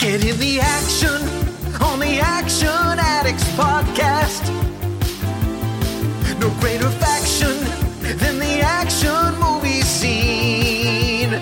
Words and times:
Get 0.00 0.24
in 0.24 0.38
the 0.38 0.60
action 0.60 1.20
on 1.82 2.00
the 2.00 2.20
Action 2.20 2.98
Addicts 2.98 3.44
podcast. 3.52 4.48
No 6.40 6.48
greater 6.58 6.88
faction 6.88 7.54
than 8.16 8.38
the 8.38 8.62
action 8.62 9.38
movie 9.38 9.82
scene. 9.82 11.32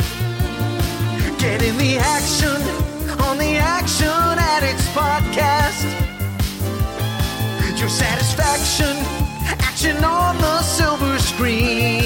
Get 1.38 1.62
in 1.62 1.78
the 1.78 1.98
action 1.98 2.60
on 3.22 3.38
the 3.38 3.58
Action 3.58 4.08
Addicts 4.08 4.88
podcast. 4.88 5.86
Your 7.78 7.88
satisfaction, 7.88 8.96
action 9.60 10.02
on 10.02 10.36
the 10.38 10.62
silver 10.62 11.16
screen. 11.20 11.97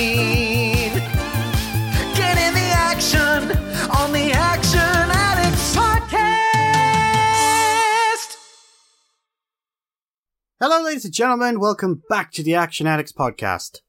Hello, 10.65 10.81
ladies 10.81 11.05
and 11.05 11.13
gentlemen. 11.13 11.59
Welcome 11.59 12.05
back 12.09 12.31
to 12.35 12.43
the 12.45 12.55
Action 12.55 12.87
Addicts 12.87 13.11
podcast. 13.11 13.81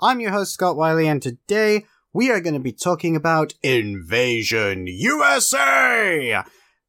I'm 0.00 0.20
your 0.20 0.30
host, 0.30 0.54
Scott 0.54 0.74
Wiley, 0.74 1.06
and 1.06 1.20
today 1.20 1.84
we 2.14 2.30
are 2.30 2.40
going 2.40 2.54
to 2.54 2.60
be 2.60 2.72
talking 2.72 3.14
about 3.14 3.52
Invasion 3.62 4.86
USA! 4.86 6.30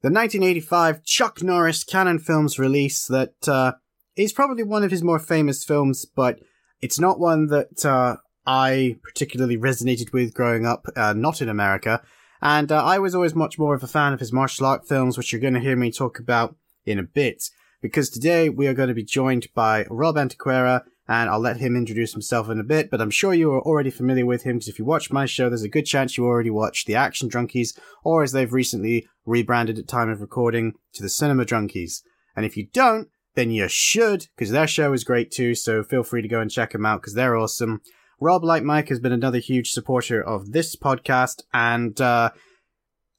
The 0.01 0.09
1985 0.09 1.03
Chuck 1.03 1.43
Norris 1.43 1.83
Cannon 1.83 2.17
Films 2.17 2.57
release 2.57 3.07
that 3.07 3.45
uh, 3.45 3.73
is 4.15 4.31
probably 4.31 4.63
one 4.63 4.85
of 4.85 4.91
his 4.91 5.03
more 5.03 5.19
famous 5.19 5.65
films, 5.65 6.05
but 6.05 6.39
it's 6.79 6.97
not 6.97 7.19
one 7.19 7.47
that 7.47 7.85
uh, 7.85 8.15
I 8.47 8.95
particularly 9.03 9.57
resonated 9.57 10.13
with 10.13 10.33
growing 10.33 10.65
up, 10.65 10.85
uh, 10.95 11.11
not 11.11 11.41
in 11.41 11.49
America. 11.49 12.01
And 12.41 12.71
uh, 12.71 12.81
I 12.81 12.99
was 12.99 13.13
always 13.13 13.35
much 13.35 13.59
more 13.59 13.75
of 13.75 13.83
a 13.83 13.87
fan 13.87 14.13
of 14.13 14.21
his 14.21 14.31
martial 14.31 14.65
art 14.65 14.87
films, 14.87 15.17
which 15.17 15.33
you're 15.33 15.41
going 15.41 15.55
to 15.55 15.59
hear 15.59 15.75
me 15.75 15.91
talk 15.91 16.19
about 16.19 16.55
in 16.85 16.99
a 16.99 17.03
bit 17.03 17.49
because 17.85 18.09
today 18.09 18.49
we 18.49 18.65
are 18.65 18.73
going 18.73 18.87
to 18.87 18.95
be 18.95 19.03
joined 19.03 19.47
by 19.53 19.85
Rob 19.91 20.15
Antequera, 20.15 20.81
and 21.07 21.29
I'll 21.29 21.39
let 21.39 21.57
him 21.57 21.75
introduce 21.75 22.13
himself 22.13 22.49
in 22.49 22.59
a 22.59 22.63
bit, 22.63 22.89
but 22.89 22.99
I'm 22.99 23.11
sure 23.11 23.31
you 23.31 23.51
are 23.51 23.61
already 23.61 23.91
familiar 23.91 24.25
with 24.25 24.41
him 24.41 24.55
because 24.55 24.69
if 24.69 24.79
you 24.79 24.85
watch 24.85 25.11
my 25.11 25.27
show, 25.27 25.49
there's 25.49 25.61
a 25.61 25.69
good 25.69 25.85
chance 25.85 26.17
you 26.17 26.25
already 26.25 26.49
watched 26.49 26.87
The 26.87 26.95
Action 26.95 27.29
Drunkies, 27.29 27.77
or 28.03 28.23
as 28.23 28.31
they've 28.31 28.51
recently 28.51 29.07
rebranded 29.23 29.77
at 29.77 29.87
time 29.87 30.09
of 30.09 30.19
recording, 30.19 30.73
to 30.93 31.03
the 31.03 31.09
Cinema 31.09 31.45
Drunkies. 31.45 32.01
And 32.35 32.43
if 32.43 32.57
you 32.57 32.65
don't, 32.73 33.07
then 33.35 33.51
you 33.51 33.67
should, 33.67 34.29
because 34.35 34.49
their 34.49 34.65
show 34.65 34.91
is 34.91 35.03
great 35.03 35.29
too, 35.29 35.53
so 35.53 35.83
feel 35.83 36.01
free 36.01 36.23
to 36.23 36.27
go 36.27 36.41
and 36.41 36.49
check 36.49 36.71
them 36.71 36.87
out 36.87 37.01
because 37.01 37.13
they're 37.13 37.37
awesome. 37.37 37.81
Rob, 38.19 38.43
like 38.43 38.63
Mike, 38.63 38.89
has 38.89 38.99
been 38.99 39.11
another 39.11 39.37
huge 39.37 39.69
supporter 39.69 40.23
of 40.23 40.53
this 40.53 40.75
podcast, 40.75 41.43
and 41.53 42.01
uh, 42.01 42.31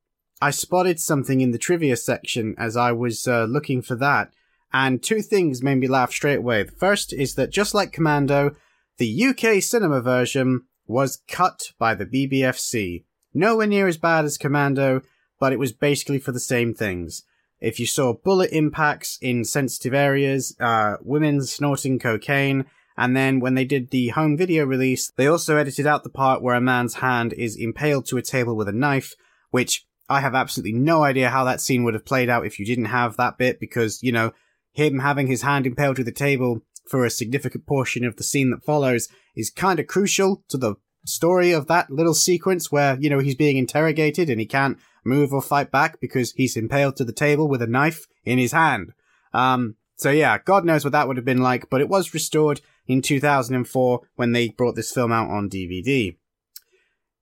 I 0.40 0.50
spotted 0.50 0.98
something 0.98 1.40
in 1.40 1.52
the 1.52 1.58
trivia 1.58 1.96
section 1.96 2.54
as 2.58 2.76
I 2.76 2.92
was 2.92 3.28
uh, 3.28 3.44
looking 3.44 3.82
for 3.82 3.94
that, 3.96 4.32
and 4.72 5.02
two 5.02 5.22
things 5.22 5.62
made 5.62 5.76
me 5.76 5.86
laugh 5.86 6.10
straight 6.10 6.38
away. 6.38 6.64
The 6.64 6.72
first 6.72 7.12
is 7.12 7.34
that 7.36 7.50
just 7.50 7.74
like 7.74 7.92
Commando, 7.92 8.56
the 8.98 9.24
UK 9.26 9.62
cinema 9.62 10.00
version 10.00 10.62
was 10.86 11.22
cut 11.28 11.72
by 11.78 11.94
the 11.94 12.06
BBFC. 12.06 13.04
Nowhere 13.32 13.66
near 13.66 13.88
as 13.88 13.96
bad 13.96 14.24
as 14.24 14.38
Commando, 14.38 15.02
but 15.40 15.52
it 15.52 15.58
was 15.58 15.72
basically 15.72 16.18
for 16.18 16.32
the 16.32 16.40
same 16.40 16.74
things. 16.74 17.24
If 17.64 17.80
you 17.80 17.86
saw 17.86 18.12
bullet 18.12 18.50
impacts 18.52 19.18
in 19.22 19.42
sensitive 19.44 19.94
areas, 19.94 20.54
uh, 20.60 20.96
women 21.00 21.40
snorting 21.42 21.98
cocaine, 21.98 22.66
and 22.94 23.16
then 23.16 23.40
when 23.40 23.54
they 23.54 23.64
did 23.64 23.90
the 23.90 24.08
home 24.08 24.36
video 24.36 24.66
release, 24.66 25.10
they 25.16 25.26
also 25.26 25.56
edited 25.56 25.86
out 25.86 26.04
the 26.04 26.10
part 26.10 26.42
where 26.42 26.54
a 26.54 26.60
man's 26.60 26.96
hand 26.96 27.32
is 27.32 27.56
impaled 27.56 28.04
to 28.06 28.18
a 28.18 28.22
table 28.22 28.54
with 28.54 28.68
a 28.68 28.72
knife, 28.72 29.14
which 29.50 29.86
I 30.10 30.20
have 30.20 30.34
absolutely 30.34 30.74
no 30.74 31.04
idea 31.04 31.30
how 31.30 31.44
that 31.44 31.62
scene 31.62 31.84
would 31.84 31.94
have 31.94 32.04
played 32.04 32.28
out 32.28 32.44
if 32.44 32.58
you 32.58 32.66
didn't 32.66 32.84
have 32.86 33.16
that 33.16 33.38
bit, 33.38 33.58
because, 33.58 34.02
you 34.02 34.12
know, 34.12 34.32
him 34.72 34.98
having 34.98 35.26
his 35.26 35.40
hand 35.40 35.66
impaled 35.66 35.96
to 35.96 36.04
the 36.04 36.12
table 36.12 36.60
for 36.86 37.06
a 37.06 37.10
significant 37.10 37.66
portion 37.66 38.04
of 38.04 38.16
the 38.16 38.22
scene 38.22 38.50
that 38.50 38.62
follows 38.62 39.08
is 39.34 39.48
kind 39.48 39.80
of 39.80 39.86
crucial 39.86 40.44
to 40.48 40.58
the 40.58 40.74
story 41.06 41.52
of 41.52 41.66
that 41.68 41.90
little 41.90 42.12
sequence 42.12 42.70
where, 42.70 42.98
you 43.00 43.08
know, 43.08 43.20
he's 43.20 43.34
being 43.34 43.56
interrogated 43.56 44.28
and 44.28 44.38
he 44.38 44.46
can't 44.46 44.76
move 45.04 45.32
or 45.32 45.42
fight 45.42 45.70
back 45.70 46.00
because 46.00 46.32
he's 46.32 46.56
impaled 46.56 46.96
to 46.96 47.04
the 47.04 47.12
table 47.12 47.48
with 47.48 47.62
a 47.62 47.66
knife 47.66 48.06
in 48.24 48.38
his 48.38 48.52
hand. 48.52 48.92
Um, 49.32 49.76
so 49.96 50.10
yeah, 50.10 50.38
God 50.38 50.64
knows 50.64 50.84
what 50.84 50.92
that 50.92 51.06
would 51.06 51.16
have 51.16 51.24
been 51.24 51.42
like, 51.42 51.70
but 51.70 51.80
it 51.80 51.88
was 51.88 52.14
restored 52.14 52.60
in 52.86 53.02
2004 53.02 54.00
when 54.16 54.32
they 54.32 54.48
brought 54.48 54.76
this 54.76 54.92
film 54.92 55.12
out 55.12 55.30
on 55.30 55.48
DVD. 55.48 56.16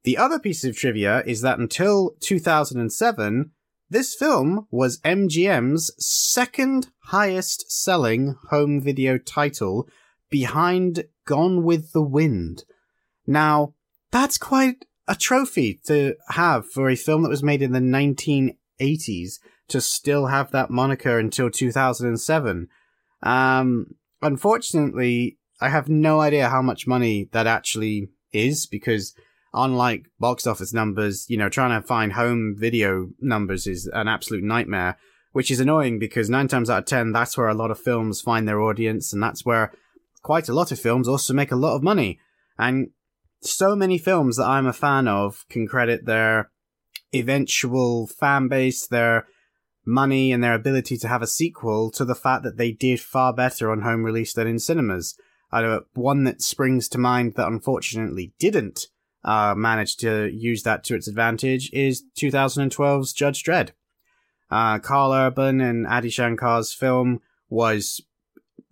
The 0.05 0.17
other 0.17 0.39
piece 0.39 0.65
of 0.65 0.77
trivia 0.77 1.23
is 1.27 1.43
that 1.43 1.59
until 1.59 2.17
2007, 2.21 3.53
this 3.89 4.15
film 4.15 4.67
was 4.71 5.01
MGM's 5.01 5.93
second 5.99 6.89
highest 7.07 7.71
selling 7.71 8.37
home 8.49 8.81
video 8.81 9.19
title 9.19 9.87
behind 10.31 11.05
Gone 11.27 11.63
with 11.63 11.93
the 11.93 12.03
Wind. 12.03 12.65
Now, 13.27 13.75
that's 14.11 14.39
quite 14.39 14.87
a 15.09 15.15
trophy 15.15 15.81
to 15.87 16.15
have 16.29 16.69
for 16.71 16.89
a 16.89 16.97
film 16.97 17.23
that 17.23 17.29
was 17.29 17.43
made 17.43 17.63
in 17.63 17.73
the 17.73 17.81
1980s 17.81 19.39
to 19.69 19.81
still 19.81 20.27
have 20.27 20.51
that 20.53 20.71
moniker 20.71 21.19
until 21.19 21.51
2007. 21.51 22.69
Um, 23.23 23.87
unfortunately, 24.21 25.39
I 25.61 25.69
have 25.69 25.89
no 25.89 26.21
idea 26.21 26.49
how 26.49 26.63
much 26.63 26.87
money 26.87 27.29
that 27.33 27.47
actually 27.47 28.09
is 28.33 28.67
because 28.67 29.15
unlike 29.55 30.07
box 30.19 30.47
office 30.47 30.73
numbers, 30.73 31.27
you 31.29 31.37
know, 31.37 31.49
trying 31.49 31.81
to 31.81 31.87
find 31.87 32.15
home 32.15 32.55
video 32.59 33.09
numbers 33.21 33.67
is 33.67 33.89
an 33.93 34.09
absolute 34.09 34.43
nightmare, 34.43 34.97
which 35.33 35.51
is 35.51 35.61
annoying 35.61 35.99
because 35.99 36.31
nine 36.31 36.49
times 36.49 36.71
out 36.71 36.81
of 36.81 36.85
ten, 36.87 37.13
that's 37.13 37.37
where 37.37 37.49
a 37.49 37.55
lot 37.55 37.71
of 37.71 37.79
films 37.79 38.21
find 38.21 38.49
their 38.49 38.61
audience 38.61 39.13
and 39.13 39.23
that's 39.23 39.45
where 39.45 39.73
quite 40.23 40.49
a 40.49 40.55
lot 40.55 40.73
of 40.73 40.81
films 40.81 41.09
also 41.09 41.35
make 41.35 41.53
a 41.53 41.57
lot 41.57 41.75
of 41.75 41.83
money. 41.83 42.19
And 42.59 42.91
so 43.43 43.75
many 43.77 43.99
films 43.99 44.37
that 44.37 44.47
I'm 44.47 44.67
a 44.67 44.73
fan 44.73 45.09
of 45.09 45.45
can 45.49 45.67
credit 45.67 46.07
their 46.07 46.51
eventual 47.15 48.07
fan 48.07 48.49
base, 48.49 48.87
their 48.87 49.27
money, 49.85 50.33
and 50.33 50.43
their 50.43 50.55
ability 50.55 50.97
to 50.99 51.09
have 51.09 51.23
a 51.23 51.27
sequel 51.27 51.91
to 51.93 52.05
the 52.05 52.15
fact 52.15 52.45
that 52.45 52.57
they 52.57 52.73
did 52.73 53.01
far 53.01 53.33
better 53.33 53.71
on 53.71 53.83
home 53.83 54.05
release 54.05 54.33
than 54.33 54.47
in 54.47 54.59
cinemas. 54.59 55.17
One 55.95 56.25
that 56.25 56.41
springs 56.41 56.89
to 56.89 56.99
mind 56.99 57.35
that 57.35 57.49
unfortunately 57.49 58.33
didn't 58.39 58.87
uh, 59.25 59.55
manage 59.57 59.97
to 59.99 60.31
use 60.33 60.63
that 60.63 60.85
to 60.85 60.95
its 60.95 61.09
advantage 61.09 61.71
is 61.73 62.05
2012's 62.19 63.13
Judge 63.13 63.43
Dredd. 63.45 63.71
Uh, 64.51 64.79
Karl 64.79 65.13
Urban 65.13 65.61
and 65.61 65.87
Adi 65.87 66.11
Shankar's 66.11 66.73
film 66.73 67.21
was 67.49 68.01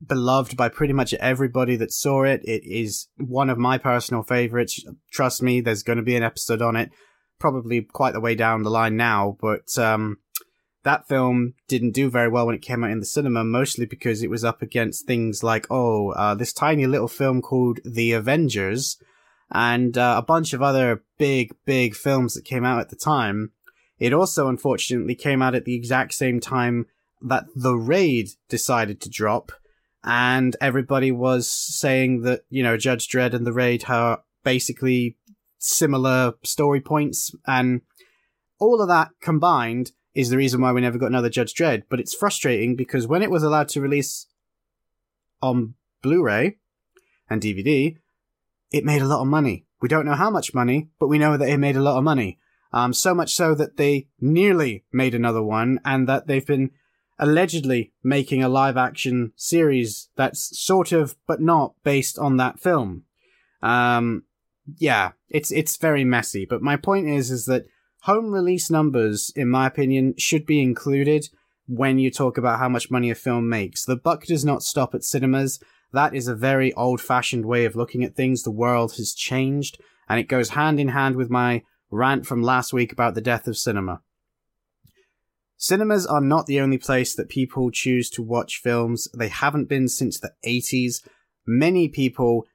beloved 0.05 0.56
by 0.56 0.69
pretty 0.69 0.93
much 0.93 1.15
everybody 1.15 1.77
that 1.77 1.93
saw 1.93 2.23
it. 2.23 2.43
It 2.44 2.65
is 2.65 3.09
one 3.17 3.50
of 3.50 3.59
my 3.59 3.79
personal 3.79 4.23
favorites. 4.23 4.85
Trust 5.12 5.43
me, 5.43 5.61
there's 5.61 5.82
going 5.82 5.99
to 5.99 6.03
be 6.03 6.17
an 6.17 6.23
episode 6.23 6.62
on 6.62 6.77
it, 6.77 6.91
probably 7.38 7.82
quite 7.82 8.12
the 8.12 8.21
way 8.21 8.35
down 8.35 8.62
the 8.62 8.71
line 8.71 8.97
now, 8.97 9.37
but 9.41 9.77
um, 9.79 10.19
that 10.85 11.06
film 11.06 11.55
didn't 11.69 11.93
do 11.93 12.11
very 12.11 12.29
well 12.29 12.47
when 12.47 12.55
it 12.55 12.62
came 12.62 12.82
out 12.82 12.91
in 12.91 13.00
the 13.00 13.06
cinema, 13.06 13.44
mostly 13.44 13.87
because 13.87 14.23
it 14.23 14.31
was 14.31 14.44
up 14.44 14.62
against 14.62 15.06
things 15.06 15.43
like, 15.43 15.67
oh, 15.71 16.11
uh, 16.12 16.35
this 16.35 16.53
tiny 16.53 16.87
little 16.87 17.09
film 17.09 17.43
called 17.43 17.81
The 17.85 18.12
Avengers, 18.12 18.97
and 19.50 19.99
uh, 19.99 20.15
a 20.19 20.23
bunch 20.23 20.53
of 20.53 20.62
other 20.62 21.03
big, 21.19 21.55
big 21.67 21.94
films 21.94 22.35
that 22.35 22.44
came 22.44 22.65
out 22.65 22.81
at 22.81 22.88
the 22.88 22.97
time. 22.97 23.53
It 23.99 24.15
also, 24.15 24.49
unfortunately, 24.49 25.15
came 25.15 25.43
out 25.43 25.55
at 25.55 25.67
the 25.67 25.75
exact 25.75 26.15
same 26.15 26.41
time 26.41 26.87
that 27.21 27.44
The 27.55 27.75
Raid 27.75 28.31
decided 28.49 29.00
to 29.03 29.11
drop, 29.11 29.53
and 30.05 30.56
everybody 30.61 31.12
was 31.12 31.49
saying 31.49 32.23
that, 32.23 32.43
you 32.49 32.62
know, 32.62 32.76
Judge 32.76 33.08
Dredd 33.08 33.35
and 33.35 33.47
The 33.47 33.52
Raid 33.52 33.85
are 33.88 34.23
basically 34.44 35.17
similar 35.58 36.35
story 36.43 36.81
points, 36.81 37.35
and 37.47 37.82
all 38.58 38.81
of 38.81 38.88
that 38.88 39.11
combined 39.20 39.93
is 40.14 40.31
the 40.31 40.37
reason 40.37 40.61
why 40.61 40.73
we 40.73 40.81
never 40.81 40.99
got 40.99 41.06
another 41.06 41.31
Judge 41.31 41.55
Dredd. 41.55 41.85
But 41.88 42.00
it's 42.00 42.14
frustrating 42.14 42.76
because 42.76 43.06
when 43.06 43.23
it 43.23 43.31
was 43.31 43.43
allowed 43.43 43.69
to 43.70 43.81
release 43.81 44.26
on 45.43 45.75
Blu-ray 46.03 46.56
and 47.29 47.41
DVD, 47.41 47.96
it 48.73 48.85
made 48.85 49.03
a 49.03 49.06
lot 49.06 49.20
of 49.20 49.26
money. 49.26 49.67
We 49.81 49.88
don't 49.88 50.06
know 50.06 50.14
how 50.14 50.31
much 50.31 50.55
money, 50.55 50.88
but 50.99 51.08
we 51.08 51.19
know 51.19 51.37
that 51.37 51.49
it 51.49 51.58
made 51.58 51.76
a 51.76 51.82
lot 51.82 51.96
of 51.96 52.05
money. 52.05 52.38
Um, 52.73 52.93
so 52.93 53.14
much 53.14 53.35
so 53.35 53.55
that 53.55 53.76
they 53.76 54.08
nearly 54.20 54.85
made 54.93 55.14
another 55.14 55.43
one, 55.43 55.81
and 55.85 56.08
that 56.08 56.26
they've 56.26 56.46
been 56.46 56.70
allegedly 57.20 57.93
making 58.02 58.43
a 58.43 58.49
live 58.49 58.76
action 58.76 59.32
series 59.37 60.08
that's 60.17 60.58
sort 60.58 60.90
of, 60.90 61.14
but 61.28 61.40
not 61.40 61.75
based 61.84 62.19
on 62.19 62.38
that 62.38 62.58
film. 62.58 63.05
Um, 63.62 64.25
yeah, 64.78 65.12
it's 65.28 65.52
it's 65.52 65.76
very 65.76 66.02
messy. 66.02 66.46
But 66.49 66.62
my 66.62 66.76
point 66.76 67.08
is, 67.08 67.31
is 67.31 67.44
that 67.44 67.67
home 68.02 68.32
release 68.32 68.70
numbers, 68.70 69.32
in 69.37 69.49
my 69.49 69.67
opinion, 69.67 70.14
should 70.17 70.46
be 70.46 70.62
included 70.62 71.28
when 71.67 71.99
you 71.99 72.11
talk 72.11 72.38
about 72.38 72.58
how 72.58 72.69
much 72.69 72.90
money 72.90 73.11
a 73.11 73.14
film 73.14 73.49
makes. 73.49 73.84
The 73.84 73.96
buck 73.96 74.25
does 74.25 74.44
not 74.44 74.62
stop 74.62 74.94
at 74.94 75.05
cinemas. 75.05 75.61
That 75.93 76.14
is 76.14 76.26
a 76.26 76.34
very 76.34 76.72
old 76.75 77.00
fashioned 77.00 77.44
way 77.44 77.64
of 77.64 77.76
looking 77.76 78.02
at 78.02 78.17
things. 78.17 78.43
The 78.43 78.50
world 78.50 78.94
has 78.96 79.12
changed, 79.12 79.78
and 80.08 80.19
it 80.19 80.28
goes 80.28 80.50
hand 80.50 80.81
in 80.81 80.88
hand 80.88 81.17
with 81.17 81.31
my 81.31 81.62
rant 81.90 82.26
from 82.26 82.43
last 82.43 82.72
week 82.72 82.93
about 82.93 83.14
the 83.14 83.20
death 83.20 83.46
of 83.46 83.58
cinema. 83.58 84.00
Cinemas 85.62 86.06
are 86.06 86.22
not 86.22 86.46
the 86.46 86.58
only 86.58 86.78
place 86.78 87.14
that 87.14 87.28
people 87.28 87.70
choose 87.70 88.08
to 88.08 88.22
watch 88.22 88.62
films. 88.62 89.08
They 89.12 89.28
haven't 89.28 89.68
been 89.68 89.88
since 89.88 90.18
the 90.18 90.32
80s. 90.42 91.06
Many 91.46 91.86
people 91.86 92.46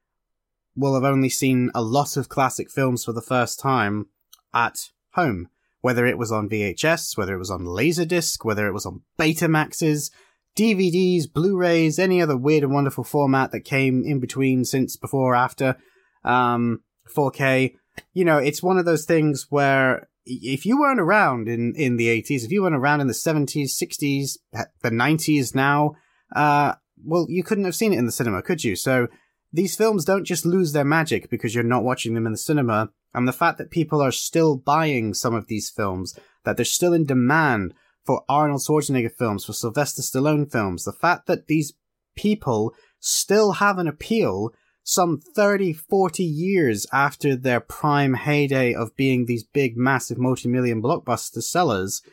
will 0.75 0.95
have 0.95 1.03
only 1.03 1.29
seen 1.29 1.69
a 1.75 1.83
lot 1.83 2.17
of 2.17 2.29
classic 2.29 2.71
films 2.71 3.05
for 3.05 3.13
the 3.13 3.21
first 3.21 3.59
time 3.59 4.07
at 4.55 4.89
home, 5.11 5.49
whether 5.81 6.07
it 6.07 6.17
was 6.17 6.31
on 6.31 6.49
VHS, 6.49 7.15
whether 7.15 7.35
it 7.35 7.37
was 7.37 7.51
on 7.51 7.65
Laserdisc, 7.65 8.43
whether 8.43 8.65
it 8.65 8.73
was 8.73 8.87
on 8.87 9.03
Betamaxes, 9.19 10.09
DVDs, 10.55 11.31
Blu-rays, 11.31 11.99
any 11.99 12.23
other 12.23 12.35
weird 12.35 12.63
and 12.63 12.73
wonderful 12.73 13.03
format 13.03 13.51
that 13.51 13.61
came 13.61 14.03
in 14.03 14.19
between 14.19 14.65
since 14.65 14.95
before 14.95 15.33
or 15.33 15.35
after 15.35 15.77
um, 16.23 16.81
4K. 17.07 17.75
You 18.13 18.25
know, 18.25 18.39
it's 18.39 18.63
one 18.63 18.79
of 18.79 18.85
those 18.85 19.05
things 19.05 19.45
where 19.51 20.09
if 20.25 20.65
you 20.65 20.79
weren't 20.79 20.99
around 20.99 21.47
in, 21.47 21.73
in 21.75 21.97
the 21.97 22.07
80s, 22.07 22.43
if 22.43 22.51
you 22.51 22.63
weren't 22.63 22.75
around 22.75 23.01
in 23.01 23.07
the 23.07 23.13
70s, 23.13 23.81
60s, 23.81 24.37
the 24.81 24.89
90s 24.89 25.53
now, 25.53 25.95
uh, 26.35 26.73
well, 27.03 27.27
you 27.29 27.43
couldn't 27.43 27.65
have 27.65 27.75
seen 27.75 27.93
it 27.93 27.99
in 27.99 28.05
the 28.05 28.11
cinema, 28.11 28.41
could 28.41 28.63
you? 28.63 28.75
So 28.75 29.07
these 29.53 29.75
films 29.75 30.05
don't 30.05 30.25
just 30.25 30.45
lose 30.45 30.71
their 30.71 30.83
magic 30.83 31.29
because 31.29 31.53
you're 31.53 31.63
not 31.63 31.83
watching 31.83 32.13
them 32.13 32.25
in 32.25 32.31
the 32.31 32.37
cinema. 32.37 32.89
And 33.13 33.27
the 33.27 33.33
fact 33.33 33.57
that 33.57 33.71
people 33.71 34.01
are 34.01 34.11
still 34.11 34.57
buying 34.57 35.13
some 35.13 35.33
of 35.33 35.47
these 35.47 35.69
films, 35.69 36.17
that 36.43 36.57
they're 36.57 36.65
still 36.65 36.93
in 36.93 37.05
demand 37.05 37.73
for 38.05 38.23
Arnold 38.27 38.61
Schwarzenegger 38.61 39.11
films, 39.11 39.45
for 39.45 39.53
Sylvester 39.53 40.01
Stallone 40.01 40.51
films, 40.51 40.83
the 40.83 40.91
fact 40.91 41.27
that 41.27 41.47
these 41.47 41.73
people 42.15 42.73
still 42.99 43.53
have 43.53 43.77
an 43.77 43.87
appeal 43.87 44.51
some 44.87 45.19
30, 45.19 45.73
40 45.73 46.23
years 46.23 46.85
after 46.93 47.35
their 47.35 47.59
prime 47.59 48.13
heyday 48.13 48.71
of 48.71 48.95
being 48.95 49.25
these 49.25 49.43
big, 49.43 49.75
massive, 49.75 50.19
multi-million 50.19 50.79
blockbuster 50.79 51.41
sellers, 51.41 52.03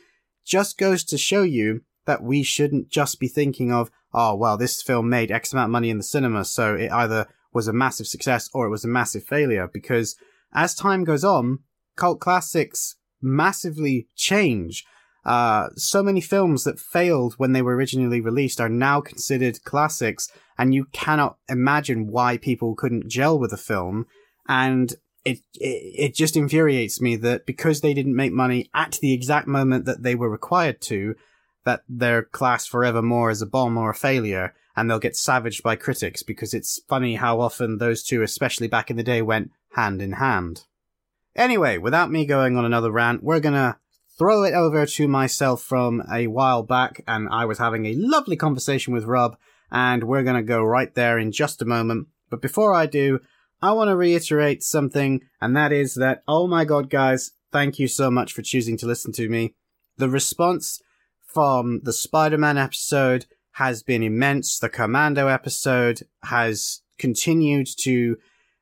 just 0.45 0.79
goes 0.79 1.05
to 1.05 1.19
show 1.19 1.43
you 1.43 1.83
that 2.07 2.23
we 2.23 2.43
shouldn't 2.43 2.89
just 2.89 3.21
be 3.21 3.29
thinking 3.29 3.71
of, 3.71 3.91
oh, 4.15 4.35
well, 4.35 4.57
this 4.57 4.81
film 4.81 5.11
made 5.11 5.31
X 5.31 5.53
amount 5.53 5.67
of 5.67 5.73
money 5.73 5.91
in 5.91 5.99
the 5.99 6.03
cinema, 6.03 6.47
so 6.47 6.75
it 6.75 6.91
either 6.91 7.27
was 7.53 7.69
a 7.69 7.75
massive 7.75 8.07
success 8.07 8.49
or 8.55 8.65
it 8.65 8.71
was 8.71 8.87
a 8.87 8.89
massive 8.89 9.23
failure, 9.23 9.69
because 9.71 10.17
as 10.55 10.75
time 10.75 11.05
goes 11.05 11.25
on, 11.25 11.59
cult 11.97 12.21
classics 12.21 12.97
massively 13.21 14.09
change. 14.17 14.87
Uh, 15.25 15.69
so 15.77 16.03
many 16.03 16.21
films 16.21 16.65
that 16.65 16.81
failed 16.81 17.35
when 17.35 17.53
they 17.53 17.63
were 17.63 17.77
originally 17.77 18.21
released 18.21 18.61
are 18.61 18.69
now 18.69 19.01
considered 19.01 19.63
classics, 19.65 20.31
and 20.59 20.75
you 20.75 20.87
cannot 20.87 21.39
imagine 21.49 22.09
why 22.09 22.37
people 22.37 22.75
couldn't 22.75 23.09
gel 23.09 23.39
with 23.39 23.53
a 23.53 23.57
film. 23.57 24.07
And 24.49 24.93
it, 25.25 25.39
it, 25.55 26.09
it 26.09 26.15
just 26.15 26.37
infuriates 26.37 27.01
me 27.01 27.17
that 27.17 27.47
because 27.47 27.81
they 27.81 27.95
didn't 27.95 28.17
make 28.17 28.33
money 28.33 28.69
at 28.75 28.99
the 29.01 29.13
exact 29.13 29.47
moment 29.47 29.85
that 29.85 30.03
they 30.03 30.15
were 30.15 30.29
required 30.29 30.81
to, 30.83 31.15
that 31.65 31.83
they're 31.89 32.25
classed 32.25 32.69
forevermore 32.69 33.31
as 33.31 33.41
a 33.41 33.47
bomb 33.47 33.79
or 33.79 33.91
a 33.91 33.95
failure, 33.95 34.55
and 34.75 34.91
they'll 34.91 34.99
get 34.99 35.17
savaged 35.17 35.63
by 35.63 35.77
critics 35.77 36.25
because 36.25 36.53
it's 36.53 36.81
funny 36.89 37.15
how 37.15 37.41
often 37.41 37.79
those 37.79 38.03
two, 38.03 38.23
especially 38.23 38.67
back 38.67 38.91
in 38.91 38.97
the 38.97 39.03
day, 39.05 39.23
went 39.23 39.53
hand 39.75 40.03
in 40.03 40.13
hand. 40.13 40.65
Anyway, 41.37 41.79
without 41.79 42.11
me 42.11 42.27
going 42.27 42.57
on 42.57 42.65
another 42.65 42.91
rant, 42.91 43.23
we're 43.23 43.41
gonna 43.41 43.79
throw 44.19 44.45
it 44.45 44.55
over 44.55 44.87
to 44.87 45.09
myself 45.09 45.63
from 45.63 46.03
a 46.13 46.27
while 46.27 46.63
back, 46.63 47.03
and 47.07 47.29
I 47.31 47.45
was 47.45 47.59
having 47.59 47.87
a 47.87 47.95
lovely 47.95 48.37
conversation 48.37 48.93
with 48.93 49.05
Rob, 49.05 49.37
and 49.71 50.05
we're 50.05 50.23
gonna 50.23 50.43
go 50.43 50.63
right 50.63 50.95
there 50.95 51.19
in 51.19 51.33
just 51.33 51.63
a 51.63 51.67
moment. 51.67 52.09
But 52.31 52.43
before 52.43 52.73
I 52.75 52.87
do, 52.87 53.21
I 53.61 53.73
want 53.73 53.89
to 53.89 53.97
reiterate 53.97 54.63
something, 54.63 55.21
and 55.41 55.57
that 55.57 55.73
is 55.73 55.95
that, 55.95 56.23
oh 56.27 56.47
my 56.47 56.65
god, 56.65 56.91
guys, 56.91 57.33
thank 57.53 57.79
you 57.79 57.87
so 57.87 58.11
much 58.11 58.33
for 58.33 58.43
choosing 58.43 58.77
to 58.79 58.87
listen 58.87 59.13
to 59.13 59.29
me. 59.29 59.55
The 59.99 60.09
response 60.09 60.81
from 61.25 61.81
the 61.85 61.93
Spider 61.93 62.39
Man 62.39 62.59
episode 62.59 63.27
has 63.53 63.83
been 63.83 64.03
immense. 64.03 64.59
The 64.59 64.69
Commando 64.69 65.29
episode 65.29 66.03
has 66.25 66.83
continued 66.99 67.69
to 67.81 68.17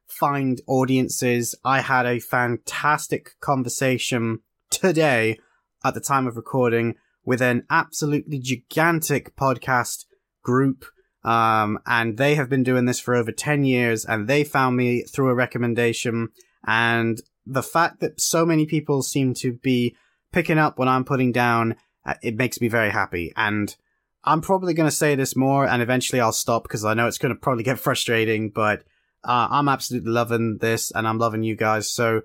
find 0.07 0.61
audiences. 0.67 1.55
I 1.65 1.81
had 1.81 2.07
a 2.07 2.19
fantastic 2.19 3.37
conversation 3.41 4.41
today 4.71 5.39
at 5.85 5.95
the 5.95 6.01
time 6.01 6.27
of 6.27 6.37
recording 6.37 6.95
with 7.25 7.43
an 7.43 7.65
absolutely 7.71 8.39
gigantic 8.39 9.37
podcast 9.37 10.05
group. 10.43 10.85
Um, 11.23 11.79
and 11.87 12.17
they 12.17 12.35
have 12.37 12.49
been 12.49 12.63
doing 12.63 12.87
this 12.87 12.99
for 12.99 13.15
over 13.15 13.31
10 13.31 13.65
years 13.65 14.05
and 14.05 14.27
they 14.27 14.43
found 14.43 14.77
me 14.77 15.03
through 15.03 15.29
a 15.29 15.35
recommendation. 15.35 16.31
And 16.67 17.21
the 17.45 17.63
fact 17.63 18.01
that 18.01 18.21
so 18.21 18.47
many 18.47 18.65
people 18.65 19.03
seem 19.03 19.35
to 19.35 19.53
be 19.53 19.97
picking 20.33 20.59
up 20.59 20.79
what 20.79 20.89
I'm 20.89 21.05
putting 21.05 21.33
down, 21.33 21.77
uh, 22.07 22.15
it 22.23 22.37
makes 22.37 22.61
me 22.61 22.69
very 22.69 22.91
happy. 22.91 23.33
And 23.37 23.75
I'm 24.25 24.41
probably 24.41 24.75
going 24.75 24.89
to 24.89 24.95
say 24.95 25.15
this 25.15 25.37
more 25.37 25.67
and 25.67 25.83
eventually 25.83 26.21
I'll 26.21 26.33
stop 26.33 26.63
because 26.63 26.85
I 26.85 26.95
know 26.95 27.07
it's 27.07 27.19
going 27.19 27.35
to 27.35 27.41
probably 27.41 27.65
get 27.65 27.79
frustrating, 27.87 28.51
but 28.51 28.83
uh, 29.25 29.49
I'm 29.51 29.69
absolutely 29.69 30.13
loving 30.13 30.59
this 30.59 30.91
and 30.91 31.07
I'm 31.07 31.19
loving 31.19 31.43
you 31.43 31.57
guys. 31.57 31.91
So 31.91 32.23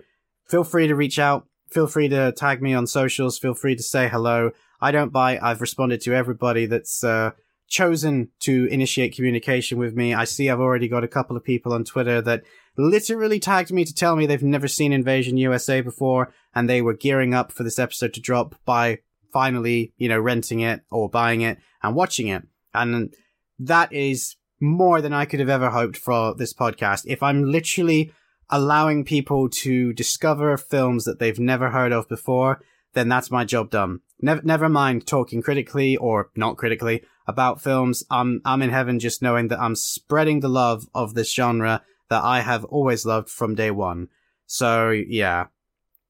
feel 0.48 0.64
free 0.64 0.88
to 0.88 0.96
reach 0.96 1.20
out. 1.20 1.48
Feel 1.70 1.88
free 1.88 2.08
to 2.10 2.32
tag 2.32 2.62
me 2.62 2.74
on 2.74 2.88
socials. 2.88 3.40
Feel 3.40 3.54
free 3.54 3.76
to 3.76 3.84
say 3.84 4.08
hello. 4.08 4.52
I 4.82 4.92
don't 4.92 5.12
bite. 5.12 5.40
I've 5.42 5.62
responded 5.62 6.02
to 6.02 6.14
everybody 6.14 6.66
that's 6.66 7.04
uh, 7.04 7.32
chosen 7.68 8.30
to 8.42 8.68
initiate 8.68 9.16
communication 9.16 9.78
with 9.78 9.96
me. 9.96 10.14
I 10.14 10.26
see 10.26 10.50
I've 10.50 10.60
already 10.60 10.88
got 10.88 11.04
a 11.04 11.10
couple 11.10 11.36
of 11.36 11.44
people 11.44 11.74
on 11.74 11.84
Twitter 11.84 12.22
that 12.22 12.44
literally 12.78 13.40
tagged 13.40 13.72
me 13.72 13.86
to 13.86 13.94
tell 13.94 14.16
me 14.16 14.26
they've 14.26 14.44
never 14.44 14.68
seen 14.68 14.94
Invasion 14.94 15.38
USA 15.38 15.82
before 15.82 16.34
and 16.54 16.70
they 16.70 16.82
were 16.82 16.94
gearing 16.94 17.34
up 17.34 17.52
for 17.52 17.64
this 17.64 17.80
episode 17.80 18.14
to 18.14 18.22
drop 18.22 18.56
by 18.66 19.00
finally, 19.34 19.94
you 19.98 20.08
know, 20.08 20.20
renting 20.20 20.60
it 20.60 20.82
or 20.92 21.10
buying 21.10 21.42
it 21.42 21.58
and 21.82 21.96
watching 21.96 22.28
it. 22.28 22.44
And 22.74 23.14
that 23.60 23.92
is 23.92 24.36
more 24.62 25.02
than 25.02 25.14
I 25.14 25.26
could 25.26 25.40
have 25.40 25.50
ever 25.50 25.70
hoped 25.70 25.98
for 25.98 26.36
this 26.36 26.54
podcast. 26.54 27.04
If 27.06 27.24
I'm 27.24 27.44
literally 27.44 28.14
allowing 28.50 29.04
people 29.04 29.50
to 29.50 29.94
discover 29.94 30.58
films 30.58 31.06
that 31.06 31.20
they've 31.20 31.40
never 31.40 31.70
heard 31.70 31.92
of 31.92 32.08
before, 32.08 32.62
then 32.94 33.10
that's 33.10 33.32
my 33.32 33.44
job 33.44 33.70
done. 33.70 34.02
Never, 34.22 34.42
never 34.44 34.70
mind 34.70 35.06
talking 35.06 35.42
critically 35.42 35.98
or 35.98 36.30
not 36.36 36.58
critically 36.58 37.04
about 37.28 37.62
films, 37.62 38.04
I'm 38.10 38.42
I'm 38.46 38.62
in 38.62 38.70
heaven 38.70 39.00
just 39.00 39.22
knowing 39.22 39.48
that 39.48 39.60
I'm 39.60 39.76
spreading 39.76 40.40
the 40.40 40.50
love 40.50 40.88
of 40.94 41.14
this 41.14 41.34
genre 41.34 41.82
that 42.10 42.24
I 42.24 42.42
have 42.42 42.64
always 42.66 43.06
loved 43.06 43.30
from 43.30 43.56
day 43.56 43.72
one. 43.72 44.10
So 44.46 44.92
yeah, 44.92 45.48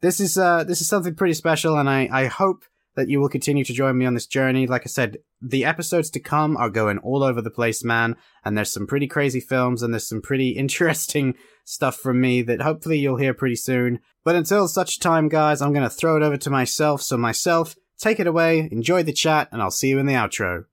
this 0.01 0.19
is 0.19 0.37
uh 0.37 0.63
this 0.63 0.81
is 0.81 0.87
something 0.87 1.15
pretty 1.15 1.33
special, 1.33 1.77
and 1.77 1.89
I 1.89 2.09
I 2.11 2.25
hope 2.25 2.65
that 2.95 3.09
you 3.09 3.19
will 3.19 3.29
continue 3.29 3.63
to 3.63 3.73
join 3.73 3.97
me 3.97 4.05
on 4.05 4.13
this 4.13 4.27
journey. 4.27 4.67
Like 4.67 4.83
I 4.85 4.89
said, 4.89 5.17
the 5.41 5.65
episodes 5.65 6.09
to 6.11 6.19
come 6.19 6.57
are 6.57 6.69
going 6.69 6.97
all 6.99 7.23
over 7.23 7.41
the 7.41 7.49
place, 7.49 7.83
man. 7.83 8.15
And 8.43 8.57
there's 8.57 8.71
some 8.71 8.87
pretty 8.87 9.07
crazy 9.07 9.39
films 9.39 9.83
and 9.83 9.93
there's 9.93 10.07
some 10.07 10.21
pretty 10.21 10.49
interesting 10.57 11.35
stuff 11.65 11.97
from 11.97 12.21
me 12.21 12.41
that 12.43 12.61
hopefully 12.61 12.97
you'll 12.97 13.17
hear 13.17 13.33
pretty 13.33 13.55
soon. 13.55 13.99
But 14.23 14.35
until 14.35 14.67
such 14.67 14.99
time, 14.99 15.29
guys, 15.29 15.61
I'm 15.61 15.73
going 15.73 15.87
to 15.87 15.89
throw 15.89 16.17
it 16.17 16.23
over 16.23 16.37
to 16.37 16.49
myself. 16.49 17.01
So, 17.01 17.17
myself, 17.17 17.75
take 17.97 18.19
it 18.19 18.27
away, 18.27 18.69
enjoy 18.71 19.03
the 19.03 19.13
chat, 19.13 19.49
and 19.51 19.61
I'll 19.61 19.71
see 19.71 19.89
you 19.89 19.99
in 19.99 20.05
the 20.05 20.13
outro. 20.13 20.65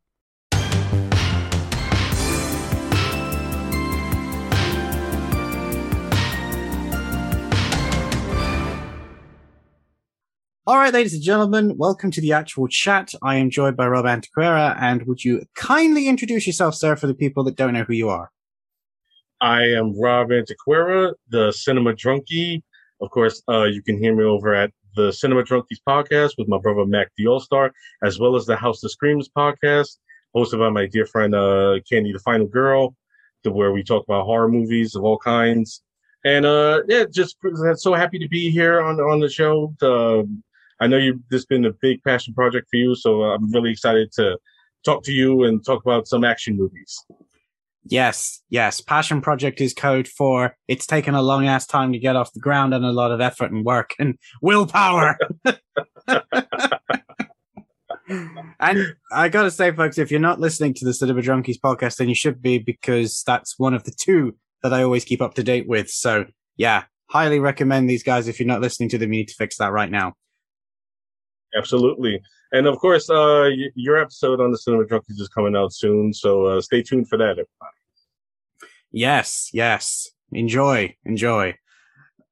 All 10.73 10.79
right, 10.79 10.95
ladies 10.95 11.12
and 11.12 11.23
gentlemen, 11.23 11.76
welcome 11.76 12.11
to 12.12 12.21
the 12.23 12.33
actual 12.33 12.67
chat. 12.67 13.12
I 13.23 13.37
am 13.37 13.50
joined 13.50 13.76
by 13.76 13.87
Rob 13.87 14.07
Antequera, 14.07 14.75
and 14.81 15.02
would 15.02 15.23
you 15.23 15.45
kindly 15.55 16.09
introduce 16.09 16.47
yourself, 16.47 16.75
sir, 16.75 16.97
for 16.97 17.07
the 17.07 17.14
people 17.14 17.45
that 17.45 17.57
don't 17.57 17.75
know 17.75 17.85
who 17.85 17.93
you 17.93 18.09
are? 18.09 18.31
I 19.43 19.64
am 19.64 19.93
Rob 20.00 20.31
Antequera, 20.31 21.12
the 21.29 21.52
Cinema 21.52 21.93
Drunkie. 21.93 22.62
Of 23.02 23.11
course, 23.11 23.43
uh, 23.50 23.64
you 23.64 23.83
can 23.83 23.99
hear 23.99 24.17
me 24.17 24.25
over 24.25 24.55
at 24.55 24.71
the 24.97 25.12
Cinema 25.12 25.43
Drunkies 25.43 25.83
podcast 25.87 26.38
with 26.38 26.49
my 26.49 26.57
brother 26.57 26.87
Mac 26.87 27.09
the 27.19 27.26
All 27.26 27.38
Star, 27.38 27.71
as 28.02 28.19
well 28.19 28.35
as 28.35 28.47
the 28.47 28.57
House 28.57 28.81
that 28.81 28.88
Screams 28.88 29.29
podcast, 29.29 29.99
hosted 30.35 30.59
by 30.59 30.71
my 30.71 30.87
dear 30.87 31.05
friend 31.05 31.35
uh, 31.35 31.81
Candy 31.87 32.14
the 32.14 32.19
Final 32.21 32.47
Girl, 32.47 32.97
where 33.45 33.73
we 33.73 33.83
talk 33.83 34.05
about 34.05 34.25
horror 34.25 34.49
movies 34.49 34.95
of 34.95 35.05
all 35.05 35.19
kinds. 35.19 35.83
And 36.25 36.47
uh, 36.47 36.81
yeah, 36.88 37.05
just 37.12 37.37
so 37.75 37.93
happy 37.93 38.19
to 38.19 38.29
be 38.29 38.49
here 38.49 38.81
on 38.81 38.99
on 39.00 39.21
the 39.21 39.29
show. 39.29 39.75
To, 39.81 40.26
I 40.83 40.89
know 40.89 40.97
you 40.97 41.23
this 41.31 41.39
has 41.43 41.47
been 41.47 41.65
a 41.65 41.73
big 41.81 42.03
passion 42.03 42.35
project 42.35 42.67
for 42.69 42.77
you, 42.77 42.97
so 42.97 43.23
uh, 43.23 43.37
I'm 43.37 43.53
really 43.53 43.71
excited 43.71 44.11
to 44.15 44.37
talk 44.85 45.05
to 45.05 45.12
you 45.12 45.45
and 45.45 45.65
talk 45.65 45.81
about 45.85 46.09
some 46.09 46.25
action 46.25 46.57
movies. 46.57 46.99
Yes, 47.85 48.43
yes. 48.49 48.81
Passion 48.81 49.21
project 49.21 49.61
is 49.61 49.75
code 49.75 50.09
for 50.09 50.57
it's 50.67 50.85
taken 50.85 51.15
a 51.15 51.23
long 51.23 51.47
ass 51.47 51.69
time 51.69 51.93
to 51.93 52.01
get 52.01 52.17
off 52.17 52.33
the 52.33 52.41
ground 52.41 52.75
and 52.75 52.85
a 52.85 52.91
lot 52.91 53.12
of 53.12 53.21
effort 53.21 53.53
and 53.53 53.65
work 53.65 53.95
and 54.01 54.19
willpower. 54.41 55.17
and 58.59 58.97
I 59.12 59.29
gotta 59.29 59.53
say, 59.53 59.71
folks, 59.71 59.99
if 59.99 60.11
you're 60.11 60.19
not 60.19 60.41
listening 60.41 60.75
to 60.75 60.85
the 60.85 60.95
Cinema 60.95 61.23
Drunkies 61.23 61.61
podcast, 61.65 61.99
then 61.99 62.09
you 62.09 62.17
should 62.17 62.43
be 62.43 62.59
because 62.59 63.23
that's 63.25 63.57
one 63.57 63.73
of 63.73 63.85
the 63.85 63.93
two 63.93 64.37
that 64.65 64.75
I 64.75 64.83
always 64.83 65.05
keep 65.05 65.23
up 65.23 65.35
to 65.35 65.45
date 65.45 65.69
with. 65.69 65.91
So 65.91 66.25
yeah, 66.57 66.87
highly 67.09 67.39
recommend 67.39 67.89
these 67.89 68.03
guys. 68.03 68.27
If 68.27 68.41
you're 68.41 68.49
not 68.49 68.61
listening 68.61 68.89
to 68.89 68.99
them, 68.99 69.12
you 69.12 69.21
need 69.21 69.29
to 69.29 69.35
fix 69.35 69.59
that 69.59 69.71
right 69.71 69.91
now. 69.91 70.15
Absolutely. 71.57 72.23
And 72.53 72.67
of 72.67 72.79
course, 72.79 73.09
uh, 73.09 73.49
your 73.75 73.99
episode 73.99 74.41
on 74.41 74.51
the 74.51 74.59
Cinema 74.59 74.85
Drunkies 74.85 75.21
is 75.21 75.29
coming 75.29 75.57
out 75.57 75.73
soon. 75.73 76.13
So 76.13 76.47
uh, 76.47 76.61
stay 76.61 76.83
tuned 76.83 77.09
for 77.09 77.17
that, 77.19 77.31
everybody. 77.31 77.49
Yes, 78.91 79.49
yes. 79.53 80.11
Enjoy, 80.33 80.95
enjoy. 81.05 81.55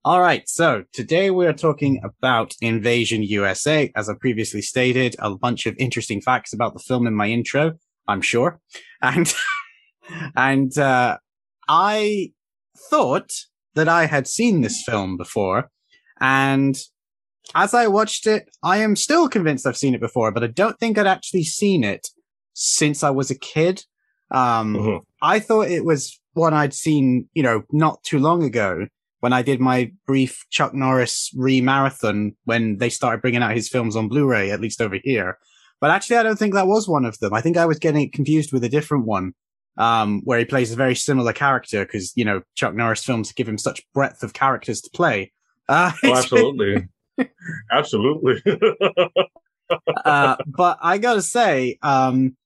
All 0.04 0.20
right. 0.20 0.48
So 0.48 0.84
today 0.92 1.30
we 1.30 1.46
are 1.46 1.52
talking 1.52 2.00
about 2.02 2.54
Invasion 2.62 3.22
USA. 3.22 3.92
As 3.94 4.08
I 4.08 4.14
previously 4.14 4.62
stated, 4.62 5.16
a 5.18 5.34
bunch 5.36 5.66
of 5.66 5.74
interesting 5.78 6.22
facts 6.22 6.52
about 6.52 6.72
the 6.72 6.80
film 6.80 7.06
in 7.06 7.14
my 7.14 7.28
intro, 7.28 7.72
I'm 8.08 8.22
sure. 8.22 8.60
And, 9.02 9.32
and, 10.36 10.76
uh, 10.78 11.18
I 11.68 12.32
thought 12.90 13.30
that 13.74 13.88
I 13.88 14.06
had 14.06 14.26
seen 14.26 14.62
this 14.62 14.82
film 14.82 15.16
before 15.16 15.70
and 16.20 16.76
as 17.54 17.74
I 17.74 17.86
watched 17.86 18.26
it, 18.26 18.48
I 18.62 18.78
am 18.78 18.96
still 18.96 19.28
convinced 19.28 19.66
I've 19.66 19.76
seen 19.76 19.94
it 19.94 20.00
before, 20.00 20.30
but 20.32 20.44
I 20.44 20.48
don't 20.48 20.78
think 20.78 20.98
I'd 20.98 21.06
actually 21.06 21.44
seen 21.44 21.84
it 21.84 22.08
since 22.54 23.02
I 23.02 23.10
was 23.10 23.30
a 23.30 23.38
kid. 23.38 23.84
Um, 24.30 24.74
Mhm. 24.76 25.00
I 25.22 25.40
thought 25.40 25.68
it 25.68 25.84
was 25.84 26.20
one 26.34 26.54
I'd 26.54 26.74
seen, 26.74 27.28
you 27.34 27.42
know, 27.42 27.62
not 27.72 28.02
too 28.04 28.18
long 28.18 28.42
ago 28.44 28.86
when 29.20 29.32
I 29.32 29.42
did 29.42 29.60
my 29.60 29.92
brief 30.06 30.44
Chuck 30.50 30.72
Norris 30.74 31.30
re-marathon 31.36 32.32
when 32.44 32.78
they 32.78 32.88
started 32.88 33.20
bringing 33.20 33.42
out 33.42 33.54
his 33.54 33.68
films 33.68 33.96
on 33.96 34.08
Blu-ray, 34.08 34.50
at 34.50 34.60
least 34.60 34.80
over 34.80 34.98
here. 35.02 35.38
But 35.80 35.90
actually, 35.90 36.16
I 36.16 36.22
don't 36.22 36.38
think 36.38 36.54
that 36.54 36.66
was 36.66 36.88
one 36.88 37.04
of 37.04 37.18
them. 37.18 37.34
I 37.34 37.40
think 37.40 37.56
I 37.56 37.66
was 37.66 37.78
getting 37.78 38.10
confused 38.10 38.52
with 38.52 38.64
a 38.64 38.68
different 38.68 39.06
one, 39.06 39.32
um, 39.76 40.20
where 40.24 40.38
he 40.38 40.44
plays 40.44 40.72
a 40.72 40.76
very 40.76 40.94
similar 40.94 41.32
character 41.32 41.84
because, 41.84 42.12
you 42.16 42.24
know, 42.24 42.42
Chuck 42.54 42.74
Norris 42.74 43.04
films 43.04 43.32
give 43.32 43.48
him 43.48 43.58
such 43.58 43.82
breadth 43.92 44.22
of 44.22 44.32
characters 44.32 44.80
to 44.82 44.90
play. 44.90 45.32
Uh, 45.68 45.92
Oh, 46.04 46.14
absolutely. 46.16 46.86
absolutely. 47.72 48.42
uh, 50.04 50.36
but 50.46 50.78
I 50.82 50.98
gotta 50.98 51.22
say, 51.22 51.78
um, 51.82 52.36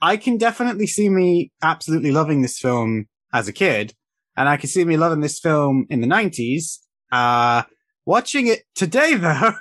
I 0.00 0.16
can 0.16 0.36
definitely 0.36 0.86
see 0.86 1.08
me 1.08 1.50
absolutely 1.62 2.12
loving 2.12 2.42
this 2.42 2.58
film 2.58 3.06
as 3.32 3.48
a 3.48 3.52
kid, 3.52 3.94
and 4.36 4.48
I 4.48 4.56
can 4.56 4.68
see 4.68 4.84
me 4.84 4.96
loving 4.96 5.20
this 5.20 5.38
film 5.38 5.86
in 5.90 6.00
the 6.00 6.06
nineties. 6.06 6.80
Uh, 7.12 7.62
watching 8.06 8.46
it 8.46 8.64
today, 8.74 9.14
though, 9.16 9.52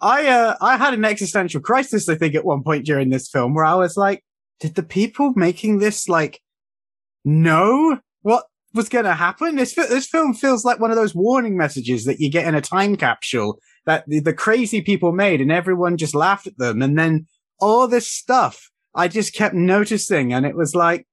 I 0.00 0.26
uh, 0.26 0.56
I 0.60 0.76
had 0.76 0.94
an 0.94 1.04
existential 1.04 1.60
crisis. 1.60 2.08
I 2.08 2.14
think 2.14 2.34
at 2.34 2.44
one 2.44 2.62
point 2.62 2.86
during 2.86 3.10
this 3.10 3.28
film 3.28 3.54
where 3.54 3.64
I 3.64 3.74
was 3.74 3.96
like, 3.96 4.24
did 4.60 4.74
the 4.74 4.82
people 4.82 5.32
making 5.34 5.78
this 5.78 6.08
like 6.08 6.40
know 7.24 7.98
what 8.22 8.46
was 8.74 8.88
going 8.88 9.04
to 9.04 9.14
happen? 9.14 9.56
This 9.56 9.74
this 9.74 10.06
film 10.06 10.34
feels 10.34 10.64
like 10.64 10.80
one 10.80 10.90
of 10.90 10.96
those 10.96 11.14
warning 11.14 11.56
messages 11.56 12.04
that 12.04 12.20
you 12.20 12.30
get 12.30 12.46
in 12.46 12.54
a 12.54 12.60
time 12.60 12.96
capsule 12.96 13.58
that 13.86 14.04
the, 14.06 14.20
the 14.20 14.34
crazy 14.34 14.82
people 14.82 15.12
made 15.12 15.40
and 15.40 15.50
everyone 15.50 15.96
just 15.96 16.14
laughed 16.14 16.46
at 16.46 16.58
them. 16.58 16.82
And 16.82 16.98
then 16.98 17.26
all 17.60 17.88
this 17.88 18.06
stuff 18.06 18.70
I 18.94 19.08
just 19.08 19.34
kept 19.34 19.54
noticing 19.54 20.32
and 20.32 20.44
it 20.44 20.56
was 20.56 20.74
like, 20.74 21.06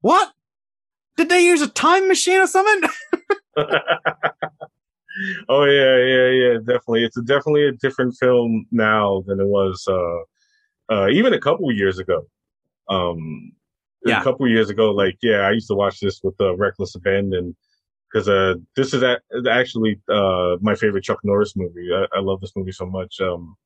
what? 0.00 0.32
Did 1.16 1.28
they 1.28 1.44
use 1.44 1.62
a 1.62 1.68
time 1.68 2.08
machine 2.08 2.40
or 2.40 2.46
something? 2.46 2.90
oh 5.48 5.64
yeah, 5.64 5.96
yeah, 5.98 6.28
yeah, 6.30 6.58
definitely. 6.58 7.04
It's 7.04 7.16
a, 7.16 7.22
definitely 7.22 7.68
a 7.68 7.72
different 7.72 8.14
film 8.18 8.66
now 8.70 9.22
than 9.26 9.40
it 9.40 9.46
was 9.46 9.86
uh, 9.88 10.92
uh, 10.92 11.08
even 11.08 11.32
a 11.32 11.40
couple 11.40 11.70
years 11.72 11.98
ago. 11.98 12.22
Um, 12.88 13.52
Yeah. 14.04 14.20
a 14.20 14.24
couple 14.24 14.46
years 14.48 14.70
ago, 14.70 14.90
like 14.90 15.16
yeah, 15.22 15.40
I 15.40 15.52
used 15.52 15.68
to 15.68 15.74
watch 15.74 16.00
this 16.00 16.20
with 16.22 16.34
uh, 16.40 16.56
Reckless 16.56 16.94
Abandon 16.94 17.56
because 18.12 18.28
uh, 18.28 18.54
this 18.76 18.94
is 18.94 19.02
a- 19.02 19.20
actually 19.50 20.00
uh, 20.08 20.56
my 20.60 20.74
favorite 20.74 21.04
Chuck 21.04 21.18
Norris 21.24 21.54
movie. 21.56 21.88
I, 21.92 22.06
I 22.16 22.20
love 22.20 22.40
this 22.40 22.52
movie 22.54 22.72
so 22.72 22.86
much. 22.86 23.20
Um, 23.20 23.56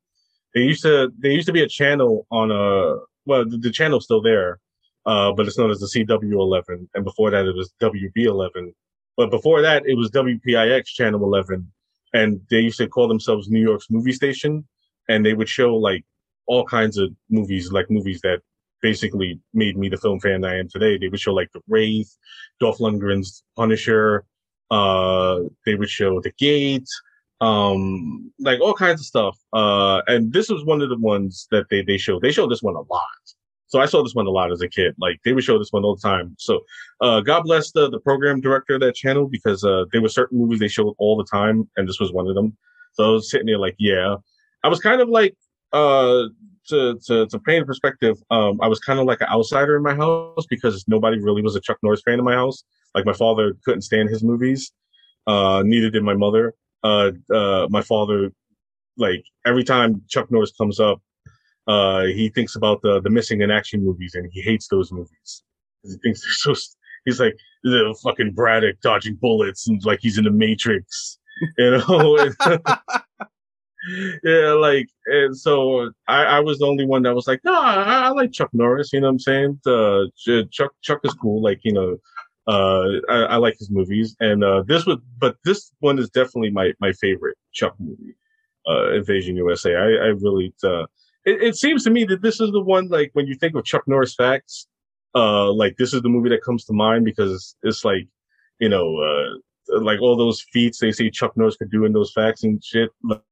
they 0.55 0.63
used 0.63 0.83
to 0.83 1.11
there 1.19 1.33
used 1.33 1.47
to 1.47 1.53
be 1.53 1.63
a 1.63 1.69
channel 1.69 2.27
on 2.31 2.51
a 2.51 2.97
well 3.27 3.45
the, 3.49 3.59
the 3.59 3.71
channel's 3.71 4.05
still 4.05 4.23
there, 4.23 4.59
uh, 5.07 5.33
but 5.33 5.47
it's 5.47 5.59
known 5.59 5.71
as 5.71 5.81
the 5.81 5.87
CW11, 5.87 6.89
and 6.95 7.05
before 7.05 7.31
that 7.31 7.47
it 7.47 7.55
was 7.55 7.73
WB11. 7.83 8.73
But 9.17 9.31
before 9.31 9.61
that, 9.63 9.83
it 9.85 9.97
was 9.97 10.11
WPIX 10.13 10.85
Channel 10.87 11.25
11, 11.25 11.73
and 12.15 12.41
they 12.51 12.61
used 12.61 12.79
to 12.79 12.87
call 12.87 13.09
themselves 13.09 13.49
New 13.49 13.61
York's 13.61 13.91
movie 13.91 14.13
station, 14.13 14.67
and 15.09 15.27
they 15.27 15.35
would 15.35 15.49
show 15.49 15.75
like 15.75 16.05
all 16.47 16.65
kinds 16.65 16.97
of 16.99 17.11
movies, 17.29 17.73
like 17.73 17.91
movies 17.91 18.21
that 18.23 18.41
basically 18.83 19.41
made 19.55 19.77
me 19.77 19.89
the 19.89 19.97
film 19.97 20.21
fan 20.21 20.45
I 20.45 20.59
am 20.59 20.69
today. 20.69 20.99
They 20.99 21.09
would 21.09 21.21
show 21.21 21.35
like 21.35 21.51
The 21.53 21.61
Wraith, 21.69 22.17
Dolph 22.61 22.79
Lundgren's 22.79 23.43
Punisher. 23.57 24.25
Uh, 24.71 25.41
they 25.65 25.75
would 25.75 25.89
show 25.89 26.21
The 26.21 26.33
Gate, 26.39 26.89
um, 27.41 28.33
like 28.39 28.61
all 28.61 28.75
kinds 28.75 29.01
of 29.01 29.07
stuff. 29.07 29.39
Uh, 29.53 30.03
and 30.07 30.33
this 30.33 30.49
was 30.49 30.65
one 30.65 30.83
of 30.83 30.89
the 30.89 30.99
ones 30.99 31.47
that 31.51 31.67
they 31.71 31.83
they 31.83 31.99
showed. 31.99 32.23
They 32.23 32.33
showed 32.33 32.51
this 32.51 32.63
one 32.63 32.75
a 32.75 32.81
lot. 32.81 33.09
So 33.69 33.81
I 33.81 33.87
saw 33.87 34.03
this 34.03 34.15
one 34.15 34.27
a 34.27 34.31
lot 34.31 34.51
as 34.51 34.63
a 34.63 34.69
kid. 34.69 34.95
Like 34.99 35.21
they 35.25 35.33
would 35.33 35.45
show 35.45 35.59
this 35.59 35.73
one 35.73 35.85
all 35.85 35.95
the 35.95 36.09
time. 36.09 36.35
So 36.39 36.61
uh, 37.01 37.21
God 37.21 37.43
bless 37.43 37.71
the 37.73 37.91
the 37.91 38.01
program 38.01 38.41
director 38.41 38.75
of 38.75 38.81
that 38.81 38.95
channel 38.95 39.29
because 39.29 39.63
uh, 39.63 39.85
there 39.93 40.03
were 40.03 40.09
certain 40.09 40.39
movies 40.39 40.59
they 40.59 40.69
showed 40.69 40.95
all 40.99 41.17
the 41.17 41.25
time, 41.25 41.69
and 41.77 41.89
this 41.89 42.01
was 42.01 42.13
one 42.13 42.27
of 42.27 42.35
them. 42.35 42.57
So 42.95 43.05
I 43.05 43.11
was 43.11 43.31
sitting 43.31 43.47
there 43.47 43.59
like, 43.59 43.77
yeah, 43.79 44.17
I 44.65 44.69
was 44.69 44.81
kind 44.81 45.01
of 45.01 45.09
like 45.09 45.37
uh 45.73 46.25
to 46.69 46.99
to 47.07 47.27
to 47.27 47.39
paint 47.41 47.63
a 47.63 47.67
perspective, 47.67 48.17
um, 48.31 48.59
I 48.63 48.69
was 48.69 48.79
kind 48.79 48.99
of 48.99 49.07
like 49.07 49.21
an 49.21 49.29
outsider 49.29 49.77
in 49.77 49.83
my 49.83 49.95
house 49.95 50.47
because 50.49 50.85
nobody 50.89 51.19
really 51.21 51.43
was 51.43 51.57
a 51.57 51.61
Chuck 51.61 51.79
Norris 51.83 52.03
fan 52.05 52.19
in 52.19 52.25
my 52.25 52.35
house. 52.35 52.65
Like 52.95 53.05
my 53.05 53.13
father 53.13 53.55
couldn't 53.65 53.83
stand 53.83 54.09
his 54.09 54.23
movies, 54.23 54.73
uh, 55.27 55.63
neither 55.65 55.91
did 55.91 56.03
my 56.03 56.15
mother. 56.15 56.55
Uh, 56.83 57.13
uh, 57.33 57.67
my 57.71 57.83
father, 57.83 58.33
like 58.97 59.25
every 59.47 59.65
time 59.65 60.03
Chuck 60.09 60.31
Norris 60.31 60.53
comes 60.53 60.81
up, 60.81 61.01
uh, 61.67 62.05
he 62.05 62.29
thinks 62.29 62.57
about 62.57 62.81
the 62.83 63.01
the 63.01 63.11
missing 63.11 63.43
in 63.43 63.51
action 63.51 63.85
movies 63.85 64.15
and 64.15 64.29
he 64.33 64.41
hates 64.41 64.69
those 64.69 64.91
movies. 64.93 65.43
He 65.83 65.97
thinks 66.03 66.23
they're 66.23 66.55
so. 66.55 66.61
He's 67.05 67.21
like 67.21 67.37
the 67.63 67.97
fucking 68.03 68.33
Braddock 68.33 68.81
dodging 68.81 69.15
bullets 69.15 69.69
and 69.69 69.83
like 69.85 70.01
he's 70.03 70.19
in 70.19 70.25
the 70.25 70.31
Matrix, 70.31 71.19
you 71.57 71.71
know. 71.71 72.31
yeah, 74.25 74.53
like, 74.53 74.89
and 75.07 75.37
so 75.37 75.91
I, 76.07 76.25
I 76.25 76.41
was 76.41 76.59
the 76.59 76.67
only 76.67 76.87
one 76.87 77.03
that 77.03 77.15
was 77.15 77.27
like, 77.27 77.41
no, 77.45 77.53
I, 77.53 78.07
I 78.07 78.09
like 78.11 78.33
Chuck 78.33 78.51
Norris. 78.53 78.93
You 78.93 79.01
know 79.01 79.09
what 79.09 79.13
I'm 79.13 79.19
saying? 79.19 79.61
Uh, 79.67 80.05
Chuck 80.51 80.73
Chuck 80.83 81.01
is 81.05 81.15
cool. 81.15 81.43
Like, 81.43 81.61
you 81.65 81.73
know, 81.73 81.97
uh, 82.47 83.01
I, 83.09 83.35
I 83.35 83.37
like 83.37 83.57
his 83.59 83.71
movies, 83.71 84.17
and 84.21 84.43
uh, 84.43 84.63
this 84.67 84.87
would, 84.87 85.01
but 85.19 85.37
this 85.45 85.71
one 85.81 85.99
is 85.99 86.09
definitely 86.11 86.51
my 86.51 86.73
my 86.81 86.93
favorite 86.93 87.37
Chuck 87.53 87.75
movie, 87.79 88.17
uh, 88.69 88.93
Invasion 88.95 89.37
USA. 89.37 89.75
I, 89.75 89.85
I 89.85 90.07
really, 90.21 90.55
uh, 90.65 90.85
it, 91.25 91.43
it 91.43 91.57
seems 91.57 91.85
to 91.85 91.91
me 91.91 92.05
that 92.05 92.23
this 92.23 92.41
is 92.41 92.51
the 92.51 92.63
one 92.63 92.89
like 92.89 93.11
when 93.13 93.27
you 93.27 93.35
think 93.35 93.55
of 93.55 93.65
Chuck 93.65 93.83
Norris 93.87 94.15
facts, 94.15 94.67
uh, 95.15 95.53
like 95.53 95.77
this 95.77 95.93
is 95.93 96.03
the 96.03 96.09
movie 96.09 96.31
that 96.31 96.43
comes 96.43 96.65
to 96.65 96.73
mind 96.73 97.05
because 97.05 97.33
it's, 97.33 97.57
it's 97.63 97.85
like, 97.85 98.09
you 98.61 98.69
know, 98.69 98.97
uh, 98.97 99.39
like 99.69 100.01
all 100.01 100.17
those 100.17 100.45
feats 100.53 100.79
they 100.79 100.93
say 100.93 101.11
Chuck 101.11 101.37
Norris 101.37 101.57
could 101.57 101.71
do 101.71 101.85
in 101.85 101.93
those 101.93 102.13
facts 102.13 102.45
and 102.45 102.63
shit, 102.63 102.91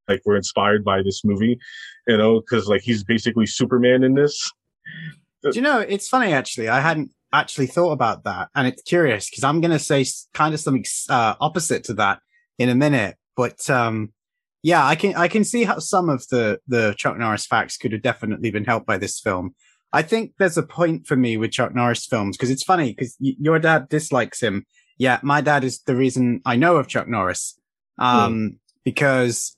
like 0.09 0.21
were 0.25 0.37
inspired 0.37 0.85
by 0.85 1.03
this 1.03 1.25
movie, 1.25 1.59
you 2.07 2.17
know, 2.17 2.41
because 2.41 2.69
like 2.69 2.83
he's 2.83 3.05
basically 3.05 3.47
Superman 3.47 4.03
in 4.03 4.15
this. 4.15 4.51
Do 5.43 5.51
you 5.53 5.63
know, 5.63 5.79
it's 5.79 6.09
funny 6.09 6.33
actually. 6.33 6.69
I 6.69 6.81
hadn't 6.81 7.11
actually 7.33 7.67
thought 7.67 7.93
about 7.93 8.25
that, 8.25 8.49
and 8.55 8.67
it's 8.67 8.83
curious 8.83 9.31
because 9.31 9.45
I'm 9.45 9.61
going 9.61 9.71
to 9.73 9.79
say 9.79 10.05
kind 10.35 10.55
of 10.55 10.61
something 10.61 10.85
uh, 11.09 11.35
opposite 11.41 11.85
to 11.85 11.95
that 11.95 12.21
in 12.59 12.69
a 12.69 12.75
minute. 12.75 13.17
But 13.37 13.69
um, 13.71 14.13
yeah, 14.63 14.85
I 14.85 14.97
can 14.97 15.15
I 15.15 15.29
can 15.29 15.45
see 15.45 15.65
how 15.65 15.79
some 15.79 16.09
of 16.09 16.27
the 16.29 16.59
the 16.67 16.95
Chuck 16.97 17.19
Norris 17.19 17.47
facts 17.47 17.77
could 17.77 17.93
have 17.93 18.03
definitely 18.03 18.51
been 18.51 18.65
helped 18.65 18.87
by 18.87 18.99
this 18.99 19.21
film. 19.21 19.55
I 19.93 20.03
think 20.03 20.33
there's 20.39 20.59
a 20.59 20.63
point 20.63 21.07
for 21.07 21.17
me 21.17 21.37
with 21.37 21.53
Chuck 21.53 21.75
Norris 21.75 22.05
films 22.05 22.37
because 22.37 22.51
it's 22.51 22.65
funny 22.65 22.93
because 22.93 23.17
y- 23.21 23.37
your 23.39 23.59
dad 23.59 23.89
dislikes 23.89 24.43
him. 24.43 24.67
Yeah, 24.99 25.21
my 25.23 25.41
dad 25.41 25.65
is 25.65 25.81
the 25.81 25.97
reason 25.97 26.41
I 26.45 26.57
know 26.57 26.77
of 26.77 26.89
Chuck 26.89 27.09
Norris. 27.09 27.59
Um, 27.99 28.35
mm. 28.35 28.59
because 28.85 29.57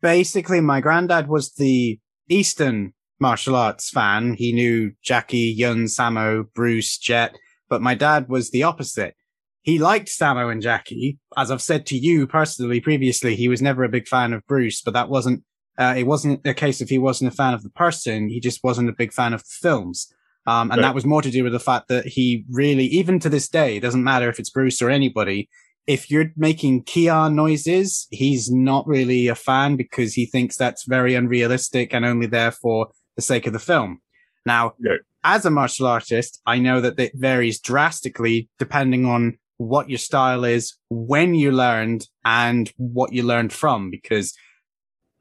basically 0.00 0.60
my 0.60 0.80
granddad 0.80 1.28
was 1.28 1.52
the 1.54 2.00
Eastern 2.28 2.92
martial 3.18 3.54
arts 3.54 3.90
fan. 3.90 4.34
He 4.34 4.52
knew 4.52 4.92
Jackie, 5.02 5.54
Yun, 5.56 5.84
Sammo, 5.84 6.44
Bruce, 6.54 6.98
Jet, 6.98 7.36
but 7.68 7.82
my 7.82 7.94
dad 7.94 8.28
was 8.28 8.50
the 8.50 8.62
opposite. 8.62 9.14
He 9.62 9.78
liked 9.78 10.08
Sammo 10.08 10.50
and 10.52 10.62
Jackie. 10.62 11.18
As 11.36 11.50
I've 11.50 11.62
said 11.62 11.86
to 11.86 11.96
you 11.96 12.26
personally 12.26 12.80
previously, 12.80 13.34
he 13.34 13.48
was 13.48 13.62
never 13.62 13.82
a 13.84 13.88
big 13.88 14.06
fan 14.06 14.32
of 14.32 14.46
Bruce, 14.46 14.80
but 14.80 14.94
that 14.94 15.08
wasn't, 15.08 15.42
uh, 15.78 15.94
it 15.96 16.04
wasn't 16.04 16.46
a 16.46 16.54
case 16.54 16.80
of 16.80 16.88
he 16.88 16.98
wasn't 16.98 17.32
a 17.32 17.36
fan 17.36 17.52
of 17.52 17.62
the 17.62 17.70
person. 17.70 18.28
He 18.28 18.38
just 18.38 18.62
wasn't 18.62 18.88
a 18.88 18.94
big 18.94 19.12
fan 19.12 19.32
of 19.32 19.42
the 19.42 19.56
films. 19.60 20.12
Um, 20.46 20.70
and 20.70 20.78
right. 20.78 20.86
that 20.86 20.94
was 20.94 21.04
more 21.04 21.22
to 21.22 21.30
do 21.30 21.42
with 21.42 21.52
the 21.52 21.60
fact 21.60 21.88
that 21.88 22.06
he 22.06 22.44
really, 22.50 22.84
even 22.86 23.18
to 23.20 23.28
this 23.28 23.48
day, 23.48 23.80
doesn't 23.80 24.04
matter 24.04 24.28
if 24.28 24.38
it's 24.38 24.50
Bruce 24.50 24.80
or 24.80 24.90
anybody, 24.90 25.48
if 25.86 26.10
you're 26.10 26.32
making 26.36 26.84
Kiai 26.84 27.32
noises, 27.32 28.06
he's 28.10 28.50
not 28.50 28.86
really 28.86 29.28
a 29.28 29.34
fan 29.34 29.76
because 29.76 30.14
he 30.14 30.26
thinks 30.26 30.56
that's 30.56 30.84
very 30.84 31.14
unrealistic 31.14 31.94
and 31.94 32.04
only 32.04 32.26
there 32.26 32.50
for 32.50 32.88
the 33.16 33.22
sake 33.22 33.46
of 33.46 33.52
the 33.52 33.58
film. 33.58 34.00
Now, 34.44 34.74
yeah. 34.78 34.96
as 35.24 35.44
a 35.44 35.50
martial 35.50 35.86
artist, 35.86 36.40
I 36.46 36.58
know 36.58 36.80
that 36.80 36.98
it 36.98 37.12
varies 37.14 37.60
drastically 37.60 38.48
depending 38.58 39.06
on 39.06 39.38
what 39.58 39.88
your 39.88 39.98
style 39.98 40.44
is, 40.44 40.76
when 40.90 41.34
you 41.34 41.50
learned, 41.50 42.06
and 42.24 42.70
what 42.76 43.12
you 43.12 43.22
learned 43.22 43.52
from. 43.52 43.90
Because 43.90 44.34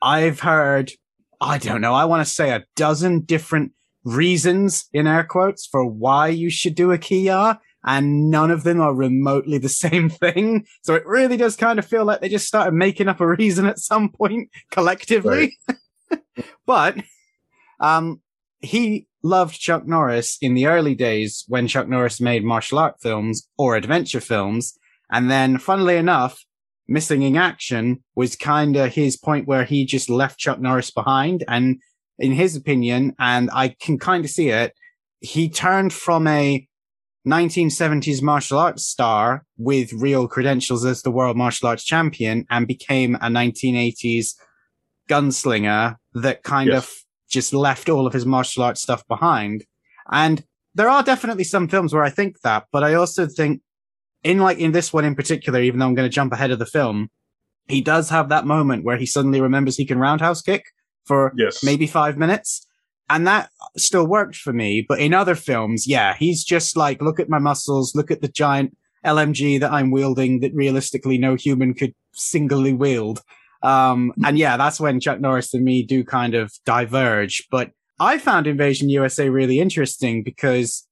I've 0.01 0.41
heard, 0.41 0.91
I 1.39 1.57
don't 1.57 1.81
know, 1.81 1.93
I 1.93 2.05
want 2.05 2.25
to 2.25 2.31
say 2.31 2.51
a 2.51 2.65
dozen 2.75 3.21
different 3.21 3.71
reasons 4.05 4.87
in 4.93 5.07
air 5.07 5.23
quotes 5.23 5.65
for 5.65 5.85
why 5.85 6.27
you 6.29 6.49
should 6.49 6.75
do 6.75 6.91
a 6.91 6.97
Kiai, 6.97 7.57
and 7.83 8.31
none 8.31 8.51
of 8.51 8.63
them 8.63 8.79
are 8.79 8.93
remotely 8.93 9.57
the 9.57 9.69
same 9.85 10.09
thing. 10.09 10.65
So 10.83 10.95
it 10.95 11.05
really 11.05 11.35
does 11.35 11.57
kind 11.57 11.79
of 11.79 11.85
feel 11.85 12.05
like 12.05 12.21
they 12.21 12.29
just 12.29 12.47
started 12.47 12.73
making 12.73 13.09
up 13.09 13.19
a 13.19 13.27
reason 13.27 13.65
at 13.65 13.79
some 13.79 14.09
point 14.09 14.49
collectively. 14.71 15.57
Right. 15.67 16.19
but 16.65 16.97
um, 17.79 18.21
he 18.59 19.07
loved 19.23 19.59
Chuck 19.59 19.87
Norris 19.87 20.37
in 20.41 20.53
the 20.53 20.67
early 20.67 20.95
days 20.95 21.43
when 21.47 21.67
Chuck 21.67 21.87
Norris 21.87 22.21
made 22.21 22.43
martial 22.43 22.79
art 22.79 22.95
films 23.01 23.47
or 23.57 23.75
adventure 23.75 24.21
films. 24.21 24.77
And 25.11 25.29
then, 25.29 25.57
funnily 25.57 25.97
enough, 25.97 26.43
Missing 26.87 27.23
in 27.23 27.35
Action 27.35 28.03
was 28.15 28.35
kind 28.35 28.75
of 28.75 28.93
his 28.93 29.17
point 29.17 29.47
where 29.47 29.63
he 29.63 29.85
just 29.85 30.09
left 30.09 30.39
Chuck 30.39 30.59
Norris 30.59 30.91
behind. 30.91 31.43
And 31.47 31.79
in 32.19 32.31
his 32.31 32.55
opinion, 32.55 33.15
and 33.19 33.49
I 33.53 33.69
can 33.69 33.97
kind 33.97 34.23
of 34.23 34.31
see 34.31 34.49
it, 34.49 34.73
he 35.19 35.49
turned 35.49 35.93
from 35.93 36.27
a 36.27 36.67
1970s 37.27 38.21
martial 38.21 38.59
arts 38.59 38.85
star 38.85 39.43
with 39.57 39.91
real 39.93 40.27
credentials 40.27 40.85
as 40.85 41.01
the 41.01 41.11
world 41.11 41.35
martial 41.35 41.67
arts 41.67 41.83
champion 41.83 42.45
and 42.49 42.67
became 42.67 43.15
a 43.15 43.27
1980s 43.27 44.35
gunslinger 45.09 45.95
that 46.13 46.43
kind 46.43 46.69
yes. 46.69 46.83
of 46.83 46.91
just 47.29 47.53
left 47.53 47.89
all 47.89 48.05
of 48.05 48.13
his 48.13 48.25
martial 48.25 48.63
arts 48.63 48.81
stuff 48.81 49.05
behind. 49.07 49.65
And 50.11 50.43
there 50.75 50.89
are 50.89 51.01
definitely 51.01 51.45
some 51.45 51.67
films 51.67 51.93
where 51.93 52.03
I 52.03 52.09
think 52.11 52.41
that, 52.41 52.65
but 52.71 52.83
I 52.83 52.93
also 52.93 53.27
think 53.27 53.61
in 54.23 54.39
like 54.39 54.59
in 54.59 54.71
this 54.71 54.93
one 54.93 55.05
in 55.05 55.15
particular, 55.15 55.61
even 55.61 55.79
though 55.79 55.87
I'm 55.87 55.95
going 55.95 56.09
to 56.09 56.13
jump 56.13 56.31
ahead 56.31 56.51
of 56.51 56.59
the 56.59 56.65
film, 56.65 57.09
he 57.67 57.81
does 57.81 58.09
have 58.09 58.29
that 58.29 58.45
moment 58.45 58.83
where 58.83 58.97
he 58.97 59.05
suddenly 59.07 59.41
remembers 59.41 59.77
he 59.77 59.85
can 59.85 59.97
roundhouse 59.97 60.41
kick 60.41 60.65
for 61.05 61.33
yes. 61.37 61.63
maybe 61.63 61.87
five 61.87 62.17
minutes. 62.17 62.65
And 63.09 63.27
that 63.27 63.49
still 63.77 64.07
worked 64.07 64.35
for 64.35 64.51
me. 64.51 64.83
But 64.87 64.99
in 64.99 65.13
other 65.13 65.35
films, 65.35 65.87
yeah, 65.87 66.15
he's 66.15 66.43
just 66.43 66.75
like, 66.75 67.01
look 67.01 67.19
at 67.19 67.29
my 67.29 67.39
muscles, 67.39 67.93
look 67.93 68.09
at 68.09 68.21
the 68.21 68.27
giant 68.27 68.75
LMG 69.05 69.59
that 69.59 69.71
I'm 69.71 69.91
wielding 69.91 70.39
that 70.39 70.53
realistically 70.53 71.17
no 71.17 71.35
human 71.35 71.73
could 71.75 71.93
singly 72.13 72.73
wield. 72.73 73.21
Um, 73.61 74.11
and 74.23 74.37
yeah, 74.37 74.57
that's 74.57 74.79
when 74.79 74.99
Chuck 74.99 75.19
Norris 75.19 75.53
and 75.53 75.63
me 75.63 75.83
do 75.83 76.03
kind 76.03 76.33
of 76.33 76.51
diverge. 76.65 77.47
But 77.51 77.71
I 77.99 78.17
found 78.17 78.47
Invasion 78.47 78.89
USA 78.89 79.29
really 79.29 79.59
interesting 79.59 80.23
because 80.23 80.87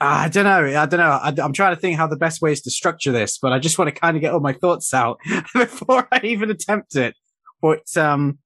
I 0.00 0.28
don't 0.28 0.44
know. 0.44 0.78
I 0.78 0.86
don't 0.86 1.00
know. 1.00 1.10
I, 1.10 1.32
am 1.44 1.52
trying 1.52 1.74
to 1.74 1.80
think 1.80 1.96
how 1.96 2.06
the 2.06 2.16
best 2.16 2.42
way 2.42 2.52
is 2.52 2.60
to 2.62 2.70
structure 2.70 3.12
this, 3.12 3.38
but 3.38 3.52
I 3.52 3.58
just 3.58 3.78
want 3.78 3.92
to 3.92 3.98
kind 3.98 4.16
of 4.16 4.20
get 4.20 4.32
all 4.32 4.40
my 4.40 4.52
thoughts 4.52 4.92
out 4.92 5.18
before 5.54 6.06
I 6.12 6.20
even 6.22 6.50
attempt 6.50 6.96
it. 6.96 7.14
But 7.62 7.96
um, 7.96 8.38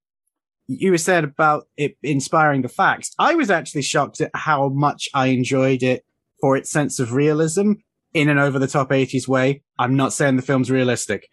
you 0.78 0.96
said 0.98 1.24
about 1.24 1.66
it 1.76 1.96
inspiring 2.02 2.62
the 2.62 2.68
facts. 2.68 3.12
I 3.18 3.35
was 3.35 3.50
actually 3.50 3.83
shocked 3.83 4.20
at 4.20 4.30
how 4.35 4.68
much 4.68 5.09
I 5.12 5.26
enjoyed 5.26 5.83
it 5.83 6.04
for 6.40 6.56
its 6.56 6.70
sense 6.70 7.00
of 7.00 7.12
realism 7.12 7.72
in 8.14 8.28
an 8.28 8.38
over 8.38 8.59
the 8.59 8.68
top 8.68 8.90
80s 8.90 9.26
way. 9.26 9.62
I'm 9.78 9.96
not 9.96 10.12
saying 10.12 10.37
the 10.37 10.42
film's 10.42 10.70
realistic, 10.70 11.28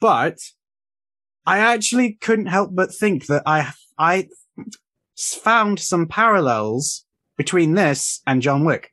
but 0.00 0.38
I 1.44 1.58
actually 1.58 2.12
couldn't 2.12 2.46
help 2.46 2.70
but 2.74 2.94
think 2.94 3.26
that 3.26 3.42
I, 3.44 3.72
I 3.98 4.28
found 5.16 5.80
some 5.80 6.06
parallels 6.06 7.04
between 7.36 7.74
this 7.74 8.20
and 8.24 8.40
John 8.40 8.64
Wick. 8.64 8.92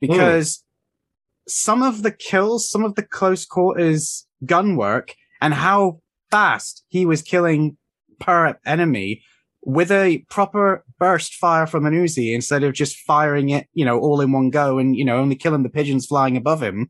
Because 0.00 0.58
mm. 0.58 0.62
some 1.48 1.82
of 1.82 2.02
the 2.02 2.12
kills, 2.12 2.70
some 2.70 2.84
of 2.84 2.94
the 2.94 3.02
close 3.02 3.44
quarters 3.44 4.26
gun 4.46 4.76
work 4.76 5.14
and 5.42 5.52
how 5.52 6.00
fast 6.30 6.84
he 6.88 7.04
was 7.04 7.20
killing 7.20 7.76
per 8.18 8.58
enemy 8.64 9.22
with 9.62 9.90
a 9.90 10.18
proper 10.30 10.84
burst 10.98 11.34
fire 11.34 11.66
from 11.66 11.86
an 11.86 11.92
Uzi 11.92 12.32
instead 12.32 12.62
of 12.62 12.72
just 12.72 12.98
firing 12.98 13.48
it, 13.48 13.66
you 13.74 13.84
know, 13.84 13.98
all 13.98 14.20
in 14.20 14.30
one 14.30 14.48
go 14.48 14.78
and, 14.78 14.96
you 14.96 15.04
know, 15.04 15.18
only 15.18 15.34
killing 15.34 15.64
the 15.64 15.68
pigeons 15.68 16.06
flying 16.06 16.36
above 16.36 16.62
him. 16.62 16.88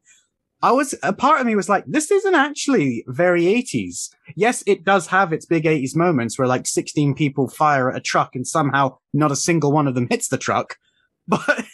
I 0.62 0.72
was, 0.72 0.94
a 1.02 1.12
part 1.12 1.40
of 1.40 1.46
me 1.46 1.56
was 1.56 1.70
like, 1.70 1.84
this 1.86 2.10
isn't 2.10 2.34
actually 2.34 3.02
very 3.08 3.44
80s. 3.44 4.10
Yes, 4.36 4.62
it 4.66 4.84
does 4.84 5.06
have 5.06 5.32
its 5.32 5.46
big 5.46 5.64
80s 5.64 5.96
moments 5.96 6.38
where 6.38 6.48
like 6.48 6.66
16 6.66 7.14
people 7.14 7.48
fire 7.48 7.90
at 7.90 7.96
a 7.96 8.00
truck 8.00 8.34
and 8.34 8.46
somehow 8.46 8.98
not 9.14 9.32
a 9.32 9.36
single 9.36 9.72
one 9.72 9.86
of 9.86 9.94
them 9.94 10.08
hits 10.10 10.28
the 10.28 10.38
truck. 10.38 10.76
But, 11.28 11.64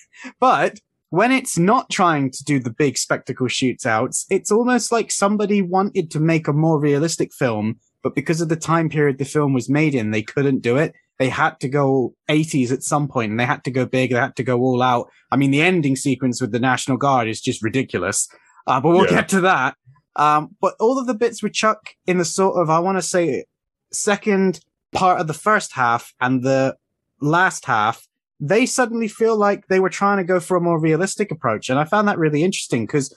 but 0.40 0.78
when 1.10 1.30
it's 1.30 1.58
not 1.58 1.90
trying 1.90 2.30
to 2.30 2.42
do 2.42 2.58
the 2.58 2.70
big 2.72 2.96
spectacle 2.96 3.48
shoots 3.48 3.84
outs, 3.84 4.24
it's 4.30 4.50
almost 4.50 4.90
like 4.90 5.10
somebody 5.10 5.60
wanted 5.60 6.10
to 6.12 6.20
make 6.20 6.48
a 6.48 6.54
more 6.54 6.80
realistic 6.80 7.34
film, 7.34 7.78
but 8.02 8.14
because 8.14 8.40
of 8.40 8.48
the 8.48 8.56
time 8.56 8.88
period 8.88 9.18
the 9.18 9.24
film 9.24 9.52
was 9.52 9.68
made 9.68 9.94
in, 9.94 10.10
they 10.10 10.22
couldn't 10.22 10.60
do 10.60 10.76
it. 10.76 10.94
They 11.18 11.28
had 11.28 11.60
to 11.60 11.68
go 11.68 12.14
80s 12.28 12.72
at 12.72 12.82
some 12.82 13.06
point 13.06 13.30
and 13.30 13.38
they 13.38 13.46
had 13.46 13.64
to 13.64 13.70
go 13.70 13.86
big. 13.86 14.10
They 14.10 14.18
had 14.18 14.36
to 14.36 14.42
go 14.42 14.60
all 14.60 14.82
out. 14.82 15.08
I 15.30 15.36
mean, 15.36 15.50
the 15.50 15.62
ending 15.62 15.94
sequence 15.94 16.40
with 16.40 16.52
the 16.52 16.58
National 16.58 16.96
Guard 16.96 17.28
is 17.28 17.40
just 17.40 17.62
ridiculous. 17.62 18.28
Uh, 18.66 18.80
but 18.80 18.90
we'll 18.90 19.04
yeah. 19.04 19.10
get 19.10 19.28
to 19.30 19.40
that. 19.42 19.76
Um, 20.16 20.56
but 20.60 20.74
all 20.80 20.98
of 20.98 21.06
the 21.06 21.14
bits 21.14 21.42
with 21.42 21.52
Chuck 21.52 21.90
in 22.06 22.18
the 22.18 22.24
sort 22.24 22.60
of, 22.60 22.70
I 22.70 22.80
want 22.80 22.98
to 22.98 23.02
say, 23.02 23.44
second 23.92 24.60
part 24.92 25.20
of 25.20 25.26
the 25.26 25.34
first 25.34 25.72
half 25.72 26.12
and 26.20 26.42
the 26.42 26.76
last 27.20 27.64
half, 27.66 28.06
they 28.40 28.66
suddenly 28.66 29.08
feel 29.08 29.36
like 29.36 29.68
they 29.68 29.80
were 29.80 29.88
trying 29.88 30.18
to 30.18 30.24
go 30.24 30.40
for 30.40 30.56
a 30.56 30.60
more 30.60 30.78
realistic 30.78 31.30
approach. 31.30 31.70
And 31.70 31.78
I 31.78 31.84
found 31.84 32.08
that 32.08 32.18
really 32.18 32.42
interesting 32.42 32.86
because 32.86 33.14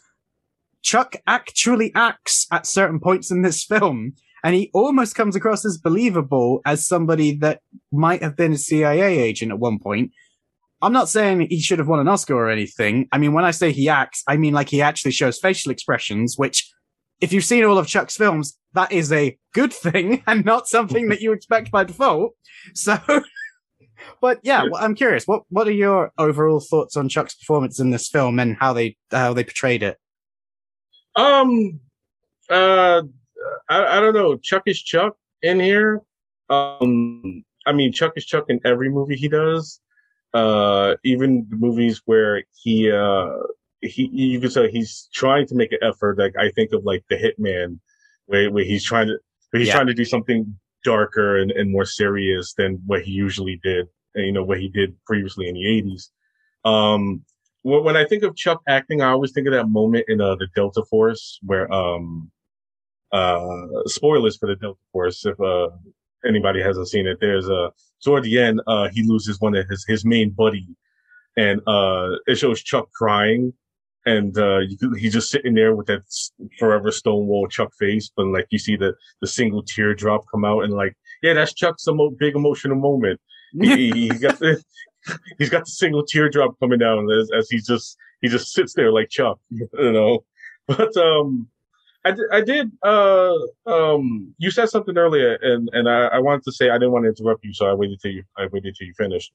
Chuck 0.84 1.16
actually 1.26 1.92
acts 1.96 2.46
at 2.52 2.68
certain 2.68 3.00
points 3.00 3.32
in 3.32 3.42
this 3.42 3.64
film 3.66 4.14
and 4.46 4.56
he 4.56 4.70
almost 4.74 5.16
comes 5.16 5.36
across 5.36 5.66
as 5.66 5.78
believable 5.78 6.62
as 6.66 6.88
somebody 6.88 7.36
that 7.38 7.62
might 7.92 8.22
have 8.22 8.38
been 8.38 8.54
a 8.54 8.58
CIA 8.58 9.20
agent 9.20 9.52
at 9.52 9.60
one 9.60 9.80
point 9.80 10.12
I'm 10.82 10.94
not 10.94 11.10
saying 11.10 11.48
he 11.50 11.60
should 11.62 11.80
have 11.80 11.88
won 11.88 12.00
an 12.00 12.08
Oscar 12.08 12.36
or 12.36 12.50
anything. 12.50 13.08
I 13.12 13.18
mean, 13.18 13.34
when 13.34 13.44
I 13.44 13.50
say 13.52 13.72
he 13.72 13.90
acts, 13.90 14.24
I 14.28 14.38
mean 14.38 14.54
like 14.54 14.70
he 14.70 14.84
actually 14.84 15.14
shows 15.14 15.40
facial 15.40 15.72
expressions, 15.72 16.38
which 16.38 16.72
if 17.22 17.34
you've 17.34 17.46
seen 17.46 17.64
all 17.64 17.80
of 17.80 17.88
Chuck's 17.88 18.16
films, 18.16 18.58
that 18.74 18.92
is 18.92 19.12
a 19.12 19.38
good 19.54 19.74
thing 19.74 20.22
and 20.28 20.46
not 20.46 20.68
something 20.68 21.10
that 21.10 21.22
you 21.22 21.32
expect 21.32 21.72
by 21.72 21.86
default. 21.86 22.34
So, 22.74 23.00
but 24.22 24.40
yeah, 24.44 24.64
well, 24.64 24.84
I'm 24.84 24.96
curious. 24.96 25.26
What 25.26 25.44
what 25.50 25.68
are 25.68 25.72
your 25.72 26.12
overall 26.18 26.60
thoughts 26.60 26.96
on 26.96 27.10
Chuck's 27.10 27.36
performance 27.36 27.80
in 27.80 27.90
this 27.90 28.08
film 28.08 28.40
and 28.40 28.56
how 28.60 28.74
they 28.74 28.98
how 29.12 29.34
they 29.34 29.44
portrayed 29.44 29.82
it? 29.82 29.98
Um, 31.16 31.80
uh, 32.50 33.04
I, 33.70 33.98
I 33.98 34.00
don't 34.00 34.14
know. 34.14 34.38
Chuck 34.38 34.64
is 34.66 34.82
Chuck 34.82 35.16
in 35.42 35.60
here. 35.60 36.02
Um, 36.50 37.44
I 37.66 37.72
mean, 37.74 37.92
Chuck 37.92 38.14
is 38.16 38.26
Chuck 38.26 38.46
in 38.50 38.60
every 38.66 38.90
movie 38.90 39.16
he 39.16 39.28
does. 39.28 39.80
Uh, 40.34 40.96
even 41.04 41.48
the 41.50 41.56
movies 41.56 42.02
where 42.06 42.44
he, 42.62 42.92
uh, 42.92 43.30
he, 43.82 44.10
you 44.12 44.40
could 44.40 44.52
say 44.52 44.70
he's 44.70 45.10
trying 45.14 45.48
to 45.48 45.56
make 45.56 45.72
an 45.72 45.80
effort. 45.82 46.18
Like 46.18 46.36
I 46.38 46.52
think 46.52 46.74
of 46.74 46.84
like 46.84 47.04
The 47.10 47.16
Hitman, 47.16 47.80
where 48.26 48.52
where 48.52 48.64
he's 48.66 48.84
trying 48.84 49.08
to, 49.08 49.18
he's 49.54 49.68
Yeah. 49.68 49.76
trying 49.76 49.88
to 49.88 49.94
do 49.94 50.06
something 50.06 50.60
darker 50.84 51.38
and, 51.38 51.52
and 51.52 51.72
more 51.72 51.86
serious 51.86 52.54
than 52.54 52.82
what 52.86 53.02
he 53.04 53.12
usually 53.12 53.60
did. 53.64 53.88
And, 54.14 54.26
you 54.26 54.32
know 54.32 54.44
what 54.44 54.60
he 54.60 54.70
did 54.70 54.96
previously 55.06 55.48
in 55.48 55.56
the 55.56 55.66
'80s. 55.66 56.10
Um, 56.70 57.24
when, 57.62 57.84
when 57.84 57.98
I 57.98 58.06
think 58.06 58.24
of 58.24 58.36
Chuck 58.36 58.62
acting, 58.68 59.02
I 59.02 59.10
always 59.10 59.32
think 59.32 59.48
of 59.48 59.54
that 59.54 59.70
moment 59.70 60.06
in 60.08 60.22
uh, 60.22 60.36
the 60.36 60.48
Delta 60.56 60.84
Force 60.90 61.40
where, 61.44 61.72
um, 61.72 62.32
uh, 63.16 63.68
spoilers 63.86 64.38
for 64.38 64.48
the 64.48 64.56
Delta 64.56 64.80
Force. 64.92 65.26
If 65.26 65.40
uh, 65.40 65.70
anybody 66.28 66.62
hasn't 66.62 66.88
seen 66.88 67.08
it, 67.08 67.18
there's 67.22 67.50
a 67.50 67.72
toward 68.04 68.24
the 68.24 68.40
end, 68.40 68.62
uh, 68.68 68.90
he 68.92 69.04
loses 69.04 69.40
one 69.40 69.56
of 69.56 69.68
his 69.70 69.86
his 69.88 70.06
main 70.06 70.32
buddy, 70.32 70.68
and 71.38 71.62
uh, 71.68 72.10
it 72.28 72.36
shows 72.36 72.62
Chuck 72.62 72.90
crying, 72.94 73.54
and 74.06 74.38
uh, 74.38 74.60
he's 74.98 75.14
just 75.14 75.30
sitting 75.30 75.54
there 75.54 75.76
with 75.76 75.88
that 75.88 76.02
forever 76.60 76.92
Stonewall 76.92 77.48
Chuck 77.48 77.72
face, 77.80 78.12
but 78.16 78.28
like 78.28 78.48
you 78.50 78.60
see 78.60 78.76
the 78.76 78.94
the 79.22 79.28
single 79.28 79.64
teardrop 79.64 80.26
come 80.32 80.46
out, 80.46 80.64
and 80.64 80.74
like, 80.74 80.96
yeah, 81.22 81.34
that's 81.34 81.54
Chuck's 81.54 81.88
emo- 81.88 82.12
big 82.12 82.36
emotional 82.36 82.78
moment 82.78 83.20
he, 83.62 83.92
he, 83.92 84.10
got 84.10 84.40
the 84.40 84.62
he's 85.38 85.50
got 85.50 85.66
the 85.66 85.72
single 85.72 86.06
teardrop 86.06 86.60
coming 86.60 86.80
down 86.80 87.10
as, 87.12 87.30
as 87.38 87.50
he 87.50 87.60
just 87.60 87.98
he 88.22 88.28
just 88.28 88.54
sits 88.54 88.74
there 88.74 88.92
like 88.92 89.10
Chuck, 89.10 89.40
you 89.50 89.68
know. 89.74 90.24
But 90.68 90.96
um, 90.98 91.48
I 92.32 92.42
did, 92.42 92.72
uh 92.84 93.34
um 93.66 94.34
you 94.38 94.52
said 94.52 94.70
something 94.70 94.98
earlier 94.98 95.34
and 95.42 95.70
and 95.74 95.90
I, 95.90 96.06
I 96.18 96.20
wanted 96.20 96.44
to 96.44 96.52
say 96.52 96.70
I 96.70 96.78
didn't 96.78 96.92
want 96.92 97.06
to 97.06 97.10
interrupt 97.10 97.44
you, 97.44 97.54
so 97.54 97.66
I 97.66 97.74
waited 97.74 98.00
till 98.02 98.12
you 98.12 98.24
I 98.38 98.48
waited 98.52 98.76
till 98.76 98.88
you 98.88 98.94
finished. 98.98 99.32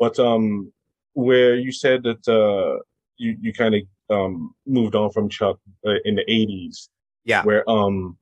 But 0.00 0.18
um, 0.18 0.72
where 1.14 1.54
you 1.56 1.72
said 1.72 2.02
that 2.04 2.22
uh 2.28 2.82
you 3.16 3.36
you 3.40 3.52
kind 3.52 3.74
of 3.76 3.82
um 4.10 4.54
moved 4.66 4.94
on 4.94 5.10
from 5.10 5.28
Chuck 5.28 5.58
uh, 5.86 5.94
in 6.04 6.14
the 6.16 6.24
eighties, 6.30 6.88
Yeah. 7.24 7.42
where 7.44 7.68
um 7.68 8.16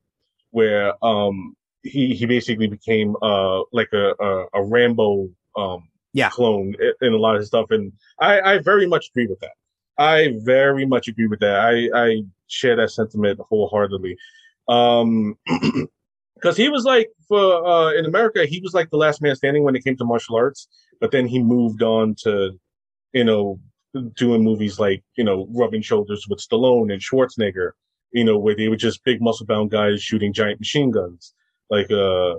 where 0.51 0.93
um 1.05 1.55
he 1.83 2.15
he 2.15 2.27
basically 2.27 2.67
became 2.67 3.15
uh 3.23 3.61
like 3.73 3.91
a 3.93 4.15
a, 4.21 4.47
a 4.55 4.63
Rambo 4.65 5.29
um 5.57 5.89
Yeah. 6.13 6.31
clone 6.31 6.75
i- 6.83 7.07
in 7.07 7.13
a 7.13 7.17
lot 7.19 7.35
of 7.37 7.41
his 7.41 7.49
stuff, 7.49 7.71
and 7.71 7.93
I 8.21 8.41
I 8.41 8.59
very 8.59 8.87
much 8.87 9.09
agree 9.11 9.27
with 9.27 9.41
that. 9.41 9.53
I 9.99 10.35
very 10.39 10.87
much 10.87 11.09
agree 11.09 11.27
with 11.27 11.41
that. 11.41 11.61
I 11.61 11.89
I 11.95 12.23
share 12.49 12.77
that 12.77 12.91
sentiment 12.91 13.41
wholeheartedly. 13.49 14.17
Um, 14.69 15.37
because 16.35 16.57
he 16.57 16.69
was 16.69 16.85
like 16.85 17.11
for 17.29 17.67
uh 17.67 17.93
in 17.93 18.05
America, 18.05 18.47
he 18.47 18.61
was 18.61 18.75
like 18.75 18.91
the 18.91 18.97
last 18.97 19.23
man 19.23 19.35
standing 19.37 19.63
when 19.65 19.75
it 19.77 19.85
came 19.85 19.97
to 19.97 20.05
martial 20.05 20.37
arts, 20.37 20.69
but 21.01 21.11
then 21.11 21.27
he 21.27 21.43
moved 21.43 21.83
on 21.83 22.15
to 22.23 22.59
you 23.13 23.25
know 23.25 23.59
doing 24.15 24.45
movies 24.45 24.79
like 24.79 25.03
you 25.17 25.25
know 25.25 25.49
rubbing 25.55 25.83
shoulders 25.83 26.27
with 26.29 26.39
Stallone 26.41 26.93
and 26.93 27.01
Schwarzenegger, 27.03 27.73
you 28.13 28.25
know 28.25 28.39
where 28.39 28.55
they 28.55 28.69
were 28.69 28.77
just 28.77 29.05
big 29.05 29.21
muscle 29.23 29.47
bound 29.47 29.71
guys 29.71 30.03
shooting 30.03 30.33
giant 30.33 30.61
machine 30.61 30.91
guns, 30.91 31.35
like 31.71 31.91
uh 31.91 32.35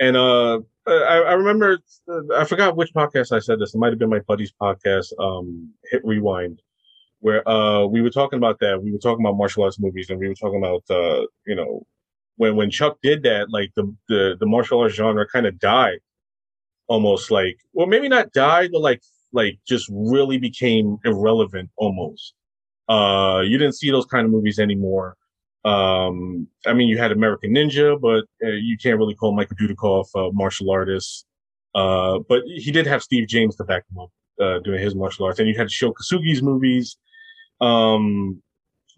and 0.00 0.16
uh 0.16 0.60
I, 0.86 1.22
I 1.28 1.32
remember 1.34 1.78
uh, 2.08 2.36
I 2.36 2.44
forgot 2.44 2.76
which 2.76 2.92
podcast 2.92 3.34
I 3.34 3.38
said 3.38 3.60
this. 3.60 3.74
It 3.74 3.78
might 3.78 3.90
have 3.90 4.00
been 4.00 4.10
my 4.10 4.18
buddy's 4.20 4.52
podcast, 4.60 5.12
um, 5.20 5.72
Hit 5.92 6.04
Rewind, 6.04 6.60
where 7.22 7.48
uh 7.48 7.86
we 7.86 8.02
were 8.02 8.10
talking 8.10 8.36
about 8.36 8.58
that. 8.60 8.82
We 8.82 8.92
were 8.92 8.98
talking 8.98 9.24
about 9.24 9.36
martial 9.36 9.64
arts 9.64 9.80
movies, 9.80 10.10
and 10.10 10.18
we 10.18 10.28
were 10.28 10.34
talking 10.34 10.58
about 10.58 10.82
uh 10.90 11.26
you 11.46 11.54
know 11.54 11.86
when 12.36 12.56
when 12.56 12.70
Chuck 12.70 12.98
did 13.02 13.22
that, 13.22 13.50
like 13.50 13.70
the 13.76 13.84
the, 14.08 14.36
the 14.38 14.46
martial 14.46 14.80
arts 14.80 14.94
genre 14.94 15.26
kind 15.26 15.46
of 15.46 15.58
died, 15.58 16.00
almost 16.88 17.30
like 17.30 17.56
well 17.72 17.86
maybe 17.86 18.08
not 18.08 18.32
died, 18.32 18.70
but 18.72 18.82
like 18.82 19.02
like 19.32 19.58
just 19.66 19.88
really 19.92 20.38
became 20.38 20.98
irrelevant 21.04 21.70
almost. 21.76 22.34
Uh, 22.88 23.42
you 23.46 23.56
didn't 23.56 23.76
see 23.76 23.90
those 23.90 24.06
kind 24.06 24.26
of 24.26 24.32
movies 24.32 24.58
anymore. 24.58 25.16
Um, 25.64 26.48
I 26.66 26.72
mean, 26.74 26.88
you 26.88 26.98
had 26.98 27.12
American 27.12 27.54
Ninja, 27.54 27.98
but 28.00 28.24
uh, 28.44 28.50
you 28.50 28.76
can't 28.76 28.98
really 28.98 29.14
call 29.14 29.32
Michael 29.32 29.56
Dudikoff 29.56 30.08
a 30.16 30.32
martial 30.32 30.70
artist. 30.70 31.24
Uh, 31.74 32.18
but 32.28 32.42
he 32.46 32.70
did 32.70 32.86
have 32.86 33.02
Steve 33.02 33.28
James 33.28 33.56
to 33.56 33.64
back 33.64 33.84
him 33.90 33.98
up, 34.00 34.10
uh, 34.40 34.58
doing 34.58 34.82
his 34.82 34.94
martial 34.94 35.24
arts. 35.24 35.38
And 35.38 35.48
you 35.48 35.56
had 35.56 35.70
Sho 35.70 35.92
Kosugi's 35.92 36.42
movies. 36.42 36.98
Um, 37.62 38.42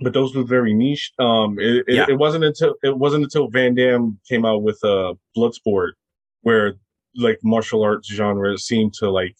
but 0.01 0.13
those 0.13 0.35
were 0.35 0.43
very 0.43 0.75
niche. 0.75 1.13
Um, 1.19 1.59
it, 1.61 1.85
it, 1.87 1.95
Yeah. 1.95 2.07
it 2.09 2.19
wasn't 2.19 2.45
until, 2.45 2.75
it 2.83 2.97
wasn't 2.97 3.25
until 3.25 3.49
Van 3.49 3.75
Damme 3.75 4.19
came 4.29 4.45
out 4.45 4.63
with, 4.63 4.83
uh, 4.83 5.15
Bloodsport 5.37 5.93
where 6.43 6.75
like 7.17 7.39
martial 7.45 7.83
arts 7.83 8.13
genre 8.13 8.59
seemed 8.59 8.93
to 8.95 9.11
like, 9.11 9.37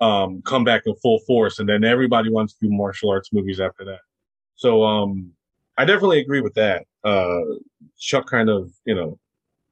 um, 0.00 0.42
come 0.42 0.64
back 0.64 0.82
in 0.86 0.94
full 0.96 1.20
force. 1.20 1.58
And 1.60 1.68
then 1.68 1.84
everybody 1.84 2.30
wants 2.30 2.54
to 2.54 2.66
do 2.66 2.72
martial 2.74 3.10
arts 3.10 3.32
movies 3.32 3.60
after 3.60 3.84
that. 3.84 4.00
So, 4.56 4.82
um, 4.82 5.30
I 5.76 5.84
definitely 5.84 6.18
agree 6.20 6.40
with 6.40 6.54
that. 6.54 6.86
Uh, 7.04 7.40
Chuck 7.98 8.26
kind 8.28 8.50
of, 8.50 8.72
you 8.84 8.96
know, 8.96 9.18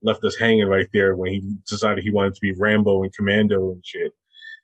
left 0.02 0.22
us 0.22 0.36
hanging 0.36 0.68
right 0.68 0.86
there 0.92 1.16
when 1.16 1.32
he 1.32 1.40
decided 1.68 2.04
he 2.04 2.12
wanted 2.12 2.34
to 2.34 2.40
be 2.40 2.52
Rambo 2.52 3.02
and 3.02 3.12
Commando 3.12 3.72
and 3.72 3.84
shit. 3.84 4.12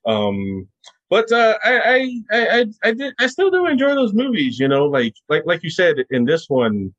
Um, 0.07 0.68
but 1.12 1.31
uh, 1.31 1.59
I, 1.62 1.72
I, 1.94 1.98
I, 2.37 2.40
I, 2.59 2.66
I 2.88 2.92
did, 2.92 3.12
I 3.20 3.27
still 3.27 3.51
do 3.51 3.66
enjoy 3.66 3.94
those 3.94 4.14
movies. 4.14 4.59
You 4.59 4.68
know, 4.72 4.87
like, 4.87 5.14
like, 5.29 5.44
like 5.51 5.62
you 5.62 5.68
said 5.68 5.96
in 6.11 6.25
this 6.25 6.44
one, 6.48 6.94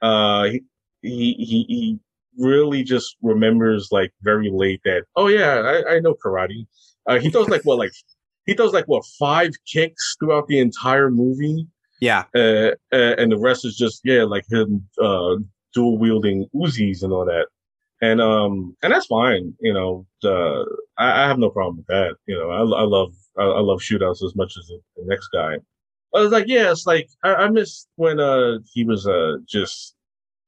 uh, 0.00 0.44
he, 0.44 0.60
he, 1.02 1.34
he, 1.50 1.58
he 1.68 1.98
really 2.38 2.82
just 2.82 3.16
remembers 3.20 3.88
like 3.98 4.10
very 4.22 4.50
late 4.62 4.80
that, 4.84 5.02
oh 5.16 5.28
yeah, 5.28 5.52
I, 5.72 5.96
I 5.96 6.00
know 6.00 6.14
karate. 6.24 6.66
Uh, 7.06 7.18
he 7.18 7.28
throws 7.30 7.48
like 7.48 7.62
what, 7.68 7.78
like 7.78 7.92
he 8.46 8.54
throws 8.54 8.72
like 8.72 8.86
what 8.86 9.04
five 9.18 9.52
kicks 9.70 10.16
throughout 10.18 10.46
the 10.48 10.58
entire 10.66 11.10
movie 11.10 11.66
Yeah. 12.00 12.24
uh, 12.34 12.70
uh, 12.92 13.14
and 13.20 13.32
the 13.32 13.38
rest 13.38 13.66
is 13.66 13.76
just 13.76 14.00
yeah, 14.04 14.24
like 14.24 14.44
him 14.50 14.88
uh, 15.02 15.36
dual 15.74 15.98
wielding 15.98 16.46
Uzis 16.54 17.02
and 17.02 17.12
all 17.12 17.26
that, 17.26 17.46
and 18.00 18.20
um, 18.20 18.76
and 18.82 18.92
that's 18.92 19.06
fine. 19.06 19.54
You 19.60 19.74
know, 19.74 20.06
uh, 20.24 20.62
I, 20.96 21.24
I 21.24 21.28
have 21.28 21.38
no 21.38 21.50
problem 21.50 21.76
with 21.78 21.86
that. 21.88 22.14
You 22.26 22.36
know, 22.38 22.50
I, 22.50 22.60
I 22.60 22.84
love 22.84 23.12
I, 23.38 23.44
I 23.44 23.60
love 23.60 23.80
shootouts 23.80 24.22
as 24.24 24.34
much 24.34 24.54
as 24.58 24.66
the, 24.66 24.80
the 24.96 25.04
next 25.06 25.28
guy. 25.28 25.56
I 26.14 26.20
was 26.20 26.32
like, 26.32 26.46
yeah, 26.48 26.70
it's 26.70 26.86
like 26.86 27.08
I, 27.22 27.34
I 27.34 27.48
miss 27.50 27.86
when 27.96 28.18
uh 28.20 28.58
he 28.72 28.84
was 28.84 29.06
uh 29.06 29.36
just 29.46 29.94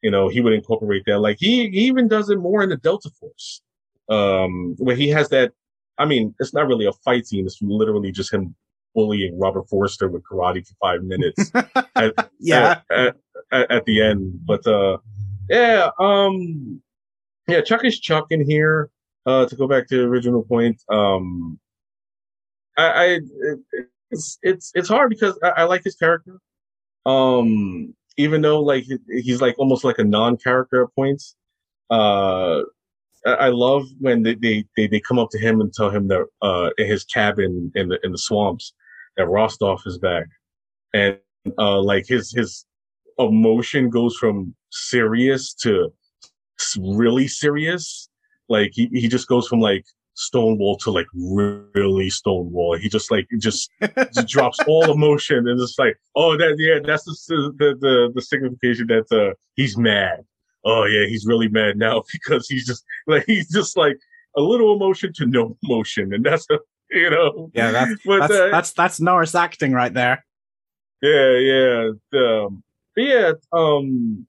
you 0.02 0.10
know 0.10 0.28
he 0.28 0.40
would 0.40 0.52
incorporate 0.54 1.02
that. 1.06 1.18
Like 1.20 1.36
he, 1.38 1.68
he 1.70 1.80
even 1.86 2.08
does 2.08 2.30
it 2.30 2.38
more 2.38 2.62
in 2.62 2.70
the 2.70 2.76
Delta 2.76 3.10
Force, 3.20 3.60
um, 4.08 4.74
where 4.78 4.96
he 4.96 5.08
has 5.10 5.28
that. 5.30 5.52
I 5.98 6.06
mean, 6.06 6.34
it's 6.40 6.54
not 6.54 6.66
really 6.66 6.86
a 6.86 6.92
fight 7.04 7.26
scene. 7.26 7.44
It's 7.44 7.58
literally 7.60 8.10
just 8.10 8.32
him 8.32 8.54
bullying 8.94 9.38
Robert 9.38 9.68
Forster 9.68 10.08
with 10.08 10.22
karate 10.24 10.66
for 10.66 10.74
five 10.80 11.02
minutes 11.02 11.50
at, 11.94 12.14
Yeah. 12.40 12.80
at, 12.90 13.16
at, 13.52 13.70
at 13.70 13.84
the 13.84 14.02
end. 14.02 14.40
But 14.46 14.66
uh, 14.66 14.96
yeah, 15.50 15.90
um, 15.98 16.80
yeah, 17.46 17.60
Chuck 17.60 17.84
is 17.84 18.00
Chuck 18.00 18.28
in 18.30 18.44
here. 18.48 18.88
Uh, 19.26 19.44
to 19.44 19.54
go 19.54 19.68
back 19.68 19.86
to 19.88 19.98
the 19.98 20.04
original 20.04 20.42
point, 20.42 20.82
um, 20.88 21.60
I, 22.80 23.04
I 23.04 23.20
it's 24.10 24.38
it's 24.42 24.72
it's 24.74 24.88
hard 24.88 25.10
because 25.10 25.38
I, 25.42 25.48
I 25.48 25.64
like 25.64 25.84
his 25.84 25.96
character. 25.96 26.40
Um, 27.06 27.94
even 28.16 28.42
though 28.42 28.60
like 28.60 28.84
he's 29.08 29.40
like 29.40 29.58
almost 29.58 29.84
like 29.84 29.98
a 29.98 30.04
non-character 30.04 30.82
at 30.84 30.94
points. 30.94 31.36
Uh, 31.90 32.62
I 33.26 33.48
love 33.48 33.84
when 33.98 34.22
they, 34.22 34.34
they, 34.34 34.64
they, 34.76 34.86
they 34.86 35.00
come 35.00 35.18
up 35.18 35.28
to 35.32 35.38
him 35.38 35.60
and 35.60 35.72
tell 35.72 35.90
him 35.90 36.08
that 36.08 36.24
uh, 36.40 36.70
in 36.78 36.86
his 36.86 37.04
cabin 37.04 37.70
in 37.74 37.88
the 37.88 37.98
in 38.02 38.12
the 38.12 38.18
swamps 38.18 38.72
that 39.16 39.26
Rostov 39.26 39.82
is 39.86 39.98
back, 39.98 40.26
and 40.94 41.18
uh, 41.58 41.80
like 41.80 42.06
his 42.06 42.32
his 42.32 42.64
emotion 43.18 43.90
goes 43.90 44.16
from 44.16 44.54
serious 44.70 45.52
to 45.54 45.92
really 46.78 47.28
serious. 47.28 48.08
Like 48.48 48.70
he, 48.74 48.88
he 48.92 49.08
just 49.08 49.28
goes 49.28 49.46
from 49.48 49.60
like 49.60 49.84
Stonewall 50.20 50.76
to 50.76 50.90
like 50.90 51.06
really 51.14 52.10
Stonewall. 52.10 52.76
He 52.76 52.90
just 52.90 53.10
like 53.10 53.26
just, 53.38 53.70
just 54.14 54.28
drops 54.28 54.58
all 54.68 54.92
emotion 54.92 55.48
and 55.48 55.58
it's 55.58 55.78
like, 55.78 55.96
oh, 56.14 56.36
that 56.36 56.56
yeah, 56.58 56.78
that's 56.84 57.04
the 57.04 57.54
the 57.56 57.74
the, 57.80 58.12
the 58.14 58.20
signification 58.20 58.86
that 58.88 59.10
uh, 59.10 59.34
he's 59.54 59.78
mad. 59.78 60.20
Oh 60.62 60.84
yeah, 60.84 61.06
he's 61.06 61.26
really 61.26 61.48
mad 61.48 61.78
now 61.78 62.02
because 62.12 62.46
he's 62.48 62.66
just 62.66 62.84
like 63.06 63.24
he's 63.26 63.48
just 63.50 63.78
like 63.78 63.96
a 64.36 64.42
little 64.42 64.76
emotion 64.76 65.14
to 65.14 65.26
no 65.26 65.56
emotion, 65.64 66.12
and 66.12 66.22
that's 66.24 66.46
a, 66.50 66.58
you 66.90 67.08
know 67.08 67.50
Yeah, 67.54 67.70
that's 67.70 67.94
but 68.04 68.20
that's, 68.20 68.32
uh, 68.32 68.48
that's 68.50 68.72
that's 68.72 69.00
Norris 69.00 69.34
acting 69.34 69.72
right 69.72 69.94
there. 69.94 70.24
yeah, 71.00 71.36
yeah. 71.38 71.90
Um, 72.12 72.62
but 72.94 73.04
yeah, 73.04 73.32
um, 73.54 74.26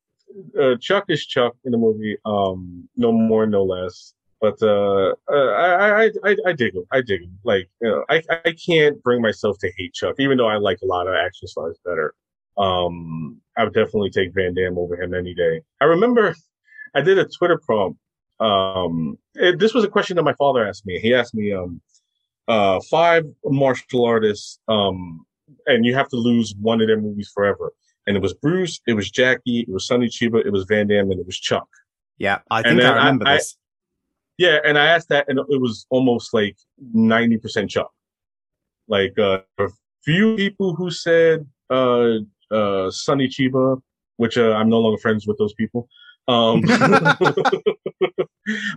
uh, 0.58 0.76
Chuck 0.80 1.04
is 1.10 1.26
Chuck 1.26 1.56
in 1.66 1.74
the 1.74 1.78
movie. 1.78 2.16
Um, 2.24 2.88
no 2.96 3.12
more, 3.12 3.46
no 3.46 3.66
less. 3.66 4.14
But 4.42 4.62
uh, 4.64 5.14
uh, 5.32 5.52
I, 5.52 6.06
I, 6.06 6.12
I, 6.24 6.36
I 6.48 6.54
dig 6.54 6.76
him. 6.76 6.84
I 6.92 7.02
dig 7.02 7.22
him. 7.22 7.38
Like, 7.44 7.70
you 7.80 7.90
know, 7.90 8.04
I, 8.10 8.24
I 8.44 8.54
can't 8.54 9.02
bring 9.04 9.22
myself 9.22 9.60
to 9.60 9.72
hate 9.78 9.94
Chuck, 9.94 10.16
even 10.20 10.38
though 10.38 10.48
I 10.48 10.58
like 10.58 10.80
a 10.82 10.88
lot 10.88 11.08
of 11.08 11.14
action 11.14 11.48
stars 11.48 11.78
better. 11.86 12.16
Um, 12.58 13.40
I 13.56 13.64
would 13.64 13.74
definitely 13.74 14.10
take 14.10 14.34
Van 14.34 14.56
Damme 14.56 14.80
over 14.80 15.00
him 15.02 15.14
any 15.14 15.36
day. 15.36 15.62
I 15.80 15.86
remember 15.86 16.36
I 16.96 17.02
did 17.02 17.20
a 17.20 17.26
Twitter 17.26 17.60
prompt. 17.64 18.00
Um, 18.40 19.20
it, 19.36 19.60
this 19.60 19.76
was 19.76 19.84
a 19.84 19.88
question 19.88 20.16
that 20.16 20.24
my 20.24 20.34
father 20.34 20.68
asked 20.68 20.88
me. 20.88 21.00
He 21.00 21.14
asked 21.14 21.36
me, 21.36 21.54
um, 21.54 21.80
uh, 22.48 22.80
five 22.90 23.26
martial 23.46 24.04
artists, 24.04 24.60
um, 24.68 25.26
and 25.68 25.86
you 25.86 25.94
have 25.94 26.10
to 26.10 26.16
lose 26.16 26.56
one 26.60 26.82
of 26.82 26.88
their 26.88 27.00
movies 27.00 27.32
forever. 27.34 27.72
And 28.08 28.18
it 28.18 28.22
was 28.22 28.34
Bruce, 28.34 28.82
it 28.88 28.94
was 28.94 29.12
Jackie, 29.12 29.62
it 29.62 29.70
was 29.70 29.86
Sonny 29.86 30.08
Chiba, 30.08 30.44
it 30.44 30.52
was 30.52 30.66
Van 30.66 30.88
Damme, 30.88 31.12
and 31.12 31.20
it 31.20 31.26
was 31.26 31.40
Chuck. 31.40 31.68
Yeah, 32.18 32.40
I 32.50 32.64
think 32.64 32.82
I 32.82 32.96
remember 32.96 33.28
I, 33.28 33.38
this. 33.38 33.56
Yeah, 34.42 34.58
and 34.66 34.76
I 34.76 34.88
asked 34.88 35.10
that, 35.10 35.30
and 35.30 35.38
it 35.38 35.62
was 35.62 35.86
almost 35.92 36.34
like 36.34 36.58
ninety 36.92 37.38
percent 37.38 37.70
Chuck. 37.70 37.92
Like 38.88 39.14
uh, 39.20 39.42
a 39.60 39.68
few 40.04 40.36
people 40.36 40.74
who 40.74 40.90
said 40.90 41.46
uh, 41.70 42.14
uh, 42.50 42.90
Sonny 42.90 43.28
Chiba, 43.28 43.80
which 44.18 44.40
uh, 44.40 44.54
I'm 44.54 44.68
no 44.68 44.80
longer 44.80 44.98
friends 44.98 45.28
with 45.28 45.38
those 45.38 45.54
people. 45.54 45.88
Um, 46.28 46.64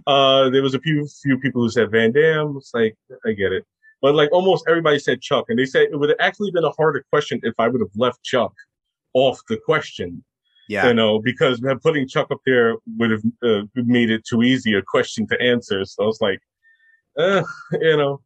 uh, 0.07 0.51
there 0.51 0.63
was 0.63 0.75
a 0.75 0.81
few 0.81 1.09
few 1.23 1.39
people 1.39 1.63
who 1.63 1.71
said 1.71 1.91
Van 1.91 2.13
Damme. 2.13 2.59
It's 2.59 2.75
like 2.75 2.95
I 3.25 3.33
get 3.33 3.53
it, 3.53 3.65
but 4.03 4.15
like 4.15 4.31
almost 4.33 4.67
everybody 4.69 4.99
said 4.99 5.23
Chuck, 5.23 5.47
and 5.49 5.59
they 5.59 5.65
said 5.65 5.89
it 5.91 5.99
would 5.99 6.11
have 6.11 6.19
actually 6.21 6.51
been 6.51 6.65
a 6.65 6.73
harder 6.73 7.03
question 7.11 7.41
if 7.43 7.55
I 7.59 7.69
would 7.69 7.81
have 7.81 7.97
left 7.97 8.23
Chuck 8.23 8.53
off 9.15 9.41
the 9.49 9.57
question. 9.57 10.23
Yeah, 10.69 10.89
you 10.89 10.95
know, 10.95 11.21
because 11.21 11.61
putting 11.83 12.09
Chuck 12.09 12.29
up 12.31 12.41
there 12.47 12.77
would 12.97 13.11
have 13.11 13.23
uh, 13.43 13.63
made 13.75 14.11
it 14.11 14.25
too 14.25 14.43
easy 14.43 14.75
a 14.75 14.83
question 14.83 15.27
to 15.29 15.41
answer. 15.41 15.85
So 15.85 16.05
I 16.05 16.07
was 16.07 16.21
like, 16.21 16.41
uh, 17.19 17.43
you 17.73 17.97
know, 17.97 18.21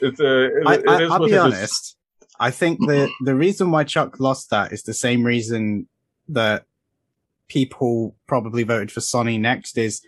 it's 0.00 0.20
uh, 0.20 0.48
it, 0.52 0.66
I, 0.66 0.74
it 0.74 0.88
I, 0.88 1.02
I'll 1.04 1.26
be 1.26 1.36
honest. 1.36 1.96
I 2.40 2.50
think 2.50 2.80
the 2.80 3.10
the 3.24 3.34
reason 3.34 3.70
why 3.70 3.84
Chuck 3.84 4.18
lost 4.18 4.50
that 4.50 4.72
is 4.72 4.82
the 4.82 4.94
same 4.94 5.24
reason 5.24 5.88
that 6.28 6.64
people 7.48 8.16
probably 8.26 8.62
voted 8.62 8.90
for 8.90 9.00
Sonny 9.00 9.38
next 9.38 9.76
is 9.78 10.00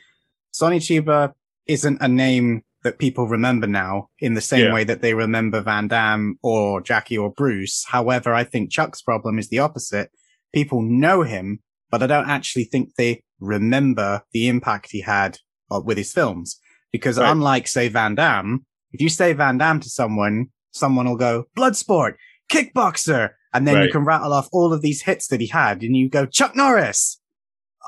Sonny 0.51 0.79
Chiba 0.79 1.35
isn't 1.67 1.99
a 2.01 2.09
name 2.09 2.63
that 2.83 2.99
people 2.99 3.27
remember 3.27 3.67
now 3.67 4.09
in 4.21 4.35
the 4.35 4.41
same 4.41 4.67
yeah. 4.67 4.73
way 4.73 4.85
that 4.85 5.03
they 5.03 5.13
remember 5.13 5.61
Van 5.61 5.89
Damme 5.89 6.39
or 6.43 6.81
Jackie 6.81 7.19
or 7.19 7.33
Bruce. 7.33 7.85
However, 7.85 8.33
I 8.33 8.45
think 8.45 8.71
Chuck's 8.71 9.03
problem 9.03 9.39
is 9.39 9.49
the 9.49 9.59
opposite. 9.59 10.11
People 10.55 10.83
know 10.83 11.23
him, 11.23 11.61
but 11.91 12.03
I 12.03 12.07
don't 12.07 12.29
actually 12.29 12.65
think 12.65 12.95
they 12.95 13.23
remember 13.41 14.23
the 14.33 14.49
impact 14.49 14.91
he 14.91 15.01
had 15.01 15.39
uh, 15.71 15.81
with 15.85 15.99
his 15.99 16.13
films. 16.13 16.61
Because 16.93 17.19
right. 17.19 17.31
unlike, 17.31 17.69
say, 17.69 17.89
Van 17.89 18.15
Damme, 18.15 18.65
if 18.93 19.01
you 19.01 19.09
say 19.09 19.33
Van 19.33 19.59
Damme 19.59 19.81
to 19.81 19.91
someone, 19.91 20.49
someone 20.71 21.07
will 21.07 21.17
go, 21.17 21.45
Bloodsport, 21.57 22.15
Kickboxer. 22.49 23.31
And 23.53 23.67
then 23.67 23.77
right. 23.77 23.87
you 23.87 23.93
can 23.93 24.05
rattle 24.05 24.33
off 24.33 24.49
all 24.53 24.73
of 24.73 24.83
these 24.83 25.03
hits 25.03 25.29
that 25.29 25.41
he 25.41 25.47
had 25.47 25.83
and 25.83 25.97
you 25.97 26.09
go, 26.09 26.27
Chuck 26.27 26.55
Norris. 26.55 27.21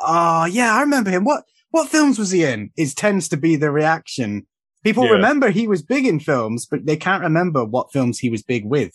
Oh, 0.00 0.44
yeah, 0.44 0.74
I 0.74 0.80
remember 0.80 1.10
him. 1.10 1.24
What, 1.24 1.44
what 1.70 1.88
films 1.88 2.18
was 2.18 2.30
he 2.30 2.44
in? 2.44 2.70
It 2.76 2.94
tends 2.96 3.28
to 3.28 3.36
be 3.36 3.56
the 3.56 3.70
reaction. 3.70 4.46
People 4.84 5.04
yeah. 5.04 5.12
remember 5.12 5.50
he 5.50 5.66
was 5.66 5.82
big 5.82 6.06
in 6.06 6.20
films, 6.20 6.66
but 6.66 6.86
they 6.86 6.96
can't 6.96 7.22
remember 7.22 7.64
what 7.64 7.92
films 7.92 8.18
he 8.18 8.30
was 8.30 8.42
big 8.42 8.64
with. 8.64 8.92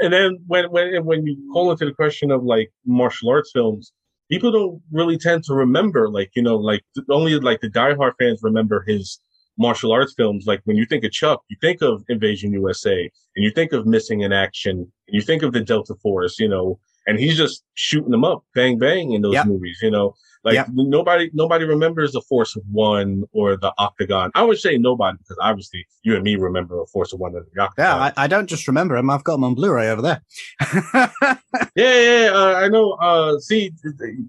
And 0.00 0.12
then 0.12 0.38
when, 0.46 0.70
when, 0.70 1.04
when 1.04 1.26
you 1.26 1.36
call 1.52 1.70
into 1.70 1.84
the 1.84 1.92
question 1.92 2.30
of 2.30 2.42
like 2.42 2.72
martial 2.84 3.30
arts 3.30 3.50
films, 3.52 3.92
people 4.30 4.50
don't 4.50 4.82
really 4.90 5.18
tend 5.18 5.44
to 5.44 5.54
remember, 5.54 6.08
like, 6.08 6.30
you 6.34 6.42
know, 6.42 6.56
like 6.56 6.82
only 7.10 7.38
like 7.38 7.60
the 7.60 7.70
diehard 7.70 8.12
fans 8.18 8.40
remember 8.42 8.84
his 8.86 9.20
martial 9.56 9.92
arts 9.92 10.14
films, 10.16 10.46
like 10.46 10.60
when 10.64 10.76
you 10.76 10.84
think 10.84 11.04
of 11.04 11.12
Chuck, 11.12 11.42
you 11.48 11.56
think 11.60 11.82
of 11.82 12.02
Invasion 12.08 12.52
USA 12.52 13.02
and 13.36 13.44
you 13.44 13.50
think 13.50 13.72
of 13.72 13.86
Missing 13.86 14.22
in 14.22 14.32
Action 14.32 14.78
and 14.78 15.14
you 15.14 15.22
think 15.22 15.42
of 15.42 15.52
the 15.52 15.60
Delta 15.60 15.94
Force, 16.02 16.38
you 16.38 16.48
know, 16.48 16.78
and 17.06 17.18
he's 17.18 17.36
just 17.36 17.64
shooting 17.74 18.10
them 18.10 18.24
up, 18.24 18.44
bang, 18.54 18.78
bang 18.78 19.12
in 19.12 19.22
those 19.22 19.34
yep. 19.34 19.46
movies, 19.46 19.78
you 19.82 19.90
know. 19.90 20.14
Like 20.44 20.54
yep. 20.54 20.68
nobody, 20.74 21.30
nobody 21.32 21.64
remembers 21.64 22.12
the 22.12 22.20
Force 22.20 22.54
of 22.54 22.62
One 22.70 23.24
or 23.32 23.56
the 23.56 23.72
Octagon. 23.78 24.30
I 24.34 24.42
would 24.42 24.58
say 24.58 24.76
nobody 24.76 25.16
because 25.16 25.38
obviously 25.40 25.86
you 26.02 26.14
and 26.14 26.22
me 26.22 26.36
remember 26.36 26.76
the 26.76 26.86
Force 26.92 27.14
of 27.14 27.20
One 27.20 27.34
and 27.34 27.46
the 27.54 27.62
Octagon. 27.62 27.86
Yeah, 27.86 28.12
I, 28.14 28.24
I 28.24 28.26
don't 28.26 28.46
just 28.46 28.68
remember 28.68 28.94
them; 28.94 29.08
I've 29.08 29.24
got 29.24 29.36
them 29.36 29.44
on 29.44 29.54
Blu-ray 29.54 29.88
over 29.88 30.02
there. 30.02 30.22
yeah, 31.74 32.00
yeah, 32.00 32.30
uh, 32.34 32.60
I 32.62 32.68
know. 32.68 32.92
Uh, 32.92 33.38
see, 33.38 33.72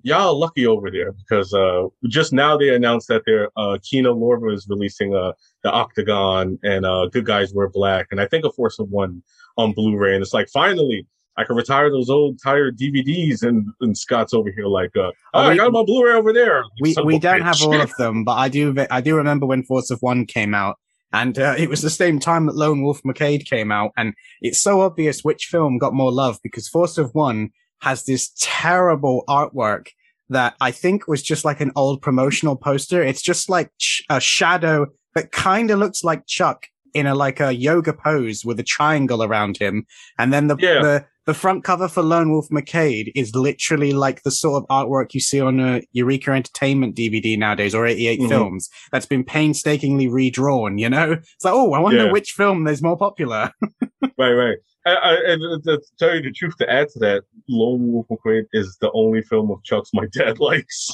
y'all 0.04 0.40
lucky 0.40 0.66
over 0.66 0.90
there 0.90 1.12
because 1.12 1.54
uh, 1.54 1.88
just 2.08 2.32
now 2.32 2.56
they 2.56 2.74
announced 2.74 3.10
that 3.10 3.24
their 3.26 3.50
uh, 3.58 3.78
Kino 3.84 4.16
Lorber 4.16 4.54
is 4.54 4.68
releasing 4.70 5.14
uh, 5.14 5.34
the 5.64 5.72
Octagon 5.72 6.58
and 6.64 6.86
uh, 6.86 7.08
Good 7.08 7.26
Guys 7.26 7.54
Wear 7.54 7.68
Black, 7.68 8.08
and 8.12 8.22
I 8.22 8.28
think 8.28 8.46
a 8.46 8.52
Force 8.54 8.80
of 8.80 8.88
One 8.90 9.22
on 9.58 9.74
Blu-ray, 9.74 10.14
and 10.14 10.22
it's 10.22 10.34
like 10.34 10.48
finally 10.48 11.06
I 11.38 11.44
can 11.44 11.56
retire 11.56 11.90
those 11.90 12.10
old 12.10 12.40
tired 12.42 12.78
DVDs, 12.78 13.44
and, 13.44 13.68
and 13.82 13.98
Scott's 13.98 14.34
over 14.34 14.50
here 14.52 14.68
like, 14.68 14.96
uh, 14.96 15.12
oh, 15.12 15.14
oh 15.34 15.50
we, 15.50 15.54
I 15.54 15.58
got 15.58 15.74
my 15.74 15.84
Blu-ray 15.84 16.14
over 16.14 16.32
there. 16.32 16.64
We 16.80 16.96
we 17.04 17.20
don't 17.20 17.42
bitch. 17.42 17.44
have 17.44 17.62
all 17.62 17.82
of 17.82 17.92
them, 17.98 18.24
but 18.24 18.34
I 18.34 18.50
do 18.50 18.74
I 18.90 19.02
do 19.02 19.16
remember 19.16 19.46
when 19.46 19.64
Force 19.64 19.92
of 19.92 20.02
One 20.02 20.26
came 20.26 20.54
out, 20.54 20.78
and 21.12 21.38
uh, 21.38 21.56
it 21.58 21.70
was 21.70 21.82
the 21.82 21.90
same 21.90 22.20
time 22.20 22.46
that 22.46 22.56
Lone 22.56 22.84
Wolf 22.84 23.02
McQuade 23.04 23.46
came 23.46 23.72
out, 23.72 23.92
and 23.98 24.14
it's 24.42 24.60
so 24.60 24.82
obvious 24.82 25.24
which 25.24 25.46
film 25.46 25.78
got 25.78 25.94
more 25.94 26.12
love 26.12 26.40
because 26.42 26.68
Force 26.70 26.98
of 26.98 27.14
One 27.14 27.52
has 27.82 28.06
this 28.06 28.32
terrible 28.40 29.24
artwork 29.28 29.88
that 30.30 30.56
I 30.60 30.72
think 30.72 31.08
was 31.08 31.22
just 31.22 31.46
like 31.46 31.62
an 31.62 31.72
old 31.76 32.02
promotional 32.02 32.56
poster. 32.56 33.04
It's 33.04 33.22
just 33.22 33.50
like 33.50 33.70
sh- 33.78 34.02
a 34.10 34.20
shadow 34.20 34.88
that 35.14 35.32
kind 35.32 35.70
of 35.70 35.80
looks 35.80 36.04
like 36.04 36.26
Chuck 36.26 36.68
in 36.94 37.06
a 37.06 37.14
like 37.14 37.40
a 37.42 37.54
yoga 37.54 37.94
pose 37.94 38.46
with 38.46 38.60
a 38.60 38.64
triangle 38.64 39.22
around 39.22 39.58
him, 39.58 39.86
and 40.18 40.32
then 40.32 40.48
the 40.48 40.56
yeah. 40.60 40.82
the 40.82 41.06
the 41.26 41.34
front 41.34 41.64
cover 41.64 41.88
for 41.88 42.04
Lone 42.04 42.32
Wolf 42.32 42.50
McQuade 42.50 43.12
is 43.16 43.36
literally 43.36 43.94
like 43.94 44.24
the 44.24 44.32
sort 44.32 44.64
of 44.64 44.68
artwork 44.70 45.14
you 45.14 45.20
see 45.20 45.42
on 45.42 45.60
a 45.60 45.82
Eureka 45.92 46.32
Entertainment 46.32 46.96
DVD 46.96 47.38
nowadays 47.38 47.74
or 47.74 47.86
88 47.86 48.20
mm-hmm. 48.20 48.30
films 48.30 48.70
that's 48.92 49.06
been 49.06 49.24
painstakingly 49.24 50.08
redrawn, 50.08 50.78
you 50.78 50.90
know? 50.90 51.14
It's 51.14 51.44
like, 51.44 51.54
oh, 51.54 51.74
I 51.74 51.80
wonder 51.80 52.06
yeah. 52.06 52.12
which 52.12 52.32
film 52.32 52.68
is 52.68 52.82
more 52.82 52.98
popular. 52.98 53.52
right, 54.18 54.34
right. 54.34 54.58
I, 54.86 54.94
I, 54.94 55.14
and 55.32 55.64
to 55.64 55.82
tell 55.98 56.16
you 56.16 56.22
the 56.22 56.32
truth, 56.32 56.56
to 56.58 56.72
add 56.72 56.90
to 56.90 57.00
that, 57.00 57.24
Lone 57.50 57.92
Wolf 57.92 58.06
McQuade 58.12 58.46
is 58.54 58.78
the 58.82 58.92
only 58.94 59.24
film 59.24 59.50
of 59.50 59.64
Chuck's 59.64 59.90
my 59.94 60.06
dad 60.14 60.40
likes. 60.40 60.92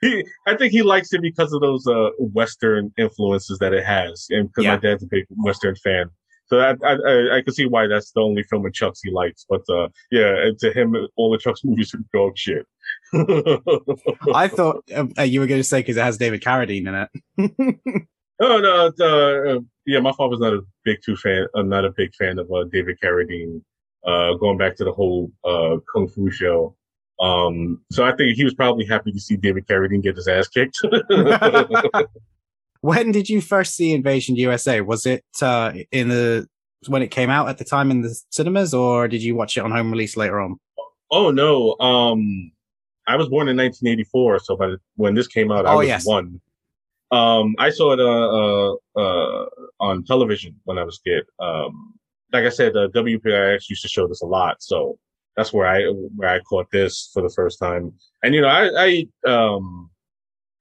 he, 0.00 0.24
I 0.46 0.56
think 0.56 0.72
he 0.72 0.82
likes 0.82 1.12
it 1.12 1.22
because 1.22 1.52
of 1.52 1.60
those 1.60 1.86
uh, 1.88 2.10
Western 2.18 2.92
influences 2.96 3.58
that 3.58 3.74
it 3.74 3.84
has, 3.84 4.26
and 4.30 4.48
because 4.48 4.64
yeah. 4.64 4.74
my 4.76 4.80
dad's 4.80 5.02
a 5.02 5.06
big 5.06 5.24
Western 5.30 5.74
fan. 5.74 6.06
So 6.50 6.58
I, 6.58 6.74
I, 6.84 7.36
I 7.36 7.42
can 7.42 7.54
see 7.54 7.66
why 7.66 7.86
that's 7.86 8.10
the 8.10 8.20
only 8.20 8.42
film 8.42 8.66
of 8.66 8.72
Chuck's 8.72 9.00
he 9.02 9.10
likes. 9.12 9.46
But 9.48 9.62
uh, 9.70 9.88
yeah, 10.10 10.50
to 10.58 10.72
him, 10.72 10.96
all 11.16 11.30
the 11.30 11.38
Chuck's 11.38 11.64
movies 11.64 11.94
are 11.94 12.00
dog 12.12 12.36
shit. 12.36 12.66
I 14.34 14.48
thought 14.48 14.84
uh, 14.96 15.22
you 15.22 15.38
were 15.38 15.46
going 15.46 15.60
to 15.60 15.64
say 15.64 15.80
because 15.80 15.96
it 15.96 16.02
has 16.02 16.18
David 16.18 16.42
Carradine 16.42 16.88
in 16.88 16.94
it. 16.94 18.08
oh 18.40 18.58
no, 18.58 18.90
uh, 19.00 19.54
uh, 19.54 19.60
yeah, 19.86 20.00
my 20.00 20.12
father's 20.12 20.40
not 20.40 20.54
a 20.54 20.62
big 20.84 20.98
too 21.04 21.16
fan. 21.16 21.46
I'm 21.54 21.68
not 21.68 21.84
a 21.84 21.92
big 21.92 22.12
fan 22.16 22.40
of 22.40 22.50
uh, 22.50 22.64
David 22.64 22.98
Carradine. 23.02 23.62
Uh, 24.04 24.34
going 24.34 24.58
back 24.58 24.76
to 24.76 24.84
the 24.84 24.92
whole 24.92 25.30
uh, 25.44 25.76
kung 25.92 26.08
fu 26.08 26.30
show. 26.30 26.74
Um, 27.20 27.82
so 27.92 28.02
I 28.02 28.16
think 28.16 28.34
he 28.34 28.44
was 28.44 28.54
probably 28.54 28.86
happy 28.86 29.12
to 29.12 29.20
see 29.20 29.36
David 29.36 29.66
Carradine 29.66 30.02
get 30.02 30.16
his 30.16 30.26
ass 30.26 30.48
kicked. 30.48 30.78
When 32.82 33.12
did 33.12 33.28
you 33.28 33.40
first 33.40 33.74
see 33.74 33.92
Invasion 33.92 34.36
USA? 34.36 34.80
Was 34.80 35.06
it 35.06 35.24
uh, 35.42 35.72
in 35.92 36.08
the 36.08 36.48
when 36.88 37.02
it 37.02 37.10
came 37.10 37.28
out 37.28 37.48
at 37.48 37.58
the 37.58 37.64
time 37.64 37.90
in 37.90 38.00
the 38.02 38.18
cinemas, 38.30 38.72
or 38.72 39.06
did 39.06 39.22
you 39.22 39.34
watch 39.34 39.56
it 39.56 39.60
on 39.60 39.70
home 39.70 39.90
release 39.90 40.16
later 40.16 40.40
on? 40.40 40.58
Oh 41.10 41.30
no, 41.30 41.76
um, 41.78 42.52
I 43.06 43.16
was 43.16 43.28
born 43.28 43.48
in 43.48 43.56
1984, 43.56 44.38
so 44.40 44.56
by 44.56 44.68
the, 44.68 44.78
when 44.96 45.14
this 45.14 45.26
came 45.26 45.50
out, 45.50 45.66
I 45.66 45.72
oh, 45.72 45.78
was 45.78 45.88
yes. 45.88 46.06
one. 46.06 46.40
Um, 47.10 47.56
I 47.58 47.70
saw 47.70 47.92
it 47.92 48.00
uh, 48.00 48.04
uh, 48.04 48.76
uh, 48.96 49.46
on 49.80 50.04
television 50.04 50.54
when 50.64 50.78
I 50.78 50.84
was 50.84 51.00
a 51.04 51.08
kid. 51.08 51.24
Um, 51.40 51.94
like 52.32 52.44
I 52.44 52.50
said, 52.50 52.76
uh, 52.76 52.88
WPIX 52.94 53.68
used 53.68 53.82
to 53.82 53.88
show 53.88 54.06
this 54.06 54.22
a 54.22 54.26
lot, 54.26 54.62
so 54.62 54.96
that's 55.36 55.52
where 55.52 55.66
I 55.66 55.82
where 56.16 56.28
I 56.28 56.38
caught 56.40 56.70
this 56.70 57.10
for 57.12 57.22
the 57.22 57.32
first 57.34 57.58
time. 57.58 57.92
And 58.22 58.34
you 58.34 58.40
know, 58.40 58.48
I 58.48 59.06
I 59.26 59.28
um 59.28 59.90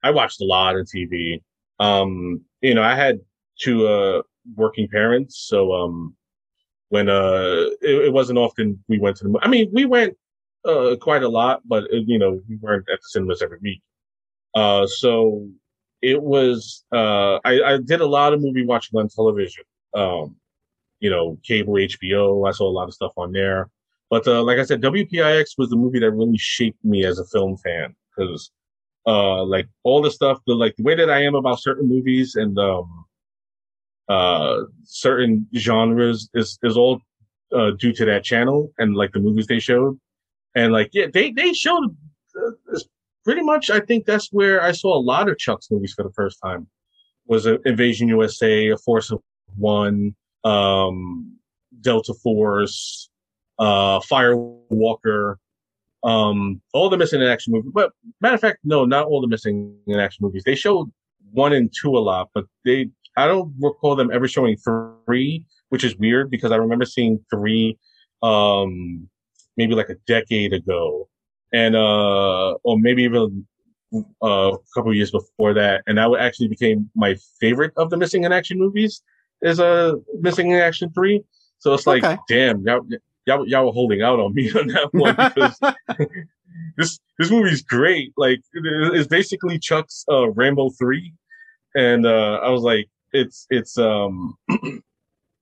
I 0.02 0.12
watched 0.12 0.42
a 0.42 0.46
lot 0.46 0.76
of 0.76 0.88
TV. 0.88 1.42
Um, 1.80 2.42
you 2.62 2.74
know, 2.74 2.84
I 2.84 2.96
had 2.96 3.20
two 3.60 3.88
uh, 3.88 4.22
working 4.56 4.88
parents, 4.88 5.46
so 5.48 5.74
um, 5.74 6.16
when 6.90 7.10
uh, 7.10 7.70
it, 7.82 8.06
it, 8.06 8.14
wasn't 8.14 8.40
often 8.40 8.84
we 8.88 9.00
went 9.00 9.18
to 9.18 9.24
the. 9.26 9.40
I 9.42 9.48
mean, 9.48 9.70
we 9.72 9.86
went 9.86 10.16
uh, 10.66 10.96
quite 11.00 11.24
a 11.24 11.30
lot, 11.30 11.62
but 11.66 11.86
uh, 11.86 11.98
you 12.06 12.20
know, 12.20 12.42
we 12.50 12.58
weren't 12.58 12.88
at 12.92 13.00
the 13.00 13.08
cinemas 13.10 13.42
every 13.42 13.60
week. 13.62 13.82
Uh, 14.56 14.88
so 14.88 15.48
it 16.02 16.22
was. 16.22 16.84
Uh, 16.92 17.36
I, 17.46 17.62
I 17.62 17.78
did 17.78 18.02
a 18.02 18.06
lot 18.06 18.34
of 18.34 18.42
movie 18.42 18.66
watching 18.66 19.00
on 19.00 19.08
television. 19.08 19.64
Um, 19.94 20.36
you 21.00 21.10
know, 21.10 21.38
cable 21.44 21.74
HBO. 21.74 22.48
I 22.48 22.52
saw 22.52 22.68
a 22.68 22.72
lot 22.72 22.88
of 22.88 22.94
stuff 22.94 23.14
on 23.18 23.32
there. 23.32 23.70
But 24.10 24.28
uh, 24.28 24.44
like 24.44 24.58
I 24.58 24.64
said, 24.64 24.82
WPIX 24.82 25.46
was 25.58 25.70
the 25.70 25.76
movie 25.76 26.00
that 26.00 26.12
really 26.12 26.38
shaped 26.38 26.84
me 26.84 27.06
as 27.06 27.20
a 27.20 27.26
film 27.26 27.58
fan 27.58 27.96
because 28.16 28.52
uh, 29.06 29.44
like 29.44 29.68
all 29.84 30.02
the 30.02 30.12
stuff, 30.12 30.40
the 30.46 30.54
like 30.54 30.76
the 30.76 30.84
way 30.84 30.96
that 30.96 31.10
I 31.10 31.24
am 31.24 31.36
about 31.36 31.62
certain 31.62 31.88
movies 31.88 32.36
and 32.36 32.58
um, 32.58 33.06
uh, 34.08 34.64
certain 34.84 35.48
genres 35.56 36.30
is 36.34 36.58
is 36.64 36.78
all 36.78 37.02
uh, 37.56 37.72
due 37.72 37.94
to 37.94 38.06
that 38.06 38.24
channel 38.24 38.72
and 38.78 38.96
like 38.96 39.12
the 39.12 39.20
movies 39.20 39.48
they 39.48 39.60
showed. 39.60 40.00
And 40.56 40.74
like 40.74 40.90
yeah, 40.94 41.08
they 41.14 41.32
they 41.32 41.54
showed 41.54 41.96
uh, 42.36 42.80
pretty 43.24 43.44
much. 43.44 43.70
I 43.70 43.80
think 43.80 44.06
that's 44.06 44.30
where 44.32 44.62
I 44.62 44.72
saw 44.72 44.98
a 44.98 45.02
lot 45.02 45.30
of 45.30 45.38
Chuck's 45.38 45.70
movies 45.72 45.94
for 45.94 46.04
the 46.04 46.14
first 46.14 46.40
time. 46.44 46.68
Was 47.28 47.46
uh, 47.46 47.60
Invasion 47.66 48.08
USA, 48.08 48.70
A 48.70 48.78
Force 48.78 49.12
of 49.12 49.22
One, 49.56 50.16
um, 50.44 51.38
Delta 51.82 52.14
Force, 52.16 53.10
uh, 53.60 54.00
Firewalker, 54.00 55.36
um, 56.04 56.62
all 56.74 56.90
the 56.90 56.98
missing 56.98 57.22
in 57.22 57.28
action 57.28 57.54
movies. 57.54 57.72
But 57.74 57.92
matter 58.22 58.36
of 58.36 58.42
fact, 58.42 58.60
no, 58.64 58.86
not 58.86 59.08
all 59.08 59.22
the 59.22 59.28
missing 59.28 59.76
in 59.88 60.00
action 60.00 60.24
movies. 60.24 60.44
They 60.46 60.56
showed 60.56 60.92
one 61.32 61.54
and 61.54 61.74
two 61.74 61.98
a 61.98 62.00
lot, 62.00 62.30
but 62.34 62.46
they 62.66 62.90
I 63.18 63.28
don't 63.28 63.54
recall 63.60 63.96
them 63.96 64.12
ever 64.12 64.28
showing 64.28 64.58
three, 64.58 65.46
which 65.70 65.84
is 65.84 65.96
weird 65.98 66.30
because 66.30 66.52
I 66.52 66.56
remember 66.56 66.86
seeing 66.86 67.20
three 67.30 67.78
um 68.22 69.10
maybe 69.58 69.76
like 69.76 69.90
a 69.90 69.96
decade 70.08 70.54
ago. 70.54 71.08
And 71.52 71.76
uh 71.76 72.54
or 72.64 72.80
maybe 72.80 73.04
even 73.04 73.46
uh, 74.24 74.52
a 74.54 74.58
couple 74.76 74.94
years 74.94 75.12
before 75.12 75.54
that, 75.54 75.82
and 75.88 75.98
that 75.98 76.16
actually 76.20 76.48
became 76.48 76.90
my 76.96 77.16
favorite 77.40 77.74
of 77.76 77.90
the 77.90 77.98
missing 77.98 78.24
in 78.24 78.32
action 78.32 78.58
movies. 78.58 79.02
Is 79.42 79.60
a 79.60 79.66
uh, 79.66 79.96
missing 80.20 80.52
in 80.52 80.60
action 80.60 80.92
three, 80.94 81.24
so 81.60 81.74
it's 81.74 81.88
like, 81.88 82.04
okay. 82.04 82.18
damn, 82.28 82.62
y'all, 82.66 82.86
y'all, 83.30 83.48
y'all 83.48 83.66
were 83.68 83.72
holding 83.72 84.02
out 84.02 84.20
on 84.20 84.34
me 84.34 84.52
on 84.52 84.68
that 84.68 84.90
one 84.94 85.16
because 85.16 85.60
this 86.78 87.00
this 87.18 87.32
movie's 87.32 87.62
great. 87.62 88.14
Like 88.18 88.42
it's 88.54 89.08
basically 89.08 89.60
Chuck's 89.60 90.06
uh, 90.12 90.32
Rambo 90.32 90.72
three, 90.72 91.14
and 91.76 92.06
uh, 92.06 92.40
I 92.44 92.50
was 92.50 92.64
like, 92.64 92.90
it's 93.14 93.46
it's 93.50 93.78
um, 93.78 94.36
and 94.50 94.82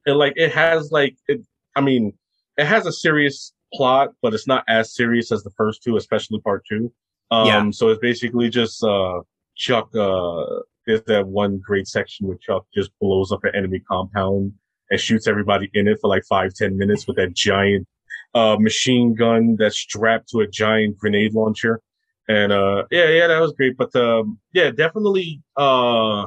like 0.06 0.34
it 0.36 0.52
has 0.54 0.92
like 0.92 1.16
it. 1.28 1.42
I 1.76 1.82
mean, 1.82 2.14
it 2.58 2.66
has 2.66 2.86
a 2.86 2.92
serious 2.92 3.54
plot, 3.74 4.14
but 4.22 4.34
it's 4.34 4.48
not 4.48 4.64
as 4.68 4.96
serious 4.96 5.32
as 5.32 5.44
the 5.44 5.52
first 5.52 5.84
two, 5.84 5.98
especially 5.98 6.40
part 6.42 6.66
two. 6.68 6.92
Um, 7.30 7.48
yeah. 7.48 7.72
so 7.72 7.90
it's 7.90 8.00
basically 8.00 8.50
just 8.50 8.84
uh, 8.84 9.22
Chuck. 9.56 9.90
Uh, 9.96 10.46
there's 10.86 11.04
that 11.04 11.28
one 11.28 11.58
great 11.58 11.88
section 11.88 12.28
where 12.28 12.38
Chuck 12.38 12.66
just 12.74 12.92
blows 13.02 13.34
up 13.34 13.44
an 13.44 13.52
enemy 13.54 13.80
compound 13.80 14.54
and 14.90 15.00
shoots 15.00 15.28
everybody 15.28 15.70
in 15.74 15.88
it 15.88 16.00
for 16.02 16.08
like 16.08 16.24
five 16.26 16.54
ten 16.54 16.78
minutes 16.78 17.08
with 17.08 17.18
that 17.18 17.34
giant 17.34 17.88
uh, 18.34 18.58
machine 18.60 19.16
gun 19.16 19.56
that's 19.58 19.78
strapped 19.78 20.30
to 20.30 20.40
a 20.40 20.48
giant 20.48 20.98
grenade 20.98 21.34
launcher. 21.34 21.82
And 22.28 22.52
uh, 22.52 22.84
yeah, 22.92 23.10
yeah, 23.10 23.28
that 23.28 23.40
was 23.40 23.54
great. 23.54 23.78
But 23.78 23.96
um, 23.96 24.40
yeah, 24.54 24.72
definitely. 24.72 25.42
Uh, 25.56 26.24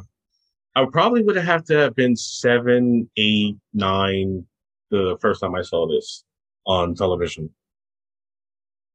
I 0.76 0.86
probably 0.90 1.22
would 1.22 1.36
have 1.36 1.64
to 1.64 1.76
have 1.76 1.94
been 1.94 2.16
seven, 2.16 3.10
eight, 3.16 3.56
nine 3.74 4.46
the 4.90 5.16
first 5.20 5.40
time 5.40 5.54
I 5.54 5.62
saw 5.62 5.86
this 5.88 6.24
on 6.66 6.94
television. 6.94 7.50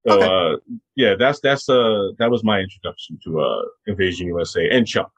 So 0.07 0.13
okay. 0.13 0.53
uh, 0.53 0.57
yeah, 0.95 1.15
that's 1.17 1.39
that's 1.39 1.67
uh 1.67 2.09
that 2.19 2.29
was 2.29 2.43
my 2.43 2.59
introduction 2.59 3.17
to 3.23 3.39
uh 3.39 3.63
Invasion 3.87 4.27
USA 4.27 4.69
and 4.69 4.85
Chuck. 4.85 5.11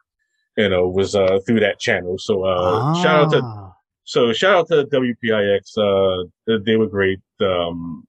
You 0.55 0.69
know, 0.69 0.87
was 0.87 1.13
uh 1.13 1.39
through 1.45 1.59
that 1.59 1.79
channel. 1.79 2.17
So 2.17 2.43
uh 2.43 2.79
ah. 2.81 3.03
shout 3.03 3.25
out 3.25 3.31
to 3.31 3.41
ah. 3.43 3.73
So 4.07 4.31
shout 4.31 4.55
out 4.55 4.67
to 4.69 4.85
WPIX. 4.85 5.61
Uh 5.77 6.57
they 6.65 6.75
were 6.77 6.87
great. 6.87 7.19
Um 7.41 8.05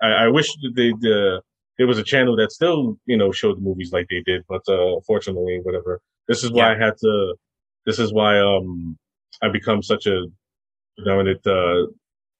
I, 0.00 0.08
I 0.24 0.28
wish 0.28 0.48
they 0.76 0.90
the 1.00 1.42
there 1.78 1.86
was 1.86 1.98
a 1.98 2.02
channel 2.02 2.36
that 2.36 2.52
still, 2.52 2.98
you 3.06 3.16
know, 3.16 3.32
showed 3.32 3.56
the 3.56 3.62
movies 3.62 3.92
like 3.92 4.06
they 4.08 4.22
did, 4.30 4.44
but 4.48 4.62
uh 4.68 5.00
fortunately, 5.06 5.60
whatever. 5.62 6.00
This 6.28 6.44
is 6.44 6.50
why 6.52 6.70
yeah. 6.70 6.74
I 6.74 6.84
had 6.84 6.94
to 6.98 7.34
this 7.86 7.98
is 7.98 8.12
why 8.12 8.38
um 8.40 8.96
I 9.42 9.48
become 9.48 9.82
such 9.82 10.06
a 10.06 10.26
dominant 11.04 11.46
uh 11.46 11.86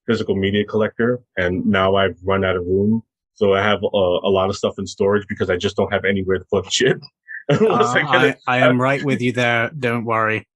physical 0.07 0.37
media 0.37 0.65
collector 0.65 1.21
and 1.37 1.65
now 1.67 1.95
I've 1.97 2.19
run 2.25 2.45
out 2.45 2.57
of 2.57 2.65
room 2.67 3.03
so 3.35 3.55
I 3.55 3.63
have 3.63 3.83
uh, 3.83 4.21
a 4.29 4.31
lot 4.39 4.51
of 4.51 4.57
stuff 4.57 4.75
in 4.79 4.87
storage 4.87 5.27
because 5.29 5.51
I 5.51 5.57
just 5.57 5.77
don't 5.77 5.93
have 5.93 6.05
anywhere 6.05 6.39
to 6.39 6.45
put 6.51 6.71
shit. 6.73 6.99
uh, 7.49 7.57
I, 7.61 8.37
I, 8.47 8.59
am 8.59 8.81
right 8.81 9.03
with 9.03 9.21
you 9.21 9.33
there. 9.33 9.71
Don't 9.71 10.05
worry. 10.05 10.47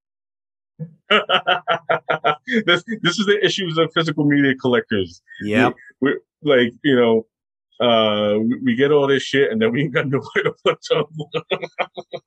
this 2.66 2.84
this 3.02 3.18
is 3.18 3.26
the 3.26 3.38
issues 3.42 3.78
of 3.78 3.90
physical 3.94 4.24
media 4.24 4.54
collectors. 4.54 5.22
Yeah, 5.42 5.70
we, 6.00 6.12
are 6.12 6.20
like 6.42 6.72
you 6.82 6.96
know, 6.96 7.26
uh, 7.86 8.38
we, 8.38 8.58
we, 8.64 8.74
get 8.74 8.90
all 8.90 9.06
this 9.06 9.22
shit 9.22 9.52
and 9.52 9.60
then 9.60 9.72
we 9.72 9.82
ain't 9.82 9.94
got 9.94 10.06
nowhere 10.08 10.44
to 10.44 10.54
put 10.64 10.78
them. 10.88 11.04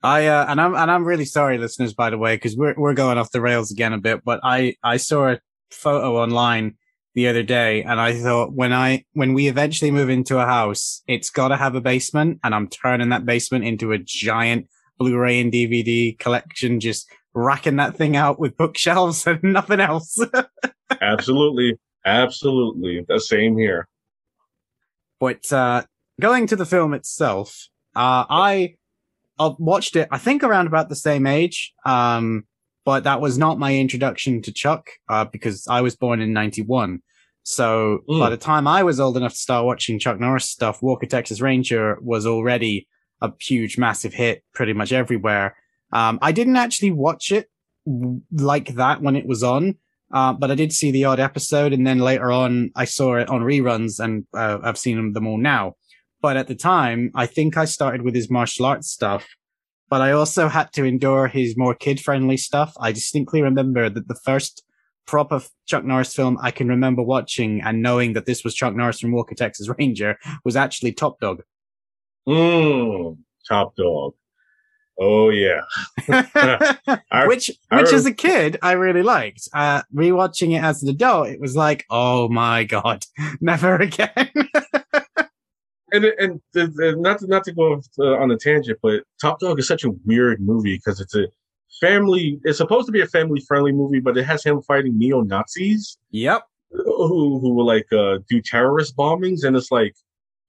I 0.04 0.28
uh, 0.28 0.46
and 0.48 0.62
I'm 0.62 0.76
and 0.76 0.90
I'm 0.92 1.06
really 1.06 1.26
sorry, 1.26 1.58
listeners, 1.58 1.94
by 1.94 2.10
the 2.10 2.18
way, 2.18 2.36
because 2.36 2.56
we're 2.56 2.76
we're 2.78 2.94
going 2.94 3.18
off 3.18 3.32
the 3.32 3.42
rails 3.42 3.72
again 3.72 3.94
a 3.94 3.98
bit. 3.98 4.24
But 4.24 4.40
I 4.44 4.76
I 4.84 4.98
saw 4.98 5.30
a 5.30 5.40
photo 5.72 6.22
online 6.22 6.76
the 7.16 7.28
other 7.28 7.44
day 7.44 7.84
and 7.84 8.00
I 8.00 8.14
thought 8.14 8.54
when 8.54 8.72
I 8.72 9.04
when 9.14 9.34
we 9.34 9.48
eventually 9.48 9.92
move 9.92 10.10
into 10.10 10.38
a 10.38 10.46
house, 10.46 11.02
it's 11.08 11.30
got 11.30 11.50
to 11.50 11.58
have 11.58 11.76
a 11.76 11.82
basement 11.82 12.40
and 12.44 12.54
I'm 12.54 12.70
turning 12.70 13.10
that 13.10 13.26
basement 13.26 13.66
into 13.66 13.92
a 13.92 13.98
giant 13.98 14.68
Blu-ray 15.00 15.40
and 15.40 15.52
DVD 15.52 16.18
collection 16.20 16.80
just 16.80 17.10
racking 17.34 17.78
that 17.78 17.96
thing 17.96 18.16
out 18.16 18.40
with 18.40 18.58
bookshelves 18.58 19.26
and 19.28 19.42
nothing 19.44 19.80
else. 19.80 20.20
absolutely. 21.02 21.78
Absolutely. 22.06 23.06
The 23.08 23.20
same 23.20 23.58
here. 23.58 23.88
But 25.20 25.52
uh 25.52 25.84
going 26.20 26.48
to 26.48 26.56
the 26.56 26.66
film 26.66 26.94
itself, 26.94 27.68
uh 27.96 28.26
I 28.30 28.76
I 29.38 29.54
watched 29.58 29.96
it 29.96 30.08
I 30.12 30.18
think 30.18 30.44
around 30.44 30.68
about 30.68 30.90
the 30.90 30.96
same 30.96 31.28
age. 31.28 31.74
Um 31.86 32.46
but 32.86 33.04
that 33.04 33.22
was 33.22 33.38
not 33.38 33.60
my 33.60 33.76
introduction 33.76 34.42
to 34.42 34.52
Chuck 34.52 34.90
uh, 35.10 35.26
because 35.26 35.68
I 35.70 35.82
was 35.82 35.96
born 35.96 36.22
in 36.22 36.34
91. 36.34 37.04
So 37.44 38.00
mm. 38.10 38.20
by 38.20 38.30
the 38.30 38.38
time 38.38 38.68
I 38.68 38.84
was 38.84 39.00
old 39.00 39.18
enough 39.18 39.34
to 39.34 39.38
start 39.38 39.66
watching 39.66 40.00
Chuck 40.00 40.20
Norris 40.20 40.50
stuff, 40.50 40.82
Walker 40.82 41.06
Texas 41.06 41.42
Ranger 41.42 42.00
was 42.02 42.26
already 42.26 42.88
a 43.22 43.32
huge, 43.40 43.78
massive 43.78 44.14
hit 44.14 44.44
pretty 44.54 44.74
much 44.74 44.92
everywhere. 44.92 45.56
Um, 45.92 46.20
I 46.22 46.32
didn't 46.32 46.58
actually 46.58 46.92
watch 46.92 47.32
it 47.32 47.50
like 48.32 48.76
that 48.76 49.02
when 49.02 49.16
it 49.16 49.26
was 49.26 49.44
on, 49.44 49.76
uh, 50.14 50.34
but 50.34 50.52
I 50.52 50.56
did 50.56 50.72
see 50.72 50.92
the 50.92 51.06
odd 51.06 51.20
episode. 51.20 51.74
And 51.74 51.86
then 51.86 52.00
later 52.00 52.32
on, 52.32 52.72
I 52.76 52.86
saw 52.86 53.16
it 53.16 53.30
on 53.30 53.42
reruns 53.42 54.00
and 54.00 54.26
uh, 54.34 54.60
I've 54.64 54.78
seen 54.78 55.14
them 55.14 55.28
all 55.28 55.38
now. 55.38 55.76
But 56.22 56.38
at 56.38 56.48
the 56.48 56.56
time, 56.56 57.12
I 57.16 57.26
think 57.26 57.58
I 57.58 57.66
started 57.66 58.02
with 58.02 58.14
his 58.14 58.30
martial 58.30 58.66
arts 58.66 58.90
stuff 58.90 59.28
but 59.90 60.02
I 60.02 60.12
also 60.12 60.48
had 60.48 60.72
to 60.74 60.86
endure 60.86 61.28
his 61.28 61.58
more 61.58 61.74
kid 61.74 62.00
friendly 62.00 62.38
stuff. 62.38 62.74
I 62.80 62.92
distinctly 62.92 63.42
remember 63.42 63.90
that 63.90 64.08
the 64.08 64.16
first 64.16 64.64
proper 65.08 65.42
Chuck 65.66 65.84
Norris 65.84 66.14
film 66.14 66.38
I 66.42 66.52
can 66.52 66.68
remember 66.68 67.02
watching 67.02 67.62
and 67.62 67.82
knowing 67.82 68.14
that 68.14 68.26
this 68.26 68.44
was 68.44 68.54
Chuck 68.54 68.76
Norris 68.76 69.00
from 69.00 69.12
Walker, 69.12 69.34
Texas 69.34 69.68
Ranger 69.68 70.18
was 70.46 70.56
actually 70.56 70.94
Top 70.94 71.20
Dog. 71.20 71.42
Mmm, 72.28 73.18
Top 73.48 73.76
Dog. 73.76 74.14
Oh 75.00 75.30
yeah. 75.30 75.62
I, 76.10 77.26
which 77.28 77.52
I, 77.72 77.82
which 77.82 77.94
as 77.94 78.06
a 78.06 78.14
kid 78.14 78.58
I 78.62 78.74
really 78.74 79.04
liked. 79.04 79.48
Uh 79.54 79.84
rewatching 79.94 80.56
it 80.56 80.64
as 80.64 80.84
an 80.84 80.90
adult, 80.90 81.30
it 81.30 81.40
was 81.40 81.56
like, 81.56 81.86
oh 81.90 82.28
my 82.30 82.64
god, 82.66 83.06
never 83.42 83.76
again 83.76 84.32
and 85.92 86.06
and, 86.06 86.42
and 86.54 87.02
not 87.02 87.20
to, 87.20 87.28
not 87.28 87.44
to 87.46 87.52
go 87.54 87.82
on 88.00 88.32
a 88.32 88.38
tangent, 88.38 88.80
but 88.82 89.04
Top 89.22 89.40
Dog 89.40 89.60
is 89.60 89.68
such 89.68 89.84
a 89.84 89.92
weird 90.06 90.42
movie 90.42 90.78
because 90.78 91.00
it's 91.00 91.16
a 91.16 91.28
family. 91.80 92.40
It's 92.44 92.58
supposed 92.58 92.86
to 92.88 92.92
be 92.92 93.02
a 93.02 93.08
family 93.08 93.42
friendly 93.48 93.72
movie, 93.72 94.00
but 94.00 94.18
it 94.18 94.24
has 94.24 94.44
him 94.44 94.62
fighting 94.62 94.98
neo 94.98 95.22
Nazis. 95.22 95.98
Yep. 96.12 96.44
Who 96.72 97.40
who 97.40 97.54
will 97.54 97.66
like 97.66 97.92
uh, 97.92 98.20
do 98.30 98.42
terrorist 98.42 98.96
bombings, 98.96 99.44
and 99.44 99.56
it's 99.56 99.72
like, 99.72 99.96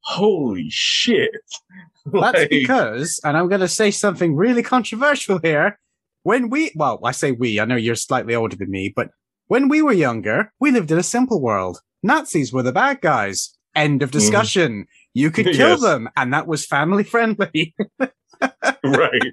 holy 0.01 0.69
shit. 0.71 1.31
That's 2.07 2.39
like, 2.39 2.51
because, 2.51 3.21
and 3.25 3.37
I'm 3.37 3.49
going 3.49 3.61
to 3.61 3.69
say 3.69 3.91
something 3.91 4.35
really 4.35 4.63
controversial 4.63 5.39
here. 5.43 5.79
When 6.23 6.51
we, 6.51 6.73
well, 6.75 7.01
I 7.05 7.13
say 7.13 7.33
we, 7.33 7.61
I 7.61 7.65
know 7.65 7.77
you're 7.77 7.95
slightly 7.95 8.35
older 8.35 8.57
than 8.57 8.71
me, 8.71 8.93
but 8.95 9.11
when 9.47 9.69
we 9.69 9.83
were 9.83 9.93
younger, 9.93 10.53
we 10.61 10.71
lived 10.71 10.91
in 10.91 10.99
a 10.99 11.03
simple 11.03 11.41
world. 11.41 11.81
Nazis 12.03 12.53
were 12.53 12.63
the 12.63 12.73
bad 12.73 13.01
guys. 13.01 13.57
End 13.75 14.03
of 14.03 14.11
mm. 14.11 14.13
discussion. 14.13 14.83
Mm. 14.83 14.87
You 15.15 15.31
could 15.31 15.47
kill 15.53 15.71
yes. 15.71 15.81
them, 15.81 16.09
and 16.17 16.33
that 16.33 16.47
was 16.47 16.67
family 16.67 17.05
friendly. 17.05 17.75
right. 18.01 19.33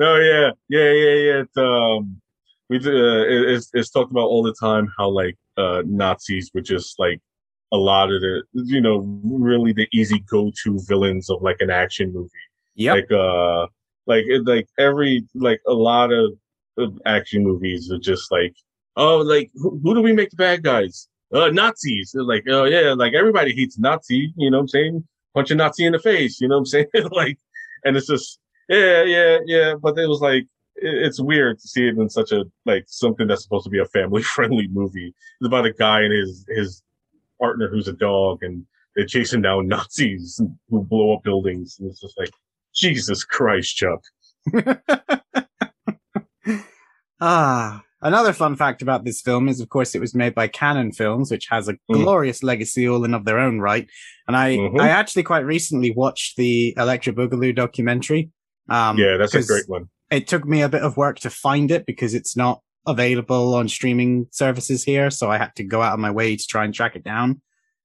Oh 0.00 0.16
yeah, 0.16 0.50
yeah, 0.68 0.92
yeah, 0.92 1.14
yeah. 1.14 1.42
It's, 1.42 1.56
um, 1.56 2.20
we 2.68 2.78
uh, 2.78 3.52
it's, 3.54 3.70
it's 3.72 3.90
talked 3.90 4.10
about 4.10 4.26
all 4.26 4.42
the 4.42 4.54
time 4.60 4.92
how 4.96 5.08
like 5.08 5.36
uh, 5.56 5.82
Nazis 5.86 6.50
were 6.54 6.60
just 6.60 6.98
like 6.98 7.20
a 7.72 7.76
lot 7.76 8.12
of 8.12 8.20
the 8.20 8.42
you 8.52 8.80
know 8.80 8.98
really 9.24 9.72
the 9.72 9.88
easy 9.92 10.20
go 10.20 10.50
to 10.64 10.80
villains 10.86 11.28
of 11.30 11.42
like 11.42 11.60
an 11.60 11.70
action 11.70 12.12
movie. 12.12 12.30
Yeah. 12.74 12.94
Like 12.94 13.12
uh, 13.12 13.66
like 14.06 14.24
it, 14.26 14.46
like 14.46 14.68
every 14.78 15.26
like 15.34 15.60
a 15.66 15.74
lot 15.74 16.12
of, 16.12 16.32
of 16.76 16.98
action 17.06 17.42
movies 17.42 17.90
are 17.90 17.98
just 17.98 18.30
like 18.30 18.54
oh 18.96 19.18
like 19.18 19.50
who, 19.54 19.80
who 19.82 19.94
do 19.94 20.02
we 20.02 20.12
make 20.12 20.30
the 20.30 20.36
bad 20.36 20.62
guys? 20.62 21.08
uh, 21.32 21.48
Nazis. 21.48 22.12
They're 22.12 22.22
like, 22.22 22.44
oh 22.48 22.64
yeah, 22.64 22.94
like 22.94 23.14
everybody 23.14 23.54
hates 23.54 23.78
Nazi. 23.78 24.32
You 24.36 24.50
know 24.50 24.58
what 24.58 24.62
I'm 24.62 24.68
saying? 24.68 25.04
Punch 25.34 25.50
a 25.50 25.54
Nazi 25.54 25.84
in 25.84 25.92
the 25.92 25.98
face. 25.98 26.40
You 26.40 26.48
know 26.48 26.56
what 26.56 26.60
I'm 26.60 26.66
saying? 26.66 26.86
like, 27.10 27.38
and 27.84 27.96
it's 27.96 28.06
just 28.06 28.38
yeah, 28.68 29.02
yeah, 29.04 29.38
yeah. 29.46 29.74
But 29.80 29.98
it 29.98 30.08
was 30.08 30.20
like 30.20 30.46
it's 30.76 31.20
weird 31.20 31.58
to 31.58 31.68
see 31.68 31.88
it 31.88 31.98
in 31.98 32.08
such 32.08 32.32
a 32.32 32.44
like 32.64 32.84
something 32.86 33.26
that's 33.26 33.42
supposed 33.42 33.64
to 33.64 33.70
be 33.70 33.80
a 33.80 33.86
family 33.86 34.22
friendly 34.22 34.68
movie. 34.72 35.14
It's 35.40 35.46
about 35.46 35.66
a 35.66 35.72
guy 35.72 36.02
and 36.02 36.12
his 36.12 36.44
his 36.48 36.82
partner 37.40 37.68
who's 37.70 37.88
a 37.88 37.92
dog, 37.92 38.38
and 38.42 38.64
they're 38.96 39.06
chasing 39.06 39.42
down 39.42 39.68
Nazis 39.68 40.40
who 40.68 40.84
blow 40.84 41.14
up 41.16 41.22
buildings. 41.22 41.76
And 41.78 41.90
it's 41.90 42.00
just 42.00 42.18
like 42.18 42.30
Jesus 42.74 43.24
Christ, 43.24 43.76
Chuck. 43.76 44.02
Ah, 47.20 47.82
another 48.00 48.32
fun 48.32 48.54
fact 48.54 48.80
about 48.80 49.04
this 49.04 49.20
film 49.20 49.48
is, 49.48 49.60
of 49.60 49.68
course, 49.68 49.94
it 49.96 50.00
was 50.00 50.14
made 50.14 50.36
by 50.36 50.46
Cannon 50.46 50.92
Films, 50.92 51.32
which 51.32 51.46
has 51.50 51.68
a 51.68 51.72
Mm. 51.72 51.78
glorious 51.94 52.44
legacy 52.44 52.88
all 52.88 53.04
in 53.04 53.12
of 53.12 53.24
their 53.24 53.40
own 53.40 53.58
right. 53.58 53.88
And 54.28 54.36
I, 54.36 54.56
Mhm. 54.56 54.80
I 54.80 54.90
actually 54.90 55.24
quite 55.24 55.44
recently 55.44 55.90
watched 55.90 56.36
the 56.36 56.74
Electric 56.76 57.16
Boogaloo 57.16 57.54
documentary. 57.54 58.30
Um, 58.68 58.98
yeah, 58.98 59.16
that's 59.16 59.34
a 59.34 59.42
great 59.42 59.68
one. 59.68 59.88
It 60.12 60.28
took 60.28 60.46
me 60.46 60.62
a 60.62 60.68
bit 60.68 60.82
of 60.82 60.96
work 60.96 61.18
to 61.20 61.30
find 61.30 61.72
it 61.72 61.86
because 61.86 62.14
it's 62.14 62.36
not 62.36 62.62
available 62.86 63.54
on 63.54 63.68
streaming 63.68 64.26
services 64.30 64.84
here, 64.84 65.10
so 65.10 65.30
I 65.30 65.38
had 65.38 65.54
to 65.56 65.64
go 65.64 65.82
out 65.82 65.94
of 65.94 66.00
my 66.00 66.10
way 66.10 66.36
to 66.36 66.46
try 66.46 66.64
and 66.64 66.74
track 66.74 66.96
it 66.96 67.04
down. 67.04 67.40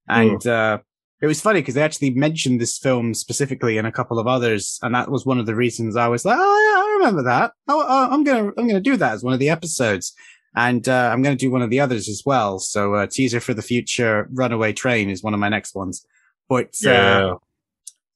And 0.08 0.46
uh, 0.48 0.80
it 1.22 1.28
was 1.28 1.42
funny 1.42 1.62
because 1.62 1.76
they 1.76 1.82
actually 1.82 2.12
mentioned 2.12 2.60
this 2.60 2.78
film 2.78 3.14
specifically 3.14 3.78
in 3.78 3.86
a 3.86 3.92
couple 3.92 4.20
of 4.20 4.28
others, 4.28 4.80
and 4.82 4.94
that 4.96 5.10
was 5.10 5.26
one 5.26 5.40
of 5.40 5.46
the 5.46 5.56
reasons 5.56 5.96
I 5.96 6.08
was 6.08 6.26
like, 6.26 6.38
"Oh 6.40 6.42
yeah, 6.42 6.82
I 6.82 6.96
remember 6.98 7.24
that. 7.24 7.52
Oh, 7.68 7.86
oh, 7.88 8.08
I'm 8.12 8.24
gonna 8.24 8.52
I'm 8.58 8.68
gonna 8.68 8.82
do 8.82 8.98
that 8.98 9.14
as 9.14 9.24
one 9.24 9.34
of 9.34 9.40
the 9.40 9.50
episodes." 9.50 10.14
And 10.56 10.88
uh, 10.88 11.10
I'm 11.12 11.24
going 11.24 11.36
to 11.36 11.46
do 11.46 11.50
one 11.50 11.64
of 11.64 11.72
the 11.72 11.80
others 11.80 12.08
as 12.08 12.22
well. 12.28 12.60
So, 12.60 12.94
uh, 12.94 13.08
teaser 13.08 13.40
for 13.40 13.56
the 13.56 13.64
future, 13.64 14.30
Runaway 14.32 14.74
Train 14.74 15.10
is 15.10 15.24
one 15.24 15.34
of 15.34 15.40
my 15.40 15.50
next 15.50 15.74
ones. 15.74 16.06
But 16.48 16.76
uh, 16.86 16.90
Yeah. 16.90 17.34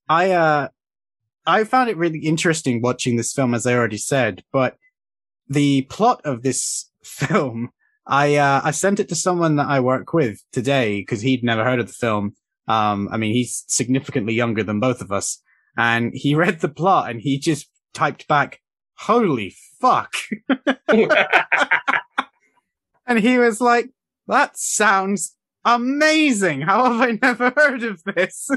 I 0.08 0.32
uh 0.32 0.68
I 1.48 1.64
found 1.64 1.90
it 1.90 1.98
really 1.98 2.20
interesting 2.20 2.82
watching 2.82 3.16
this 3.16 3.34
film, 3.34 3.54
as 3.54 3.66
I 3.66 3.74
already 3.74 3.98
said, 3.98 4.44
but 4.52 4.76
the 5.50 5.84
plot 5.84 6.22
of 6.24 6.44
this 6.44 6.90
film, 7.04 7.70
I 8.06 8.36
uh 8.36 8.62
I 8.64 8.72
sent 8.72 9.00
it 9.00 9.10
to 9.10 9.16
someone 9.16 9.58
that 9.58 9.68
I 9.68 9.80
work 9.80 10.14
with 10.14 10.44
today 10.52 11.02
because 11.02 11.22
he'd 11.22 11.44
never 11.44 11.64
heard 11.64 11.80
of 11.80 11.88
the 11.88 11.94
film. 11.94 12.36
Um, 12.68 13.08
I 13.12 13.18
mean, 13.18 13.34
he's 13.34 13.64
significantly 13.68 14.34
younger 14.34 14.64
than 14.64 14.80
both 14.80 15.02
of 15.02 15.12
us, 15.12 15.42
and 15.78 16.12
he 16.14 16.36
read 16.44 16.60
the 16.60 16.70
plot 16.70 17.10
and 17.10 17.22
he 17.22 17.40
just 17.40 17.70
typed 17.94 18.28
back, 18.28 18.62
"Holy 18.98 19.56
fuck!" 19.80 20.14
and 23.06 23.20
he 23.20 23.38
was 23.38 23.62
like, 23.62 23.90
"That 24.28 24.58
sounds 24.58 25.36
amazing! 25.66 26.62
How 26.62 26.92
have 26.92 27.02
I 27.02 27.20
never 27.22 27.54
heard 27.56 27.84
of 27.84 28.04
this?" 28.04 28.50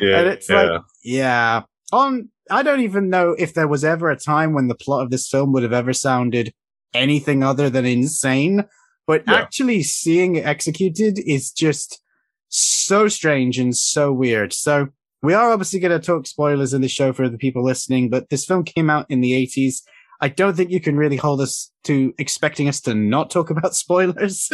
Yeah, 0.00 0.20
and 0.20 0.28
it's 0.28 0.48
yeah. 0.48 0.62
like, 0.62 0.82
yeah, 1.02 1.62
on. 1.92 2.28
I 2.50 2.62
don't 2.62 2.80
even 2.80 3.08
know 3.08 3.34
if 3.38 3.54
there 3.54 3.68
was 3.68 3.84
ever 3.84 4.10
a 4.10 4.16
time 4.16 4.52
when 4.52 4.68
the 4.68 4.74
plot 4.74 5.02
of 5.02 5.10
this 5.10 5.28
film 5.28 5.52
would 5.52 5.62
have 5.62 5.72
ever 5.72 5.92
sounded 5.92 6.52
anything 6.92 7.42
other 7.42 7.70
than 7.70 7.84
insane. 7.86 8.64
But 9.06 9.24
Yeah. 9.26 9.34
actually 9.34 9.82
seeing 9.82 10.36
it 10.36 10.44
executed 10.46 11.18
is 11.18 11.50
just 11.50 12.00
so 12.48 13.08
strange 13.08 13.58
and 13.58 13.76
so 13.76 14.12
weird. 14.12 14.52
So 14.52 14.88
we 15.22 15.34
are 15.34 15.50
obviously 15.52 15.80
going 15.80 15.98
to 15.98 16.04
talk 16.04 16.26
spoilers 16.26 16.72
in 16.74 16.82
the 16.82 16.88
show 16.88 17.12
for 17.12 17.28
the 17.28 17.38
people 17.38 17.64
listening, 17.64 18.10
but 18.10 18.28
this 18.30 18.44
film 18.44 18.62
came 18.64 18.90
out 18.90 19.06
in 19.08 19.20
the 19.20 19.32
80s. 19.32 19.82
I 20.20 20.28
don't 20.28 20.54
think 20.56 20.70
you 20.70 20.80
can 20.80 20.96
really 20.96 21.16
hold 21.16 21.40
us 21.40 21.70
to 21.84 22.14
expecting 22.18 22.68
us 22.68 22.80
to 22.82 22.94
not 22.94 23.30
talk 23.30 23.50
about 23.50 23.74
spoilers. 23.84 24.50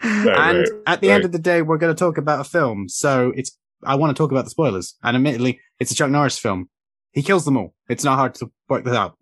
and 0.00 0.26
right, 0.26 0.68
at 0.86 1.00
the 1.00 1.10
end 1.10 1.24
of 1.24 1.32
the 1.32 1.38
day, 1.38 1.62
we're 1.62 1.78
going 1.78 1.94
to 1.94 1.98
talk 1.98 2.18
about 2.18 2.40
a 2.40 2.44
film. 2.44 2.88
So 2.88 3.32
it's, 3.34 3.56
I 3.84 3.94
want 3.94 4.14
to 4.16 4.20
talk 4.20 4.30
about 4.30 4.44
the 4.44 4.50
spoilers. 4.50 4.94
And 5.02 5.16
admittedly, 5.16 5.60
it's 5.80 5.90
a 5.90 5.94
Chuck 5.94 6.10
Norris 6.10 6.38
film. 6.38 6.68
He 7.12 7.22
kills 7.22 7.44
them 7.44 7.56
all. 7.56 7.74
It's 7.88 8.04
not 8.04 8.16
hard 8.16 8.34
to 8.36 8.50
work 8.68 8.84
this 8.84 8.94
out. 8.94 9.16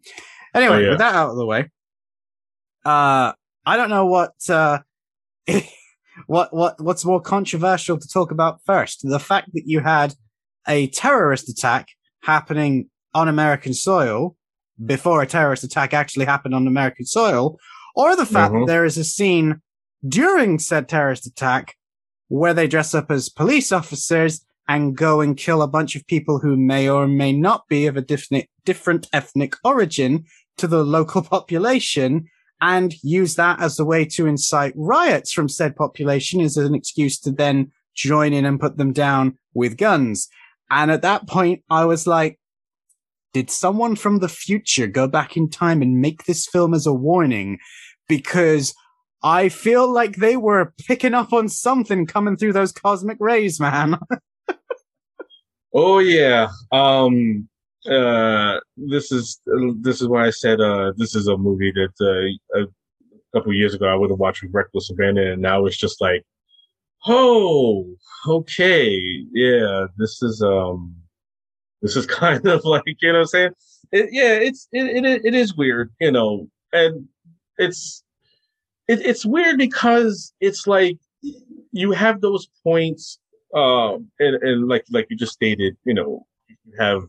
Anyway, 0.54 0.76
Oh, 0.76 0.78
yeah. 0.78 0.88
with 0.90 0.98
that 0.98 1.14
out 1.14 1.30
of 1.30 1.36
the 1.36 1.46
way, 1.46 1.70
uh, 2.84 3.32
I 3.66 3.76
don't 3.76 3.90
know 3.90 4.06
what, 4.06 4.32
uh, 4.48 4.78
what, 6.26 6.54
what, 6.54 6.80
what's 6.80 7.04
more 7.04 7.20
controversial 7.20 7.98
to 7.98 8.08
talk 8.08 8.30
about 8.30 8.60
first. 8.64 9.00
The 9.08 9.18
fact 9.18 9.50
that 9.54 9.64
you 9.66 9.80
had 9.80 10.14
a 10.68 10.88
terrorist 10.88 11.48
attack 11.48 11.88
happening 12.22 12.88
on 13.14 13.28
American 13.28 13.74
soil 13.74 14.36
before 14.84 15.20
a 15.22 15.26
terrorist 15.26 15.64
attack 15.64 15.92
actually 15.92 16.24
happened 16.26 16.54
on 16.54 16.66
American 16.66 17.04
soil, 17.04 17.58
or 17.94 18.16
the 18.16 18.26
fact 18.26 18.52
Mhm. 18.54 18.60
that 18.60 18.66
there 18.72 18.84
is 18.84 18.96
a 18.96 19.04
scene 19.04 19.60
during 20.06 20.58
said 20.58 20.88
terrorist 20.88 21.26
attack 21.26 21.74
where 22.28 22.54
they 22.54 22.66
dress 22.66 22.94
up 22.94 23.10
as 23.10 23.28
police 23.28 23.72
officers 23.72 24.44
and 24.70 24.96
go 24.96 25.20
and 25.20 25.36
kill 25.36 25.62
a 25.62 25.66
bunch 25.66 25.96
of 25.96 26.06
people 26.06 26.38
who 26.38 26.56
may 26.56 26.88
or 26.88 27.08
may 27.08 27.32
not 27.32 27.66
be 27.66 27.88
of 27.88 27.96
a 27.96 28.00
different, 28.00 28.46
different 28.64 29.08
ethnic 29.12 29.54
origin 29.64 30.24
to 30.58 30.68
the 30.68 30.84
local 30.84 31.22
population 31.34 32.24
and 32.60 32.94
use 33.02 33.34
that 33.34 33.60
as 33.60 33.80
a 33.80 33.84
way 33.84 34.04
to 34.04 34.28
incite 34.28 34.72
riots 34.76 35.32
from 35.32 35.48
said 35.48 35.74
population 35.74 36.40
as 36.40 36.56
an 36.56 36.72
excuse 36.72 37.18
to 37.18 37.32
then 37.32 37.72
join 37.96 38.32
in 38.32 38.44
and 38.44 38.60
put 38.60 38.76
them 38.76 38.92
down 38.92 39.36
with 39.54 39.76
guns. 39.76 40.28
And 40.70 40.92
at 40.92 41.02
that 41.02 41.26
point, 41.26 41.64
I 41.68 41.84
was 41.84 42.06
like, 42.06 42.38
did 43.32 43.50
someone 43.50 43.96
from 43.96 44.20
the 44.20 44.28
future 44.28 44.86
go 44.86 45.08
back 45.08 45.36
in 45.36 45.50
time 45.50 45.82
and 45.82 46.00
make 46.00 46.26
this 46.26 46.46
film 46.46 46.74
as 46.74 46.86
a 46.86 46.94
warning? 46.94 47.58
Because 48.08 48.72
I 49.20 49.48
feel 49.48 49.92
like 49.92 50.16
they 50.16 50.36
were 50.36 50.72
picking 50.86 51.14
up 51.14 51.32
on 51.32 51.48
something 51.48 52.06
coming 52.06 52.36
through 52.36 52.52
those 52.52 52.70
cosmic 52.70 53.16
rays, 53.18 53.58
man. 53.58 53.98
Oh 55.72 55.98
yeah. 55.98 56.48
Um 56.72 57.48
uh 57.88 58.60
this 58.76 59.10
is 59.10 59.40
this 59.80 60.02
is 60.02 60.08
why 60.08 60.26
I 60.26 60.30
said 60.30 60.60
uh 60.60 60.92
this 60.96 61.14
is 61.14 61.28
a 61.28 61.36
movie 61.36 61.72
that 61.72 62.36
uh, 62.54 62.62
a 62.62 62.66
couple 63.34 63.54
years 63.54 63.72
ago 63.72 63.86
I 63.86 63.94
would 63.94 64.10
have 64.10 64.18
watched 64.18 64.42
with 64.42 64.52
Reckless 64.52 64.90
Abandon 64.90 65.28
and 65.28 65.40
now 65.40 65.64
it's 65.64 65.78
just 65.78 66.00
like 66.00 66.24
oh 67.06 67.86
okay 68.26 69.24
yeah 69.32 69.86
this 69.96 70.22
is 70.22 70.42
um 70.42 70.94
this 71.80 71.96
is 71.96 72.04
kind 72.22 72.46
of 72.46 72.64
like 72.64 72.82
you 72.86 73.12
know 73.12 73.14
what 73.14 73.20
I'm 73.20 73.26
saying 73.26 73.50
it, 73.92 74.08
yeah 74.12 74.34
it's 74.34 74.68
it, 74.72 75.04
it 75.04 75.24
it 75.24 75.34
is 75.34 75.56
weird 75.56 75.90
you 76.00 76.12
know 76.12 76.48
and 76.72 77.08
it's 77.56 78.02
it, 78.88 79.00
it's 79.06 79.24
weird 79.24 79.56
because 79.56 80.34
it's 80.40 80.66
like 80.66 80.98
you 81.72 81.92
have 81.92 82.20
those 82.20 82.48
points 82.62 83.18
um 83.54 84.08
and, 84.20 84.36
and 84.42 84.68
like 84.68 84.84
like 84.90 85.06
you 85.10 85.16
just 85.16 85.32
stated 85.32 85.76
you 85.84 85.94
know 85.94 86.26
you 86.48 86.56
have 86.78 87.02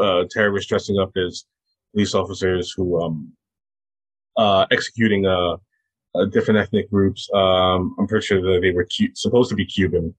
uh 0.00 0.24
terrorists 0.30 0.68
dressing 0.68 0.98
up 0.98 1.10
as 1.16 1.44
police 1.92 2.14
officers 2.14 2.72
who 2.72 3.00
um 3.00 3.32
uh 4.36 4.66
executing 4.72 5.26
uh, 5.26 5.56
uh 6.16 6.24
different 6.32 6.58
ethnic 6.58 6.90
groups 6.90 7.28
um 7.34 7.94
i'm 7.98 8.06
pretty 8.08 8.26
sure 8.26 8.40
that 8.42 8.60
they 8.60 8.72
were 8.72 8.86
cu- 8.96 9.14
supposed 9.14 9.48
to 9.48 9.54
be 9.54 9.64
cuban 9.64 10.12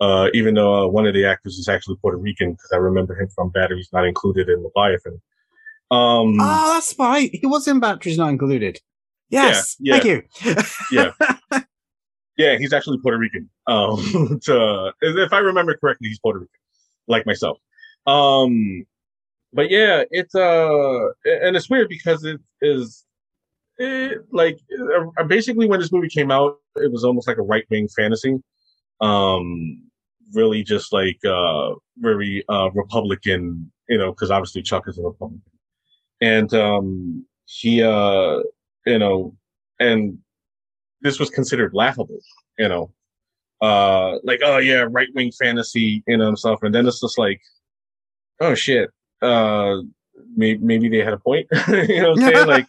uh 0.00 0.28
even 0.32 0.54
though 0.54 0.84
uh, 0.84 0.86
one 0.86 1.06
of 1.06 1.14
the 1.14 1.24
actors 1.24 1.58
is 1.58 1.68
actually 1.68 1.96
puerto 1.96 2.16
rican 2.18 2.52
because 2.52 2.70
i 2.72 2.76
remember 2.76 3.20
him 3.20 3.28
from 3.34 3.50
batteries 3.50 3.88
not 3.92 4.04
included 4.06 4.48
in 4.48 4.62
leviathan 4.62 5.20
um 5.92 6.34
Oh, 6.40 6.74
that's 6.74 6.94
right. 6.98 7.30
he 7.32 7.46
was 7.46 7.68
in 7.68 7.78
Batteries 7.78 8.18
Not 8.18 8.30
Included. 8.30 8.80
Yes, 9.30 9.76
Yeah, 9.78 10.00
thank 10.00 10.04
you. 10.04 10.22
Yeah. 10.90 11.10
Yeah, 12.36 12.58
he's 12.58 12.72
actually 12.72 12.98
Puerto 12.98 13.18
Rican. 13.18 13.48
Um, 13.66 14.40
to, 14.44 14.92
if 15.00 15.32
I 15.32 15.38
remember 15.38 15.76
correctly, 15.76 16.08
he's 16.08 16.18
Puerto 16.18 16.40
Rican, 16.40 16.60
like 17.08 17.26
myself. 17.26 17.58
Um, 18.06 18.84
but 19.52 19.70
yeah, 19.70 20.04
it's 20.10 20.34
uh, 20.34 21.06
and 21.24 21.56
it's 21.56 21.70
weird 21.70 21.88
because 21.88 22.24
it 22.24 22.40
is, 22.60 23.04
it, 23.78 24.20
like, 24.32 24.58
uh, 25.18 25.24
basically 25.24 25.66
when 25.66 25.80
this 25.80 25.92
movie 25.92 26.08
came 26.08 26.30
out, 26.30 26.58
it 26.76 26.92
was 26.92 27.04
almost 27.04 27.26
like 27.26 27.38
a 27.38 27.42
right 27.42 27.64
wing 27.70 27.88
fantasy. 27.88 28.36
Um, 29.00 29.82
really 30.34 30.62
just 30.62 30.92
like 30.92 31.18
uh, 31.24 31.74
very 31.98 32.44
uh 32.48 32.70
Republican, 32.74 33.70
you 33.88 33.98
know, 33.98 34.12
because 34.12 34.30
obviously 34.30 34.62
Chuck 34.62 34.84
is 34.88 34.98
a 34.98 35.02
Republican, 35.02 35.42
and 36.20 36.52
um, 36.54 37.26
he 37.46 37.82
uh, 37.82 38.40
you 38.86 38.98
know, 38.98 39.34
and 39.80 40.18
this 41.06 41.20
was 41.20 41.30
considered 41.30 41.72
laughable, 41.72 42.18
you 42.58 42.68
know. 42.68 42.92
Uh 43.60 44.18
like, 44.24 44.40
oh 44.44 44.58
yeah, 44.58 44.86
right 44.90 45.08
wing 45.14 45.32
fantasy, 45.32 46.02
you 46.06 46.16
know, 46.16 46.28
and 46.28 46.38
stuff. 46.38 46.62
And 46.62 46.74
then 46.74 46.86
it's 46.86 47.00
just 47.00 47.18
like, 47.18 47.40
oh 48.40 48.54
shit. 48.54 48.90
Uh 49.22 49.76
maybe 50.36 50.62
maybe 50.62 50.88
they 50.88 50.98
had 50.98 51.14
a 51.14 51.18
point. 51.18 51.46
you 51.68 52.02
know 52.02 52.10
what 52.10 52.22
I'm 52.22 52.34
saying? 52.34 52.66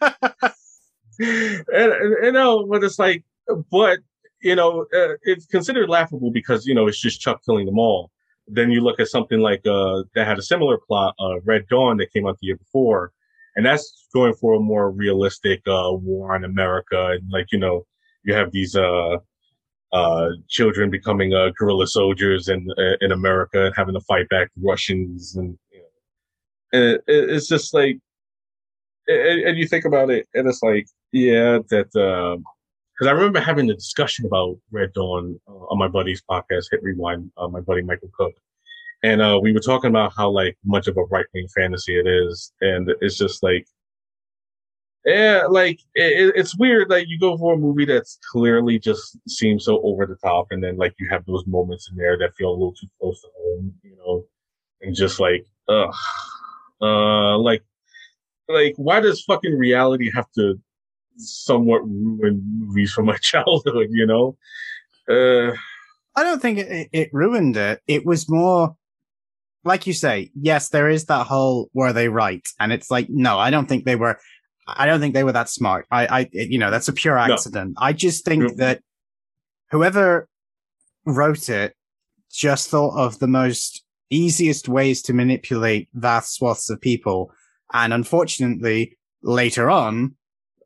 Like 1.20 1.64
and, 1.72 1.92
and 1.92 2.24
you 2.24 2.32
know, 2.32 2.64
but 2.64 2.84
it's 2.84 2.98
like 2.98 3.24
but 3.70 3.98
you 4.40 4.54
know, 4.54 4.86
uh, 4.94 5.14
it's 5.24 5.46
considered 5.46 5.88
laughable 5.88 6.30
because, 6.30 6.64
you 6.64 6.74
know, 6.74 6.86
it's 6.86 7.00
just 7.00 7.20
Chuck 7.20 7.40
killing 7.44 7.66
them 7.66 7.78
all. 7.78 8.12
Then 8.46 8.70
you 8.70 8.80
look 8.80 9.00
at 9.00 9.08
something 9.08 9.40
like 9.40 9.66
uh 9.66 10.04
that 10.14 10.26
had 10.26 10.38
a 10.38 10.42
similar 10.42 10.78
plot, 10.78 11.14
uh 11.18 11.40
Red 11.44 11.66
Dawn 11.68 11.98
that 11.98 12.12
came 12.12 12.26
out 12.26 12.38
the 12.40 12.46
year 12.46 12.56
before, 12.56 13.12
and 13.56 13.66
that's 13.66 14.06
going 14.14 14.32
for 14.34 14.54
a 14.54 14.60
more 14.60 14.90
realistic 14.90 15.60
uh 15.66 15.90
war 15.92 16.34
on 16.34 16.44
America 16.44 17.08
and 17.08 17.30
like, 17.30 17.48
you 17.52 17.58
know, 17.58 17.84
you 18.24 18.34
have 18.34 18.52
these 18.52 18.76
uh 18.76 19.16
uh 19.92 20.28
children 20.48 20.90
becoming 20.90 21.34
uh 21.34 21.50
guerrilla 21.58 21.86
soldiers 21.86 22.48
in 22.48 22.66
uh, 22.78 22.96
in 23.00 23.12
America 23.12 23.66
and 23.66 23.74
having 23.76 23.94
to 23.94 24.00
fight 24.00 24.28
back 24.28 24.50
Russians 24.62 25.36
and 25.36 25.58
you 25.72 25.78
know, 25.78 26.78
and 26.78 26.84
it, 26.84 27.02
it's 27.06 27.48
just 27.48 27.72
like 27.72 27.98
and, 29.06 29.40
and, 29.40 29.58
you 29.58 29.66
think 29.66 29.86
about 29.86 30.10
it 30.10 30.26
and 30.34 30.46
it's 30.46 30.62
like 30.62 30.86
yeah 31.12 31.58
that 31.70 31.94
um 31.96 32.44
because 32.92 33.10
I 33.10 33.12
remember 33.12 33.40
having 33.40 33.70
a 33.70 33.74
discussion 33.74 34.26
about 34.26 34.58
Red 34.72 34.92
Dawn 34.92 35.38
uh, 35.46 35.52
on 35.52 35.78
my 35.78 35.86
buddy's 35.86 36.20
podcast, 36.28 36.64
Hit 36.72 36.82
Rewind, 36.82 37.30
uh, 37.36 37.46
my 37.46 37.60
buddy 37.60 37.80
Michael 37.80 38.10
Cook, 38.18 38.34
and 39.04 39.20
we 39.40 39.52
were 39.52 39.60
talking 39.60 39.90
about 39.90 40.12
how 40.16 40.30
like 40.30 40.56
much 40.64 40.88
of 40.88 40.96
a 40.96 41.04
right 41.04 41.26
wing 41.32 41.46
fantasy 41.54 41.96
it 41.96 42.08
is, 42.08 42.52
and 42.60 42.90
it's 43.00 43.16
just 43.16 43.42
like 43.42 43.66
yeah, 45.08 45.44
like 45.48 45.80
it, 45.94 46.34
it's 46.36 46.58
weird. 46.58 46.90
Like 46.90 47.06
you 47.08 47.18
go 47.18 47.36
for 47.38 47.54
a 47.54 47.56
movie 47.56 47.86
that's 47.86 48.18
clearly 48.30 48.78
just 48.78 49.16
seems 49.26 49.64
so 49.64 49.80
over 49.82 50.04
the 50.04 50.16
top, 50.16 50.48
and 50.50 50.62
then 50.62 50.76
like 50.76 50.94
you 50.98 51.08
have 51.10 51.24
those 51.24 51.46
moments 51.46 51.88
in 51.90 51.96
there 51.96 52.18
that 52.18 52.34
feel 52.36 52.50
a 52.50 52.52
little 52.52 52.74
too 52.74 52.88
close 53.00 53.20
to 53.22 53.28
home, 53.38 53.74
you 53.82 53.96
know, 53.96 54.26
and 54.82 54.94
just 54.94 55.18
like, 55.18 55.46
ugh, 55.68 55.94
uh, 56.82 57.38
like, 57.38 57.64
like 58.50 58.74
why 58.76 59.00
does 59.00 59.24
fucking 59.24 59.56
reality 59.56 60.10
have 60.14 60.30
to 60.32 60.60
somewhat 61.16 61.80
ruin 61.84 62.42
movies 62.58 62.92
from 62.92 63.06
my 63.06 63.16
childhood? 63.22 63.88
You 63.90 64.06
know, 64.06 64.36
uh, 65.08 65.56
I 66.16 66.22
don't 66.22 66.42
think 66.42 66.58
it, 66.58 66.88
it 66.92 67.08
ruined 67.14 67.56
it. 67.56 67.80
It 67.86 68.04
was 68.04 68.28
more 68.28 68.76
like 69.64 69.86
you 69.86 69.92
say, 69.92 70.30
yes, 70.34 70.68
there 70.68 70.88
is 70.88 71.06
that 71.06 71.26
whole 71.26 71.70
were 71.72 71.92
they 71.92 72.08
right? 72.08 72.46
And 72.60 72.72
it's 72.72 72.90
like, 72.90 73.08
no, 73.08 73.38
I 73.38 73.50
don't 73.50 73.68
think 73.68 73.84
they 73.84 73.96
were 73.96 74.18
I 74.76 74.86
don't 74.86 75.00
think 75.00 75.14
they 75.14 75.24
were 75.24 75.32
that 75.32 75.48
smart. 75.48 75.86
I, 75.90 76.06
I, 76.06 76.28
you 76.32 76.58
know, 76.58 76.70
that's 76.70 76.88
a 76.88 76.92
pure 76.92 77.16
accident. 77.16 77.70
No. 77.70 77.86
I 77.86 77.92
just 77.92 78.24
think 78.24 78.56
that 78.56 78.82
whoever 79.70 80.28
wrote 81.06 81.48
it 81.48 81.74
just 82.30 82.68
thought 82.68 82.96
of 82.96 83.18
the 83.18 83.26
most 83.26 83.84
easiest 84.10 84.68
ways 84.68 85.02
to 85.02 85.12
manipulate 85.14 85.88
vast 85.94 86.34
swaths 86.34 86.70
of 86.70 86.80
people. 86.80 87.32
And 87.72 87.92
unfortunately, 87.92 88.98
later 89.22 89.70
on, 89.70 90.16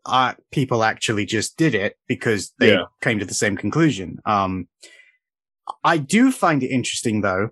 uh, 0.05 0.35
people 0.51 0.83
actually 0.83 1.25
just 1.25 1.57
did 1.57 1.75
it 1.75 1.97
because 2.09 2.53
they 2.59 2.73
yeah. 2.73 2.85
came 3.01 3.19
to 3.21 3.25
the 3.25 3.35
same 3.35 3.57
conclusion. 3.57 4.19
Um, 4.27 4.69
I 5.85 5.99
do 5.99 6.33
find 6.33 6.63
it 6.63 6.69
interesting 6.69 7.21
though, 7.21 7.51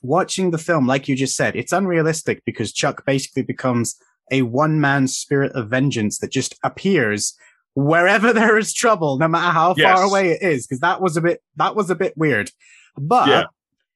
watching 0.00 0.52
the 0.52 0.58
film, 0.58 0.86
like 0.86 1.08
you 1.08 1.16
just 1.16 1.36
said, 1.36 1.56
it's 1.56 1.72
unrealistic 1.72 2.42
because 2.44 2.72
Chuck 2.72 3.04
basically 3.04 3.42
becomes 3.42 3.96
a 4.30 4.42
one 4.42 4.80
man 4.80 5.08
spirit 5.08 5.52
of 5.52 5.68
vengeance 5.68 6.18
that 6.18 6.30
just 6.30 6.58
appears 6.62 7.36
wherever 7.74 8.32
there 8.32 8.58
is 8.58 8.72
trouble, 8.72 9.18
no 9.18 9.28
matter 9.28 9.52
how 9.52 9.74
yes. 9.76 9.98
far 9.98 10.04
away 10.06 10.30
it 10.30 10.42
is. 10.42 10.66
Cause 10.66 10.80
that 10.80 11.00
was 11.00 11.16
a 11.16 11.20
bit, 11.20 11.42
that 11.56 11.76
was 11.76 11.90
a 11.90 11.94
bit 11.94 12.16
weird, 12.16 12.50
but 12.96 13.28
yeah. 13.28 13.44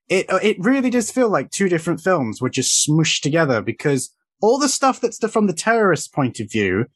it, 0.08 0.30
uh, 0.30 0.40
it 0.42 0.56
really 0.60 0.90
does 0.90 1.10
feel 1.10 1.28
like 1.28 1.50
two 1.50 1.68
different 1.68 2.00
films 2.00 2.40
were 2.40 2.50
just 2.50 2.88
smushed 2.88 3.22
together 3.22 3.60
because 3.62 4.14
all 4.40 4.58
the 4.58 4.68
stuff 4.68 5.00
that's 5.00 5.18
the, 5.18 5.28
from 5.28 5.46
the 5.46 5.52
terrorist 5.52 6.12
point 6.12 6.40
of 6.40 6.50
view 6.50 6.86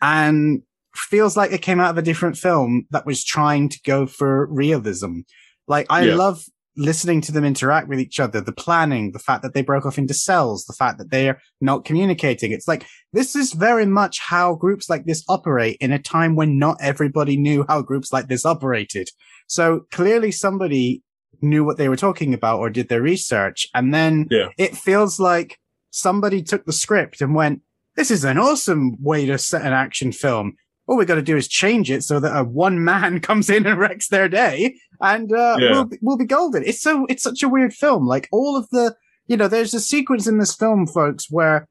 and 0.00 0.62
feels 0.94 1.36
like 1.36 1.52
it 1.52 1.62
came 1.62 1.80
out 1.80 1.90
of 1.90 1.98
a 1.98 2.02
different 2.02 2.36
film 2.36 2.86
that 2.90 3.06
was 3.06 3.24
trying 3.24 3.68
to 3.68 3.80
go 3.84 4.06
for 4.06 4.46
realism. 4.46 5.20
Like 5.66 5.86
I 5.90 6.02
yeah. 6.02 6.14
love 6.14 6.44
listening 6.76 7.20
to 7.20 7.32
them 7.32 7.44
interact 7.44 7.88
with 7.88 8.00
each 8.00 8.18
other, 8.18 8.40
the 8.40 8.52
planning, 8.52 9.12
the 9.12 9.18
fact 9.18 9.42
that 9.42 9.54
they 9.54 9.62
broke 9.62 9.86
off 9.86 9.98
into 9.98 10.14
cells, 10.14 10.64
the 10.64 10.72
fact 10.72 10.98
that 10.98 11.10
they're 11.10 11.40
not 11.60 11.84
communicating. 11.84 12.52
It's 12.52 12.66
like, 12.66 12.86
this 13.12 13.36
is 13.36 13.52
very 13.52 13.86
much 13.86 14.18
how 14.20 14.54
groups 14.54 14.90
like 14.90 15.04
this 15.04 15.24
operate 15.28 15.76
in 15.80 15.92
a 15.92 15.98
time 15.98 16.36
when 16.36 16.58
not 16.58 16.76
everybody 16.80 17.36
knew 17.36 17.64
how 17.68 17.82
groups 17.82 18.12
like 18.12 18.28
this 18.28 18.44
operated. 18.44 19.08
So 19.46 19.86
clearly 19.90 20.32
somebody 20.32 21.02
knew 21.40 21.64
what 21.64 21.76
they 21.76 21.88
were 21.88 21.96
talking 21.96 22.34
about 22.34 22.58
or 22.58 22.70
did 22.70 22.88
their 22.88 23.02
research. 23.02 23.68
And 23.74 23.92
then 23.92 24.28
yeah. 24.30 24.48
it 24.58 24.76
feels 24.76 25.20
like 25.20 25.58
somebody 25.90 26.42
took 26.42 26.64
the 26.64 26.72
script 26.72 27.20
and 27.20 27.34
went, 27.34 27.60
this 27.96 28.10
is 28.10 28.24
an 28.24 28.38
awesome 28.38 28.96
way 29.00 29.26
to 29.26 29.38
set 29.38 29.62
an 29.62 29.72
action 29.72 30.10
film 30.10 30.56
all 30.86 30.96
we've 30.96 31.08
got 31.08 31.14
to 31.14 31.22
do 31.22 31.36
is 31.36 31.48
change 31.48 31.90
it 31.90 32.04
so 32.04 32.20
that 32.20 32.36
a 32.36 32.44
one 32.44 32.84
man 32.84 33.20
comes 33.28 33.50
in 33.50 33.66
and 33.66 33.78
wrecks 33.78 34.08
their 34.08 34.28
day 34.28 34.76
and 35.00 35.32
uh, 35.32 35.56
yeah. 35.58 35.70
we'll, 35.72 35.90
we'll 36.00 36.16
be 36.16 36.24
golden. 36.24 36.64
It's 36.64 36.80
so, 36.80 37.06
it's 37.08 37.22
such 37.22 37.42
a 37.42 37.48
weird 37.48 37.72
film. 37.72 38.06
Like 38.06 38.28
all 38.32 38.56
of 38.56 38.68
the, 38.70 38.96
you 39.26 39.36
know, 39.36 39.48
there's 39.48 39.74
a 39.74 39.80
sequence 39.80 40.26
in 40.26 40.38
this 40.38 40.54
film, 40.54 40.86
folks, 40.86 41.30
where 41.30 41.68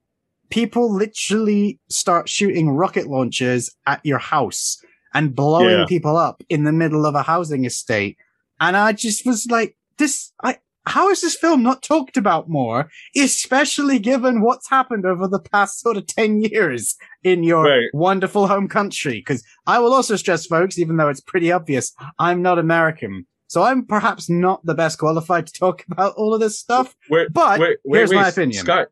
people 0.50 0.94
literally 0.94 1.80
start 1.90 2.30
shooting 2.30 2.70
rocket 2.70 3.08
launchers 3.08 3.70
at 3.86 4.06
your 4.06 4.20
house 4.20 4.78
and 5.14 5.36
blowing 5.36 5.80
yeah. 5.80 5.86
people 5.88 6.18
up 6.18 6.44
in 6.50 6.64
the 6.64 6.72
middle 6.72 7.06
of 7.06 7.16
a 7.16 7.24
housing 7.24 7.66
estate. 7.66 8.18
And 8.60 8.76
I 8.76 8.94
just 8.94 9.26
was 9.26 9.48
like, 9.50 9.76
this, 9.98 10.32
I, 10.44 10.58
how 10.86 11.10
is 11.10 11.22
this 11.22 11.36
film 11.36 11.64
not 11.64 11.82
talked 11.82 12.18
about 12.18 12.50
more, 12.50 12.90
especially 13.16 14.00
given 14.00 14.42
what's 14.42 14.70
happened 14.70 15.06
over 15.06 15.28
the 15.28 15.40
past 15.40 15.80
sort 15.80 15.98
of 15.98 16.08
10 16.08 16.42
years 16.42 16.96
in 17.24 17.44
your 17.44 17.64
right. 17.64 17.90
wonderful 17.94 18.48
home 18.48 18.68
country? 18.68 19.20
Because 19.20 19.44
I 19.66 19.80
will 19.80 19.94
also 19.94 20.16
stress, 20.16 20.46
folks, 20.46 20.78
even 20.78 20.98
though 20.98 21.10
it's 21.10 21.22
pretty 21.22 21.52
obvious, 21.52 21.94
I'm 22.20 22.42
not 22.42 22.60
American. 22.60 23.26
So 23.48 23.62
I'm 23.62 23.86
perhaps 23.86 24.30
not 24.30 24.66
the 24.66 24.74
best 24.74 24.98
qualified 24.98 25.48
to 25.48 25.54
talk 25.54 25.86
about 25.92 26.16
all 26.16 26.34
of 26.34 26.40
this 26.40 26.60
stuff. 26.60 26.96
Wait, 27.10 27.32
but 27.32 27.60
wait, 27.60 27.78
wait, 27.86 28.00
here's 28.00 28.12
my 28.12 28.28
opinion. 28.28 28.64
Scott, 28.64 28.88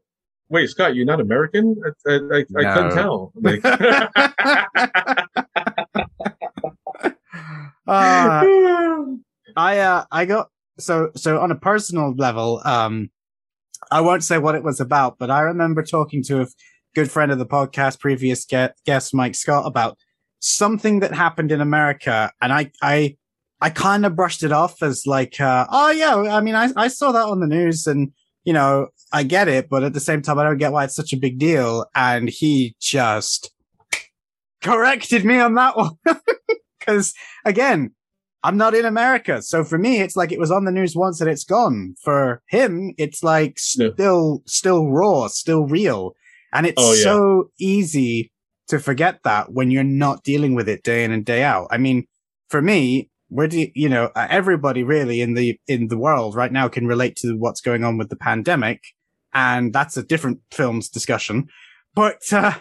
wait, 0.50 0.70
Scott, 0.70 0.96
you're 0.96 1.06
not 1.06 1.20
American? 1.20 1.76
I, 1.84 2.12
I, 2.12 2.16
I 2.16 2.46
no. 2.50 2.74
couldn't 2.74 2.92
tell. 2.92 3.34
Like... 3.42 3.66
uh, 7.88 8.46
I, 9.58 9.80
uh, 9.80 10.06
I 10.12 10.26
got 10.26 10.50
so 10.82 11.12
so 11.16 11.40
on 11.40 11.52
a 11.52 11.56
personal 11.56 12.14
level, 12.16 12.62
um, 12.66 13.10
I 13.92 14.02
won't 14.02 14.24
say 14.24 14.38
what 14.38 14.56
it 14.56 14.64
was 14.64 14.80
about, 14.80 15.18
but 15.18 15.32
I 15.32 15.42
remember 15.42 15.84
talking 15.84 16.24
to 16.24 16.42
a 16.42 16.48
good 16.96 17.10
friend 17.10 17.32
of 17.32 17.40
the 17.40 17.46
podcast, 17.46 18.00
previous 18.00 18.46
guest 18.46 19.14
Mike 19.14 19.36
Scott, 19.36 19.66
about 19.66 19.98
something 20.40 21.00
that 21.00 21.14
happened 21.14 21.52
in 21.52 21.62
America, 21.62 22.32
and 22.42 22.52
I 22.52 22.72
I 22.82 23.18
I 23.62 23.70
kind 23.70 24.06
of 24.06 24.16
brushed 24.16 24.44
it 24.44 24.52
off 24.52 24.82
as 24.82 25.06
like, 25.06 25.40
uh, 25.40 25.68
oh 25.70 25.92
yeah, 25.92 26.16
I 26.16 26.42
mean, 26.42 26.56
I 26.56 26.70
I 26.76 26.88
saw 26.88 27.12
that 27.12 27.26
on 27.26 27.40
the 27.40 27.48
news, 27.48 27.88
and 27.88 28.12
you 28.44 28.54
know, 28.54 28.88
I 29.12 29.24
get 29.24 29.48
it, 29.48 29.70
but 29.70 29.84
at 29.84 29.94
the 29.94 30.00
same 30.00 30.22
time, 30.22 30.40
I 30.40 30.44
don't 30.44 30.58
get 30.58 30.72
why 30.72 30.86
it's 30.86 30.96
such 30.96 31.14
a 31.14 31.18
big 31.18 31.38
deal. 31.38 31.86
And 31.96 32.30
he 32.30 32.76
just 32.80 33.52
corrected 34.62 35.26
me 35.26 35.40
on 35.40 35.56
that 35.56 35.78
one. 35.78 35.98
Cause 36.80 37.14
again, 37.46 37.94
I'm 38.44 38.58
not 38.58 38.74
in 38.74 38.86
America. 38.86 39.42
So 39.42 39.64
for 39.64 39.78
me, 39.78 40.02
it's 40.02 40.16
like 40.16 40.32
it 40.32 40.40
was 40.40 40.52
on 40.52 40.66
the 40.66 40.72
news 40.72 40.96
once 40.96 41.22
and 41.22 41.30
it's 41.30 41.44
gone. 41.44 41.96
For 42.04 42.42
him, 42.48 42.94
it's 42.98 43.24
like 43.24 43.60
still, 43.60 44.42
still 44.48 44.90
raw, 44.90 45.28
still 45.28 45.66
real. 45.66 46.16
And 46.54 46.66
it's 46.66 46.82
oh, 46.82 46.94
yeah. 46.94 47.04
so 47.04 47.52
easy 47.60 48.32
to 48.68 48.80
forget 48.80 49.20
that 49.24 49.54
when 49.54 49.70
you're 49.70 49.84
not 49.84 50.24
dealing 50.24 50.56
with 50.56 50.68
it 50.68 50.84
day 50.84 51.04
in 51.04 51.12
and 51.12 51.24
day 51.24 51.44
out. 51.44 51.68
I 51.72 51.78
mean, 51.78 52.08
for 52.50 52.62
me, 52.62 53.10
where 53.30 53.48
do 53.48 53.60
you, 53.60 53.72
you 53.76 53.88
know, 53.88 54.12
uh, 54.16 54.28
everybody 54.30 54.84
really 54.84 55.22
in 55.22 55.36
the, 55.36 55.60
in 55.68 55.88
the 55.88 55.98
world 55.98 56.36
right 56.36 56.52
now 56.52 56.68
can 56.68 56.88
relate 56.88 57.16
to 57.18 57.38
what's 57.38 57.62
going 57.62 57.84
on 57.84 57.98
with 57.98 58.10
the 58.10 58.16
pandemic. 58.16 58.82
And 59.34 59.72
that's 59.72 59.98
a 59.98 60.04
different 60.04 60.40
film's 60.52 60.90
discussion. 60.90 61.48
But, 61.94 62.22
uh, 62.34 62.56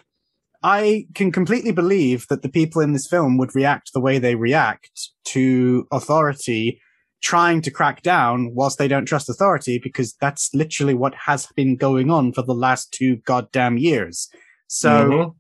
I 0.63 1.07
can 1.15 1.33
completely 1.33 1.73
believe 1.73 2.27
that 2.29 2.43
the 2.43 2.49
people 2.49 2.83
in 2.83 2.93
this 2.93 3.07
film 3.07 3.39
would 3.39 3.55
react 3.55 3.93
the 3.93 4.01
way 4.01 4.19
they 4.19 4.35
react 4.35 5.11
to 5.27 5.87
authority 5.91 6.81
trying 7.23 7.61
to 7.63 7.71
crack 7.71 8.03
down 8.03 8.55
whilst 8.55 8.79
they 8.79 8.89
don't 8.89 9.07
trust 9.07 9.29
authority 9.29 9.79
because 9.79 10.15
that's 10.21 10.55
literally 10.55 10.95
what 10.95 11.15
has 11.15 11.47
been 11.55 11.77
going 11.77 12.11
on 12.11 12.33
for 12.33 12.43
the 12.43 12.55
last 12.55 12.93
two 12.93 13.17
goddamn 13.17 13.79
years. 13.79 14.29
So, 14.69 14.91
mm-hmm. 14.91 15.31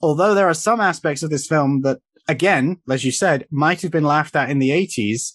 although 0.00 0.34
there 0.34 0.48
are 0.48 0.54
some 0.54 0.80
aspects 0.80 1.22
of 1.22 1.30
this 1.30 1.46
film 1.46 1.82
that, 1.82 1.98
again, 2.28 2.78
as 2.90 3.04
you 3.04 3.12
said, 3.12 3.46
might 3.50 3.82
have 3.82 3.90
been 3.90 4.04
laughed 4.04 4.34
at 4.34 4.50
in 4.50 4.58
the 4.58 4.70
80s, 4.70 5.34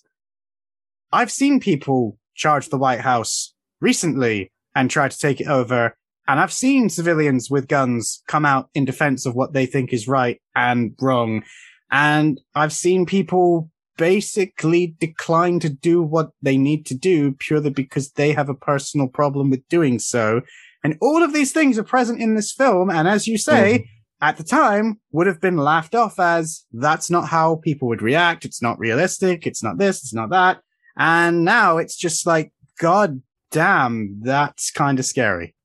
I've 1.12 1.32
seen 1.32 1.60
people 1.60 2.18
charge 2.36 2.70
the 2.70 2.78
White 2.78 3.02
House 3.02 3.54
recently 3.80 4.52
and 4.76 4.90
try 4.90 5.08
to 5.08 5.18
take 5.18 5.40
it 5.40 5.48
over 5.48 5.96
and 6.28 6.40
I've 6.40 6.54
seen 6.54 6.90
civilians 6.90 7.50
with 7.50 7.68
guns 7.68 8.24
come 8.28 8.46
out 8.46 8.70
in 8.74 8.86
defense 8.86 9.26
of 9.26 9.36
what 9.36 9.54
they 9.54 9.66
think 9.66 9.94
is 9.94 10.08
right 10.08 10.42
and 10.56 10.96
wrong. 11.00 11.44
And 11.92 12.42
I've 12.56 12.74
seen 12.74 13.06
people 13.06 13.70
basically 13.98 14.96
decline 15.00 15.60
to 15.60 15.70
do 15.70 16.02
what 16.02 16.32
they 16.42 16.58
need 16.58 16.86
to 16.88 16.96
do 16.96 17.32
purely 17.34 17.70
because 17.70 18.12
they 18.12 18.34
have 18.34 18.50
a 18.50 18.56
personal 18.56 19.08
problem 19.08 19.50
with 19.50 19.68
doing 19.70 20.00
so. 20.00 20.42
And 20.84 20.98
all 21.02 21.24
of 21.24 21.34
these 21.34 21.52
things 21.52 21.78
are 21.78 21.84
present 21.84 22.22
in 22.22 22.36
this 22.36 22.52
film. 22.52 22.90
And 22.90 23.08
as 23.08 23.28
you 23.28 23.38
say, 23.38 23.80
mm. 23.80 23.86
at 24.22 24.38
the 24.38 24.44
time 24.44 25.00
would 25.12 25.28
have 25.28 25.42
been 25.42 25.58
laughed 25.58 25.96
off 25.96 26.20
as 26.20 26.66
that's 26.74 27.10
not 27.10 27.28
how 27.28 27.58
people 27.58 27.88
would 27.88 28.02
react. 28.02 28.46
It's 28.46 28.62
not 28.62 28.80
realistic. 28.80 29.48
It's 29.48 29.64
not 29.64 29.78
this. 29.78 30.02
It's 30.02 30.14
not 30.14 30.32
that. 30.32 30.60
And 30.98 31.46
now 31.46 31.78
it's 31.78 31.96
just 31.96 32.26
like, 32.26 32.52
God 32.80 33.22
damn, 33.52 34.20
that's 34.22 34.72
kind 34.72 35.00
of 35.00 35.06
scary. 35.06 35.56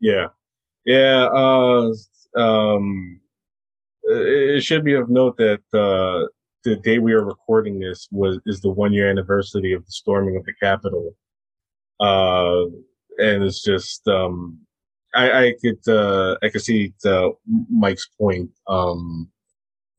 Yeah, 0.00 0.28
yeah. 0.86 1.26
Uh, 1.32 1.92
um, 2.36 3.20
it 4.04 4.62
should 4.64 4.84
be 4.84 4.94
of 4.94 5.10
note 5.10 5.36
that 5.38 5.60
uh, 5.74 6.28
the 6.64 6.76
day 6.76 6.98
we 6.98 7.12
are 7.14 7.24
recording 7.24 7.80
this 7.80 8.08
was 8.10 8.40
is 8.46 8.60
the 8.60 8.70
one 8.70 8.92
year 8.92 9.08
anniversary 9.10 9.72
of 9.72 9.84
the 9.86 9.92
storming 9.92 10.36
of 10.36 10.44
the 10.44 10.54
Capitol. 10.62 11.16
Uh, 12.00 12.64
and 13.18 13.44
it's 13.44 13.62
just 13.62 14.06
um, 14.08 14.58
I, 15.14 15.46
I 15.48 15.54
could 15.62 15.88
uh, 15.88 16.36
I 16.42 16.50
could 16.50 16.62
see 16.62 16.94
uh, 17.06 17.30
Mike's 17.70 18.08
point. 18.20 18.50
Um, 18.68 19.30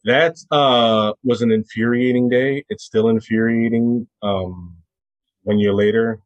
that 0.06 0.36
uh, 0.52 1.14
was 1.24 1.41
an 1.41 1.52
infuriating 1.52 2.30
day. 2.30 2.64
It's 2.70 2.84
still 2.86 3.10
infuriating. 3.10 4.08
Um, 4.24 4.78
one 5.43 5.60
year 5.60 5.74
later, 5.74 6.20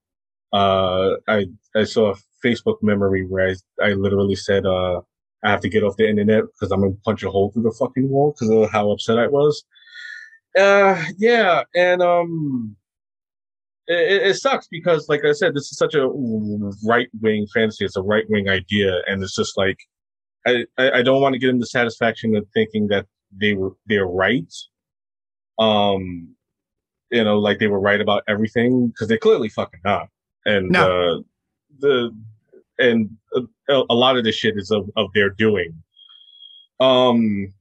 uh, 0.54 1.12
I 1.28 1.48
I 1.76 1.84
saw 1.86 2.12
a 2.14 2.16
Facebook 2.46 2.78
memory 2.82 3.26
where 3.26 3.50
I 3.50 3.56
I 3.84 3.94
literally 3.94 4.36
said 4.36 4.66
uh, 4.66 5.02
I 5.44 5.52
have 5.52 5.62
to 5.62 5.70
get 5.70 5.84
off 5.84 5.98
the 5.98 6.10
internet 6.10 6.44
because 6.46 6.72
I'm 6.72 6.82
gonna 6.82 6.94
punch 7.04 7.24
a 7.24 7.32
hole 7.32 7.52
through 7.52 7.64
the 7.64 7.76
fucking 7.80 8.10
wall 8.10 8.32
because 8.32 8.50
of 8.50 8.72
how 8.72 8.92
upset 8.92 9.20
I 9.20 9.28
was. 9.28 9.64
Uh, 10.58 11.04
yeah, 11.18 11.64
and 11.76 12.02
um, 12.02 12.76
it, 13.88 14.22
it, 14.28 14.36
sucks 14.36 14.68
because, 14.68 15.10
like 15.10 15.26
I 15.26 15.34
said, 15.34 15.54
this 15.54 15.70
is 15.72 15.78
such 15.78 15.96
a 15.96 16.08
right 16.86 17.10
wing 17.22 17.46
fantasy. 17.54 17.86
It's 17.86 17.98
a 17.98 18.02
right 18.02 18.24
wing 18.30 18.48
idea, 18.50 19.02
and 19.08 19.22
it's 19.22 19.36
just 19.36 19.58
like 19.58 19.78
I, 20.48 20.66
I 20.78 21.02
don't 21.02 21.22
want 21.22 21.34
to 21.34 21.40
give 21.40 21.50
them 21.50 21.60
the 21.60 21.66
satisfaction 21.66 22.36
of 22.36 22.48
thinking 22.54 22.88
that 22.88 23.06
they 23.36 23.54
were 23.54 23.72
they're 23.86 24.08
right. 24.08 24.54
Um, 25.60 26.36
you 27.12 27.24
know, 27.24 27.38
like 27.38 27.60
they 27.60 27.68
were 27.68 27.80
right 27.80 28.02
about 28.02 28.24
everything 28.28 28.88
because 28.88 29.08
they're 29.08 29.18
clearly 29.18 29.50
fucking 29.50 29.82
not. 29.84 30.10
And 30.46 30.70
no. 30.70 31.18
uh, 31.18 31.20
the 31.80 32.16
and 32.80 33.10
a, 33.34 33.42
a 33.90 33.94
lot 33.94 34.18
of 34.18 34.24
this 34.24 34.36
shit 34.36 34.58
is 34.58 34.72
of, 34.72 34.90
of 34.96 35.08
their 35.14 35.30
doing. 35.30 35.74
Um, 36.80 37.54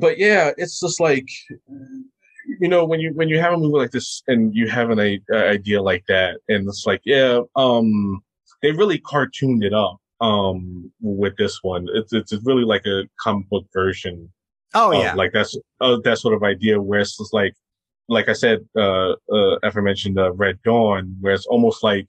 but 0.00 0.18
yeah, 0.18 0.50
it's 0.56 0.80
just 0.80 1.00
like 1.00 1.28
you 2.58 2.68
know 2.68 2.84
when 2.84 3.00
you 3.00 3.12
when 3.14 3.28
you 3.28 3.38
have 3.38 3.52
a 3.52 3.56
movie 3.56 3.78
like 3.78 3.90
this 3.90 4.22
and 4.26 4.54
you 4.54 4.68
have 4.68 4.90
an 4.90 4.98
idea 5.32 5.80
like 5.82 6.04
that 6.08 6.38
and 6.48 6.66
it's 6.68 6.84
like 6.86 7.00
yeah 7.04 7.40
um 7.56 8.20
they 8.62 8.72
really 8.72 8.98
cartooned 8.98 9.62
it 9.62 9.72
up 9.72 9.98
um 10.20 10.90
with 11.00 11.36
this 11.36 11.62
one 11.62 11.86
it's 11.94 12.12
it's 12.12 12.32
really 12.44 12.64
like 12.64 12.84
a 12.86 13.04
comic 13.20 13.48
book 13.48 13.64
version 13.72 14.30
oh 14.74 14.92
yeah 14.92 15.14
like 15.14 15.32
that's 15.32 15.56
uh, 15.80 15.96
that 16.04 16.18
sort 16.18 16.34
of 16.34 16.42
idea 16.42 16.80
where 16.80 17.00
it's 17.00 17.16
just 17.16 17.32
like 17.32 17.54
like 18.08 18.28
i 18.28 18.32
said 18.32 18.60
uh 18.76 19.12
uh 19.32 19.56
aforementioned 19.62 20.18
uh, 20.18 20.32
red 20.32 20.60
dawn 20.62 21.16
where 21.20 21.34
it's 21.34 21.46
almost 21.46 21.82
like 21.82 22.08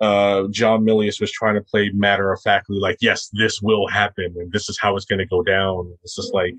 uh 0.00 0.44
john 0.50 0.84
milius 0.84 1.20
was 1.20 1.32
trying 1.32 1.54
to 1.56 1.60
play 1.60 1.90
matter 1.92 2.32
of 2.32 2.40
factly 2.42 2.78
like 2.78 2.96
yes 3.00 3.30
this 3.32 3.60
will 3.60 3.88
happen 3.88 4.32
and 4.36 4.52
this 4.52 4.68
is 4.68 4.78
how 4.80 4.94
it's 4.94 5.04
going 5.04 5.18
to 5.18 5.26
go 5.26 5.42
down. 5.42 5.92
It's 6.02 6.14
just 6.14 6.32
like 6.32 6.54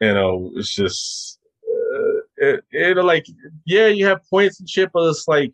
you 0.00 0.14
know 0.14 0.50
it's 0.56 0.74
just 0.74 1.38
it, 2.36 2.64
it 2.70 2.96
like 2.96 3.26
yeah, 3.64 3.86
you 3.86 4.06
have 4.06 4.20
points 4.28 4.60
and 4.60 4.68
shit, 4.68 4.90
but 4.92 5.08
it's 5.08 5.26
like 5.28 5.52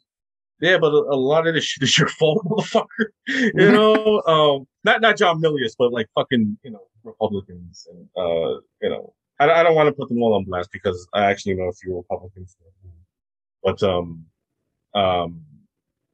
yeah, 0.61 0.79
but 0.79 0.93
a, 0.93 0.97
a 0.97 1.17
lot 1.17 1.47
of 1.47 1.55
this 1.55 1.65
shit 1.65 1.83
is 1.83 1.97
your 1.99 2.09
fault, 2.19 2.45
motherfucker. 2.45 3.07
you 3.27 3.53
know, 3.55 4.23
um, 4.27 4.67
not 4.85 5.01
not 5.01 5.17
John 5.17 5.41
Milius, 5.41 5.75
but 5.79 5.93
like 5.93 6.07
fucking 6.15 6.59
you 6.63 6.71
know 6.71 6.83
Republicans 7.05 7.87
and 7.91 8.09
uh, 8.17 8.61
you 8.83 8.91
know, 8.91 9.13
I, 9.39 9.51
I 9.51 9.63
don't 9.63 9.75
want 9.75 9.89
to 9.89 9.93
put 9.93 10.09
them 10.09 10.23
all 10.23 10.35
on 10.35 10.45
blast 10.45 10.71
because 10.73 11.07
I 11.15 11.25
actually 11.25 11.55
know 11.55 11.69
a 11.69 11.73
few 11.73 11.97
Republicans, 11.97 12.57
but 13.63 13.83
um, 13.83 14.27
um, 14.95 15.43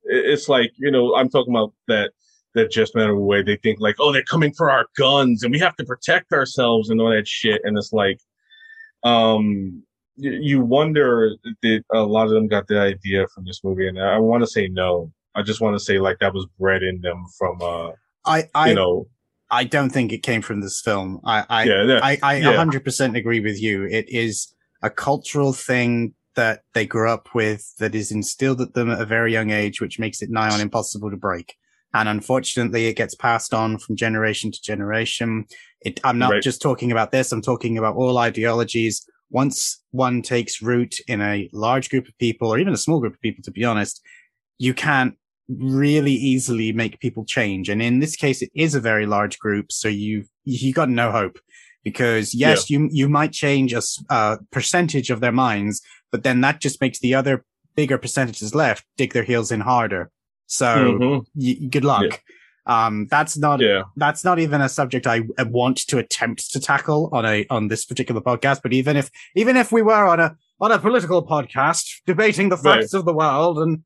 it's 0.07 0.49
like 0.49 0.73
you 0.77 0.91
know 0.91 1.15
I'm 1.17 1.29
talking 1.29 1.55
about 1.55 1.73
that 1.89 2.13
that 2.55 2.71
just 2.71 2.95
matter 2.95 3.13
of 3.13 3.21
way 3.21 3.43
they 3.43 3.57
think 3.57 3.81
like 3.81 3.97
oh 3.99 4.13
they're 4.13 4.23
coming 4.23 4.53
for 4.53 4.71
our 4.71 4.87
guns 4.97 5.43
and 5.43 5.53
we 5.53 5.59
have 5.59 5.77
to 5.77 5.85
protect 5.85 6.33
ourselves 6.33 6.89
and 6.89 7.01
all 7.01 7.11
that 7.11 7.29
shit 7.29 7.61
and 7.65 7.77
it's 7.77 7.93
like 7.93 8.19
um 9.05 9.83
you 10.17 10.61
wonder 10.61 11.33
that 11.63 11.85
a 11.93 12.01
lot 12.01 12.27
of 12.27 12.33
them 12.33 12.49
got 12.49 12.67
the 12.69 12.81
idea 12.81 13.27
from 13.29 13.45
this 13.45 13.63
movie, 13.63 13.87
and 13.87 14.01
I 14.01 14.19
want 14.19 14.43
to 14.43 14.47
say 14.47 14.69
no. 14.69 15.13
I 15.35 15.43
just 15.43 15.61
want 15.61 15.77
to 15.77 15.85
say 15.85 15.99
like 15.99 16.19
that 16.21 16.33
was 16.33 16.47
bred 16.59 16.83
in 16.83 17.01
them 17.03 17.27
from 17.39 17.61
uh, 17.61 17.93
I, 18.25 18.45
I 18.55 18.71
you 18.71 18.75
know. 18.75 19.09
I 19.49 19.63
don't 19.63 19.91
think 19.91 20.13
it 20.13 20.25
came 20.25 20.43
from 20.43 20.61
this 20.61 20.81
film. 20.81 21.21
I, 21.25 21.45
I, 21.49 21.65
yeah, 21.65 21.85
yeah, 21.85 22.01
I, 22.03 22.19
I 22.21 22.37
yeah. 22.39 22.53
100% 22.55 23.17
agree 23.17 23.39
with 23.39 23.63
you. 23.63 23.85
It 23.85 24.09
is 24.09 24.53
a 24.83 24.91
cultural 24.91 25.53
thing 25.53 26.15
that 26.37 26.63
they 26.75 26.87
grew 26.87 27.11
up 27.11 27.35
with 27.35 27.75
that 27.79 27.95
is 27.95 28.13
instilled 28.13 28.61
at 28.61 28.75
them 28.75 28.91
at 28.91 29.01
a 29.01 29.07
very 29.07 29.33
young 29.33 29.51
age, 29.51 29.81
which 29.81 29.99
makes 29.99 30.23
it 30.23 30.31
nigh 30.31 30.51
on 30.51 30.61
impossible 30.61 31.11
to 31.11 31.17
break. 31.17 31.57
And 31.95 32.09
unfortunately, 32.09 32.87
it 32.87 32.97
gets 32.97 33.15
passed 33.15 33.55
on 33.55 33.79
from 33.79 33.97
generation 33.97 34.53
to 34.53 34.63
generation. 34.63 35.47
It, 35.81 35.99
I'm 36.05 36.19
not 36.19 36.33
right. 36.33 36.43
just 36.43 36.61
talking 36.61 36.93
about 36.93 37.11
this. 37.11 37.33
I'm 37.33 37.43
talking 37.43 37.79
about 37.79 37.97
all 37.97 38.19
ideologies 38.19 39.07
once 39.31 39.83
one 39.91 40.23
takes 40.23 40.63
root 40.63 40.97
in 41.09 41.21
a 41.21 41.49
large 41.53 41.91
group 41.91 42.07
of 42.07 42.17
people 42.19 42.53
or 42.53 42.59
even 42.59 42.73
a 42.73 42.79
small 42.79 43.01
group 43.01 43.15
of 43.15 43.21
people, 43.21 43.43
to 43.43 43.51
be 43.51 43.65
honest, 43.65 44.03
you 44.59 44.75
can't 44.75 45.17
really 45.49 46.13
easily 46.13 46.73
make 46.73 47.01
people 47.01 47.25
change. 47.25 47.69
And 47.69 47.83
in 47.83 47.99
this 47.99 48.17
case, 48.17 48.43
it 48.43 48.51
is 48.55 48.75
a 48.75 48.81
very 48.81 49.07
large 49.07 49.39
group. 49.39 49.73
So 49.73 49.89
you've, 49.89 50.29
you 50.45 50.73
got 50.73 50.89
no 50.89 51.11
hope 51.11 51.39
because 51.85 52.35
yes, 52.35 52.69
yeah. 52.69 52.79
you, 52.79 52.89
you 52.93 53.09
might 53.09 53.33
change 53.33 53.73
a, 53.73 53.83
a 54.11 54.13
uh, 54.13 54.37
percentage 54.51 55.11
of 55.11 55.21
their 55.21 55.33
minds, 55.33 55.81
but 56.11 56.23
then 56.23 56.41
that 56.41 56.61
just 56.61 56.81
makes 56.81 56.99
the 56.99 57.15
other 57.15 57.45
bigger 57.75 57.99
percentages 57.99 58.55
left 58.55 58.85
dig 58.97 59.13
their 59.13 59.23
heels 59.23 59.53
in 59.53 59.61
harder. 59.61 60.11
So 60.47 60.67
mm-hmm. 60.67 61.19
y- 61.35 61.69
good 61.69 61.85
luck. 61.85 62.05
Yeah. 62.05 62.17
Um, 62.67 63.07
that's 63.09 63.37
not 63.37 63.61
yeah. 63.61 63.85
that's 63.97 64.25
not 64.25 64.41
even 64.41 64.61
a 64.61 64.69
subject 64.69 65.07
I 65.07 65.23
want 65.39 65.87
to 65.87 65.99
attempt 65.99 66.51
to 66.53 66.61
tackle 66.61 67.11
on 67.13 67.25
a 67.25 67.47
on 67.49 67.69
this 67.69 67.85
particular 67.85 68.21
podcast. 68.21 68.61
But 68.63 68.73
even 68.73 68.97
if 68.97 69.09
even 69.37 69.57
if 69.57 69.71
we 69.71 69.83
were 69.83 70.07
on 70.07 70.19
a 70.19 70.37
on 70.61 70.73
a 70.73 70.79
political 70.79 71.25
podcast 71.25 71.87
debating 72.07 72.49
the 72.49 72.57
facts 72.57 72.93
right. 72.93 72.99
of 72.99 73.05
the 73.05 73.15
world 73.15 73.59
and 73.59 73.85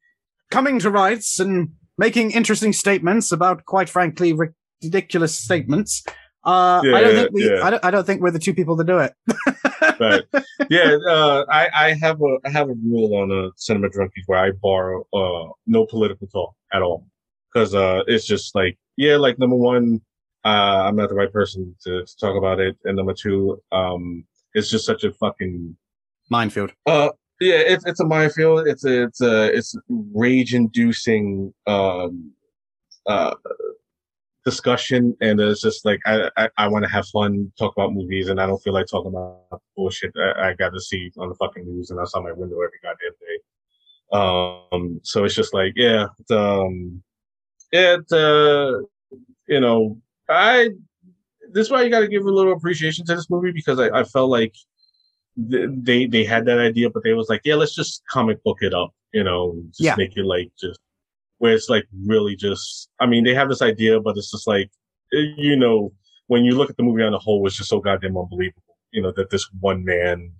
coming 0.50 0.78
to 0.78 0.90
rights 0.90 1.38
and 1.38 1.72
making 1.98 2.30
interesting 2.30 2.72
statements 2.72 3.32
about 3.32 3.66
quite 3.66 3.90
frankly 3.90 4.34
ridiculous 4.82 5.36
statements, 5.36 6.02
uh, 6.44 6.80
yeah, 6.82 6.96
I 6.96 7.00
don't 7.02 7.14
think 7.14 7.30
we 7.32 7.50
yeah. 7.50 7.62
I, 7.62 7.70
don't, 7.70 7.84
I 7.84 7.90
don't 7.90 8.06
think 8.06 8.22
we're 8.22 8.30
the 8.30 8.38
two 8.38 8.54
people 8.54 8.78
to 8.78 8.84
do 8.84 8.98
it. 8.98 9.12
right. 10.00 10.22
Yeah, 10.70 10.96
uh, 11.08 11.44
I, 11.48 11.68
I 11.74 11.94
have 11.94 12.20
a 12.22 12.38
I 12.44 12.50
have 12.50 12.68
a 12.70 12.74
rule 12.74 13.14
on 13.16 13.30
a 13.30 13.48
uh, 13.48 13.50
cinema 13.56 13.88
drunkies 13.88 14.24
where 14.26 14.38
I 14.38 14.52
borrow 14.52 15.06
uh, 15.12 15.52
no 15.66 15.86
political 15.86 16.26
talk 16.26 16.54
at 16.72 16.82
all 16.82 17.06
because 17.52 17.74
uh, 17.74 18.02
it's 18.06 18.26
just 18.26 18.54
like 18.54 18.78
yeah, 18.96 19.16
like 19.16 19.38
number 19.38 19.56
one, 19.56 20.00
uh, 20.44 20.82
I'm 20.84 20.96
not 20.96 21.08
the 21.08 21.14
right 21.14 21.32
person 21.32 21.74
to, 21.84 22.04
to 22.04 22.16
talk 22.18 22.36
about 22.36 22.60
it, 22.60 22.76
and 22.84 22.96
number 22.96 23.14
two, 23.14 23.62
um, 23.72 24.24
it's 24.54 24.70
just 24.70 24.86
such 24.86 25.04
a 25.04 25.12
fucking 25.12 25.76
minefield. 26.28 26.72
Uh, 26.86 27.10
yeah, 27.40 27.56
it's 27.56 27.84
it's 27.86 28.00
a 28.00 28.06
minefield. 28.06 28.66
It's 28.66 28.84
a, 28.84 29.04
it's 29.04 29.20
a 29.20 29.56
it's 29.56 29.74
rage 29.88 30.54
inducing 30.54 31.54
um 31.66 32.32
uh 33.06 33.34
discussion, 34.44 35.16
and 35.20 35.40
it's 35.40 35.60
just 35.60 35.84
like 35.84 36.00
I 36.06 36.30
I, 36.36 36.48
I 36.58 36.68
want 36.68 36.84
to 36.84 36.90
have 36.90 37.06
fun, 37.08 37.52
talk 37.58 37.74
about 37.76 37.92
movies, 37.92 38.28
and 38.28 38.40
I 38.40 38.46
don't 38.46 38.62
feel 38.62 38.72
like 38.72 38.86
talking 38.86 39.10
about 39.10 39.62
bullshit 39.76 40.12
I, 40.16 40.50
I 40.50 40.54
got 40.54 40.72
to 40.72 40.80
see 40.80 41.10
on 41.18 41.28
the 41.28 41.34
fucking 41.34 41.64
news 41.64 41.90
and 41.90 41.98
that's 41.98 42.14
on 42.14 42.24
my 42.24 42.32
window 42.32 42.56
every 42.56 42.78
goddamn 42.82 43.12
day. 43.20 43.38
Um, 44.12 45.00
so 45.02 45.24
it's 45.24 45.34
just 45.34 45.54
like 45.54 45.72
yeah, 45.76 46.06
um 46.30 47.02
it 47.72 48.12
uh 48.12 48.78
you 49.46 49.60
know 49.60 49.96
i 50.28 50.68
this 51.52 51.66
is 51.66 51.70
why 51.70 51.82
you 51.82 51.90
got 51.90 52.00
to 52.00 52.08
give 52.08 52.24
a 52.24 52.30
little 52.30 52.52
appreciation 52.52 53.04
to 53.04 53.14
this 53.14 53.30
movie 53.30 53.52
because 53.52 53.78
i, 53.78 53.88
I 53.88 54.04
felt 54.04 54.30
like 54.30 54.54
th- 55.50 55.70
they 55.72 56.06
they 56.06 56.24
had 56.24 56.46
that 56.46 56.58
idea 56.58 56.90
but 56.90 57.02
they 57.04 57.12
was 57.12 57.28
like 57.28 57.42
yeah 57.44 57.54
let's 57.54 57.74
just 57.74 58.02
comic 58.10 58.42
book 58.42 58.58
it 58.60 58.74
up 58.74 58.92
you 59.12 59.24
know 59.24 59.60
just 59.68 59.80
yeah. 59.80 59.94
make 59.96 60.16
it 60.16 60.24
like 60.24 60.50
just 60.58 60.80
where 61.40 61.52
it's 61.52 61.68
like 61.68 61.84
really 62.06 62.36
just 62.36 62.88
i 63.00 63.06
mean 63.06 63.24
they 63.24 63.34
have 63.34 63.48
this 63.48 63.62
idea 63.62 64.00
but 64.00 64.16
it's 64.16 64.30
just 64.30 64.46
like 64.46 64.70
eh, 65.12 65.34
you 65.36 65.56
know 65.56 65.92
when 66.28 66.44
you 66.44 66.52
look 66.52 66.70
at 66.70 66.76
the 66.76 66.82
movie 66.82 67.02
on 67.02 67.12
the 67.12 67.18
whole 67.18 67.46
it's 67.46 67.56
just 67.56 67.68
so 67.68 67.80
goddamn 67.80 68.16
unbelievable 68.16 68.78
you 68.92 69.02
know 69.02 69.12
that 69.16 69.30
this 69.30 69.48
one 69.60 69.84
man 69.84 70.32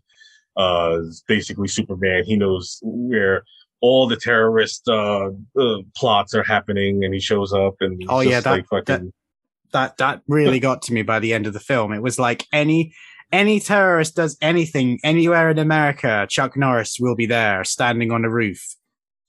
uh 0.56 0.98
is 1.00 1.22
basically 1.26 1.68
superman 1.68 2.24
he 2.24 2.36
knows 2.36 2.78
where 2.82 3.42
all 3.80 4.06
the 4.06 4.16
terrorist 4.16 4.88
uh, 4.88 5.30
uh, 5.58 5.76
plots 5.96 6.34
are 6.34 6.42
happening, 6.42 7.04
and 7.04 7.14
he 7.14 7.20
shows 7.20 7.52
up 7.52 7.76
and 7.80 8.00
oh 8.08 8.20
yeah, 8.20 8.40
that, 8.40 8.50
like 8.50 8.66
fucking... 8.68 9.12
that 9.72 9.96
that 9.96 9.96
that 9.98 10.22
really 10.28 10.60
got 10.68 10.82
to 10.82 10.92
me 10.92 11.02
by 11.02 11.18
the 11.18 11.32
end 11.32 11.46
of 11.46 11.52
the 11.52 11.60
film. 11.60 11.92
It 11.92 12.02
was 12.02 12.18
like 12.18 12.46
any 12.52 12.94
any 13.32 13.60
terrorist 13.60 14.16
does 14.16 14.36
anything 14.40 14.98
anywhere 15.04 15.50
in 15.50 15.58
America, 15.58 16.26
Chuck 16.28 16.56
Norris 16.56 16.98
will 17.00 17.14
be 17.14 17.26
there, 17.26 17.64
standing 17.64 18.10
on 18.10 18.24
a 18.24 18.30
roof, 18.30 18.60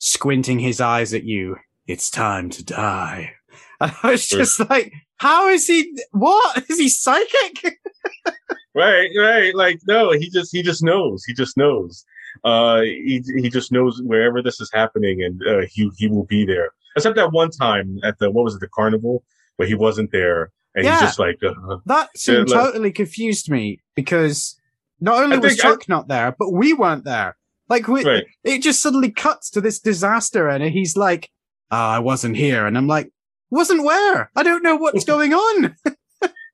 squinting 0.02 0.60
his 0.60 0.82
eyes 0.82 1.14
at 1.14 1.24
you. 1.24 1.56
It's 1.88 2.10
time 2.10 2.50
to 2.52 2.64
die. 2.64 3.34
And 3.80 3.92
I 4.04 4.12
was 4.12 4.28
just 4.28 4.60
like, 4.70 4.94
how 5.18 5.48
is 5.48 5.66
he? 5.66 5.98
What 6.12 6.70
is 6.70 6.78
he 6.78 6.88
psychic? 6.88 7.80
right, 8.76 9.10
right. 9.18 9.56
Like 9.56 9.80
no, 9.88 10.12
he 10.12 10.30
just 10.30 10.52
he 10.52 10.62
just 10.62 10.84
knows. 10.84 11.24
He 11.26 11.34
just 11.34 11.58
knows 11.58 12.06
uh, 12.44 12.82
he 12.82 13.22
he 13.38 13.50
just 13.50 13.72
knows 13.72 14.02
wherever 14.04 14.42
this 14.42 14.60
is 14.62 14.70
happening, 14.74 15.24
and 15.24 15.42
uh, 15.48 15.66
he 15.70 15.90
he 15.98 16.08
will 16.08 16.26
be 16.26 16.46
there. 16.46 16.70
Except 16.96 17.16
that 17.16 17.32
one 17.32 17.50
time 17.50 18.00
at 18.04 18.20
the 18.20 18.32
what 18.32 18.44
was 18.44 18.56
it, 18.56 18.60
the 18.60 18.68
carnival, 18.68 19.24
where 19.58 19.68
he 19.68 19.76
wasn't 19.76 20.12
there, 20.12 20.52
and 20.76 20.86
yeah, 20.86 20.94
he's 20.94 21.02
just 21.02 21.20
like 21.20 21.40
uh, 21.44 21.78
that 21.86 22.10
seemed 22.18 22.50
totally 22.50 22.92
confused 22.92 23.50
me 23.50 23.82
because 23.96 24.60
not 25.00 25.24
only 25.24 25.38
was 25.38 25.56
think 25.56 25.66
I- 25.66 25.70
Chuck 25.70 25.90
not 25.90 26.08
there, 26.08 26.36
but 26.38 26.52
we 26.52 26.74
weren't 26.74 27.06
there. 27.06 27.38
Like 27.72 27.88
we, 27.88 28.04
Right. 28.04 28.26
it 28.44 28.62
just 28.62 28.82
suddenly 28.82 29.10
cuts 29.12 29.50
to 29.52 29.62
this 29.62 29.80
disaster, 29.80 30.50
and 30.50 30.62
he's 30.62 30.98
like, 30.98 31.30
oh, 31.72 31.78
"I 31.78 32.00
wasn't 32.00 32.36
here," 32.36 32.66
and 32.68 32.78
I'm 32.78 32.86
like, 32.88 33.10
"Wasn't 33.50 33.84
where? 33.86 34.30
I 34.36 34.44
don't 34.44 34.62
know 34.62 34.76
what's 34.76 35.06
going 35.14 35.34
on." 35.34 35.76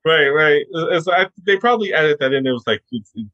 Right, 0.04 0.28
right. 0.28 0.64
It's, 0.92 1.08
I, 1.08 1.26
they 1.44 1.56
probably 1.56 1.92
added 1.92 2.18
that 2.20 2.32
in. 2.32 2.46
It 2.46 2.52
was 2.52 2.62
like, 2.68 2.82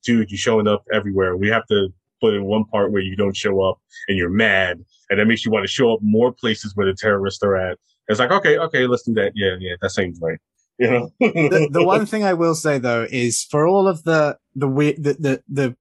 dude, 0.02 0.30
you're 0.30 0.38
showing 0.38 0.66
up 0.66 0.82
everywhere. 0.92 1.36
We 1.36 1.48
have 1.50 1.66
to 1.66 1.88
put 2.22 2.32
in 2.34 2.44
one 2.44 2.64
part 2.64 2.90
where 2.90 3.02
you 3.02 3.16
don't 3.16 3.36
show 3.36 3.60
up 3.60 3.78
and 4.08 4.16
you're 4.16 4.30
mad, 4.30 4.82
and 5.10 5.20
that 5.20 5.26
makes 5.26 5.44
you 5.44 5.52
want 5.52 5.64
to 5.64 5.70
show 5.70 5.92
up 5.92 6.00
more 6.02 6.32
places 6.32 6.74
where 6.74 6.86
the 6.86 6.94
terrorists 6.94 7.42
are 7.44 7.54
at. 7.56 7.78
It's 8.08 8.18
like, 8.18 8.30
okay, 8.30 8.56
okay, 8.58 8.86
let's 8.86 9.02
do 9.02 9.12
that. 9.14 9.32
Yeah, 9.34 9.56
yeah, 9.60 9.74
that 9.82 9.90
seems 9.90 10.18
right. 10.22 10.38
You 10.78 10.90
know, 10.90 11.10
the, 11.20 11.68
the 11.70 11.84
one 11.94 12.06
thing 12.06 12.24
I 12.24 12.32
will 12.32 12.54
say 12.56 12.78
though 12.78 13.06
is 13.10 13.44
for 13.44 13.66
all 13.66 13.86
of 13.86 14.02
the 14.04 14.38
the 14.56 14.66
weird 14.66 15.02
the, 15.04 15.12
the 15.14 15.42
the 15.48 15.76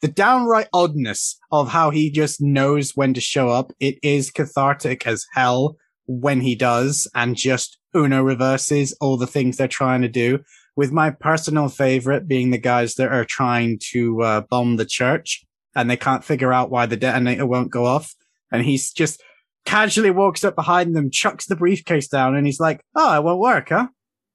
the 0.00 0.08
downright 0.08 0.68
oddness 0.72 1.38
of 1.52 1.68
how 1.68 1.90
he 1.90 2.10
just 2.10 2.40
knows 2.40 2.96
when 2.96 3.14
to 3.14 3.20
show 3.20 3.48
up, 3.48 3.72
it 3.80 3.98
is 4.02 4.30
cathartic 4.30 5.06
as 5.06 5.26
hell 5.34 5.76
when 6.06 6.40
he 6.40 6.54
does 6.54 7.06
and 7.14 7.36
just 7.36 7.78
Uno 7.94 8.22
reverses 8.22 8.96
all 9.00 9.16
the 9.16 9.26
things 9.26 9.56
they're 9.56 9.68
trying 9.68 10.02
to 10.02 10.08
do. 10.08 10.40
With 10.76 10.92
my 10.92 11.10
personal 11.10 11.68
favorite 11.68 12.26
being 12.26 12.50
the 12.50 12.58
guys 12.58 12.94
that 12.94 13.12
are 13.12 13.24
trying 13.24 13.78
to 13.90 14.22
uh, 14.22 14.40
bomb 14.42 14.76
the 14.76 14.86
church 14.86 15.44
and 15.74 15.90
they 15.90 15.96
can't 15.96 16.24
figure 16.24 16.52
out 16.52 16.70
why 16.70 16.86
the 16.86 16.96
detonator 16.96 17.46
won't 17.46 17.70
go 17.70 17.84
off. 17.84 18.14
And 18.50 18.64
he's 18.64 18.92
just 18.92 19.22
casually 19.66 20.10
walks 20.10 20.42
up 20.44 20.54
behind 20.56 20.96
them, 20.96 21.10
chucks 21.10 21.46
the 21.46 21.56
briefcase 21.56 22.08
down, 22.08 22.34
and 22.34 22.46
he's 22.46 22.60
like, 22.60 22.80
Oh, 22.94 23.16
it 23.16 23.22
won't 23.22 23.40
work, 23.40 23.68
huh? 23.68 23.88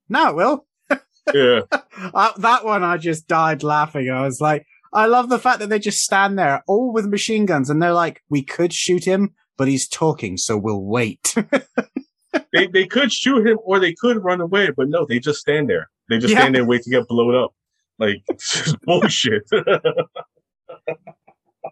Now 0.07 0.29
it 0.29 0.35
will. 0.35 0.67
yeah, 1.33 1.61
Uh, 2.13 2.31
that 2.37 2.63
one 2.63 2.83
I 2.83 2.97
just 2.97 3.27
died 3.27 3.63
laughing. 3.63 4.09
I 4.11 4.21
was 4.21 4.39
like, 4.39 4.65
I 4.95 5.05
love 5.07 5.27
the 5.29 5.37
fact 5.39 5.59
that 5.59 5.67
they 5.69 5.77
just 5.79 6.01
stand 6.01 6.39
there 6.39 6.63
all 6.67 6.91
with 6.93 7.05
machine 7.05 7.45
guns 7.45 7.69
and 7.69 7.81
they're 7.83 7.93
like, 7.93 8.23
we 8.29 8.41
could 8.41 8.73
shoot 8.73 9.03
him, 9.05 9.33
but 9.57 9.67
he's 9.67 9.87
talking, 9.87 10.37
so 10.37 10.57
we'll 10.57 10.81
wait. 10.81 11.35
they 12.53 12.65
they 12.67 12.87
could 12.87 13.11
shoot 13.11 13.45
him 13.45 13.59
or 13.63 13.79
they 13.79 13.93
could 13.93 14.23
run 14.23 14.41
away, 14.41 14.69
but 14.75 14.89
no, 14.89 15.05
they 15.05 15.19
just 15.19 15.39
stand 15.41 15.69
there. 15.69 15.89
They 16.09 16.17
just 16.17 16.33
Yeah. 16.33 16.39
stand 16.39 16.55
there 16.55 16.61
and 16.63 16.69
wait 16.69 16.81
to 16.83 16.89
get 16.89 17.07
blown 17.07 17.35
up. 17.35 17.53
Like 17.99 18.23
it's 18.29 18.63
just 18.63 18.81
bullshit. 18.81 19.43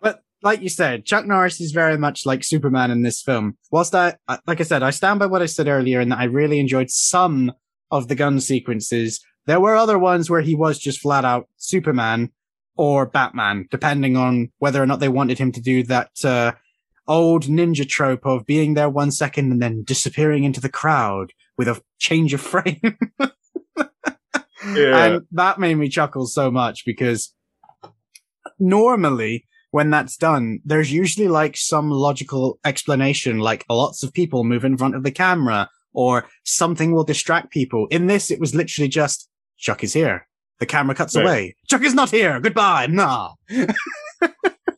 but 0.01 0.21
like 0.41 0.61
you 0.61 0.69
said, 0.69 1.05
Chuck 1.05 1.25
Norris 1.25 1.61
is 1.61 1.71
very 1.71 1.97
much 1.97 2.25
like 2.25 2.43
Superman 2.43 2.91
in 2.91 3.01
this 3.03 3.21
film. 3.21 3.57
Whilst 3.71 3.95
I, 3.95 4.15
I- 4.27 4.39
like 4.45 4.59
I 4.59 4.63
said, 4.63 4.83
I 4.83 4.89
stand 4.89 5.19
by 5.19 5.27
what 5.27 5.41
I 5.41 5.45
said 5.45 5.67
earlier 5.67 6.01
in 6.01 6.09
that 6.09 6.19
I 6.19 6.25
really 6.25 6.59
enjoyed 6.59 6.89
some 6.89 7.51
of 7.91 8.07
the 8.07 8.15
gun 8.15 8.39
sequences. 8.41 9.23
There 9.45 9.59
were 9.59 9.75
other 9.75 9.99
ones 9.99 10.29
where 10.29 10.41
he 10.41 10.55
was 10.55 10.79
just 10.79 10.99
flat 10.99 11.25
out 11.25 11.47
Superman 11.57 12.31
or 12.75 13.05
Batman, 13.05 13.67
depending 13.69 14.17
on 14.17 14.51
whether 14.59 14.81
or 14.81 14.85
not 14.85 14.99
they 14.99 15.09
wanted 15.09 15.37
him 15.37 15.51
to 15.51 15.61
do 15.61 15.83
that, 15.83 16.09
uh, 16.23 16.53
old 17.07 17.43
ninja 17.43 17.87
trope 17.87 18.25
of 18.25 18.45
being 18.45 18.73
there 18.73 18.89
one 18.89 19.11
second 19.11 19.51
and 19.51 19.61
then 19.61 19.83
disappearing 19.83 20.43
into 20.43 20.61
the 20.61 20.69
crowd 20.69 21.33
with 21.57 21.67
a 21.67 21.81
change 21.99 22.33
of 22.33 22.41
frame. 22.41 22.97
Yeah. 24.65 25.05
And 25.05 25.27
that 25.31 25.59
made 25.59 25.75
me 25.75 25.89
chuckle 25.89 26.25
so 26.25 26.49
much 26.49 26.85
because 26.85 27.33
normally 28.59 29.45
when 29.71 29.89
that's 29.89 30.17
done, 30.17 30.59
there's 30.63 30.91
usually 30.91 31.27
like 31.27 31.57
some 31.57 31.89
logical 31.89 32.59
explanation, 32.63 33.39
like 33.39 33.65
lots 33.69 34.03
of 34.03 34.13
people 34.13 34.43
move 34.43 34.63
in 34.63 34.77
front 34.77 34.95
of 34.95 35.03
the 35.03 35.11
camera 35.11 35.69
or 35.93 36.27
something 36.43 36.91
will 36.91 37.03
distract 37.03 37.51
people. 37.51 37.87
In 37.87 38.07
this, 38.07 38.31
it 38.31 38.39
was 38.39 38.55
literally 38.55 38.87
just 38.87 39.29
Chuck 39.57 39.83
is 39.83 39.93
here. 39.93 40.27
The 40.59 40.65
camera 40.65 40.95
cuts 40.95 41.15
Right. 41.15 41.23
away. 41.23 41.55
Chuck 41.67 41.83
is 41.83 41.93
not 41.93 42.09
here. 42.09 42.39
Goodbye. 42.39 42.87
Nah. 42.87 43.33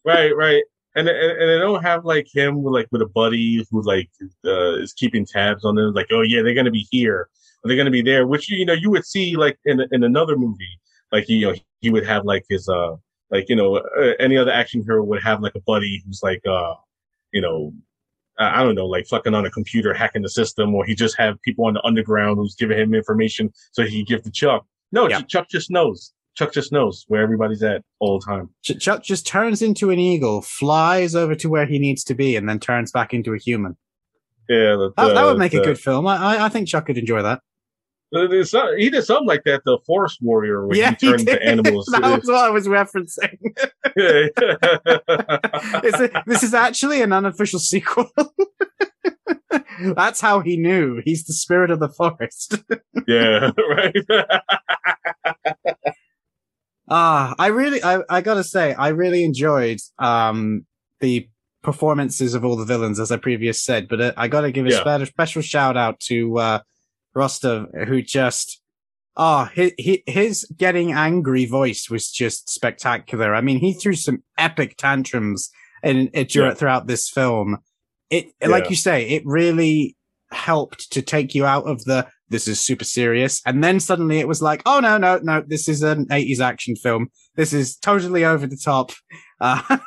right, 0.05 0.36
right. 0.36 0.63
And, 0.97 1.09
and 1.09 1.32
and 1.32 1.49
they 1.49 1.59
don't 1.59 1.84
have 1.84 2.05
like 2.05 2.28
him 2.34 2.63
with 2.63 2.73
like 2.73 2.88
with 2.91 3.01
a 3.01 3.05
buddy 3.07 3.65
who 3.69 3.82
like 3.82 4.09
uh, 4.45 4.76
is 4.76 4.93
keeping 4.93 5.26
tabs 5.26 5.65
on 5.65 5.76
them. 5.76 5.93
Like, 5.93 6.07
oh 6.11 6.21
yeah, 6.21 6.41
they're 6.41 6.53
gonna 6.53 6.71
be 6.71 6.88
here. 6.89 7.28
They're 7.65 7.76
gonna 7.76 7.91
be 7.91 8.01
there. 8.01 8.26
Which 8.28 8.49
you 8.49 8.65
know 8.65 8.73
you 8.73 8.89
would 8.91 9.05
see 9.05 9.36
like 9.36 9.57
in 9.65 9.82
in 9.91 10.03
another 10.03 10.38
movie. 10.38 10.80
Like 11.11 11.28
you 11.28 11.47
know 11.47 11.55
he 11.82 11.89
would 11.89 12.05
have 12.05 12.23
like 12.23 12.45
his 12.49 12.69
uh 12.69 12.95
like 13.30 13.49
you 13.49 13.57
know 13.57 13.76
uh, 13.76 14.13
any 14.19 14.38
other 14.38 14.51
action 14.51 14.82
hero 14.84 15.03
would 15.03 15.21
have 15.21 15.41
like 15.41 15.55
a 15.55 15.61
buddy 15.61 16.01
who's 16.05 16.21
like 16.23 16.41
uh 16.47 16.76
you 17.34 17.41
know 17.41 17.73
I 18.39 18.61
I 18.61 18.63
don't 18.63 18.76
know 18.76 18.86
like 18.86 19.05
fucking 19.07 19.34
on 19.34 19.45
a 19.45 19.51
computer 19.51 19.93
hacking 19.93 20.21
the 20.21 20.30
system, 20.30 20.73
or 20.73 20.86
he 20.86 20.95
just 20.95 21.17
have 21.17 21.41
people 21.41 21.65
on 21.65 21.73
the 21.73 21.86
underground 21.86 22.38
who's 22.38 22.55
giving 22.55 22.78
him 22.78 22.93
information 22.93 23.51
so 23.73 23.84
he 23.84 23.97
can 23.97 24.05
give 24.05 24.23
to 24.23 24.32
Chuck. 24.32 24.65
No, 24.92 25.10
Yeah. 25.10 25.22
Chuck 25.22 25.48
just 25.50 25.72
knows. 25.72 26.14
Chuck 26.36 26.52
just 26.54 26.72
knows 26.72 27.06
where 27.08 27.22
everybody's 27.22 27.64
at 27.64 27.82
all 28.00 28.20
the 28.20 28.26
time. 28.26 28.50
Ch- 28.62 28.78
Chuck 28.80 29.04
just 29.04 29.26
turns 29.26 29.62
into 29.62 29.90
an 29.90 30.00
eagle, 30.00 30.42
flies 30.42 31.16
over 31.16 31.34
to 31.36 31.50
where 31.50 31.66
he 31.66 31.80
needs 31.80 32.04
to 32.06 32.14
be, 32.14 32.36
and 32.36 32.48
then 32.50 32.60
turns 32.60 32.92
back 32.92 33.14
into 33.14 33.34
a 33.34 33.38
human. 33.38 33.78
Yeah, 34.50 34.76
the, 34.76 34.92
That, 34.98 35.14
that 35.14 35.22
the- 35.22 35.28
would 35.28 35.38
make 35.38 35.54
a 35.54 35.62
good 35.62 35.80
film. 35.80 36.06
I, 36.08 36.44
I, 36.44 36.50
think 36.50 36.68
Chuck 36.68 36.88
could 36.88 36.98
enjoy 36.98 37.22
that. 37.22 37.40
Uh, 38.14 38.28
there's 38.28 38.52
he 38.78 38.90
did 38.90 39.04
something 39.04 39.28
like 39.28 39.44
that, 39.46 39.62
the 39.66 39.80
Forest 39.88 40.20
Warrior, 40.22 40.68
where 40.68 40.78
yeah, 40.78 40.94
he 41.00 41.08
turned 41.08 41.22
into 41.22 41.42
animals. 41.48 41.86
that 41.88 42.02
was 42.02 42.28
what 42.28 42.46
I 42.46 42.50
was 42.50 42.68
referencing. 42.68 43.38
A- 43.98 44.30
this 46.28 46.44
is 46.44 46.54
actually 46.54 47.02
an 47.02 47.12
unofficial 47.14 47.60
sequel. 47.60 48.10
That's 49.95 50.21
how 50.21 50.39
he 50.41 50.57
knew. 50.57 51.01
He's 51.03 51.23
the 51.26 51.34
spirit 51.34 51.71
of 51.71 51.80
the 51.80 51.89
forest. 51.89 52.55
yeah, 53.07 53.51
right. 53.69 53.95
Ah, 56.89 57.34
I 57.39 57.47
really, 57.47 57.84
I, 57.84 58.01
I 58.09 58.21
gotta 58.21 58.43
say, 58.43 58.73
I 58.73 58.89
really 58.89 59.23
enjoyed 59.23 59.80
um 59.99 60.65
the 60.99 61.28
performances 61.63 62.36
of 62.36 62.45
all 62.45 62.55
the 62.55 62.65
villains, 62.65 62.99
as 62.99 63.11
I 63.11 63.17
previously 63.17 63.53
said. 63.59 63.88
But 63.88 64.01
uh, 64.01 64.13
I 64.17 64.28
gotta 64.28 64.51
give 64.51 64.65
a 64.67 64.69
Yeah. 64.69 64.82
special, 64.82 65.05
special 65.07 65.41
shout 65.41 65.78
out 65.78 65.99
to 66.01 66.38
uh 66.38 66.59
Rostov, 67.15 67.67
who 67.88 68.01
just, 68.01 68.61
oh, 69.15 69.45
his, 69.53 69.71
his 70.05 70.45
getting 70.57 70.91
angry 70.91 71.45
voice 71.45 71.89
was 71.89 72.11
just 72.11 72.49
spectacular. 72.49 73.34
I 73.34 73.39
mean, 73.41 73.59
he 73.59 73.73
threw 73.73 73.95
some 73.95 74.21
epic 74.38 74.76
tantrums 74.78 75.49
in, 75.82 76.07
in 76.09 76.28
Yeah. 76.30 76.53
throughout 76.53 76.88
this 76.88 77.09
film. 77.09 77.57
It, 78.10 78.28
like 78.47 78.70
you 78.70 78.76
say, 78.76 79.08
it 79.10 79.24
really 79.26 79.95
helped 80.32 80.91
to 80.91 81.01
take 81.01 81.34
you 81.36 81.45
out 81.45 81.66
of 81.66 81.84
the 81.86 82.08
this 82.30 82.47
is 82.47 82.60
super 82.60 82.84
serious. 82.84 83.41
And 83.45 83.64
then 83.64 83.80
suddenly 83.80 84.20
it 84.20 84.28
was 84.28 84.41
like, 84.41 84.62
oh 84.66 84.80
no, 84.80 84.97
no, 84.97 85.20
no, 85.22 85.43
this 85.45 85.68
is 85.70 85.84
an 85.84 86.08
80s 86.08 86.39
action 86.39 86.76
film. 86.76 87.10
This 87.36 87.53
is 87.53 87.78
totally 87.78 88.26
over 88.26 88.47
the 88.47 88.58
top. 88.58 88.91
Uh, 89.39 89.62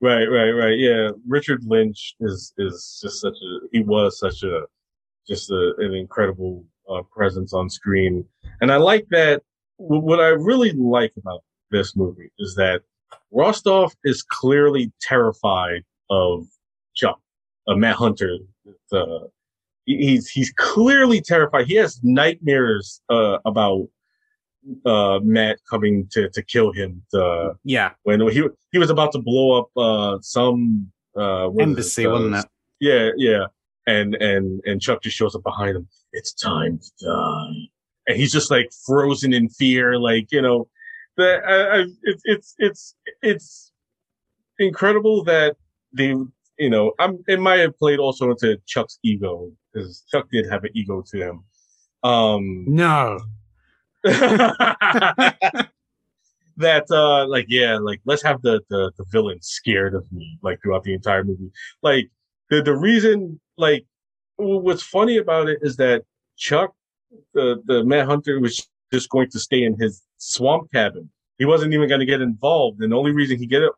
right, 0.00 0.26
right, 0.26 0.50
right. 0.50 0.78
Yeah, 0.78 1.10
Richard 1.26 1.62
Lynch 1.66 2.14
is 2.20 2.52
is 2.58 3.00
just 3.02 3.20
such 3.20 3.34
a 3.34 3.66
he 3.72 3.82
was 3.82 4.18
such 4.18 4.42
a 4.42 4.62
just 5.26 5.50
a, 5.50 5.72
an 5.78 5.94
incredible 5.94 6.64
uh, 6.90 7.02
presence 7.14 7.52
on 7.54 7.70
screen, 7.70 8.24
and 8.60 8.72
I 8.72 8.76
like 8.76 9.06
that. 9.10 9.42
wh- 9.76 10.02
What 10.02 10.20
I 10.20 10.28
really 10.28 10.72
like 10.72 11.12
about 11.16 11.42
this 11.70 11.96
movie 11.96 12.30
is 12.38 12.54
that 12.56 12.82
Rostov 13.30 13.92
is 14.04 14.22
clearly 14.22 14.92
terrified 15.00 15.82
of 16.10 16.46
Chuck, 16.94 17.20
uh, 17.68 17.74
Matt 17.76 17.96
Hunter. 17.96 18.36
Uh, 18.92 19.26
he- 19.86 19.96
he's 20.06 20.28
he's 20.28 20.52
clearly 20.52 21.20
terrified. 21.20 21.66
He 21.66 21.74
has 21.76 22.00
nightmares 22.02 23.00
uh, 23.10 23.38
about 23.44 23.88
uh, 24.86 25.18
Matt 25.22 25.58
coming 25.68 26.06
to 26.12 26.28
to 26.30 26.42
kill 26.42 26.72
him. 26.72 27.02
Yeah, 27.64 27.90
when 28.04 28.20
he 28.30 28.44
he 28.70 28.78
was 28.78 28.90
about 28.90 29.12
to 29.12 29.18
blow 29.18 29.60
up 29.60 29.68
uh, 29.76 30.18
some 30.22 30.92
uh, 31.16 31.48
embassy, 31.62 32.06
wasn't 32.06 32.34
it? 32.36 32.50
Yeah, 32.80 33.10
yeah. 33.16 33.46
And 33.86 34.14
and 34.16 34.60
and 34.64 34.80
Chuck 34.80 35.02
just 35.02 35.16
shows 35.16 35.34
up 35.34 35.42
behind 35.42 35.76
him. 35.76 35.88
It's 36.12 36.32
time 36.32 36.78
to 36.78 37.04
die, 37.06 37.68
and 38.06 38.16
he's 38.16 38.30
just 38.32 38.50
like 38.50 38.70
frozen 38.86 39.32
in 39.32 39.48
fear, 39.48 39.98
like 39.98 40.30
you 40.30 40.40
know. 40.42 40.68
That 41.16 41.42
I, 41.44 41.80
I, 41.80 41.86
it's 42.04 42.22
it's 42.24 42.54
it's 42.58 42.94
it's 43.22 43.72
incredible 44.58 45.24
that 45.24 45.56
they 45.92 46.14
you 46.62 46.70
know 46.70 46.92
I'm 47.00 47.18
it 47.26 47.40
might 47.40 47.58
have 47.58 47.76
played 47.78 47.98
also 47.98 48.30
into 48.30 48.56
Chuck's 48.66 48.98
ego 49.02 49.50
because 49.72 50.04
Chuck 50.10 50.28
did 50.30 50.48
have 50.48 50.62
an 50.62 50.70
ego 50.74 51.02
to 51.10 51.18
him. 51.18 51.44
Um, 52.04 52.64
No. 52.68 53.18
that 56.58 56.84
uh 56.90 57.26
like 57.28 57.46
yeah 57.48 57.78
like 57.78 58.00
let's 58.04 58.22
have 58.22 58.42
the, 58.42 58.60
the 58.68 58.92
the 58.98 59.04
villain 59.10 59.38
scared 59.40 59.94
of 59.94 60.04
me 60.12 60.38
like 60.42 60.60
throughout 60.60 60.82
the 60.82 60.92
entire 60.92 61.24
movie 61.24 61.50
like 61.82 62.10
the 62.50 62.60
the 62.62 62.76
reason 62.76 63.40
like 63.56 63.86
what's 64.36 64.82
funny 64.82 65.16
about 65.18 65.48
it 65.48 65.58
is 65.62 65.76
that 65.76 66.02
chuck 66.36 66.72
the 67.32 67.62
the 67.66 67.84
Matt 67.84 68.06
hunter 68.06 68.40
was 68.40 68.68
just 68.92 69.08
going 69.08 69.30
to 69.30 69.38
stay 69.38 69.62
in 69.62 69.78
his 69.78 70.02
swamp 70.18 70.70
cabin 70.72 71.08
he 71.38 71.44
wasn't 71.44 71.72
even 71.72 71.88
going 71.88 72.00
to 72.00 72.06
get 72.06 72.20
involved 72.20 72.82
and 72.82 72.92
the 72.92 72.96
only 72.96 73.12
reason 73.12 73.38
he 73.38 73.46
get 73.46 73.62
it 73.62 73.72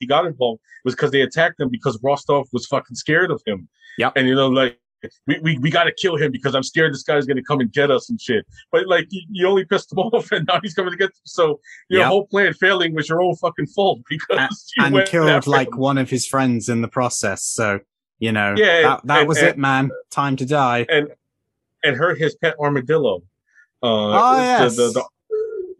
he 0.00 0.06
got 0.06 0.26
involved 0.26 0.60
was 0.84 0.94
because 0.94 1.12
they 1.12 1.20
attacked 1.20 1.60
him 1.60 1.68
because 1.68 1.98
rostov 2.02 2.48
was 2.52 2.66
fucking 2.66 2.96
scared 2.96 3.30
of 3.30 3.40
him 3.46 3.68
Yeah. 3.98 4.10
and 4.16 4.26
you 4.26 4.34
know 4.34 4.48
like 4.48 4.78
we, 5.26 5.38
we, 5.40 5.56
we 5.58 5.70
got 5.70 5.84
to 5.84 5.92
kill 5.92 6.16
him 6.16 6.30
because 6.30 6.54
I'm 6.54 6.62
scared 6.62 6.92
this 6.92 7.02
guy's 7.04 7.24
going 7.24 7.38
to 7.38 7.42
come 7.42 7.60
and 7.60 7.72
get 7.72 7.90
us 7.90 8.10
and 8.10 8.20
shit. 8.20 8.46
But 8.70 8.86
like, 8.86 9.06
you, 9.08 9.22
you 9.30 9.48
only 9.48 9.64
pissed 9.64 9.90
him 9.90 9.98
off, 10.00 10.30
and 10.30 10.46
now 10.46 10.60
he's 10.62 10.74
coming 10.74 10.90
to 10.90 10.96
get. 10.98 11.06
You. 11.08 11.20
So 11.24 11.58
your 11.88 12.00
Yep. 12.00 12.08
whole 12.08 12.26
plan 12.26 12.52
failing 12.52 12.94
was 12.94 13.08
your 13.08 13.22
own 13.22 13.34
fucking 13.36 13.68
fault 13.68 14.00
because 14.10 14.26
and, 14.38 14.50
you 14.76 14.84
and 14.84 14.94
went 14.96 15.08
killed 15.08 15.46
like 15.46 15.68
him. 15.68 15.78
one 15.78 15.96
of 15.96 16.10
his 16.10 16.26
friends 16.26 16.68
in 16.68 16.82
the 16.82 16.88
process. 16.88 17.42
So 17.42 17.80
you 18.18 18.30
know, 18.32 18.52
Yeah, 18.58 18.82
that, 18.82 19.06
that 19.06 19.18
and- 19.20 19.28
was 19.28 19.38
and- 19.38 19.48
it, 19.48 19.56
man. 19.56 19.90
Time 20.10 20.36
to 20.36 20.44
die. 20.44 20.84
and 20.90 21.08
and 21.82 21.96
hurt 21.96 22.18
his 22.18 22.34
pet 22.34 22.56
armadillo. 22.60 23.22
Uh, 23.82 23.86
Oh, 23.86 24.36
the- 24.36 24.42
yes. 24.42 24.76
the, 24.76 24.82
the, 24.90 25.04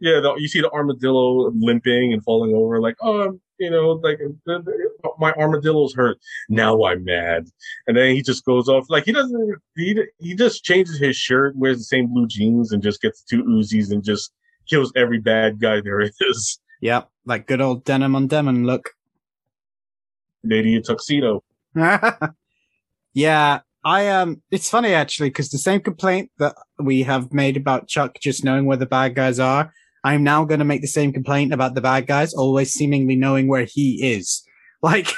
yeah, 0.01 0.19
the, 0.19 0.33
you 0.37 0.47
see 0.47 0.61
the 0.61 0.71
armadillo 0.71 1.51
limping 1.51 2.11
and 2.11 2.23
falling 2.23 2.53
over, 2.55 2.81
like, 2.81 2.97
oh, 3.01 3.39
you 3.59 3.69
know, 3.69 3.91
like 4.03 4.17
the, 4.45 4.59
the, 4.59 5.11
my 5.19 5.31
armadillo's 5.33 5.93
hurt. 5.93 6.17
Now 6.49 6.83
I'm 6.83 7.05
mad, 7.05 7.45
and 7.85 7.95
then 7.95 8.15
he 8.15 8.23
just 8.23 8.43
goes 8.43 8.67
off. 8.67 8.85
Like 8.89 9.05
he 9.05 9.11
doesn't. 9.11 9.61
He 9.75 10.03
he 10.19 10.33
just 10.35 10.63
changes 10.63 10.97
his 10.97 11.15
shirt, 11.15 11.55
wears 11.55 11.77
the 11.77 11.83
same 11.83 12.07
blue 12.07 12.25
jeans, 12.27 12.71
and 12.71 12.81
just 12.81 13.01
gets 13.01 13.21
two 13.21 13.43
Uzis 13.43 13.91
and 13.91 14.03
just 14.03 14.33
kills 14.67 14.91
every 14.95 15.19
bad 15.19 15.61
guy 15.61 15.79
there 15.81 16.01
is. 16.19 16.59
Yep, 16.81 17.09
like 17.25 17.45
good 17.45 17.61
old 17.61 17.85
denim 17.85 18.15
on 18.15 18.25
denim 18.25 18.65
look. 18.65 18.89
Lady 20.43 20.73
in 20.73 20.81
tuxedo. 20.81 21.43
yeah, 23.13 23.59
I 23.83 24.07
um, 24.07 24.41
it's 24.49 24.71
funny 24.71 24.95
actually 24.95 25.29
because 25.29 25.49
the 25.49 25.59
same 25.59 25.81
complaint 25.81 26.31
that 26.39 26.55
we 26.79 27.03
have 27.03 27.31
made 27.31 27.57
about 27.57 27.87
Chuck 27.87 28.17
just 28.19 28.43
knowing 28.43 28.65
where 28.65 28.77
the 28.77 28.87
bad 28.87 29.13
guys 29.13 29.39
are, 29.39 29.71
I'm 30.03 30.23
now 30.23 30.45
going 30.45 30.59
to 30.59 30.65
make 30.65 30.81
the 30.81 30.87
same 30.87 31.13
complaint 31.13 31.53
about 31.53 31.75
the 31.75 31.81
bad 31.81 32.07
guys 32.07 32.33
always 32.33 32.71
seemingly 32.71 33.15
knowing 33.15 33.47
where 33.47 33.65
he 33.65 34.13
is. 34.13 34.43
Like 34.83 35.13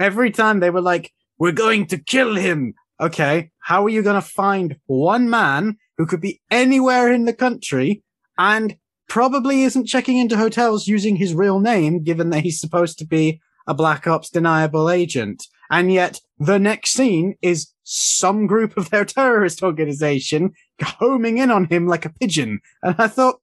every 0.00 0.30
time 0.30 0.60
they 0.60 0.70
were 0.70 0.80
like, 0.80 1.12
"We're 1.38 1.52
going 1.52 1.88
to 1.88 1.98
kill 1.98 2.36
him." 2.36 2.72
Okay, 2.98 3.50
how 3.58 3.84
are 3.84 3.90
you 3.90 4.02
going 4.02 4.14
to 4.14 4.26
find 4.26 4.76
one 4.86 5.28
man 5.28 5.76
who 5.98 6.06
could 6.06 6.22
be 6.22 6.40
anywhere 6.50 7.12
in 7.12 7.26
the 7.26 7.34
country 7.34 8.02
and 8.38 8.78
probably 9.06 9.62
isn't 9.64 9.84
checking 9.84 10.16
into 10.16 10.38
hotels 10.38 10.86
using 10.86 11.16
his 11.16 11.34
real 11.34 11.60
name, 11.60 12.02
given 12.02 12.30
that 12.30 12.44
he's 12.44 12.58
supposed 12.58 12.98
to 13.00 13.06
be 13.06 13.42
a 13.66 13.74
Black 13.74 14.06
Ops 14.06 14.30
deniable 14.30 14.88
agent? 14.88 15.44
And 15.70 15.92
yet 15.92 16.20
the 16.38 16.58
next 16.58 16.92
scene 16.92 17.34
is 17.42 17.72
some 17.82 18.46
group 18.46 18.76
of 18.76 18.90
their 18.90 19.04
terrorist 19.04 19.62
organization 19.62 20.52
homing 20.82 21.38
in 21.38 21.50
on 21.50 21.66
him 21.66 21.86
like 21.86 22.04
a 22.04 22.12
pigeon. 22.20 22.60
And 22.82 22.96
I 22.98 23.08
thought, 23.08 23.36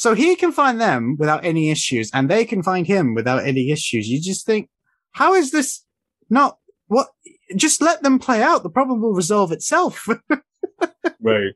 so 0.00 0.14
he 0.14 0.34
can 0.34 0.50
find 0.50 0.80
them 0.80 1.16
without 1.18 1.44
any 1.44 1.70
issues 1.70 2.10
and 2.14 2.30
they 2.30 2.46
can 2.46 2.62
find 2.62 2.86
him 2.86 3.14
without 3.14 3.44
any 3.44 3.70
issues. 3.70 4.08
You 4.08 4.18
just 4.18 4.46
think, 4.46 4.70
how 5.12 5.34
is 5.34 5.50
this 5.50 5.84
not 6.30 6.56
what? 6.86 7.08
Just 7.54 7.82
let 7.82 8.02
them 8.02 8.18
play 8.18 8.42
out. 8.42 8.62
The 8.62 8.70
problem 8.70 9.02
will 9.02 9.12
resolve 9.12 9.52
itself. 9.52 10.08
right 11.20 11.52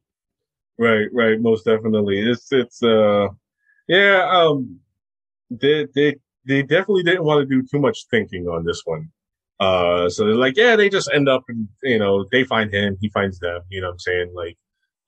right 0.78 1.08
right 1.14 1.40
most 1.40 1.64
definitely 1.64 2.18
it's 2.20 2.52
it's 2.52 2.82
uh 2.82 3.28
yeah 3.88 4.28
um 4.30 4.78
they 5.50 5.86
they 5.94 6.16
they 6.46 6.62
definitely 6.62 7.02
didn't 7.02 7.24
want 7.24 7.40
to 7.40 7.46
do 7.46 7.66
too 7.66 7.78
much 7.78 8.04
thinking 8.10 8.46
on 8.46 8.64
this 8.64 8.82
one 8.84 9.08
uh 9.60 10.08
so 10.10 10.26
they're 10.26 10.34
like 10.34 10.56
yeah 10.56 10.76
they 10.76 10.90
just 10.90 11.08
end 11.14 11.28
up 11.28 11.44
and 11.48 11.68
you 11.82 11.98
know 11.98 12.26
they 12.32 12.42
find 12.44 12.74
him 12.74 12.96
he 13.00 13.08
finds 13.10 13.38
them 13.38 13.62
you 13.70 13.80
know 13.80 13.86
what 13.86 13.92
i'm 13.92 13.98
saying 14.00 14.32
like 14.34 14.58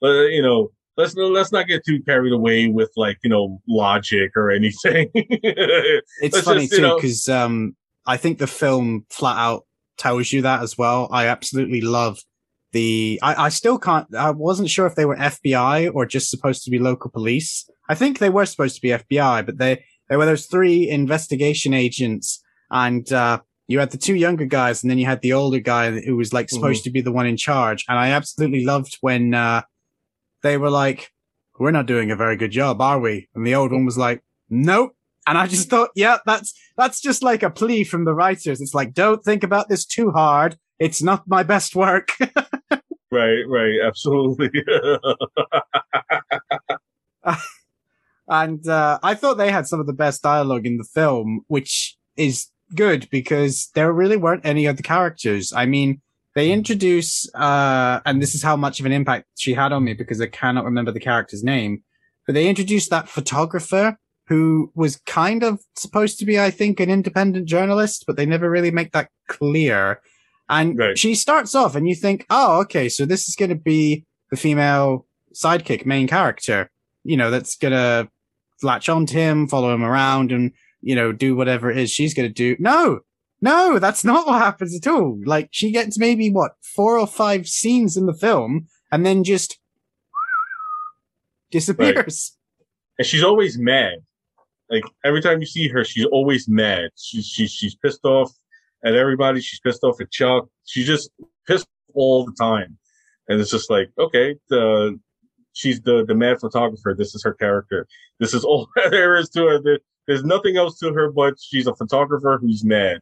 uh, 0.05 0.23
you 0.27 0.41
know 0.41 0.71
let's 0.97 1.15
let's 1.15 1.53
not 1.53 1.67
get 1.67 1.85
too 1.85 2.03
carried 2.03 2.33
away 2.33 2.69
with 2.69 2.91
like 2.97 3.19
you 3.23 3.31
know 3.31 3.61
logic 3.69 4.33
or 4.37 4.51
anything 4.51 5.11
It's 5.15 6.35
Let's 6.35 6.47
funny 6.47 6.67
just, 6.67 6.81
too 6.81 6.95
because 6.97 7.29
um, 7.29 7.77
I 8.07 8.17
think 8.17 8.39
the 8.39 8.47
film 8.47 9.05
flat 9.11 9.37
out 9.37 9.67
tells 9.97 10.33
you 10.33 10.43
that 10.43 10.63
as 10.63 10.79
well. 10.79 11.09
I 11.11 11.27
absolutely 11.27 11.81
love 11.81 12.19
the. 12.73 13.19
I, 13.23 13.47
I 13.47 13.49
still 13.49 13.79
can't. 13.79 14.13
I 14.15 14.31
wasn't 14.31 14.71
sure 14.71 14.87
if 14.87 14.95
they 14.95 15.05
were 15.05 15.17
FBI 15.17 15.93
or 15.95 16.07
just 16.07 16.31
supposed 16.31 16.65
to 16.65 16.71
be 16.71 16.79
local 16.79 17.11
police. 17.11 17.69
I 17.89 17.95
think 17.95 18.19
they 18.19 18.31
were 18.31 18.47
supposed 18.47 18.77
to 18.77 18.81
be 18.81 18.89
FBI, 18.89 19.45
but 19.45 19.59
they 19.59 19.85
there 20.09 20.19
were 20.19 20.27
those 20.27 20.47
three 20.47 20.89
investigation 20.89 21.75
agents, 21.75 22.43
and 22.71 23.11
uh, 23.13 23.41
you 23.67 23.79
had 23.81 23.91
the 23.91 23.99
two 23.99 24.15
younger 24.15 24.47
guys, 24.47 24.83
and 24.83 24.91
then 24.91 24.99
you 24.99 25.07
had 25.07 25.23
the 25.23 25.33
older 25.33 25.61
guy 25.61 25.91
who 26.01 26.17
was 26.17 26.33
like 26.33 26.49
supposed 26.49 26.85
to 26.85 26.91
be 26.91 27.01
the 27.01 27.13
one 27.13 27.27
in 27.27 27.37
charge. 27.37 27.85
And 27.89 27.99
I 27.99 28.11
absolutely 28.11 28.65
loved 28.65 28.97
when 29.01 29.35
uh, 29.35 29.63
they 30.47 30.57
were 30.57 30.71
like, 30.71 31.13
"We're 31.59 31.71
not 31.73 31.87
doing 31.87 32.11
a 32.11 32.17
very 32.17 32.37
good 32.37 32.53
job, 32.53 32.81
are 32.81 33.01
we?" 33.01 33.29
And 33.35 33.47
the 33.47 33.55
old 33.55 33.73
one 33.73 33.85
was 33.85 33.99
like, 33.99 34.23
"Nope." 34.49 34.93
And 35.27 35.37
I 35.37 35.47
just 35.47 35.69
thought, 35.73 35.91
yeah, 35.95 36.19
that's 36.25 36.55
that's 36.77 37.01
just 37.01 37.23
like 37.23 37.43
a 37.43 37.51
plea 37.51 37.85
from 37.85 38.05
the 38.05 38.15
writers. 38.15 38.61
It's 38.61 38.75
like, 38.75 38.95
don't 38.95 39.25
think 39.25 39.43
about 39.43 39.69
this 39.69 39.85
too 39.85 40.11
hard. 40.11 40.57
It's 40.79 41.03
not 41.03 41.27
my 41.27 41.43
best 41.43 41.75
work. 41.75 42.11
right 43.13 43.45
right 43.47 43.79
absolutely 43.85 44.51
and 48.29 48.69
uh, 48.69 48.99
I 49.03 49.15
thought 49.15 49.39
they 49.39 49.53
had 49.53 49.69
some 49.69 49.79
of 49.79 49.87
the 49.87 49.93
best 49.93 50.23
dialogue 50.23 50.67
in 50.67 50.77
the 50.77 50.85
film, 50.85 51.43
which 51.47 51.97
is 52.17 52.49
good 52.75 53.09
because 53.11 53.71
there 53.75 53.93
really 53.93 54.17
weren't 54.17 54.45
any 54.45 54.67
other 54.67 54.83
characters. 54.83 55.53
I 55.53 55.67
mean, 55.67 56.01
they 56.37 56.53
introduce, 56.53 57.27
uh, 57.35 58.01
and 58.05 58.21
this 58.21 58.35
is 58.35 58.43
how 58.43 58.57
much 58.57 58.79
of 58.79 58.85
an 58.85 58.93
impact 58.93 59.25
she 59.39 59.55
had 59.55 59.73
on 59.73 59.83
me 59.85 59.95
because 59.95 60.21
I 60.21 60.27
cannot 60.27 60.67
remember 60.67 60.93
the 60.93 61.01
character's 61.01 61.43
name, 61.43 61.83
but 62.27 62.35
they 62.35 62.47
introduced 62.47 62.91
that 62.91 63.09
photographer 63.09 63.97
who 64.29 64.71
was 64.75 64.99
kind 65.07 65.43
of 65.43 65.61
supposed 65.77 66.19
to 66.19 66.27
be, 66.27 66.39
I 66.39 66.51
think, 66.51 66.79
an 66.79 66.91
independent 66.91 67.47
journalist, 67.47 68.05
but 68.07 68.17
they 68.17 68.27
never 68.27 68.51
really 68.51 68.71
make 68.71 68.93
that 68.93 69.09
clear. 69.29 70.03
And 70.51 70.79
Right. 70.79 70.99
she 70.99 71.15
starts 71.15 71.55
off 71.55 71.75
and 71.75 71.89
you 71.89 71.95
think, 71.95 72.27
oh, 72.29 72.61
okay, 72.61 72.91
so 72.91 73.07
this 73.07 73.29
is 73.29 73.35
going 73.35 73.49
to 73.49 73.55
be 73.55 74.05
the 74.31 74.37
female 74.37 75.07
sidekick 75.35 75.87
main 75.87 76.07
character, 76.07 76.71
you 77.03 77.17
know, 77.17 77.31
that's 77.31 77.57
going 77.57 77.73
to 77.73 78.11
latch 78.63 78.91
onto 78.91 79.15
him, 79.15 79.49
follow 79.49 79.73
him 79.73 79.83
around 79.83 80.33
and, 80.33 80.53
you 80.83 80.95
know, 80.95 81.13
do 81.13 81.35
whatever 81.35 81.71
it 81.71 81.79
is 81.79 81.91
she's 81.91 82.13
going 82.13 82.29
to 82.29 82.35
do. 82.35 82.57
No, 82.59 83.01
no, 83.41 83.79
that's 83.79 84.05
not 84.05 84.27
what 84.27 84.41
happens 84.41 84.75
at 84.75 84.87
all. 84.91 85.19
Like 85.25 85.49
she 85.53 85.71
gets 85.71 85.99
maybe 85.99 86.31
what 86.31 86.53
four 86.63 86.99
or 86.99 87.07
five 87.07 87.47
scenes 87.47 87.97
in 87.97 88.07
the 88.07 88.15
film 88.15 88.67
and 88.91 89.05
then 89.05 89.25
just 89.25 89.59
disappears. 91.51 92.37
and 92.99 93.07
she's 93.07 93.23
always 93.23 93.59
mad. 93.59 93.99
Like 94.71 94.85
every 95.05 95.21
time 95.21 95.41
you 95.41 95.47
see 95.47 95.69
her, 95.69 95.85
she's 95.85 96.07
always 96.07 96.49
mad. 96.49 96.91
She's 96.97 97.27
she's 97.27 97.53
she's 97.53 97.75
pissed 97.75 98.05
off 98.05 98.33
at 98.85 98.95
everybody. 98.95 99.41
She's 99.41 99.61
pissed 99.61 99.85
off 99.85 100.01
at 100.01 100.11
Chuck. 100.11 100.49
She's 100.65 100.87
just 100.87 101.11
pissed 101.47 101.69
all 101.95 102.25
the 102.25 102.33
time, 102.33 102.77
and 103.29 103.41
it's 103.41 103.51
just 103.51 103.71
like 103.71 103.91
okay, 103.99 104.35
the 104.49 104.99
she's 105.53 105.81
the 105.83 106.05
the 106.05 106.15
mad 106.15 106.41
photographer. 106.41 106.95
This 106.97 107.15
is 107.15 107.23
her 107.23 107.35
character. 107.35 107.87
This 108.19 108.35
is 108.35 108.45
all 108.45 108.69
there 108.91 109.17
is 109.17 109.29
to 109.31 109.47
her. 109.47 109.63
There, 109.63 109.79
there's 110.07 110.25
nothing 110.25 110.57
else 110.57 110.79
to 110.79 110.93
her 110.93 111.11
but 111.11 111.35
she's 111.41 111.67
a 111.67 111.75
photographer 111.75 112.39
who's 112.41 112.65
mad. 112.65 113.01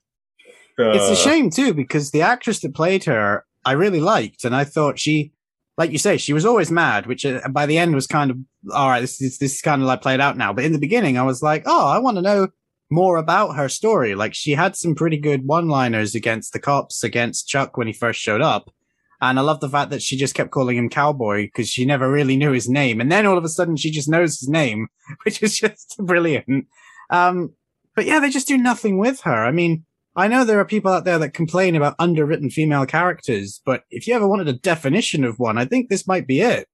It's 0.78 1.08
Uh, 1.08 1.12
a 1.12 1.16
shame 1.16 1.50
too 1.50 1.74
because 1.74 2.10
the 2.10 2.22
actress 2.22 2.60
that 2.60 2.74
played 2.74 3.04
her 3.04 3.44
I 3.64 3.72
really 3.72 4.00
liked, 4.00 4.44
and 4.44 4.54
I 4.54 4.64
thought 4.64 4.98
she, 4.98 5.32
like 5.78 5.90
you 5.90 5.98
say, 5.98 6.18
she 6.18 6.34
was 6.34 6.44
always 6.44 6.70
mad, 6.70 7.06
which 7.06 7.24
uh, 7.24 7.40
by 7.48 7.64
the 7.66 7.78
end 7.78 7.94
was 7.94 8.06
kind 8.06 8.30
of 8.30 8.36
all 8.72 8.88
right. 8.88 9.00
This 9.00 9.20
is 9.22 9.38
this 9.38 9.54
is 9.54 9.62
kind 9.62 9.80
of 9.82 9.88
like 9.88 10.02
played 10.02 10.20
out 10.20 10.36
now, 10.36 10.52
but 10.52 10.64
in 10.64 10.72
the 10.72 10.78
beginning 10.78 11.16
I 11.18 11.22
was 11.22 11.42
like, 11.42 11.62
oh, 11.66 11.88
I 11.88 11.98
want 11.98 12.16
to 12.18 12.22
know 12.22 12.48
more 12.90 13.16
about 13.16 13.56
her 13.56 13.68
story. 13.68 14.14
Like 14.14 14.34
she 14.34 14.52
had 14.52 14.76
some 14.76 14.94
pretty 14.94 15.16
good 15.16 15.46
one-liners 15.46 16.14
against 16.14 16.52
the 16.52 16.58
cops, 16.60 17.02
against 17.02 17.48
Chuck 17.48 17.76
when 17.76 17.86
he 17.86 17.92
first 17.92 18.20
showed 18.20 18.42
up. 18.42 18.70
And 19.20 19.38
I 19.38 19.42
love 19.42 19.60
the 19.60 19.70
fact 19.70 19.90
that 19.90 20.02
she 20.02 20.18
just 20.18 20.34
kept 20.34 20.50
calling 20.50 20.76
him 20.76 20.90
cowboy 20.90 21.46
because 21.46 21.68
she 21.68 21.86
never 21.86 22.10
really 22.10 22.36
knew 22.36 22.52
his 22.52 22.68
name. 22.68 23.00
And 23.00 23.10
then 23.10 23.24
all 23.24 23.38
of 23.38 23.44
a 23.44 23.48
sudden 23.48 23.76
she 23.76 23.90
just 23.90 24.08
knows 24.08 24.38
his 24.38 24.48
name, 24.50 24.88
which 25.24 25.42
is 25.42 25.58
just 25.58 25.96
brilliant. 25.98 26.66
Um, 27.08 27.54
but 27.96 28.04
yeah, 28.04 28.20
they 28.20 28.28
just 28.28 28.48
do 28.48 28.58
nothing 28.58 28.98
with 28.98 29.20
her. 29.22 29.44
I 29.44 29.50
mean, 29.50 29.86
I 30.16 30.28
know 30.28 30.44
there 30.44 30.60
are 30.60 30.64
people 30.64 30.92
out 30.92 31.04
there 31.04 31.18
that 31.18 31.34
complain 31.34 31.74
about 31.74 31.96
underwritten 31.98 32.48
female 32.50 32.86
characters, 32.86 33.60
but 33.64 33.82
if 33.90 34.06
you 34.06 34.14
ever 34.14 34.28
wanted 34.28 34.46
a 34.48 34.52
definition 34.52 35.24
of 35.24 35.38
one, 35.38 35.58
I 35.58 35.64
think 35.64 35.88
this 35.88 36.06
might 36.06 36.26
be 36.26 36.40
it. 36.40 36.68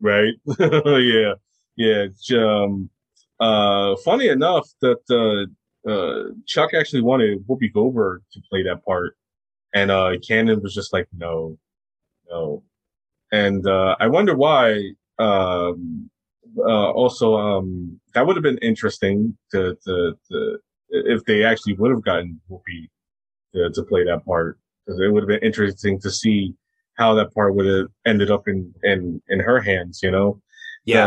right? 0.00 0.34
yeah, 0.58 1.34
yeah. 1.76 2.06
Um, 2.38 2.88
uh, 3.40 3.94
funny 4.04 4.28
enough 4.28 4.68
that 4.80 4.98
uh, 5.10 5.90
uh, 5.90 6.30
Chuck 6.46 6.72
actually 6.74 7.02
wanted 7.02 7.46
Whoopi 7.46 7.72
Goldberg 7.72 8.22
to 8.32 8.40
play 8.50 8.62
that 8.62 8.84
part, 8.84 9.16
and 9.74 9.90
uh, 9.90 10.12
Cannon 10.26 10.62
was 10.62 10.74
just 10.74 10.92
like, 10.92 11.08
no, 11.16 11.58
no. 12.28 12.62
And 13.32 13.66
uh, 13.66 13.96
I 14.00 14.06
wonder 14.06 14.34
why. 14.34 14.92
Um, 15.18 16.10
uh, 16.58 16.90
also, 16.90 17.36
um, 17.36 18.00
that 18.14 18.26
would 18.26 18.36
have 18.36 18.42
been 18.42 18.58
interesting 18.58 19.36
to, 19.52 19.76
to, 19.84 20.18
to 20.30 20.58
if 20.90 21.24
they 21.24 21.44
actually 21.44 21.74
would 21.74 21.90
have 21.90 22.04
gotten 22.04 22.40
Whoopi 22.50 22.88
to, 23.54 23.70
to 23.70 23.82
play 23.84 24.04
that 24.04 24.24
part, 24.24 24.58
because 24.86 25.00
it 25.00 25.12
would 25.12 25.22
have 25.22 25.28
been 25.28 25.46
interesting 25.46 26.00
to 26.00 26.10
see 26.10 26.54
how 26.94 27.14
that 27.14 27.32
part 27.32 27.54
would 27.54 27.66
have 27.66 27.86
ended 28.06 28.30
up 28.30 28.48
in 28.48 28.72
in 28.82 29.22
in 29.28 29.40
her 29.40 29.60
hands, 29.60 30.00
you 30.02 30.10
know. 30.10 30.40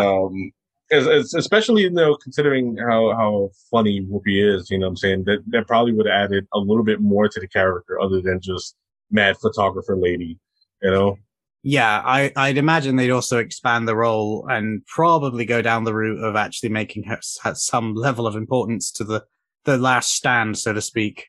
Um, 0.09 0.51
as, 0.91 1.07
as, 1.07 1.33
especially 1.33 1.83
you 1.83 1.89
know 1.89 2.15
considering 2.15 2.77
how 2.77 3.13
how 3.15 3.49
funny 3.69 4.01
Whoopi 4.01 4.55
is, 4.55 4.69
you 4.69 4.77
know, 4.77 4.87
what 4.87 4.91
I'm 4.91 4.97
saying 4.97 5.23
that 5.25 5.39
that 5.47 5.67
probably 5.67 5.93
would 5.93 6.05
have 6.05 6.25
added 6.25 6.47
a 6.53 6.59
little 6.59 6.83
bit 6.83 7.01
more 7.01 7.27
to 7.27 7.39
the 7.39 7.47
character 7.47 7.99
other 7.99 8.21
than 8.21 8.39
just 8.41 8.75
mad 9.09 9.37
photographer 9.37 9.95
lady. 9.97 10.37
You 10.81 10.91
know, 10.91 11.17
Yeah, 11.63 12.01
I, 12.03 12.31
I'd 12.35 12.57
imagine 12.57 12.95
they'd 12.95 13.11
also 13.11 13.37
expand 13.37 13.87
the 13.87 13.95
role 13.95 14.47
and 14.49 14.85
probably 14.87 15.45
go 15.45 15.61
down 15.61 15.83
the 15.83 15.93
route 15.93 16.23
of 16.23 16.35
actually 16.35 16.69
making 16.69 17.03
her 17.03 17.19
have 17.43 17.57
some 17.57 17.93
level 17.93 18.25
of 18.25 18.35
importance 18.35 18.91
to 18.93 19.03
the, 19.03 19.23
the 19.65 19.77
last 19.77 20.13
stand, 20.13 20.57
so 20.57 20.73
to 20.73 20.81
speak. 20.81 21.27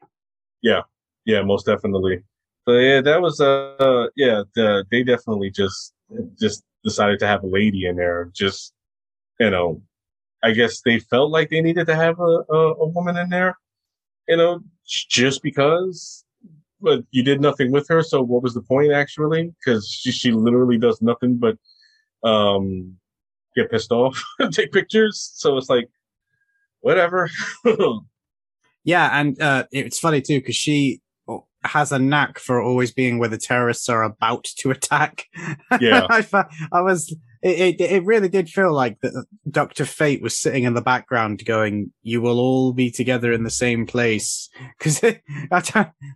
yeah, 0.62 0.83
yeah, 1.24 1.43
most 1.43 1.66
definitely. 1.66 2.22
So 2.66 2.78
yeah, 2.78 3.01
that 3.01 3.20
was 3.20 3.41
uh, 3.41 4.07
yeah, 4.16 4.43
the, 4.55 4.85
they 4.91 5.03
definitely 5.03 5.51
just 5.51 5.95
just 6.41 6.62
decided 6.85 7.18
to 7.20 7.26
have 7.26 7.43
a 7.43 7.47
lady 7.49 7.87
in 7.87 7.97
there. 7.97 8.30
Just 8.35 8.72
you 9.41 9.51
know, 9.51 9.83
I 10.43 10.53
guess 10.53 10.80
they 10.83 11.01
felt 11.01 11.30
like 11.30 11.51
they 11.51 11.61
needed 11.61 11.87
to 11.89 11.97
have 11.97 12.18
a 12.20 12.45
a, 12.51 12.74
a 12.74 12.87
woman 12.89 13.16
in 13.16 13.28
there. 13.30 13.59
You 14.28 14.37
know, 14.37 14.61
just 14.87 15.43
because. 15.43 16.24
But 16.80 17.05
you 17.12 17.22
did 17.22 17.41
nothing 17.41 17.70
with 17.70 17.87
her, 17.89 18.03
so 18.03 18.22
what 18.22 18.43
was 18.43 18.55
the 18.55 18.61
point 18.61 18.91
actually? 18.93 19.55
Because 19.64 19.89
she, 19.89 20.11
she 20.11 20.33
literally 20.33 20.78
does 20.78 21.01
nothing 21.01 21.37
but 21.37 21.57
um 22.24 22.97
get 23.55 23.70
pissed 23.70 23.93
off, 23.93 24.20
take 24.51 24.72
pictures. 24.72 25.30
So 25.35 25.57
it's 25.59 25.68
like, 25.68 25.89
whatever. 26.80 27.30
Yeah, 28.85 29.09
and 29.12 29.41
uh, 29.41 29.64
it's 29.70 29.99
funny 29.99 30.20
too 30.20 30.41
because 30.41 30.57
she 30.57 31.01
has 31.64 31.93
a 31.93 31.99
knack 31.99 32.39
for 32.39 32.61
always 32.61 32.93
being 32.93 33.18
where 33.18 33.28
the 33.28 33.39
terrorists 33.39 33.89
are 33.89 34.03
about 34.03 34.45
to 34.45 34.70
attack. 34.70 35.26
Yeah. 35.80 36.07
I, 36.11 36.26
I 36.72 36.80
was. 36.80 37.14
It, 37.45 37.80
it 37.80 37.91
it 37.91 38.05
really 38.05 38.28
did 38.28 38.49
feel 38.49 38.72
like 38.72 39.01
that 39.01 39.26
Doctor 39.51 39.85
Fate 39.85 40.22
was 40.22 40.37
sitting 40.37 40.62
in 40.62 40.74
the 40.74 40.80
background, 40.80 41.45
going, 41.45 41.93
"You 42.03 42.20
will 42.20 42.39
all 42.39 42.72
be 42.72 42.89
together 42.89 43.33
in 43.33 43.43
the 43.43 43.51
same 43.51 43.85
place." 43.85 44.49
Because, 44.78 45.03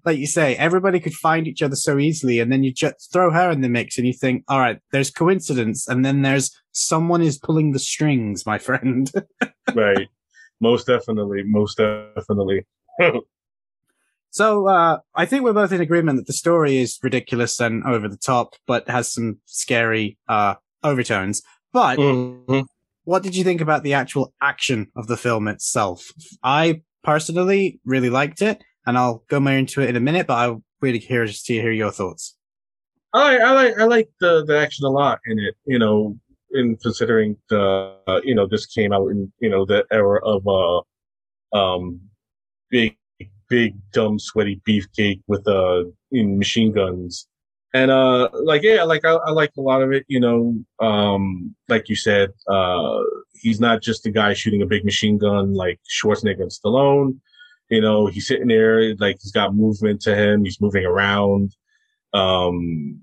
like 0.05 0.19
you 0.19 0.27
say, 0.27 0.55
everybody 0.57 1.01
could 1.01 1.15
find 1.15 1.49
each 1.49 1.63
other 1.63 1.75
so 1.75 1.99
easily, 1.99 2.39
and 2.39 2.53
then 2.53 2.63
you 2.63 2.73
just 2.73 3.13
throw 3.13 3.33
her 3.33 3.51
in 3.51 3.61
the 3.61 3.69
mix, 3.69 3.99
and 3.99 4.07
you 4.07 4.13
think, 4.13 4.45
"All 4.47 4.61
right, 4.61 4.79
there's 4.93 5.11
coincidence," 5.11 5.89
and 5.89 6.05
then 6.05 6.23
there's 6.23 6.53
someone 6.71 7.23
is 7.23 7.39
pulling 7.39 7.73
the 7.73 7.81
strings, 7.81 8.47
my 8.47 8.59
friend. 8.59 9.11
right. 9.75 10.09
Most 10.61 10.87
definitely. 10.87 11.43
Most 11.45 11.79
definitely. 11.79 12.67
So 14.31 14.69
uh, 14.69 14.99
I 15.15 15.25
think 15.25 15.45
we're 15.45 15.55
both 15.55 15.73
in 15.73 15.81
agreement 15.81 16.19
that 16.19 16.27
the 16.27 16.35
story 16.35 16.77
is 16.77 16.99
ridiculous 17.03 17.59
and 17.59 17.83
over 17.85 18.07
the 18.07 18.19
top, 18.19 18.55
but 18.67 18.87
has 18.87 19.11
some 19.11 19.39
scary 19.47 20.19
uh, 20.29 20.57
overtones. 20.85 21.41
But 21.73 21.99
Mhm. 21.99 22.67
what 23.05 23.23
did 23.23 23.35
you 23.35 23.45
think 23.45 23.63
about 23.63 23.83
the 23.83 23.95
actual 23.95 24.35
action 24.43 24.91
of 24.95 25.07
the 25.07 25.17
film 25.17 25.49
itself? 25.49 26.13
I 26.43 26.83
personally 27.03 27.81
really 27.87 28.11
liked 28.11 28.43
it, 28.43 28.63
and 28.85 28.99
I'll 28.99 29.25
go 29.29 29.41
more 29.41 29.55
into 29.55 29.81
it 29.81 29.89
in 29.89 29.97
a 29.97 30.01
minute. 30.01 30.27
But 30.27 30.35
I'm 30.37 30.65
really 30.83 30.99
curious 31.01 31.43
to 31.45 31.55
hear 31.55 31.73
your 31.73 31.91
thoughts. 31.91 32.37
I 33.15 33.39
I 33.39 33.53
like 33.53 33.79
I 33.79 33.85
like 33.85 34.11
the 34.21 34.45
the 34.45 34.59
action 34.59 34.85
a 34.85 34.91
lot 34.91 35.19
in 35.25 35.39
it. 35.39 35.55
You 35.65 35.79
know, 35.79 36.19
in 36.53 36.77
considering 36.77 37.37
the 37.49 37.95
uh, 38.07 38.21
you 38.25 38.35
know 38.35 38.47
this 38.47 38.67
came 38.67 38.93
out 38.93 39.09
in 39.09 39.33
you 39.41 39.49
know 39.49 39.65
the 39.65 39.85
era 39.91 40.21
of 40.25 40.47
uh 40.47 41.57
um 41.57 42.01
big 42.71 42.97
big 43.49 43.75
dumb 43.93 44.19
sweaty 44.19 44.61
beefcake 44.69 45.23
with 45.27 45.47
uh 45.49 45.85
in 46.11 46.39
machine 46.39 46.73
guns. 46.73 47.29
And 47.75 47.91
uh 47.91 48.31
like 48.33 48.63
yeah 48.63 48.85
like 48.85 49.05
I, 49.05 49.13
I 49.13 49.31
like 49.33 49.53
a 49.59 49.61
lot 49.61 49.83
of 49.83 49.93
it 49.93 50.05
you 50.09 50.21
know 50.21 50.55
um 50.81 51.55
like 51.69 51.89
you 51.89 51.97
said 51.97 52.31
uh 52.49 53.01
he's 53.35 53.61
not 53.61 53.83
just 53.83 54.07
a 54.07 54.11
guy 54.11 54.33
shooting 54.33 54.63
a 54.63 54.67
big 54.67 54.85
machine 54.85 55.19
gun 55.19 55.55
like 55.55 55.81
Schwarzenegger 55.91 56.43
and 56.43 56.51
Stallone. 56.51 57.19
You 57.71 57.81
know 57.81 58.07
he's 58.07 58.29
sitting 58.29 58.49
there 58.49 58.95
like 58.97 59.19
he's 59.21 59.33
got 59.33 59.55
movement 59.55 60.01
to 60.03 60.15
him 60.15 60.45
he's 60.45 60.61
moving 60.61 60.87
around. 60.87 61.55
Um 62.15 63.03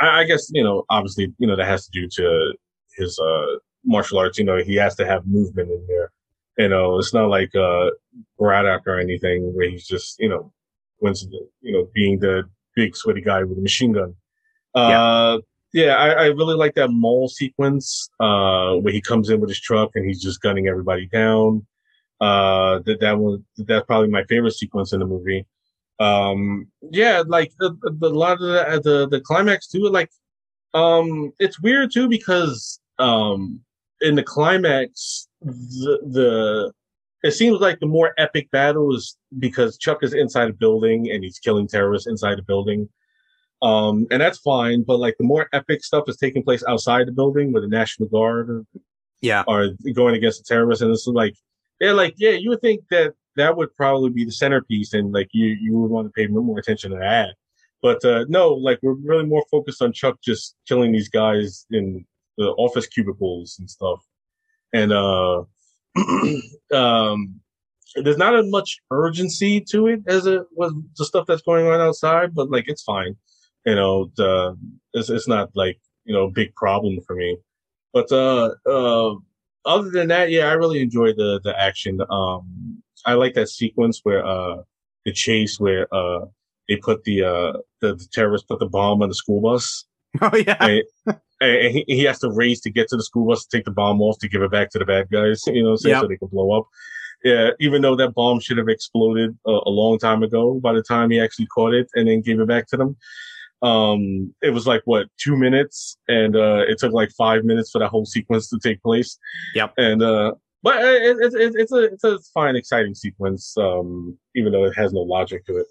I, 0.00 0.20
I 0.20 0.24
guess 0.24 0.50
you 0.52 0.64
know 0.64 0.84
obviously 0.90 1.32
you 1.38 1.46
know 1.46 1.56
that 1.56 1.66
has 1.66 1.86
to 1.86 1.90
do 1.92 2.08
to 2.08 2.54
his 2.96 3.18
uh 3.18 3.58
martial 3.84 4.18
arts 4.18 4.38
you 4.38 4.44
know 4.44 4.58
he 4.58 4.74
has 4.74 4.94
to 4.96 5.06
have 5.06 5.26
movement 5.26 5.70
in 5.70 5.84
there. 5.86 6.10
You 6.58 6.68
know 6.68 6.98
it's 6.98 7.14
not 7.14 7.28
like 7.28 7.54
uh 7.54 7.90
Braddock 8.38 8.82
or 8.86 8.98
anything 8.98 9.54
where 9.54 9.68
he's 9.68 9.86
just 9.86 10.18
you 10.18 10.28
know 10.28 10.52
wins 11.00 11.26
you 11.60 11.72
know 11.72 11.88
being 11.94 12.18
the 12.18 12.44
big 12.74 12.96
sweaty 12.96 13.20
guy 13.20 13.42
with 13.44 13.58
a 13.58 13.62
machine 13.62 13.92
gun. 13.92 14.14
Uh 14.74 15.38
yeah, 15.72 15.94
I, 15.94 16.08
I 16.08 16.26
really 16.26 16.56
like 16.56 16.74
that 16.74 16.90
mall 16.90 17.28
sequence 17.28 18.10
uh 18.20 18.74
where 18.74 18.92
he 18.92 19.00
comes 19.00 19.30
in 19.30 19.40
with 19.40 19.50
his 19.50 19.60
truck 19.60 19.90
and 19.94 20.06
he's 20.06 20.22
just 20.22 20.40
gunning 20.40 20.68
everybody 20.68 21.06
down. 21.06 21.66
Uh 22.20 22.80
that 22.86 23.00
that 23.00 23.18
was 23.18 23.40
that's 23.56 23.86
probably 23.86 24.08
my 24.08 24.24
favorite 24.24 24.52
sequence 24.52 24.92
in 24.92 25.00
the 25.00 25.06
movie 25.06 25.46
um 26.00 26.66
yeah 26.90 27.22
like 27.26 27.52
the, 27.60 27.76
the, 28.00 28.06
a 28.06 28.08
lot 28.08 28.32
of 28.34 28.40
the, 28.40 28.80
the 28.84 29.08
the 29.08 29.20
climax 29.20 29.68
too 29.68 29.88
like 29.88 30.10
um 30.74 31.32
it's 31.38 31.60
weird 31.60 31.92
too 31.92 32.08
because 32.08 32.80
um 32.98 33.60
in 34.00 34.14
the 34.16 34.22
climax 34.22 35.28
the 35.42 36.00
the 36.10 36.72
it 37.22 37.32
seems 37.32 37.60
like 37.60 37.78
the 37.80 37.86
more 37.86 38.14
epic 38.18 38.50
battle 38.50 38.94
is 38.94 39.18
because 39.38 39.76
chuck 39.78 39.98
is 40.02 40.14
inside 40.14 40.48
a 40.50 40.54
building 40.54 41.10
and 41.10 41.22
he's 41.22 41.38
killing 41.38 41.68
terrorists 41.68 42.08
inside 42.08 42.38
the 42.38 42.42
building. 42.42 42.88
Um 43.62 44.06
and 44.10 44.20
that's 44.22 44.38
fine 44.38 44.84
but 44.84 44.98
like 44.98 45.16
the 45.18 45.24
more 45.24 45.48
epic 45.52 45.84
stuff 45.84 46.04
is 46.08 46.16
taking 46.16 46.42
place 46.42 46.64
outside 46.68 47.06
the 47.06 47.12
building 47.12 47.52
where 47.52 47.62
the 47.62 47.68
national 47.68 48.08
guard 48.08 48.66
Yeah, 49.20 49.44
are 49.46 49.68
going 49.94 50.14
against 50.14 50.38
the 50.38 50.44
terrorists 50.54 50.82
and 50.82 50.90
it's 50.92 51.06
like 51.06 51.34
yeah 51.80 51.92
like 51.92 52.14
yeah 52.18 52.30
you 52.30 52.50
would 52.50 52.62
think 52.62 52.82
that 52.90 53.14
that 53.36 53.56
would 53.56 53.74
probably 53.76 54.10
be 54.10 54.24
the 54.24 54.32
centerpiece 54.32 54.92
and 54.92 55.12
like 55.12 55.28
you 55.32 55.56
you 55.60 55.76
would 55.78 55.90
want 55.90 56.06
to 56.06 56.12
pay 56.12 56.26
more 56.26 56.58
attention 56.58 56.90
to 56.90 56.98
that. 56.98 57.34
But 57.82 58.04
uh 58.04 58.24
no 58.28 58.50
like 58.50 58.78
we're 58.82 58.94
really 58.94 59.26
more 59.26 59.44
focused 59.50 59.82
on 59.82 59.92
chuck 59.92 60.18
just 60.22 60.56
killing 60.66 60.92
these 60.92 61.08
guys 61.08 61.66
in 61.70 62.04
the 62.36 62.46
office 62.46 62.86
cubicles 62.86 63.56
and 63.58 63.70
stuff. 63.70 64.00
And 64.72 64.92
uh 64.92 65.42
um 66.72 67.40
there's 67.96 68.18
not 68.18 68.36
as 68.36 68.46
much 68.48 68.78
urgency 68.92 69.60
to 69.60 69.88
it 69.88 70.00
as 70.06 70.26
it 70.26 70.42
was 70.52 70.72
the 70.96 71.04
stuff 71.04 71.26
that's 71.26 71.42
going 71.42 71.66
on 71.66 71.80
outside 71.80 72.34
but 72.34 72.50
like 72.50 72.64
it's 72.68 72.82
fine. 72.82 73.16
You 73.66 73.74
know 73.74 74.10
the 74.16 74.56
it's, 74.94 75.10
it's 75.10 75.28
not 75.28 75.50
like 75.54 75.78
you 76.04 76.14
know 76.14 76.24
a 76.24 76.30
big 76.30 76.54
problem 76.56 76.98
for 77.06 77.14
me. 77.14 77.36
But 77.92 78.10
uh 78.12 78.50
uh 78.66 79.14
other 79.66 79.90
than 79.90 80.08
that 80.08 80.30
yeah 80.30 80.46
i 80.46 80.52
really 80.52 80.80
enjoy 80.80 81.12
the 81.12 81.40
the 81.44 81.58
action. 81.58 82.00
Um 82.10 82.82
i 83.06 83.14
like 83.14 83.34
that 83.34 83.48
sequence 83.48 84.00
where 84.02 84.24
uh 84.24 84.56
the 85.04 85.12
chase 85.12 85.58
where 85.58 85.86
uh 85.94 86.20
they 86.68 86.76
put 86.76 87.02
the 87.04 87.22
uh 87.22 87.52
the, 87.80 87.94
the 87.94 88.06
terrorists 88.12 88.46
put 88.46 88.58
the 88.60 88.66
bomb 88.66 89.02
on 89.02 89.08
the 89.08 89.14
school 89.14 89.40
bus 89.40 89.84
oh 90.22 90.36
yeah, 90.36 90.56
and, 90.60 90.82
and 91.40 91.72
he, 91.72 91.84
he 91.86 92.02
has 92.04 92.18
to 92.18 92.30
race 92.30 92.60
to 92.60 92.70
get 92.70 92.88
to 92.88 92.96
the 92.96 93.02
school 93.02 93.28
bus 93.28 93.44
to 93.46 93.56
take 93.56 93.64
the 93.64 93.70
bomb 93.70 94.00
off 94.02 94.18
to 94.18 94.28
give 94.28 94.42
it 94.42 94.50
back 94.50 94.70
to 94.70 94.78
the 94.78 94.84
bad 94.84 95.08
guys, 95.10 95.42
you 95.46 95.62
know, 95.62 95.70
what 95.70 95.84
Yep. 95.84 96.00
so 96.02 96.08
they 96.08 96.16
can 96.16 96.28
blow 96.28 96.58
up. 96.58 96.66
Yeah, 97.22 97.50
even 97.60 97.82
though 97.82 97.94
that 97.96 98.14
bomb 98.14 98.40
should 98.40 98.58
have 98.58 98.68
exploded 98.68 99.36
a, 99.46 99.50
a 99.50 99.70
long 99.70 99.98
time 99.98 100.22
ago 100.22 100.54
by 100.54 100.72
the 100.72 100.82
time 100.82 101.10
he 101.10 101.20
actually 101.20 101.46
caught 101.46 101.74
it 101.74 101.88
and 101.94 102.08
then 102.08 102.22
gave 102.22 102.40
it 102.40 102.48
back 102.48 102.66
to 102.68 102.76
them. 102.76 102.96
Um, 103.62 104.34
it 104.42 104.50
was 104.50 104.66
like 104.66 104.82
what 104.86 105.06
two 105.18 105.36
minutes, 105.36 105.96
and 106.08 106.34
uh, 106.34 106.64
it 106.66 106.78
took 106.78 106.92
like 106.92 107.10
five 107.16 107.44
minutes 107.44 107.70
for 107.70 107.78
that 107.78 107.88
whole 107.88 108.06
sequence 108.06 108.48
to 108.48 108.58
take 108.58 108.82
place. 108.82 109.18
Yep. 109.54 109.74
And 109.76 110.02
uh, 110.02 110.32
but 110.62 110.82
it, 110.82 111.16
it, 111.20 111.34
it, 111.34 111.52
it's 111.56 111.72
a 111.72 111.84
it's 111.84 112.04
a 112.04 112.18
fine, 112.34 112.56
exciting 112.56 112.94
sequence, 112.94 113.56
um, 113.56 114.18
even 114.34 114.52
though 114.52 114.64
it 114.64 114.76
has 114.76 114.92
no 114.92 115.00
logic 115.00 115.46
to 115.46 115.56
it. 115.58 115.66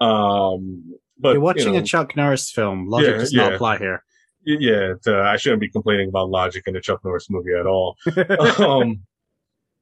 Um, 0.00 0.94
but 1.18 1.32
you're 1.32 1.40
watching 1.40 1.74
you 1.74 1.80
know, 1.80 1.84
a 1.84 1.86
Chuck 1.86 2.16
Norris 2.16 2.50
film. 2.50 2.88
Logic 2.88 3.10
Yeah, 3.10 3.18
does 3.18 3.32
not 3.32 3.50
yeah. 3.50 3.54
apply 3.54 3.78
here. 3.78 4.04
yeah, 4.44 4.92
uh, 5.06 5.22
I 5.22 5.36
shouldn't 5.36 5.60
be 5.60 5.68
complaining 5.68 6.08
about 6.08 6.30
logic 6.30 6.64
in 6.66 6.76
a 6.76 6.80
Chuck 6.80 7.00
Norris 7.04 7.28
movie 7.28 7.54
at 7.58 7.66
all. 7.66 7.96
um, 8.58 9.00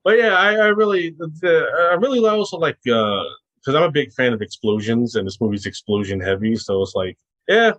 but 0.05 0.19
yeah, 0.19 0.35
I, 0.35 0.55
I 0.55 0.67
really, 0.69 1.11
the, 1.11 1.89
I 1.91 1.95
really 1.95 2.27
also 2.27 2.57
like 2.57 2.79
because 2.83 3.75
I'm 3.75 3.83
a 3.83 3.91
big 3.91 4.13
fan 4.13 4.33
of 4.33 4.41
explosions, 4.41 5.17
and 5.17 5.27
this 5.27 5.41
movie's 5.41 5.67
explosion 5.67 6.21
heavy, 6.21 6.57
so 6.57 6.81
it's 6.83 6.95
like, 6.95 7.19
yeah, 7.49 7.73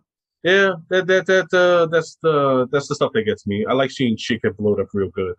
yeah, 0.43 0.73
that 0.89 1.07
that 1.07 1.25
that 1.25 1.53
uh, 1.53 1.87
that's 1.87 2.17
the 2.21 2.67
that's 2.71 2.87
the 2.87 2.95
stuff 2.95 3.11
that 3.13 3.23
gets 3.23 3.47
me. 3.47 3.65
I 3.65 3.73
like 3.73 3.91
seeing 3.91 4.15
shit 4.17 4.41
get 4.43 4.57
blown 4.57 4.79
up 4.79 4.87
real 4.93 5.09
good, 5.09 5.35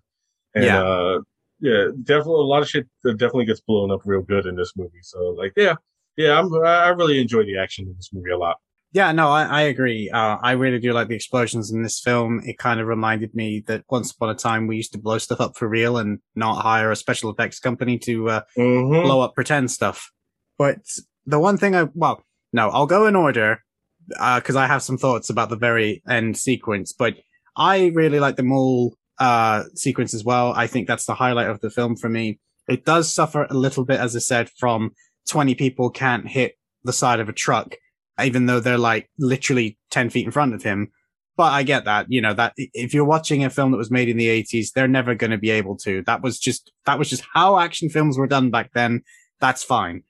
and 0.55 0.65
Yeah. 0.65 0.83
uh, 0.83 1.19
yeah, 1.61 1.87
definitely 2.03 2.35
a 2.43 2.47
lot 2.47 2.63
of 2.63 2.69
shit 2.69 2.87
that 3.03 3.15
definitely 3.19 3.47
gets 3.47 3.61
blown 3.61 3.91
up 3.91 4.01
real 4.05 4.23
good 4.23 4.47
in 4.47 4.55
this 4.57 4.73
movie. 4.77 5.03
So 5.03 5.19
like, 5.37 5.53
yeah, 5.57 5.75
yeah, 6.17 6.39
I'm 6.39 6.53
I 6.55 6.85
I 6.85 6.89
really 6.91 7.21
enjoy 7.21 7.43
the 7.45 7.59
action 7.59 7.87
in 7.87 7.95
this 7.97 8.11
movie 8.13 8.31
a 8.31 8.39
lot. 8.39 8.57
Yeah, 8.93 9.13
no, 9.13 9.29
I, 9.29 9.45
I 9.45 9.61
agree. 9.63 10.09
Uh, 10.09 10.39
I 10.43 10.53
really 10.53 10.79
do 10.79 10.93
like 10.93 11.09
the 11.09 11.15
explosions 11.15 11.71
in 11.71 11.83
this 11.83 12.01
film. 12.01 12.41
It 12.47 12.57
kind 12.57 12.81
of 12.81 12.87
reminded 12.87 13.35
me 13.35 13.63
that 13.67 13.85
once 13.91 14.13
upon 14.13 14.31
a 14.31 14.35
time 14.35 14.67
we 14.67 14.77
used 14.77 14.93
to 14.93 14.99
blow 14.99 15.19
stuff 15.19 15.41
up 15.43 15.59
for 15.59 15.69
real 15.69 15.99
and 15.99 16.21
not 16.35 16.63
hire 16.63 16.91
a 16.91 16.97
special 16.97 17.31
effects 17.31 17.61
company 17.61 17.99
to 17.99 18.31
uh, 18.31 18.41
Mm-hmm. 18.57 19.03
blow 19.03 19.21
up 19.21 19.35
pretend 19.35 19.71
stuff. 19.71 20.11
But 20.57 20.79
the 21.27 21.39
one 21.39 21.59
thing 21.59 21.77
I, 21.77 21.89
well, 21.95 22.25
no, 22.55 22.71
I'll 22.71 22.87
go 22.87 23.07
in 23.07 23.15
order 23.15 23.63
because 24.09 24.57
I 24.57 24.67
have 24.67 24.83
some 24.83 24.97
thoughts 24.97 25.29
about 25.29 25.51
the 25.51 25.57
very 25.57 26.03
end 26.09 26.39
sequence. 26.39 26.95
But 26.95 27.17
I 27.59 27.89
really 27.95 28.21
like 28.21 28.37
the 28.37 28.43
mall 28.43 28.95
uh, 29.19 29.65
sequence 29.75 30.15
as 30.15 30.25
well. 30.25 30.53
I 30.55 30.67
think 30.67 30.87
that's 30.87 31.07
the 31.07 31.15
highlight 31.15 31.49
of 31.49 31.61
the 31.61 31.71
film 31.71 31.97
for 31.97 32.09
me. 32.09 32.39
It 32.69 32.85
does 32.85 33.13
suffer 33.13 33.47
a 33.49 33.55
little 33.55 33.85
bit, 33.85 34.01
as 34.01 34.15
I 34.15 34.21
said, 34.21 34.51
from 34.59 34.93
20 35.29 35.55
people 35.55 35.91
can't 35.91 36.29
hit 36.29 36.55
the 36.85 36.93
side 36.93 37.21
of 37.21 37.29
a 37.29 37.33
truck. 37.33 37.75
even 38.21 38.47
though 38.47 38.59
they're 38.59 38.79
like 38.79 39.09
literally 39.19 39.79
10 39.91 40.11
feet 40.11 40.27
in 40.27 40.33
front 40.33 40.53
of 40.53 40.65
him. 40.65 40.91
But 41.37 41.53
I 41.53 41.63
get 41.63 41.85
that, 41.85 42.07
you 42.09 42.21
know, 42.21 42.35
that 42.35 42.53
if 42.57 42.93
you're 42.93 43.05
watching 43.05 43.45
a 43.45 43.51
film 43.51 43.71
that 43.71 43.77
was 43.77 43.93
made 43.93 44.09
in 44.09 44.17
the 44.17 44.27
80s, 44.27 44.73
they're 44.73 44.89
never 44.89 45.15
going 45.15 45.31
to 45.31 45.39
be 45.39 45.51
able 45.51 45.77
to. 45.79 46.03
That 46.03 46.21
was 46.21 46.41
just, 46.41 46.73
that 46.85 46.99
was 46.99 47.09
just 47.09 47.23
how 47.33 47.61
action 47.61 47.89
films 47.91 48.19
were 48.19 48.27
done 48.27 48.51
back 48.51 48.73
then. 48.73 49.03
That's 49.39 49.63
fine. 49.63 50.03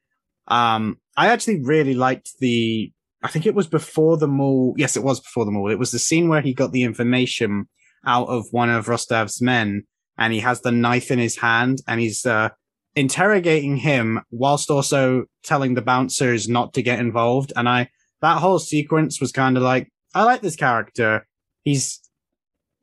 Um, 0.46 0.98
I 1.18 1.28
actually 1.28 1.62
really 1.62 1.92
liked 1.92 2.38
the, 2.40 2.90
I 3.22 3.28
think 3.28 3.44
it 3.44 3.54
was 3.54 3.66
before 3.66 4.16
the 4.16 4.26
mall. 4.26 4.72
Yes, 4.78 4.96
it 4.96 5.02
was 5.02 5.20
before 5.20 5.44
the 5.44 5.50
mall. 5.50 5.70
It 5.70 5.78
was 5.78 5.90
the 5.90 5.98
scene 5.98 6.30
where 6.30 6.40
he 6.40 6.54
got 6.54 6.72
the 6.72 6.84
information 6.84 7.68
out 8.06 8.28
of 8.28 8.46
one 8.50 8.70
of 8.70 8.86
Rostov's 8.86 9.40
men 9.40 9.84
and 10.16 10.32
he 10.32 10.40
has 10.40 10.60
the 10.60 10.72
knife 10.72 11.10
in 11.10 11.18
his 11.18 11.38
hand 11.38 11.78
and 11.86 12.00
he's, 12.00 12.24
uh, 12.26 12.50
interrogating 12.96 13.76
him 13.76 14.20
whilst 14.30 14.70
also 14.70 15.24
telling 15.44 15.74
the 15.74 15.82
bouncers 15.82 16.48
not 16.48 16.74
to 16.74 16.82
get 16.82 16.98
involved. 16.98 17.52
And 17.54 17.68
I, 17.68 17.90
that 18.22 18.38
whole 18.38 18.58
sequence 18.58 19.20
was 19.20 19.30
kind 19.30 19.56
of 19.56 19.62
like, 19.62 19.88
I 20.14 20.24
like 20.24 20.40
this 20.40 20.56
character. 20.56 21.26
He's 21.62 22.00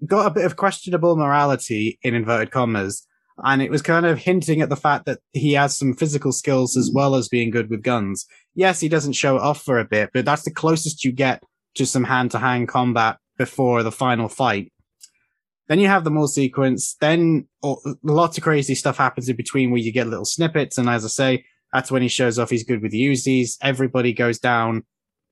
got 0.06 0.28
a 0.28 0.34
bit 0.34 0.46
of 0.46 0.56
questionable 0.56 1.18
morality 1.18 2.00
in 2.02 2.16
inverted 2.16 2.52
commas. 2.52 3.06
And 3.44 3.62
it 3.62 3.70
was 3.70 3.82
kind 3.82 4.06
of 4.06 4.20
hinting 4.20 4.62
at 4.62 4.70
the 4.70 4.78
fact 4.78 5.06
that 5.06 5.20
he 5.34 5.54
has 5.54 5.78
some 5.78 5.94
physical 5.94 6.32
skills 6.32 6.78
as 6.78 6.90
well 6.94 7.16
as 7.16 7.28
being 7.28 7.50
good 7.50 7.70
with 7.70 7.84
guns. 7.84 8.26
Yes, 8.54 8.80
he 8.80 8.88
doesn't 8.88 9.14
show 9.14 9.36
it 9.36 9.42
off 9.42 9.62
for 9.62 9.80
a 9.80 9.86
bit, 9.86 10.12
but 10.14 10.24
that's 10.24 10.44
the 10.44 10.52
closest 10.52 11.04
you 11.04 11.12
get 11.12 11.44
to 11.76 11.86
some 11.86 12.06
hand 12.06 12.32
to 12.32 12.40
hand 12.40 12.70
combat 12.70 13.18
before 13.38 13.84
the 13.84 13.92
final 13.92 14.30
fight. 14.30 14.72
Then 15.68 15.80
you 15.80 15.88
have 15.88 16.04
the 16.04 16.12
mall 16.12 16.28
sequence. 16.28 16.96
Then 17.00 17.48
oh, 17.64 17.78
lots 18.04 18.38
of 18.38 18.44
crazy 18.44 18.76
stuff 18.76 18.98
happens 18.98 19.30
in 19.30 19.36
between 19.36 19.72
where 19.72 19.82
you 19.82 19.92
get 19.92 20.08
little 20.08 20.26
snippets. 20.26 20.78
And 20.78 20.90
as 20.90 21.04
I 21.04 21.08
say, 21.08 21.46
that's 21.74 21.92
when 21.92 22.02
he 22.02 22.08
shows 22.08 22.38
off 22.38 22.50
he's 22.50 22.64
good 22.64 22.82
with 22.82 22.94
Uzis. 22.94 23.58
Everybody 23.62 24.14
goes 24.14 24.40
down. 24.40 24.84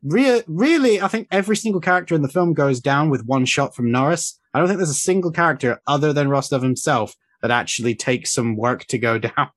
Re- 0.03 0.43
really, 0.47 1.01
I 1.01 1.07
think 1.07 1.27
every 1.31 1.55
single 1.55 1.79
character 1.79 2.15
in 2.15 2.21
the 2.21 2.27
film 2.27 2.53
goes 2.53 2.79
down 2.79 3.09
with 3.09 3.25
one 3.25 3.45
shot 3.45 3.75
from 3.75 3.91
Norris. 3.91 4.39
I 4.53 4.59
don't 4.59 4.67
think 4.67 4.77
there's 4.77 4.89
a 4.89 4.95
single 4.95 5.31
character 5.31 5.81
other 5.87 6.11
than 6.11 6.29
Rostov 6.29 6.61
himself 6.61 7.15
that 7.41 7.51
actually 7.51 7.95
takes 7.95 8.33
some 8.33 8.55
work 8.57 8.85
to 8.85 8.97
go 8.97 9.17
down. 9.19 9.49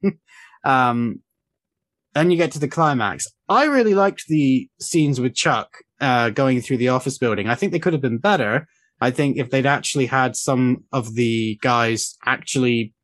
um, 0.65 1.21
then 2.15 2.31
you 2.31 2.37
get 2.37 2.53
to 2.53 2.59
the 2.59 2.69
climax. 2.69 3.27
I 3.49 3.65
really 3.65 3.95
liked 3.95 4.25
the 4.29 4.69
scenes 4.81 5.21
with 5.21 5.35
Chuck 5.35 5.69
uh, 6.01 6.31
going 6.31 6.61
through 6.61 6.79
the 6.79 6.89
office 6.89 7.19
building. 7.19 7.49
I 7.49 7.55
think 7.55 7.73
they 7.73 7.79
could 7.79 7.93
have 7.93 8.03
been 8.03 8.19
better. 8.19 8.67
I 9.01 9.11
think 9.11 9.37
if 9.37 9.51
they'd 9.51 9.67
actually 9.67 10.07
had 10.07 10.37
some 10.37 10.85
of 10.93 11.15
the 11.15 11.59
guys 11.61 12.17
actually 12.25 12.95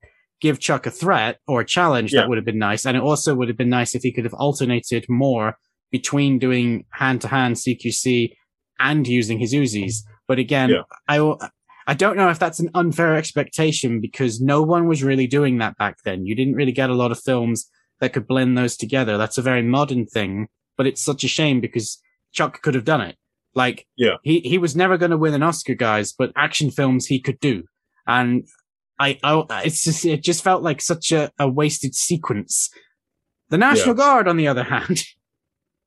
give 0.41 0.59
Chuck 0.59 0.87
a 0.87 0.91
threat 0.91 1.39
or 1.47 1.61
a 1.61 1.65
challenge, 1.67 2.13
Yeah. 2.13 2.21
that 2.23 2.29
would 2.29 2.39
have 2.39 2.45
been 2.45 2.59
nice. 2.59 2.85
And 2.87 2.97
it 2.97 3.03
also 3.03 3.35
would 3.35 3.49
have 3.49 3.57
been 3.57 3.69
nice 3.69 3.95
if 3.95 4.03
he 4.03 4.13
could 4.13 4.25
have 4.25 4.35
alternated 4.35 5.07
more 5.09 5.57
between 5.91 6.39
doing 6.39 6.85
hand 6.91 7.21
to 7.21 7.29
hand 7.29 7.57
CQC 7.57 8.33
and 8.81 9.07
using 9.07 9.39
his 9.39 9.53
Uzis. 9.53 9.99
But 10.27 10.39
again, 10.39 10.71
Yeah. 10.71 10.83
I, 11.09 11.49
I 11.87 11.95
don't 11.95 12.17
know 12.17 12.31
if 12.31 12.39
that's 12.39 12.59
an 12.61 12.71
unfair 12.75 13.15
expectation 13.17 14.01
because 14.01 14.41
no 14.41 14.63
one 14.63 14.87
was 14.89 15.03
really 15.05 15.27
doing 15.27 15.59
that 15.59 15.77
back 15.77 15.99
then. 16.05 16.27
You 16.27 16.35
didn't 16.35 16.55
really 16.55 16.73
get 16.73 16.91
a 16.91 16.95
lot 16.95 17.13
of 17.13 17.21
films 17.21 17.69
that 18.01 18.13
could 18.13 18.27
blend 18.27 18.57
those 18.57 18.77
together. 18.77 19.19
That's 19.19 19.39
a 19.39 19.43
very 19.43 19.63
modern 19.63 20.07
thing, 20.07 20.49
but 20.77 20.87
it's 20.87 21.03
such 21.03 21.23
a 21.23 21.29
shame 21.29 21.61
because 21.61 22.01
Chuck 22.33 22.63
could 22.63 22.75
have 22.75 22.85
done 22.85 23.01
it. 23.03 23.17
Like, 23.55 23.87
Yeah. 23.97 24.17
he, 24.23 24.41
he 24.41 24.59
was 24.59 24.75
never 24.75 24.97
going 24.97 25.11
to 25.11 25.19
win 25.19 25.35
an 25.35 25.43
Oscar, 25.43 25.75
guys, 25.75 26.13
but 26.13 26.33
action 26.37 26.71
films 26.71 27.07
he 27.07 27.21
could 27.21 27.39
do. 27.41 27.65
And 28.07 28.47
I, 28.99 29.19
I, 29.23 29.63
it's 29.65 29.85
just, 29.85 30.05
it 30.05 30.23
just 30.23 30.43
felt 30.43 30.63
like 30.63 30.81
such 30.81 31.13
a, 31.13 31.31
a 31.39 31.49
wasted 31.49 31.95
sequence. 31.95 32.71
The 33.51 33.59
National 33.59 33.95
Guard, 33.95 34.29
on 34.29 34.37
the 34.37 34.49
other 34.49 34.63
hand, 34.75 35.03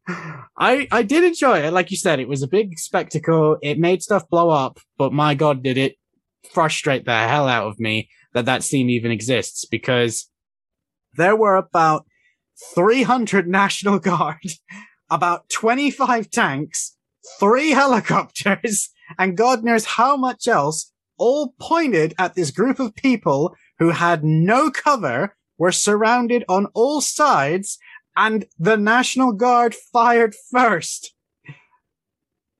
I, 0.08 0.88
I 0.92 1.02
did 1.04 1.24
enjoy 1.24 1.60
it. 1.60 1.74
Like 1.74 1.90
you 1.92 1.98
said, 1.98 2.20
it 2.20 2.28
was 2.28 2.44
a 2.44 2.48
big 2.48 2.78
spectacle. 2.78 3.58
It 3.62 3.80
made 3.80 4.04
stuff 4.04 4.30
blow 4.30 4.50
up, 4.50 4.80
but 4.98 5.12
my 5.14 5.34
God, 5.34 5.64
did 5.64 5.78
it 5.78 5.96
frustrate 6.52 7.06
the 7.06 7.18
hell 7.28 7.48
out 7.48 7.68
of 7.68 7.80
me 7.80 8.10
that 8.34 8.46
that 8.46 8.64
scene 8.64 8.90
even 8.90 9.12
exists 9.12 9.66
because 9.66 10.30
there 11.18 11.36
were 11.36 11.56
about 11.56 12.06
300 12.76 13.48
National 13.62 13.98
Guard, 13.98 14.38
about 15.10 15.50
25 15.50 16.30
tanks, 16.30 16.96
three 17.40 17.72
helicopters, 17.72 18.90
and 19.20 19.38
God 19.38 19.64
knows 19.64 19.86
how 19.86 20.18
much 20.18 20.48
else, 20.48 20.92
all 21.18 21.54
pointed 21.60 22.14
at 22.20 22.36
this 22.36 22.52
group 22.52 22.80
of 22.80 22.96
people 22.96 23.56
who 23.80 23.92
had 23.92 24.24
no 24.24 24.70
cover, 24.70 25.36
were 25.58 25.72
surrounded 25.72 26.44
on 26.50 26.68
all 26.74 27.02
sides, 27.02 27.78
and 28.18 28.46
the 28.58 28.78
National 28.78 29.32
Guard 29.32 29.76
fired 29.94 30.36
first. 30.52 31.14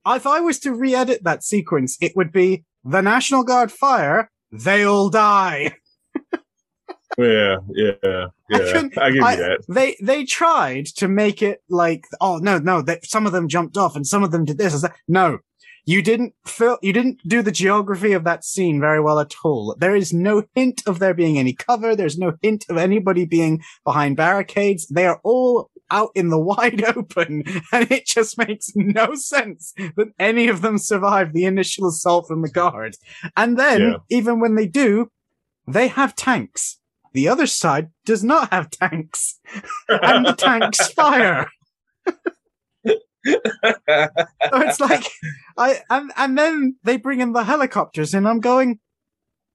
If 0.06 0.26
I 0.26 0.40
was 0.40 0.58
to 0.60 0.72
re-edit 0.72 1.24
that 1.24 1.42
sequence, 1.42 1.98
it 2.00 2.14
would 2.14 2.32
be 2.32 2.64
the 2.84 3.00
National 3.00 3.42
Guard 3.42 3.72
fire, 3.72 4.30
they 4.52 4.84
all 4.84 5.10
die. 5.10 5.76
Yeah, 7.18 7.56
yeah, 7.70 7.92
yeah. 8.02 8.58
couldn't- 8.58 8.98
I, 8.98 9.10
give 9.10 9.22
I- 9.22 9.32
you 9.32 9.38
that. 9.38 9.58
They 9.68 9.96
they 10.02 10.24
tried 10.24 10.86
to 10.96 11.08
make 11.08 11.42
it 11.42 11.62
like, 11.68 12.06
oh 12.20 12.38
no, 12.38 12.58
no, 12.58 12.82
they, 12.82 13.00
some 13.04 13.26
of 13.26 13.32
them 13.32 13.48
jumped 13.48 13.76
off 13.76 13.96
and 13.96 14.06
some 14.06 14.22
of 14.22 14.30
them 14.32 14.44
did 14.44 14.58
this. 14.58 14.74
and 14.74 14.82
that. 14.82 14.96
No, 15.08 15.38
you 15.86 16.02
didn't 16.02 16.34
fill, 16.46 16.78
you 16.82 16.92
didn't 16.92 17.20
do 17.26 17.40
the 17.42 17.52
geography 17.52 18.12
of 18.12 18.24
that 18.24 18.44
scene 18.44 18.80
very 18.80 19.00
well 19.00 19.18
at 19.20 19.34
all. 19.44 19.74
There 19.78 19.96
is 19.96 20.12
no 20.12 20.42
hint 20.54 20.82
of 20.86 20.98
there 20.98 21.14
being 21.14 21.38
any 21.38 21.54
cover. 21.54 21.96
There's 21.96 22.18
no 22.18 22.34
hint 22.42 22.66
of 22.68 22.76
anybody 22.76 23.24
being 23.24 23.62
behind 23.84 24.16
barricades. 24.16 24.86
They 24.88 25.06
are 25.06 25.20
all 25.24 25.70
out 25.90 26.10
in 26.16 26.28
the 26.30 26.38
wide 26.50 26.84
open, 26.96 27.44
and 27.72 27.90
it 27.90 28.04
just 28.06 28.36
makes 28.36 28.72
no 28.74 29.14
sense 29.14 29.72
that 29.96 30.08
any 30.18 30.48
of 30.48 30.60
them 30.60 30.76
survive 30.76 31.32
the 31.32 31.44
initial 31.44 31.88
assault 31.88 32.26
from 32.28 32.42
the 32.42 32.50
guard. 32.50 32.96
And 33.36 33.56
then, 33.58 33.80
Yeah. 33.80 33.96
even 34.10 34.40
when 34.40 34.56
they 34.56 34.66
do, 34.66 35.10
they 35.68 35.88
have 35.88 36.14
tanks. 36.16 36.78
The 37.16 37.28
other 37.28 37.46
side 37.46 37.88
does 38.04 38.22
not 38.22 38.52
have 38.52 38.68
tanks, 38.68 39.40
and 39.88 40.26
the 40.26 40.34
tanks 40.34 40.86
fire. 40.92 41.48
So 43.26 44.60
it's 44.60 44.80
like 44.80 45.02
I 45.56 45.80
and 45.88 46.12
and 46.18 46.36
then 46.36 46.76
they 46.84 46.98
bring 46.98 47.22
in 47.22 47.32
the 47.32 47.44
helicopters, 47.44 48.12
and 48.12 48.28
I'm 48.28 48.40
going, 48.40 48.80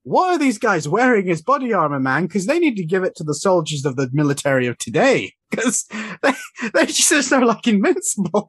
what 0.02 0.34
are 0.34 0.38
these 0.38 0.58
guys 0.58 0.88
wearing 0.88 1.30
as 1.30 1.40
body 1.40 1.72
armor, 1.72 2.00
man? 2.00 2.26
Because 2.26 2.46
they 2.46 2.58
need 2.58 2.74
to 2.78 2.84
give 2.84 3.04
it 3.04 3.14
to 3.14 3.22
the 3.22 3.32
soldiers 3.32 3.84
of 3.84 3.94
the 3.94 4.10
military 4.12 4.66
of 4.66 4.76
today, 4.78 5.32
because 5.52 5.84
they 6.20 6.32
they 6.74 6.86
just 6.86 7.30
they're 7.30 7.46
like 7.46 7.68
invincible. 7.68 8.48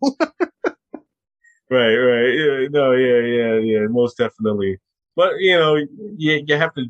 Right, 1.70 1.96
right. 1.96 2.34
Yeah, 2.34 2.68
no, 2.72 2.94
yeah, 2.94 3.20
yeah, 3.20 3.58
yeah, 3.60 3.86
most 3.92 4.18
definitely. 4.18 4.80
But 5.16 5.34
you 5.38 5.56
know, 5.56 5.76
you 6.18 6.44
you 6.48 6.58
have 6.58 6.74
to 6.74 6.88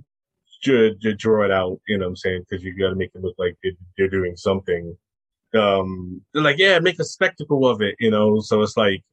ju- 0.63 0.95
ju- 0.95 1.13
draw 1.15 1.43
it 1.45 1.51
out. 1.51 1.79
You 1.87 1.97
know 1.97 2.05
what 2.05 2.09
I'm 2.11 2.15
saying? 2.15 2.45
Because 2.49 2.63
you 2.63 2.77
got 2.77 2.89
to 2.89 2.95
make 2.95 3.11
it 3.13 3.21
look 3.21 3.35
like 3.37 3.57
they're 3.97 4.07
doing 4.07 4.35
something. 4.35 4.97
Um, 5.53 6.21
they're 6.33 6.41
like, 6.41 6.57
yeah, 6.57 6.79
make 6.79 6.99
a 6.99 7.03
spectacle 7.03 7.67
of 7.67 7.81
it. 7.81 7.95
You 7.99 8.09
know, 8.09 8.39
so 8.39 8.61
it's 8.61 8.77
like, 8.77 9.03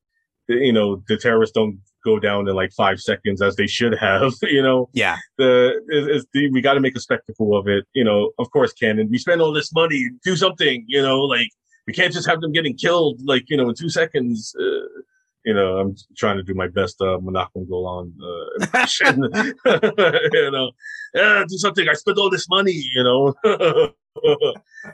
you 0.48 0.72
know, 0.72 1.02
the 1.08 1.16
terrorists 1.16 1.54
don't 1.54 1.80
go 2.04 2.18
down 2.18 2.48
in 2.48 2.54
like 2.54 2.72
five 2.72 2.98
seconds 2.98 3.42
as 3.42 3.56
they 3.56 3.66
should 3.66 3.96
have. 3.98 4.32
You 4.42 4.62
know, 4.62 4.88
yeah, 4.92 5.16
the 5.36 5.80
is 5.88 6.26
the, 6.32 6.50
we 6.50 6.60
got 6.60 6.74
to 6.74 6.80
make 6.80 6.96
a 6.96 7.00
spectacle 7.00 7.56
of 7.56 7.68
it. 7.68 7.84
You 7.94 8.04
know, 8.04 8.30
of 8.38 8.50
course, 8.50 8.72
Cannon. 8.72 9.08
We 9.10 9.18
spend 9.18 9.42
all 9.42 9.52
this 9.52 9.72
money, 9.72 10.10
do 10.24 10.36
something. 10.36 10.84
You 10.88 11.02
know, 11.02 11.20
like 11.20 11.50
we 11.86 11.92
can't 11.92 12.12
just 12.12 12.28
have 12.28 12.40
them 12.40 12.52
getting 12.52 12.76
killed 12.76 13.20
like 13.24 13.44
you 13.48 13.56
know 13.56 13.68
in 13.68 13.74
two 13.74 13.90
seconds. 13.90 14.54
Uh, 14.58 15.02
you 15.44 15.54
know, 15.54 15.78
I'm 15.78 15.96
trying 16.16 16.36
to 16.36 16.42
do 16.42 16.54
my 16.54 16.68
best 16.68 17.00
uh, 17.00 17.18
Menachem 17.18 17.68
Golan 17.68 18.12
uh, 18.22 18.60
impression. 18.64 19.22
you 19.64 20.50
know, 20.50 20.70
yeah, 21.14 21.44
do 21.48 21.56
something. 21.56 21.88
I 21.88 21.94
spent 21.94 22.18
all 22.18 22.30
this 22.30 22.48
money. 22.48 22.82
You 22.94 23.04
know, 23.04 23.34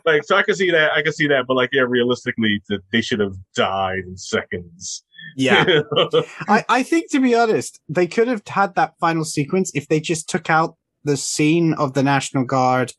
like 0.05 0.25
so 0.25 0.37
I 0.37 0.43
can 0.43 0.55
see 0.55 0.71
that. 0.71 0.93
I 0.93 1.03
can 1.03 1.13
see 1.13 1.27
that, 1.29 1.47
but 1.47 1.55
like 1.55 1.71
yeah, 1.73 1.83
realistically, 1.87 2.63
that 2.69 2.81
they 2.93 3.01
should 3.01 3.21
have 3.21 3.35
died 3.55 4.01
in 4.07 4.17
seconds. 4.17 5.05
yeah. 5.37 5.81
I, 6.49 6.65
I 6.69 6.83
think 6.83 7.11
to 7.11 7.21
be 7.21 7.35
honest, 7.35 7.81
they 7.89 8.07
could 8.07 8.29
have 8.29 8.43
had 8.47 8.75
that 8.77 8.95
final 9.01 9.25
sequence 9.25 9.73
if 9.75 9.89
they 9.89 10.01
just 10.01 10.29
took 10.29 10.49
out 10.51 10.77
the 11.05 11.17
scene 11.17 11.73
of 11.75 11.95
the 11.95 12.03
National 12.03 12.45
Guard 12.45 12.93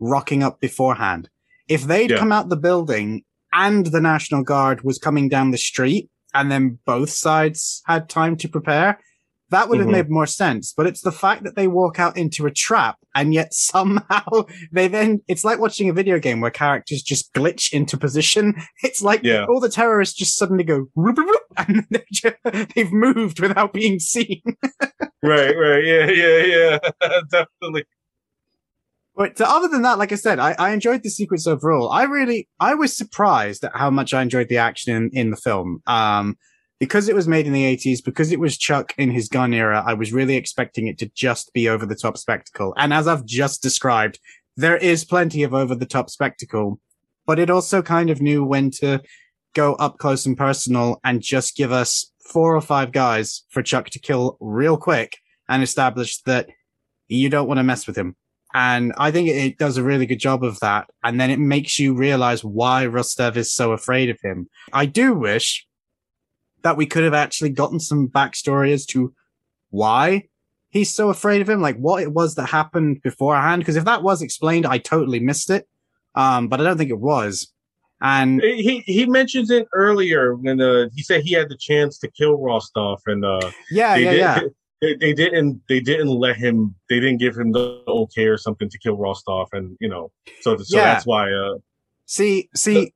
rocking 0.00 0.42
up 0.42 0.60
beforehand. 0.60 1.28
If 1.68 1.84
they'd 1.84 2.10
Yeah. 2.10 2.18
come 2.18 2.32
out 2.32 2.48
the 2.48 2.56
building 2.56 3.22
and 3.52 3.86
the 3.86 4.00
National 4.00 4.42
Guard 4.42 4.82
was 4.82 4.98
coming 4.98 5.28
down 5.28 5.50
the 5.50 5.58
street 5.58 6.08
and 6.34 6.50
then 6.50 6.78
both 6.86 7.10
sides 7.10 7.82
had 7.86 8.08
time 8.08 8.36
to 8.38 8.48
prepare, 8.48 8.98
that 9.50 9.68
would 9.70 9.78
have 9.78 9.88
Mhm. 9.88 9.92
made 9.92 10.10
more 10.10 10.26
sense. 10.26 10.74
But 10.76 10.86
it's 10.86 11.00
the 11.00 11.10
fact 11.12 11.42
that 11.44 11.56
they 11.56 11.66
walk 11.68 11.98
out 11.98 12.18
into 12.18 12.44
a 12.46 12.50
trap 12.50 12.96
and 13.14 13.32
yet 13.32 13.54
somehow 13.54 14.24
they 14.72 14.88
then, 14.88 15.20
it's 15.26 15.42
like 15.44 15.58
watching 15.58 15.88
a 15.88 15.94
video 15.94 16.18
game 16.18 16.40
where 16.42 16.50
characters 16.50 17.00
just 17.02 17.32
glitch 17.32 17.72
into 17.72 17.96
position. 17.96 18.54
It's 18.82 19.00
like 19.02 19.22
Yeah. 19.22 19.46
all 19.48 19.58
the 19.60 19.70
terrorists 19.70 20.16
just 20.18 20.36
suddenly 20.36 20.64
go, 20.64 20.86
"Whoop, 20.94 21.16
whoop, 21.16 21.26
whoop," 21.28 21.42
and 21.56 21.86
they've 22.74 22.92
moved 22.92 23.40
without 23.40 23.72
being 23.72 23.98
seen. 23.98 24.42
right, 25.22 25.56
right, 25.56 25.84
yeah, 25.84 26.10
yeah, 26.10 26.38
yeah, 26.44 26.78
definitely. 27.30 27.84
But 29.18 29.40
other 29.40 29.66
than 29.66 29.82
that, 29.82 29.98
like 29.98 30.12
I 30.12 30.14
said, 30.14 30.38
I, 30.38 30.54
I 30.60 30.70
enjoyed 30.70 31.02
the 31.02 31.10
sequence 31.10 31.44
overall. 31.44 31.90
I 31.90 32.04
really, 32.04 32.48
I 32.60 32.74
was 32.76 32.96
surprised 32.96 33.64
at 33.64 33.74
how 33.74 33.90
much 33.90 34.14
I 34.14 34.22
enjoyed 34.22 34.48
the 34.48 34.58
action 34.58 34.94
in, 34.94 35.10
in 35.12 35.30
the 35.30 35.36
film. 35.36 35.82
Um, 35.88 36.38
because 36.78 37.08
it 37.08 37.16
was 37.16 37.26
made 37.26 37.44
in 37.44 37.52
the 37.52 37.64
80s, 37.76 37.98
because 38.04 38.30
it 38.30 38.38
was 38.38 38.56
Chuck 38.56 38.94
in 38.96 39.10
his 39.10 39.28
gun 39.28 39.52
era, 39.52 39.82
I 39.84 39.94
was 39.94 40.12
really 40.12 40.36
expecting 40.36 40.86
it 40.86 40.98
to 40.98 41.10
just 41.16 41.52
be 41.52 41.68
over 41.68 41.84
the 41.84 41.96
top 41.96 42.16
spectacle. 42.16 42.72
And 42.76 42.94
as 42.94 43.08
I've 43.08 43.24
just 43.24 43.60
described, 43.60 44.20
there 44.56 44.76
is 44.76 45.04
plenty 45.04 45.42
of 45.42 45.52
over 45.52 45.74
the 45.74 45.84
top 45.84 46.10
spectacle, 46.10 46.78
but 47.26 47.40
it 47.40 47.50
also 47.50 47.82
kind 47.82 48.10
of 48.10 48.22
knew 48.22 48.44
when 48.44 48.70
to 48.70 49.02
go 49.52 49.74
up 49.74 49.98
close 49.98 50.26
and 50.26 50.38
personal 50.38 51.00
and 51.02 51.22
just 51.22 51.56
give 51.56 51.72
us 51.72 52.12
four 52.24 52.54
or 52.54 52.60
five 52.60 52.92
guys 52.92 53.42
for 53.48 53.64
Chuck 53.64 53.90
to 53.90 53.98
kill 53.98 54.36
real 54.38 54.76
quick 54.76 55.18
and 55.48 55.64
establish 55.64 56.22
that 56.22 56.48
you 57.08 57.28
don't 57.28 57.48
want 57.48 57.58
to 57.58 57.64
mess 57.64 57.88
with 57.88 57.98
him. 57.98 58.14
And 58.54 58.94
I 58.96 59.10
think 59.10 59.28
it 59.28 59.58
does 59.58 59.76
a 59.76 59.82
really 59.82 60.06
good 60.06 60.18
job 60.20 60.42
of 60.42 60.58
that. 60.60 60.88
And 61.04 61.20
then 61.20 61.30
it 61.30 61.38
makes 61.38 61.78
you 61.78 61.94
realize 61.94 62.42
why 62.42 62.86
Rostov 62.86 63.36
is 63.36 63.52
so 63.52 63.72
afraid 63.72 64.08
of 64.08 64.18
him. 64.22 64.48
I 64.72 64.86
do 64.86 65.14
wish 65.14 65.66
that 66.62 66.76
we 66.76 66.86
could 66.86 67.04
have 67.04 67.14
actually 67.14 67.50
gotten 67.50 67.78
some 67.78 68.08
backstory 68.08 68.72
as 68.72 68.86
to 68.86 69.14
why 69.70 70.28
he's 70.70 70.92
so 70.92 71.10
afraid 71.10 71.40
of 71.42 71.48
him, 71.48 71.60
like 71.60 71.76
what 71.76 72.02
it 72.02 72.12
was 72.12 72.34
that 72.34 72.46
happened 72.46 73.02
beforehand. 73.02 73.60
Because 73.60 73.76
if 73.76 73.84
that 73.84 74.02
was 74.02 74.22
explained, 74.22 74.66
I 74.66 74.78
totally 74.78 75.20
missed 75.20 75.50
it. 75.50 75.68
Um, 76.14 76.48
but 76.48 76.60
I 76.60 76.64
don't 76.64 76.78
think 76.78 76.90
it 76.90 76.98
was. 76.98 77.52
And 78.00 78.40
he 78.40 78.80
he 78.86 79.06
mentions 79.06 79.50
it 79.50 79.66
earlier 79.74 80.36
when 80.36 80.60
uh, 80.60 80.88
he 80.94 81.02
said 81.02 81.22
he 81.22 81.32
had 81.32 81.48
the 81.48 81.56
chance 81.56 81.98
to 81.98 82.10
kill 82.10 82.38
Rostov, 82.38 83.02
and 83.06 83.24
uh, 83.24 83.50
yeah, 83.72 83.96
yeah, 83.96 84.10
did- 84.10 84.18
yeah. 84.18 84.40
They, 84.80 84.94
they 84.94 85.12
didn't. 85.12 85.62
They 85.68 85.80
didn't 85.80 86.08
let 86.08 86.36
him. 86.36 86.74
They 86.88 87.00
didn't 87.00 87.18
give 87.18 87.36
him 87.36 87.52
the 87.52 87.82
okay 87.88 88.26
or 88.26 88.38
something 88.38 88.68
to 88.68 88.78
kill 88.78 88.96
Rostov, 88.96 89.48
and 89.52 89.76
you 89.80 89.88
know, 89.88 90.12
so 90.40 90.56
so 90.58 90.78
Yeah. 90.78 90.94
that's 90.94 91.06
why. 91.06 91.32
Uh, 91.32 91.58
See, 92.06 92.48
see, 92.54 92.94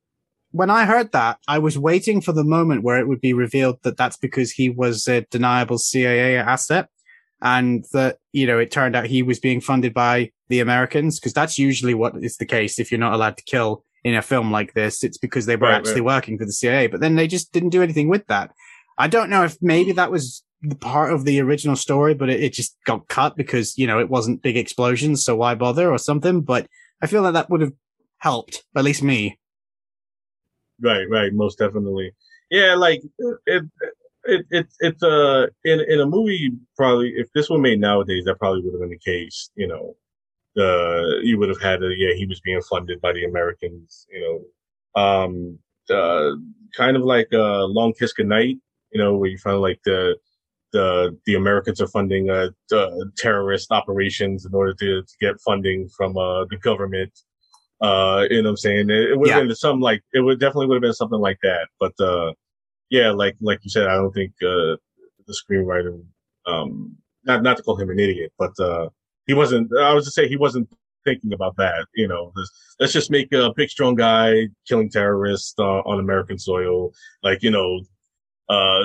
when 0.52 0.70
I 0.70 0.84
heard 0.86 1.12
that, 1.12 1.38
I 1.48 1.58
was 1.58 1.78
waiting 1.78 2.20
for 2.20 2.32
the 2.32 2.44
moment 2.44 2.82
where 2.82 2.98
it 2.98 3.08
would 3.08 3.20
be 3.20 3.34
revealed 3.34 3.78
that 3.82 3.96
that's 3.96 4.16
because 4.16 4.52
he 4.52 4.70
was 4.70 5.06
a 5.08 5.22
deniable 5.30 5.76
CIA 5.78 6.36
asset 6.36 6.88
and 7.42 7.84
that, 7.92 8.18
you 8.32 8.46
know, 8.46 8.58
it 8.58 8.70
turned 8.70 8.94
out 8.96 9.06
he 9.06 9.22
was 9.22 9.38
being 9.40 9.60
funded 9.60 9.92
by 9.92 10.30
the 10.48 10.60
Americans. 10.60 11.18
Cause 11.18 11.32
that's 11.34 11.58
usually 11.58 11.92
what 11.92 12.14
is 12.22 12.36
the 12.36 12.46
case. 12.46 12.78
If 12.78 12.90
you're 12.90 13.00
not 13.00 13.12
allowed 13.14 13.36
to 13.36 13.44
kill 13.44 13.84
in 14.04 14.14
a 14.14 14.22
film 14.22 14.50
like 14.50 14.72
this, 14.74 15.02
it's 15.04 15.18
because 15.18 15.44
they 15.46 15.56
were 15.56 15.66
Right, 15.66 15.74
actually 15.74 16.00
right. 16.02 16.14
working 16.16 16.38
for 16.38 16.44
the 16.46 16.52
CIA, 16.52 16.86
but 16.86 17.00
then 17.00 17.16
they 17.16 17.26
just 17.26 17.52
didn't 17.52 17.70
do 17.70 17.82
anything 17.82 18.08
with 18.08 18.26
that. 18.28 18.52
I 18.96 19.08
don't 19.08 19.30
know 19.30 19.44
if 19.44 19.56
maybe 19.60 19.92
that 19.92 20.10
was 20.10 20.42
the 20.51 20.51
part 20.80 21.12
of 21.12 21.24
the 21.24 21.40
original 21.40 21.76
story, 21.76 22.14
but 22.14 22.30
it, 22.30 22.40
it 22.40 22.52
just 22.52 22.76
got 22.84 23.08
cut 23.08 23.36
because, 23.36 23.76
you 23.76 23.86
know, 23.86 23.98
it 23.98 24.08
wasn't 24.08 24.42
big 24.42 24.56
explosions. 24.56 25.24
So 25.24 25.36
why 25.36 25.54
bother 25.54 25.90
or 25.90 25.98
something? 25.98 26.40
But 26.42 26.66
I 27.00 27.06
feel 27.06 27.22
like 27.22 27.34
that 27.34 27.50
would 27.50 27.60
have 27.60 27.72
helped, 28.18 28.64
at 28.76 28.84
least 28.84 29.02
me. 29.02 29.38
Right, 30.80 31.08
right, 31.08 31.32
most 31.32 31.58
definitely. 31.58 32.12
Yeah, 32.50 32.74
like 32.74 33.02
it, 33.46 33.64
it, 34.24 34.46
it, 34.50 34.66
it's 34.80 35.02
uh 35.02 35.46
in 35.64 35.80
in 35.80 36.00
a 36.00 36.06
movie 36.06 36.52
probably 36.76 37.12
if 37.16 37.28
this 37.32 37.48
were 37.50 37.58
made 37.58 37.80
nowadays, 37.80 38.24
that 38.24 38.38
probably 38.38 38.62
would 38.62 38.74
have 38.74 38.80
been 38.80 38.90
the 38.90 38.98
case. 38.98 39.50
You 39.54 39.68
know, 39.68 39.96
uh, 40.62 41.18
you 41.22 41.38
would 41.38 41.48
have 41.48 41.60
had 41.60 41.82
a 41.82 41.94
yeah, 41.96 42.14
he 42.14 42.26
was 42.26 42.40
being 42.40 42.60
funded 42.62 43.00
by 43.00 43.12
the 43.12 43.24
Americans. 43.24 44.06
You 44.10 44.44
know, 44.94 45.02
um, 45.02 45.58
uh, 45.90 46.32
kind 46.76 46.96
of 46.96 47.02
like 47.02 47.28
uh, 47.32 47.64
Long 47.64 47.92
Kiss 47.94 48.12
Goodnight. 48.12 48.58
You 48.92 49.00
know, 49.00 49.16
where 49.16 49.30
you 49.30 49.38
find 49.38 49.60
like 49.60 49.80
the 49.84 50.16
the 50.72 51.16
the 51.26 51.34
Americans 51.34 51.80
are 51.80 51.86
funding 51.86 52.30
uh, 52.30 52.48
terrorist 53.16 53.70
operations 53.70 54.46
in 54.46 54.54
order 54.54 54.74
to, 54.74 55.02
to 55.02 55.14
get 55.20 55.40
funding 55.40 55.88
from 55.96 56.16
uh, 56.16 56.44
the 56.46 56.56
government. 56.56 57.12
Uh, 57.80 58.26
you 58.30 58.42
know 58.42 58.48
what 58.48 58.50
I'm 58.50 58.56
saying? 58.56 58.90
It, 58.90 59.10
it 59.10 59.18
would 59.18 59.28
have 59.30 59.42
Yeah. 59.42 59.46
been 59.46 59.54
something 59.56 59.80
like 59.80 60.02
it 60.12 60.20
would 60.20 60.40
definitely 60.40 60.66
would 60.68 60.76
have 60.76 60.82
been 60.82 60.92
something 60.92 61.20
like 61.20 61.38
that. 61.42 61.68
But 61.80 61.92
uh, 62.00 62.32
yeah, 62.90 63.10
like 63.10 63.36
like 63.40 63.60
you 63.62 63.70
said, 63.70 63.86
I 63.86 63.94
don't 63.94 64.12
think 64.12 64.32
uh, 64.42 64.76
the 65.26 65.34
screenwriter, 65.40 66.02
um, 66.46 66.96
not 67.24 67.42
not 67.42 67.56
to 67.56 67.62
call 67.62 67.76
him 67.76 67.90
an 67.90 67.98
idiot, 67.98 68.32
but 68.38 68.52
uh, 68.60 68.88
he 69.26 69.34
wasn't. 69.34 69.70
I 69.78 69.92
was 69.94 70.04
to 70.04 70.10
say 70.10 70.28
he 70.28 70.36
wasn't 70.36 70.68
thinking 71.04 71.32
about 71.32 71.56
that. 71.56 71.86
You 71.94 72.06
know, 72.06 72.32
let's, 72.36 72.50
let's 72.78 72.92
just 72.92 73.10
make 73.10 73.32
a 73.32 73.52
big 73.56 73.68
strong 73.68 73.94
guy 73.96 74.48
killing 74.68 74.88
terrorists 74.90 75.54
uh, 75.58 75.80
on 75.80 75.98
American 75.98 76.38
soil, 76.38 76.92
like 77.22 77.42
you 77.42 77.50
know, 77.50 77.80
uh, 78.48 78.82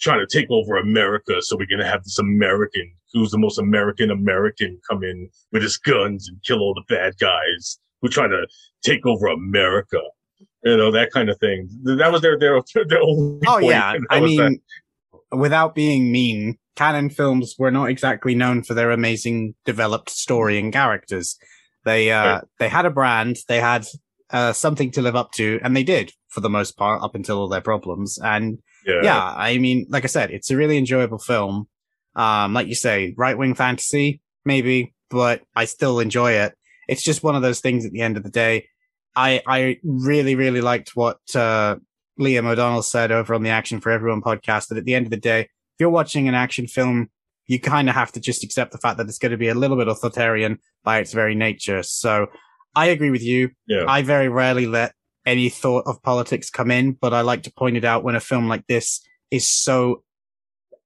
trying 0.00 0.20
to 0.20 0.26
take 0.26 0.50
over 0.50 0.76
America. 0.76 1.34
So 1.40 1.56
we're 1.56 1.66
gonna 1.66 1.88
have 1.88 2.04
this 2.04 2.18
American 2.18 2.90
who's 3.12 3.30
the 3.30 3.38
most 3.38 3.58
American 3.58 4.10
American 4.10 4.80
come 4.88 5.02
in 5.02 5.28
with 5.52 5.62
his 5.62 5.76
guns 5.76 6.28
and 6.28 6.42
kill 6.44 6.60
all 6.60 6.74
the 6.74 6.94
bad 6.94 7.14
guys 7.18 7.78
who 8.00 8.08
try 8.08 8.28
to 8.28 8.46
take 8.82 9.04
over 9.06 9.26
America. 9.26 10.00
You 10.64 10.76
know 10.76 10.90
that 10.92 11.10
kind 11.12 11.28
of 11.30 11.38
thing. 11.38 11.68
That 11.82 12.12
was 12.12 12.20
their 12.22 12.38
their 12.38 12.60
their 12.88 13.00
only. 13.02 13.40
Oh 13.46 13.54
point, 13.54 13.66
yeah, 13.66 13.94
I 14.10 14.20
was 14.20 14.36
that. 14.36 14.50
mean, 14.50 14.60
without 15.32 15.74
being 15.74 16.12
mean, 16.12 16.58
Cannon 16.76 17.10
films 17.10 17.56
were 17.58 17.70
not 17.70 17.90
exactly 17.90 18.34
known 18.34 18.62
for 18.62 18.74
their 18.74 18.90
amazing 18.90 19.54
developed 19.64 20.10
story 20.10 20.58
and 20.58 20.72
characters. 20.72 21.36
They 21.84 22.10
uh, 22.10 22.24
Right. 22.34 22.44
they 22.58 22.68
had 22.68 22.86
a 22.86 22.90
brand, 22.90 23.38
they 23.48 23.60
had 23.60 23.86
uh, 24.30 24.52
something 24.52 24.90
to 24.92 25.02
live 25.02 25.16
up 25.16 25.32
to, 25.32 25.58
and 25.62 25.74
they 25.76 25.82
did 25.82 26.12
for 26.28 26.40
the 26.40 26.50
most 26.50 26.76
part 26.76 27.02
up 27.02 27.14
until 27.14 27.38
all 27.38 27.48
their 27.48 27.60
problems. 27.62 28.18
And 28.22 28.58
yeah, 28.86 29.00
yeah, 29.02 29.34
I 29.36 29.58
mean, 29.58 29.86
like 29.88 30.04
I 30.04 30.08
said, 30.08 30.30
it's 30.30 30.50
a 30.50 30.56
really 30.56 30.78
enjoyable 30.78 31.18
film. 31.18 31.68
Um, 32.16 32.54
like 32.54 32.66
you 32.66 32.74
say, 32.74 33.14
right 33.16 33.38
wing 33.38 33.54
fantasy, 33.54 34.20
maybe, 34.44 34.94
but 35.10 35.42
I 35.54 35.64
still 35.64 36.00
enjoy 36.00 36.32
it. 36.32 36.54
It's 36.88 37.02
just 37.02 37.22
one 37.22 37.36
of 37.36 37.42
those 37.42 37.60
things 37.60 37.86
at 37.86 37.92
the 37.92 38.00
end 38.00 38.16
of 38.16 38.24
the 38.24 38.30
day. 38.30 38.66
I, 39.14 39.42
I 39.46 39.78
really, 39.84 40.34
really 40.34 40.60
liked 40.60 40.96
what, 40.96 41.18
uh, 41.34 41.76
Liam 42.18 42.46
O'Donnell 42.46 42.82
said 42.82 43.12
over 43.12 43.34
on 43.34 43.42
the 43.42 43.50
Action 43.50 43.80
for 43.80 43.90
Everyone 43.90 44.20
podcast 44.20 44.68
that 44.68 44.78
at 44.78 44.84
the 44.84 44.94
end 44.94 45.06
of 45.06 45.10
the 45.10 45.16
day, 45.16 45.40
if 45.40 45.48
you're 45.78 45.88
watching 45.88 46.28
an 46.28 46.34
action 46.34 46.66
film, 46.66 47.08
you 47.46 47.58
kind 47.58 47.88
of 47.88 47.94
have 47.94 48.12
to 48.12 48.20
just 48.20 48.44
accept 48.44 48.72
the 48.72 48.78
fact 48.78 48.98
that 48.98 49.08
it's 49.08 49.18
going 49.18 49.32
to 49.32 49.38
be 49.38 49.48
a 49.48 49.54
little 49.54 49.76
bit 49.76 49.88
authoritarian 49.88 50.58
by 50.84 50.98
its 50.98 51.12
very 51.12 51.34
nature. 51.34 51.82
So 51.82 52.26
I 52.76 52.86
agree 52.86 53.10
with 53.10 53.22
you. 53.22 53.50
yeah. 53.66 53.84
I 53.88 54.02
very 54.02 54.28
rarely 54.28 54.66
let 54.66 54.94
any 55.26 55.48
thought 55.48 55.84
of 55.86 56.02
politics 56.02 56.50
come 56.50 56.70
in, 56.70 56.92
but 56.92 57.12
I 57.12 57.20
like 57.20 57.42
to 57.44 57.52
point 57.52 57.76
it 57.76 57.84
out 57.84 58.04
when 58.04 58.14
a 58.14 58.20
film 58.20 58.48
like 58.48 58.66
this 58.66 59.00
is 59.30 59.46
so 59.46 60.02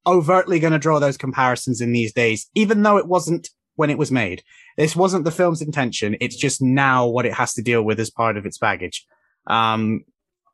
overtly 0.07 0.59
going 0.61 0.73
to 0.73 0.79
draw 0.79 0.99
those 0.99 1.17
comparisons 1.17 1.81
in 1.81 1.93
these 1.93 2.13
days, 2.13 2.49
even 2.55 2.83
though 2.83 2.97
it 2.97 3.09
wasn't 3.09 3.49
when 3.77 3.91
it 3.91 3.99
was 3.99 4.11
made. 4.11 4.43
This 4.77 4.95
wasn't 4.97 5.25
the 5.25 5.31
film's 5.31 5.63
intention. 5.63 6.17
It's 6.21 6.37
just 6.37 6.61
now 6.61 7.07
what 7.07 7.27
it 7.27 7.35
has 7.35 7.55
to 7.55 7.63
deal 7.63 7.83
with 7.83 7.99
as 8.01 8.11
part 8.11 8.37
of 8.37 8.47
its 8.47 8.59
baggage. 8.59 9.07
Um, 9.47 10.05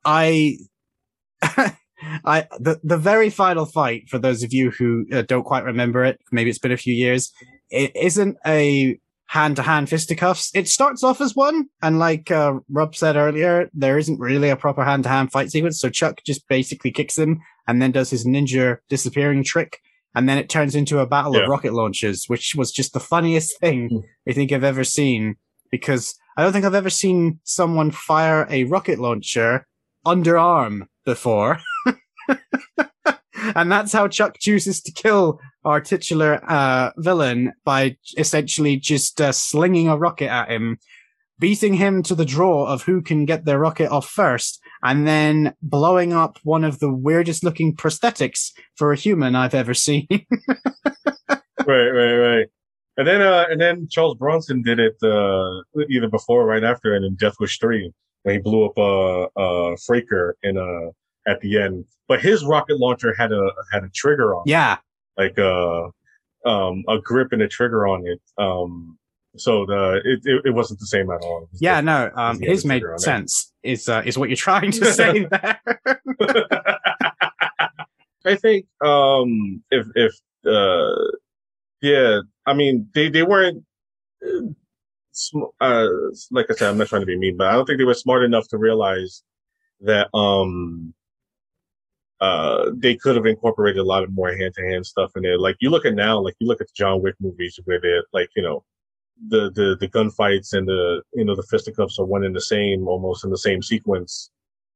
I, 0.05 0.59
I, 1.43 2.47
the, 2.59 2.81
the 2.83 2.97
very 2.97 3.31
final 3.31 3.67
fight, 3.67 4.09
for 4.09 4.19
those 4.19 4.43
of 4.43 4.53
you 4.53 4.71
who 4.71 5.07
uh, 5.13 5.23
don't 5.23 5.45
quite 5.45 5.65
remember 5.65 6.05
it, 6.05 6.21
maybe 6.33 6.51
it's 6.51 6.59
been 6.59 6.73
a 6.73 6.77
few 6.77 6.95
years, 6.95 7.33
it 7.71 7.95
isn't 7.97 8.37
a 8.47 8.99
hand 9.31 9.55
to 9.55 9.63
hand 9.63 9.89
fisticuffs. 9.89 10.51
It 10.55 10.69
starts 10.69 11.05
off 11.05 11.21
as 11.21 11.37
one, 11.37 11.67
and 11.83 12.01
like 12.01 12.33
uh, 12.33 12.55
Rob 12.69 12.97
said 12.97 13.15
earlier, 13.15 13.71
there 13.73 13.97
isn't 13.97 14.19
really 14.19 14.49
a 14.51 14.57
proper 14.57 14.83
hand 14.85 15.05
to 15.05 15.09
hand 15.09 15.31
fight 15.31 15.53
sequence. 15.53 15.79
So 15.81 15.89
Chuck 15.89 16.21
just 16.27 16.49
basically 16.49 16.91
kicks 16.91 17.17
him 17.17 17.41
and 17.69 17.81
then 17.81 17.93
does 17.93 18.11
his 18.11 18.27
ninja 18.27 18.79
disappearing 18.89 19.45
trick. 19.45 19.79
And 20.17 20.29
then 20.29 20.37
it 20.39 20.49
turns 20.49 20.75
into 20.75 20.99
a 20.99 21.07
battle 21.07 21.37
Yeah. 21.37 21.43
of 21.45 21.49
rocket 21.49 21.73
launches, 21.73 22.25
which 22.27 22.55
was 22.57 22.73
just 22.73 22.93
the 22.93 22.99
funniest 22.99 23.61
thing 23.61 23.89
Hmm. 23.89 23.99
I 24.29 24.33
think 24.33 24.51
I've 24.51 24.65
ever 24.65 24.83
seen 24.83 25.37
because 25.71 26.17
I 26.37 26.43
don't 26.43 26.53
think 26.53 26.65
I've 26.65 26.75
ever 26.75 26.91
seen 26.91 27.39
someone 27.45 27.93
fire 27.93 28.49
a 28.51 28.65
rocket 28.65 28.99
launcher 28.99 29.69
underarm 30.05 30.89
before. 31.05 31.61
and 33.55 33.71
that's 33.71 33.93
how 33.93 34.09
Chuck 34.09 34.39
chooses 34.39 34.81
to 34.83 34.93
kill 34.93 35.41
our 35.65 35.81
titular 35.81 36.41
uh, 36.51 36.91
villain 36.97 37.53
by 37.65 37.97
essentially 38.17 38.77
just 38.77 39.21
uh, 39.21 39.33
slinging 39.33 39.89
a 39.89 39.97
rocket 39.97 40.31
at 40.31 40.51
him, 40.51 40.79
beating 41.39 41.75
him 41.75 42.03
to 42.05 42.15
the 42.15 42.25
draw 42.25 42.67
of 42.67 42.83
who 42.83 43.03
can 43.03 43.25
get 43.25 43.45
their 43.45 43.59
rocket 43.59 43.91
off 43.91 44.09
first, 44.09 44.61
and 44.83 45.07
then 45.07 45.55
blowing 45.63 46.13
up 46.13 46.39
one 46.43 46.65
of 46.65 46.79
the 46.79 46.93
weirdest 46.93 47.45
looking 47.45 47.75
prosthetics 47.75 48.51
for 48.77 48.93
a 48.93 48.97
human 48.97 49.35
I've 49.35 49.55
ever 49.55 49.75
seen. 49.75 50.07
right, 51.29 51.39
right, 51.67 52.17
right. 52.17 52.47
And 52.97 53.07
then, 53.07 53.23
uh, 53.23 53.47
and 53.49 53.61
then 53.61 53.89
Charles 53.91 54.17
Bronson 54.17 54.63
did 54.63 54.79
it 54.79 54.97
uh, 55.03 55.61
either 55.89 56.09
before 56.09 56.43
or 56.43 56.47
right 56.47 56.65
after, 56.65 56.95
and 56.95 57.05
in 57.05 57.15
Death 57.15 57.37
Wish 57.41 57.59
Three, 57.59 57.93
when 58.23 58.35
he 58.35 58.41
blew 58.41 58.67
up 58.67 58.77
uh, 58.77 59.23
uh, 59.41 59.77
Fraker 59.77 60.33
in 60.43 60.59
uh, 60.59 60.91
at 61.31 61.41
the 61.41 61.61
end. 61.61 61.85
But 62.11 62.21
his 62.21 62.45
rocket 62.45 62.81
launcher 62.81 63.15
had 63.17 63.31
a 63.31 63.53
had 63.71 63.85
a 63.85 63.89
trigger 63.95 64.35
on, 64.35 64.43
it, 64.45 64.51
yeah, 64.51 64.79
like 65.17 65.39
uh, 65.39 65.85
um, 66.45 66.83
a 66.89 66.99
grip 66.99 67.29
and 67.31 67.41
a 67.41 67.47
trigger 67.47 67.87
on 67.87 68.05
it. 68.05 68.21
Um, 68.37 68.99
so 69.37 69.65
the 69.65 70.01
it, 70.05 70.19
it, 70.25 70.43
it 70.47 70.51
wasn't 70.51 70.81
the 70.81 70.87
same 70.87 71.09
at 71.13 71.23
all. 71.23 71.49
Yeah, 71.61 71.81
no, 71.81 72.11
um, 72.17 72.41
his 72.41 72.65
made 72.65 72.83
on 72.83 72.95
it. 72.95 72.99
sense. 72.99 73.53
Is 73.63 73.89
uh, 73.89 74.03
is 74.05 74.19
what 74.19 74.29
you're 74.29 74.35
trying 74.35 74.73
to 74.73 74.85
say 74.93 75.25
there? 75.31 75.61
I 78.27 78.35
think 78.35 78.67
um 78.85 79.63
if 79.71 79.87
if 79.95 80.13
uh 80.45 81.13
yeah, 81.81 82.23
I 82.45 82.55
mean 82.55 82.89
they 82.93 83.09
they 83.09 83.23
weren't 83.23 83.65
uh, 85.61 85.87
like 86.33 86.47
I 86.51 86.55
said, 86.55 86.71
I'm 86.71 86.79
not 86.79 86.89
trying 86.89 87.03
to 87.03 87.07
be 87.07 87.17
mean, 87.17 87.37
but 87.37 87.47
I 87.47 87.53
don't 87.53 87.67
think 87.67 87.79
they 87.79 87.85
were 87.85 87.95
smart 87.95 88.25
enough 88.25 88.49
to 88.49 88.59
realize 88.59 89.23
that 89.83 90.09
um 90.13 90.93
uh 92.21 92.71
they 92.75 92.95
could 92.95 93.17
have 93.17 93.27
incorporated 93.27 93.81
a 93.81 93.85
lot 93.85 94.03
of 94.03 94.13
more 94.13 94.35
hand 94.37 94.55
to 94.55 94.63
hand 94.63 94.87
stuff 94.87 95.13
in 95.17 95.23
there. 95.23 95.39
Like 95.39 95.57
you 95.61 95.71
look 95.71 95.87
at 95.87 95.95
now, 95.95 96.21
like 96.21 96.35
you 96.39 96.47
look 96.47 96.61
at 96.61 96.67
the 96.67 96.75
John 96.77 97.03
Wick 97.03 97.15
movies 97.21 97.59
where 97.65 97.81
they're 97.81 98.05
like, 98.13 98.29
you 98.37 98.43
know, 98.43 98.65
the 99.29 99.51
the 99.51 99.77
the 99.81 99.89
gunfights 99.89 100.53
and 100.53 100.67
the 100.67 101.03
you 101.15 101.25
know 101.25 101.35
the 101.35 101.47
fisticuffs 101.51 101.99
are 101.99 102.07
one 102.07 102.25
and 102.25 102.35
the 102.35 102.41
same, 102.41 102.89
almost 102.89 103.25
in 103.25 103.31
the 103.31 103.39
same 103.39 103.63
sequence. 103.63 104.31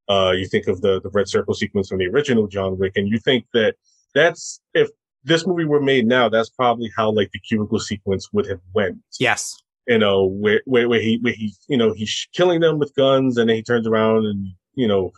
Uh, 0.08 0.32
you 0.36 0.46
think 0.46 0.66
of 0.68 0.80
the 0.82 1.00
the 1.00 1.10
red 1.10 1.28
circle 1.28 1.54
sequence 1.54 1.88
from 1.88 1.98
the 1.98 2.06
original 2.06 2.46
John 2.46 2.78
Wick, 2.78 2.92
and 2.96 3.08
you 3.08 3.18
think 3.18 3.46
that 3.54 3.76
that's 4.14 4.60
if 4.74 4.90
this 5.24 5.46
movie 5.46 5.64
were 5.64 5.80
made 5.80 6.06
now, 6.06 6.28
that's 6.28 6.50
probably 6.50 6.90
how 6.96 7.10
like 7.10 7.30
the 7.32 7.38
cubicle 7.40 7.80
sequence 7.80 8.32
would 8.32 8.46
have 8.46 8.60
went. 8.74 8.98
Yes. 9.18 9.56
You 9.88 9.98
know, 9.98 10.24
where 10.26 10.62
where, 10.66 10.88
where 10.88 11.00
he 11.00 11.18
where 11.22 11.32
he 11.32 11.54
you 11.68 11.76
know 11.76 11.92
he's 11.92 12.28
killing 12.32 12.60
them 12.60 12.78
with 12.78 12.94
guns, 12.94 13.36
and 13.36 13.48
then 13.48 13.56
he 13.56 13.62
turns 13.62 13.86
around 13.86 14.26
and 14.26 14.48
you 14.74 14.88
know, 14.88 15.12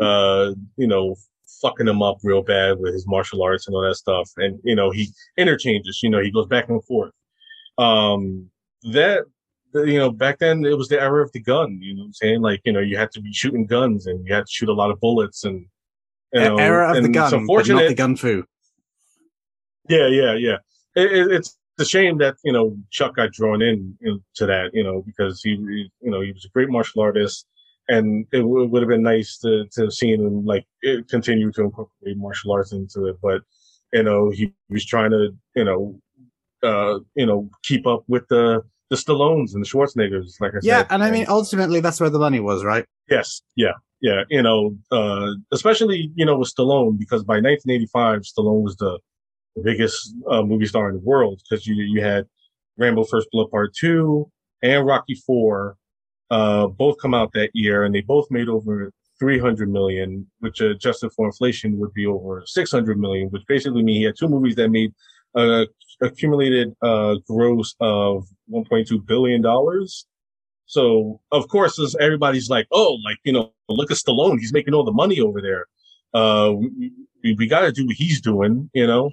uh, 0.00 0.52
you 0.76 0.86
know, 0.86 1.16
fucking 1.64 1.88
him 1.88 2.02
up 2.02 2.18
real 2.22 2.42
bad 2.42 2.78
with 2.78 2.92
his 2.92 3.06
martial 3.06 3.42
arts 3.42 3.66
and 3.66 3.74
all 3.74 3.82
that 3.82 3.94
stuff, 3.96 4.30
and 4.36 4.60
you 4.64 4.76
know 4.76 4.90
he 4.90 5.08
interchanges. 5.38 6.00
You 6.02 6.10
know, 6.10 6.20
he 6.20 6.30
goes 6.30 6.46
back 6.46 6.68
and 6.68 6.84
forth. 6.84 7.12
Um, 7.78 8.50
that 8.92 9.24
you 9.74 9.98
know, 9.98 10.10
back 10.10 10.38
then 10.38 10.64
it 10.64 10.76
was 10.76 10.88
the 10.88 11.00
era 11.00 11.24
of 11.24 11.32
the 11.32 11.40
gun. 11.40 11.78
You 11.80 11.94
know 11.94 12.02
what 12.02 12.06
I'm 12.06 12.12
saying? 12.12 12.42
Like, 12.42 12.60
you 12.64 12.72
know, 12.72 12.80
you 12.80 12.96
had 12.96 13.10
to 13.12 13.20
be 13.20 13.32
shooting 13.32 13.66
guns 13.66 14.06
and 14.06 14.24
you 14.26 14.32
had 14.34 14.46
to 14.46 14.50
shoot 14.52 14.68
a 14.68 14.72
lot 14.72 14.90
of 14.92 15.00
bullets 15.00 15.42
and 15.44 15.66
you 16.32 16.40
know, 16.40 16.58
era 16.58 16.90
of 16.90 16.94
the 16.96 17.06
and 17.06 17.14
gun, 17.14 17.30
it's 17.60 17.68
but 17.68 17.74
not 17.74 17.80
the 17.88 17.94
gun 17.96 18.16
fu. 18.16 18.44
Yeah, 19.88 20.06
yeah, 20.08 20.34
yeah. 20.34 20.56
It, 20.94 21.12
it, 21.12 21.32
it's 21.32 21.58
a 21.80 21.84
shame 21.84 22.18
that 22.18 22.36
you 22.44 22.52
know 22.52 22.76
Chuck 22.90 23.16
got 23.16 23.32
drawn 23.32 23.62
in 23.62 23.96
into 24.00 24.46
that, 24.46 24.70
you 24.74 24.84
know, 24.84 25.02
because 25.04 25.42
he, 25.42 25.56
he- 25.56 25.90
you 26.02 26.10
know, 26.10 26.20
he 26.20 26.30
was 26.32 26.44
a 26.44 26.48
great 26.50 26.68
martial 26.68 27.02
artist, 27.02 27.46
and 27.88 28.26
it 28.32 28.38
w- 28.38 28.66
would 28.68 28.82
have 28.82 28.88
been 28.88 29.02
nice 29.02 29.38
to 29.38 29.66
to 29.72 29.82
have 29.82 29.92
seen 29.92 30.20
him 30.20 30.44
like 30.44 30.66
it, 30.82 31.08
continue 31.08 31.52
to 31.52 31.62
incorporate 31.62 32.16
martial 32.16 32.52
arts 32.52 32.72
into 32.72 33.06
it. 33.06 33.16
But 33.22 33.42
you 33.92 34.02
know, 34.02 34.30
he 34.30 34.52
was 34.68 34.84
trying 34.84 35.10
to, 35.10 35.34
you 35.54 35.64
know, 35.64 36.00
uh, 36.62 36.98
you 37.14 37.26
know, 37.26 37.48
keep 37.62 37.86
up 37.86 38.04
with 38.08 38.26
the 38.28 38.62
the 38.90 38.96
Stallones 38.96 39.54
and 39.54 39.64
the 39.64 39.68
Schwarzeneggers. 39.68 40.40
Like 40.40 40.52
I 40.52 40.58
Yeah, 40.60 40.60
said, 40.60 40.66
yeah, 40.78 40.86
and 40.90 41.02
I 41.04 41.10
mean, 41.10 41.26
ultimately, 41.28 41.80
that's 41.80 42.00
where 42.00 42.10
the 42.10 42.18
money 42.18 42.40
was, 42.40 42.64
right? 42.64 42.84
Yes, 43.10 43.42
yeah, 43.56 43.72
yeah. 44.00 44.22
You 44.30 44.42
know, 44.42 44.76
uh, 44.90 45.32
especially 45.52 46.10
you 46.14 46.24
know 46.24 46.38
with 46.38 46.52
Stallone 46.54 46.98
because 46.98 47.22
by 47.22 47.34
1985, 47.34 48.22
Stallone 48.22 48.62
was 48.62 48.76
the, 48.76 48.98
the 49.56 49.62
biggest 49.62 50.14
uh, 50.30 50.42
movie 50.42 50.66
star 50.66 50.88
in 50.88 50.96
the 50.96 51.02
world 51.02 51.42
because 51.48 51.66
you 51.66 51.74
you 51.76 52.02
had 52.02 52.26
Rambo: 52.78 53.04
First 53.04 53.28
Blood 53.32 53.50
Part 53.50 53.74
Two 53.74 54.30
and 54.62 54.86
Rocky 54.86 55.14
Four, 55.14 55.76
uh, 56.30 56.66
both 56.66 56.96
come 57.00 57.14
out 57.14 57.32
that 57.34 57.50
year, 57.54 57.84
and 57.84 57.94
they 57.94 58.00
both 58.00 58.30
made 58.30 58.48
over 58.48 58.92
300 59.18 59.70
million, 59.70 60.26
which 60.40 60.60
uh, 60.60 60.70
adjusted 60.70 61.10
for 61.12 61.26
inflation 61.26 61.78
would 61.78 61.92
be 61.94 62.06
over 62.06 62.42
600 62.46 62.98
million, 62.98 63.28
which 63.28 63.42
basically 63.46 63.82
means 63.82 63.98
he 63.98 64.04
had 64.04 64.16
two 64.18 64.28
movies 64.28 64.56
that 64.56 64.68
made 64.68 64.92
uh, 65.34 65.64
accumulated 66.00 66.74
uh, 66.82 67.16
gross 67.28 67.74
of 67.80 68.26
1.2 68.52 69.04
billion 69.06 69.42
dollars. 69.42 70.06
So 70.66 71.20
of 71.30 71.48
course, 71.48 71.78
as 71.78 71.94
everybody's 72.00 72.48
like, 72.48 72.66
oh, 72.72 72.98
like 73.04 73.18
you 73.24 73.32
know, 73.32 73.52
look 73.68 73.90
at 73.90 73.96
Stallone, 73.98 74.38
he's 74.38 74.52
making 74.52 74.74
all 74.74 74.84
the 74.84 74.92
money 74.92 75.20
over 75.20 75.40
there. 75.40 75.66
Uh, 76.14 76.52
we, 77.22 77.34
we, 77.34 77.46
got 77.46 77.60
to 77.60 77.72
do 77.72 77.86
what 77.86 77.96
he's 77.96 78.20
doing, 78.20 78.70
you 78.72 78.86
know. 78.86 79.10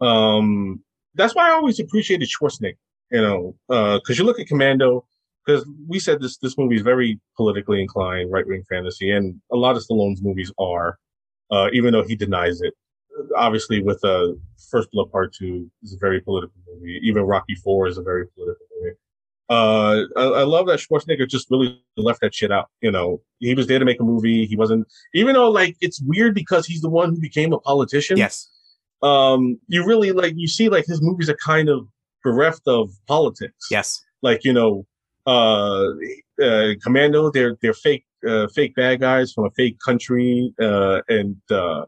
Um, 0.00 0.82
that's 1.14 1.34
why 1.34 1.48
I 1.48 1.52
always 1.52 1.78
appreciated 1.78 2.28
Schwarzenegger, 2.28 2.76
you 3.10 3.20
know, 3.20 3.54
because 3.68 4.18
you 4.18 4.24
look 4.24 4.40
at 4.40 4.46
Commando, 4.46 5.04
because 5.44 5.66
we 5.88 5.98
said 5.98 6.20
this 6.20 6.36
this 6.38 6.56
movie 6.58 6.76
is 6.76 6.82
very 6.82 7.20
politically 7.36 7.80
inclined, 7.80 8.30
right 8.30 8.46
wing 8.46 8.64
fantasy, 8.68 9.10
and 9.10 9.40
a 9.52 9.56
lot 9.56 9.76
of 9.76 9.82
Stallone's 9.82 10.22
movies 10.22 10.52
are, 10.58 10.98
uh, 11.50 11.68
even 11.72 11.92
though 11.92 12.04
he 12.04 12.16
denies 12.16 12.60
it. 12.60 12.74
Obviously, 13.36 13.82
with 13.82 14.02
uh, 14.04 14.28
First 14.70 14.90
Blood 14.92 15.10
Part 15.10 15.34
Two 15.34 15.70
is 15.82 15.94
a 15.94 15.98
very 15.98 16.20
political 16.20 16.54
movie. 16.66 17.00
Even 17.02 17.22
Rocky 17.22 17.54
Four 17.54 17.86
is 17.86 17.98
a 17.98 18.02
very 18.02 18.26
political 18.28 18.66
movie. 18.80 18.96
Uh, 19.50 20.04
I, 20.16 20.22
I 20.22 20.42
love 20.44 20.66
that 20.68 20.78
Schwarzenegger 20.78 21.28
just 21.28 21.50
really 21.50 21.82
left 21.96 22.20
that 22.20 22.32
shit 22.32 22.52
out. 22.52 22.68
You 22.82 22.92
know, 22.92 23.20
he 23.40 23.52
was 23.54 23.66
there 23.66 23.80
to 23.80 23.84
make 23.84 24.00
a 24.00 24.04
movie. 24.04 24.46
He 24.46 24.56
wasn't, 24.56 24.86
even 25.12 25.34
though 25.34 25.50
like 25.50 25.76
it's 25.80 26.00
weird 26.02 26.34
because 26.34 26.66
he's 26.66 26.80
the 26.80 26.88
one 26.88 27.10
who 27.10 27.20
became 27.20 27.52
a 27.52 27.58
politician. 27.58 28.16
Yes. 28.16 28.48
Um, 29.02 29.58
you 29.66 29.84
really 29.84 30.12
like 30.12 30.34
you 30.36 30.46
see 30.46 30.68
like 30.68 30.86
his 30.86 31.02
movies 31.02 31.28
are 31.28 31.36
kind 31.44 31.68
of 31.68 31.88
bereft 32.22 32.62
of 32.68 32.90
politics. 33.08 33.66
Yes. 33.70 34.00
Like 34.22 34.44
you 34.44 34.52
know, 34.52 34.86
uh, 35.30 35.92
uh 36.42 36.74
Commando, 36.82 37.30
they're 37.30 37.56
they're 37.60 37.74
fake 37.74 38.04
uh, 38.28 38.46
fake 38.48 38.74
bad 38.74 39.00
guys 39.00 39.32
from 39.32 39.44
a 39.46 39.50
fake 39.50 39.78
country, 39.84 40.52
uh, 40.60 41.00
and 41.08 41.36
uh, 41.50 41.84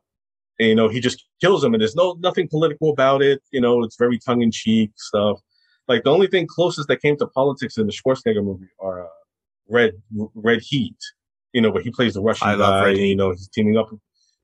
and, 0.58 0.68
you 0.68 0.74
know 0.74 0.88
he 0.88 1.00
just 1.00 1.24
kills 1.40 1.62
them, 1.62 1.74
and 1.74 1.80
there's 1.80 1.96
no 1.96 2.16
nothing 2.20 2.48
political 2.48 2.90
about 2.90 3.22
it. 3.22 3.40
You 3.50 3.60
know, 3.60 3.82
it's 3.82 3.96
very 3.96 4.18
tongue 4.18 4.42
in 4.42 4.50
cheek 4.50 4.90
stuff. 4.96 5.40
Like 5.88 6.04
the 6.04 6.10
only 6.10 6.28
thing 6.28 6.46
closest 6.46 6.88
that 6.88 7.02
came 7.02 7.16
to 7.18 7.26
politics 7.28 7.76
in 7.76 7.86
the 7.86 7.92
Schwarzenegger 7.92 8.44
movie 8.44 8.70
are 8.80 9.04
uh, 9.04 9.18
Red 9.68 9.92
Red 10.34 10.60
Heat. 10.62 10.96
You 11.52 11.60
know, 11.60 11.70
where 11.70 11.82
he 11.82 11.90
plays 11.90 12.14
the 12.14 12.22
Russian 12.22 12.48
I 12.48 12.54
love 12.54 12.84
guy. 12.84 12.90
You 12.92 13.16
know, 13.16 13.30
he's 13.30 13.48
teaming 13.48 13.76
up. 13.76 13.90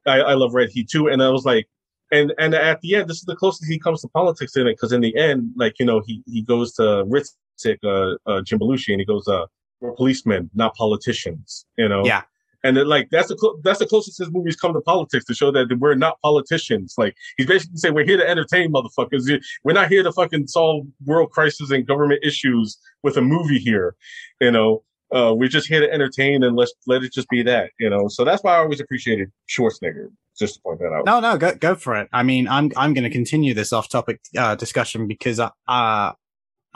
I, 0.06 0.20
I 0.20 0.34
love 0.34 0.54
Red 0.54 0.70
Heat 0.70 0.88
too, 0.90 1.08
and 1.08 1.22
I 1.22 1.30
was 1.30 1.44
like, 1.44 1.66
and 2.10 2.34
and 2.38 2.54
at 2.54 2.80
the 2.80 2.96
end, 2.96 3.08
this 3.08 3.18
is 3.18 3.24
the 3.24 3.36
closest 3.36 3.70
he 3.70 3.78
comes 3.78 4.02
to 4.02 4.08
politics 4.08 4.56
in 4.56 4.66
it, 4.66 4.72
because 4.72 4.92
in 4.92 5.00
the 5.00 5.16
end, 5.16 5.52
like 5.56 5.74
you 5.78 5.86
know, 5.86 6.02
he 6.06 6.22
he 6.26 6.42
goes 6.42 6.74
to 6.74 7.04
Ridzik, 7.58 7.78
uh, 7.84 8.16
uh, 8.30 8.42
Jim 8.42 8.58
Belushi, 8.58 8.92
and 8.92 9.00
he 9.00 9.04
goes, 9.04 9.26
uh, 9.28 9.46
"We're 9.80 9.92
policemen, 9.92 10.50
not 10.54 10.74
politicians." 10.74 11.66
You 11.76 11.88
know. 11.88 12.04
Yeah. 12.04 12.22
And 12.64 12.76
then, 12.76 12.88
like 12.88 13.08
that's 13.10 13.28
the 13.28 13.36
clo- 13.36 13.56
that's 13.62 13.78
the 13.78 13.86
closest 13.86 14.18
his 14.18 14.32
movies 14.32 14.56
come 14.56 14.72
to 14.72 14.80
politics 14.80 15.24
to 15.26 15.34
show 15.34 15.52
that 15.52 15.68
we're 15.78 15.94
not 15.94 16.20
politicians. 16.22 16.94
Like 16.98 17.14
he's 17.36 17.46
basically 17.46 17.76
saying 17.76 17.94
we're 17.94 18.04
here 18.04 18.16
to 18.16 18.28
entertain 18.28 18.72
motherfuckers. 18.72 19.30
We're 19.62 19.74
not 19.74 19.88
here 19.88 20.02
to 20.02 20.12
fucking 20.12 20.48
solve 20.48 20.86
world 21.04 21.30
crisis 21.30 21.70
and 21.70 21.86
government 21.86 22.24
issues 22.24 22.76
with 23.04 23.16
a 23.16 23.22
movie 23.22 23.60
here. 23.60 23.94
You 24.40 24.50
know, 24.50 24.82
uh, 25.14 25.34
we're 25.36 25.48
just 25.48 25.68
here 25.68 25.80
to 25.80 25.92
entertain 25.92 26.42
and 26.42 26.56
let's 26.56 26.72
let 26.88 27.04
it 27.04 27.12
just 27.12 27.28
be 27.28 27.44
that. 27.44 27.70
You 27.78 27.90
know, 27.90 28.08
so 28.08 28.24
that's 28.24 28.42
why 28.42 28.56
I 28.56 28.58
always 28.58 28.80
appreciated 28.80 29.30
Schwarzenegger. 29.48 30.08
Just 30.36 30.56
to 30.56 30.60
point 30.62 30.78
that 30.80 30.92
out. 30.92 31.04
No, 31.04 31.20
no, 31.20 31.36
go 31.36 31.54
go 31.54 31.74
for 31.74 31.96
it. 31.96 32.08
I 32.12 32.22
mean, 32.24 32.48
I'm 32.48 32.72
I'm 32.76 32.92
going 32.94 33.04
to 33.04 33.10
continue 33.10 33.54
this 33.54 33.72
off-topic 33.72 34.20
uh, 34.36 34.54
discussion 34.54 35.06
because 35.06 35.40
uh, 35.40 36.12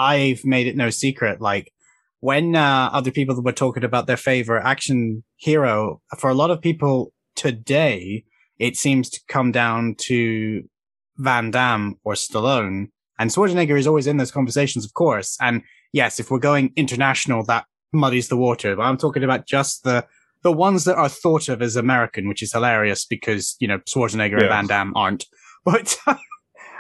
I've 0.03 0.45
made 0.45 0.67
it 0.67 0.77
no 0.77 0.91
secret. 0.91 1.41
Like 1.41 1.73
when 2.21 2.57
uh, 2.57 2.91
other 2.93 3.11
people 3.11 3.41
were 3.41 3.53
talking 3.53 3.85
about 3.85 4.07
their 4.07 4.17
favorite 4.17 4.65
action 4.65 5.25
hero, 5.37 6.01
for 6.19 6.31
a 6.31 6.35
lot 6.35 6.51
of 6.51 6.61
people 6.61 7.13
today, 7.37 8.25
it 8.59 8.77
seems 8.77 9.09
to 9.11 9.21
come 9.29 9.53
down 9.53 9.95
to 9.99 10.63
Van 11.19 11.51
Damme 11.51 11.99
or 12.05 12.15
Stallone. 12.15 12.89
And 13.19 13.31
Schwarzenegger 13.31 13.79
is 13.79 13.87
always 13.87 14.07
in 14.07 14.17
those 14.17 14.33
conversations, 14.33 14.85
of 14.85 14.95
course. 14.95 15.37
And 15.41 15.63
yes, 15.93 16.19
if 16.19 16.31
we're 16.31 16.39
going 16.39 16.73
international, 16.77 17.45
that 17.45 17.67
muddies 17.93 18.29
the 18.29 18.37
water. 18.37 18.75
But 18.77 18.83
I'm 18.83 18.97
talking 18.97 19.25
about 19.25 19.47
just 19.47 19.85
the 19.85 20.07
the 20.43 20.53
ones 20.53 20.85
that 20.85 20.97
are 20.97 21.09
thought 21.09 21.49
of 21.49 21.63
as 21.63 21.77
American, 21.77 22.29
which 22.29 22.43
is 22.43 22.53
hilarious 22.53 23.05
because 23.05 23.55
you 23.61 23.69
know 23.69 23.79
Schwarzenegger 23.89 24.41
and 24.41 24.49
Van 24.49 24.67
Damme 24.67 24.93
aren't. 24.97 25.27
But 25.65 25.97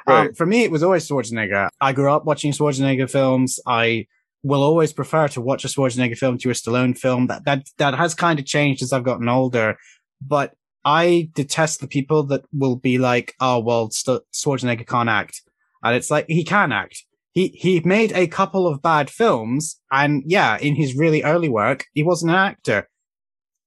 um, 0.06 0.34
for 0.34 0.46
me, 0.46 0.64
it 0.64 0.70
was 0.70 0.82
always 0.82 1.08
Schwarzenegger. 1.08 1.68
I 1.80 1.92
grew 1.92 2.12
up 2.12 2.24
watching 2.24 2.52
Schwarzenegger 2.52 3.10
films. 3.10 3.60
I 3.66 4.06
will 4.42 4.62
always 4.62 4.92
prefer 4.92 5.28
to 5.28 5.40
watch 5.40 5.64
a 5.64 5.68
Schwarzenegger 5.68 6.18
film 6.18 6.38
to 6.38 6.50
a 6.50 6.54
Stallone 6.54 6.96
film. 6.96 7.26
That 7.28 7.44
that 7.44 7.68
that 7.78 7.94
has 7.94 8.14
kind 8.14 8.38
of 8.38 8.46
changed 8.46 8.82
as 8.82 8.92
I've 8.92 9.04
gotten 9.04 9.28
older. 9.28 9.76
But 10.20 10.54
I 10.84 11.30
detest 11.34 11.80
the 11.80 11.88
people 11.88 12.24
that 12.24 12.44
will 12.52 12.76
be 12.76 12.98
like, 12.98 13.34
"Oh 13.40 13.60
well, 13.60 13.90
St- 13.90 14.22
Schwarzenegger 14.32 14.86
can't 14.86 15.08
act," 15.08 15.42
and 15.82 15.94
it's 15.94 16.10
like 16.10 16.26
he 16.28 16.44
can 16.44 16.72
act. 16.72 17.04
He 17.32 17.48
he 17.48 17.80
made 17.80 18.12
a 18.12 18.26
couple 18.26 18.66
of 18.66 18.82
bad 18.82 19.08
films, 19.10 19.80
and 19.90 20.22
yeah, 20.26 20.58
in 20.58 20.74
his 20.74 20.96
really 20.96 21.22
early 21.22 21.48
work, 21.48 21.86
he 21.94 22.02
wasn't 22.02 22.32
an 22.32 22.38
actor. 22.38 22.88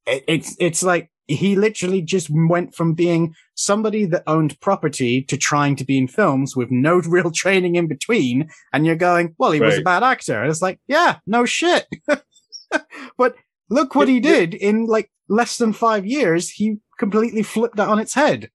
It, 0.05 0.23
it's 0.27 0.55
it's 0.59 0.83
like 0.83 1.09
he 1.27 1.56
literally 1.56 2.02
just 2.02 2.30
went 2.30 2.76
from 2.76 2.93
being 2.93 3.34
somebody 3.56 4.06
that 4.06 4.23
owned 4.27 4.60
property 4.60 5.22
to 5.23 5.38
trying 5.38 5.76
to 5.76 5.85
be 5.85 5.97
in 5.97 6.07
films 6.07 6.56
with 6.56 6.69
no 6.72 6.95
real 7.07 7.31
training 7.31 7.76
in 7.76 7.88
between. 7.88 8.49
And 8.73 8.85
you're 8.85 8.95
going, 8.95 9.35
well, 9.38 9.52
he 9.52 9.60
was 9.60 9.77
a 9.77 9.81
bad 9.81 10.03
actor. 10.03 10.41
And 10.41 10.52
it's 10.52 10.61
like, 10.61 10.80
yeah, 10.88 11.18
no 11.26 11.45
shit. 11.45 11.88
but 13.18 13.35
look 13.69 13.95
what 13.95 14.07
he 14.07 14.19
did 14.19 14.53
in 14.53 14.85
like 14.85 15.11
less 15.27 15.57
than 15.57 15.73
five 15.73 16.06
years. 16.06 16.49
He 16.49 16.77
completely 16.99 17.43
flipped 17.43 17.77
that 17.77 17.89
on 17.89 17.99
its 17.99 18.14
head. 18.14 18.49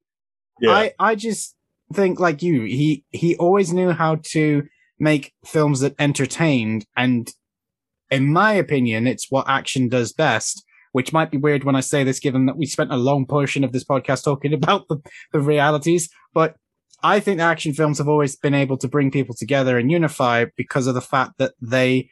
Yeah. 0.61 0.73
I, 0.73 0.93
I 0.99 1.15
just 1.15 1.57
think 1.93 2.21
like 2.21 2.43
you, 2.43 2.63
he, 2.63 3.05
he 3.11 3.37
always 3.37 3.73
knew 3.73 3.91
how 3.91 4.17
to 4.23 4.65
make 4.99 5.33
films 5.45 5.81
that 5.81 5.95
entertained. 5.99 6.87
And 6.97 7.29
in 8.11 8.33
my 8.33 8.53
opinion, 8.53 9.07
it's 9.07 9.31
what 9.31 9.49
action 9.49 9.89
does 9.89 10.13
best, 10.13 10.65
which 10.93 11.13
might 11.13 11.31
be 11.31 11.37
weird 11.39 11.65
when 11.65 11.77
I 11.77 11.81
say 11.81 12.05
this, 12.05 12.19
given 12.21 12.47
that 12.47 12.57
we 12.57 12.67
spent 12.67 12.93
a 12.93 12.97
long 12.97 13.27
portion 13.27 13.65
of 13.65 13.73
this 13.73 13.85
podcast 13.85 14.25
talking 14.25 14.53
about 14.61 14.89
the, 14.89 14.99
the 15.33 15.41
realities. 15.41 16.09
But 16.35 16.57
I 17.03 17.21
think 17.21 17.41
action 17.41 17.73
films 17.73 17.99
have 17.99 18.09
always 18.09 18.37
been 18.37 18.55
able 18.55 18.77
to 18.79 18.89
bring 18.89 19.11
people 19.11 19.35
together 19.35 19.79
and 19.79 19.91
unify 19.91 20.47
because 20.57 20.87
of 20.87 20.95
the 20.95 21.01
fact 21.01 21.39
that 21.39 21.55
they 21.61 22.11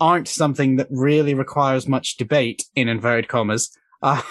aren't 0.00 0.28
something 0.28 0.76
that 0.76 0.88
really 0.90 1.34
requires 1.34 1.88
much 1.88 2.16
debate 2.16 2.64
in 2.74 2.88
inverted 2.88 3.28
commas, 3.28 3.70
uh, 4.02 4.22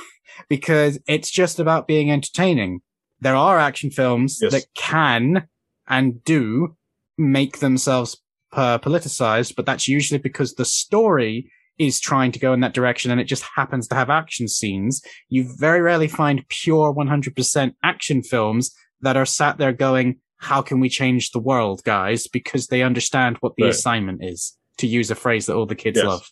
because 0.49 0.99
it's 1.07 1.29
just 1.29 1.59
about 1.59 1.87
being 1.87 2.11
entertaining. 2.11 2.79
There 3.19 3.35
are 3.35 3.59
action 3.59 3.91
films 3.91 4.39
Yes. 4.41 4.51
that 4.51 4.65
can 4.75 5.47
and 5.87 6.23
do 6.23 6.75
make 7.17 7.59
themselves 7.59 8.17
uh, 8.53 8.79
politicized, 8.79 9.55
but 9.55 9.65
that's 9.65 9.87
usually 9.87 10.17
because 10.17 10.55
the 10.55 10.65
story 10.65 11.49
is 11.81 11.99
trying 11.99 12.31
to 12.31 12.37
go 12.37 12.53
in 12.53 12.59
that 12.59 12.73
direction 12.75 13.09
and 13.09 13.19
it 13.19 13.23
just 13.23 13.43
happens 13.55 13.87
to 13.87 13.95
have 13.95 14.09
action 14.11 14.47
scenes. 14.47 15.01
You 15.29 15.49
very 15.57 15.81
rarely 15.81 16.07
find 16.07 16.45
pure 16.47 16.93
100% 16.93 17.73
action 17.83 18.21
films 18.21 18.71
that 19.01 19.17
are 19.17 19.25
sat 19.25 19.57
there 19.57 19.73
going, 19.73 20.19
how 20.37 20.61
can 20.61 20.79
we 20.79 20.89
change 20.89 21.31
the 21.31 21.39
world, 21.39 21.83
guys? 21.83 22.27
Because 22.27 22.67
they 22.67 22.83
understand 22.83 23.37
what 23.39 23.53
the 23.55 23.63
Right. 23.63 23.71
assignment 23.71 24.23
is, 24.23 24.55
to 24.77 24.85
use 24.85 25.09
a 25.09 25.15
phrase 25.15 25.47
that 25.47 25.55
all 25.55 25.65
the 25.65 25.75
kids 25.75 25.97
Yes. 25.97 26.05
love. 26.05 26.31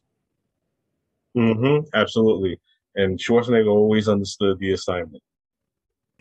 Mm-hmm. 1.35 1.87
Absolutely. 1.95 2.59
And 2.95 3.17
Schwarzenegger 3.19 3.71
always 3.71 4.07
understood 4.07 4.59
the 4.59 4.71
assignment. 4.73 5.23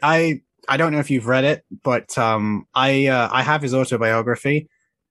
I, 0.03 0.41
I 0.69 0.79
don't 0.79 0.93
know 0.93 1.01
if 1.01 1.11
you've 1.11 1.27
read 1.27 1.45
it, 1.45 1.65
but, 1.83 2.17
um, 2.17 2.65
I, 2.75 3.09
uh, 3.09 3.29
I 3.31 3.43
have 3.43 3.61
his 3.61 3.75
autobiography. 3.75 4.69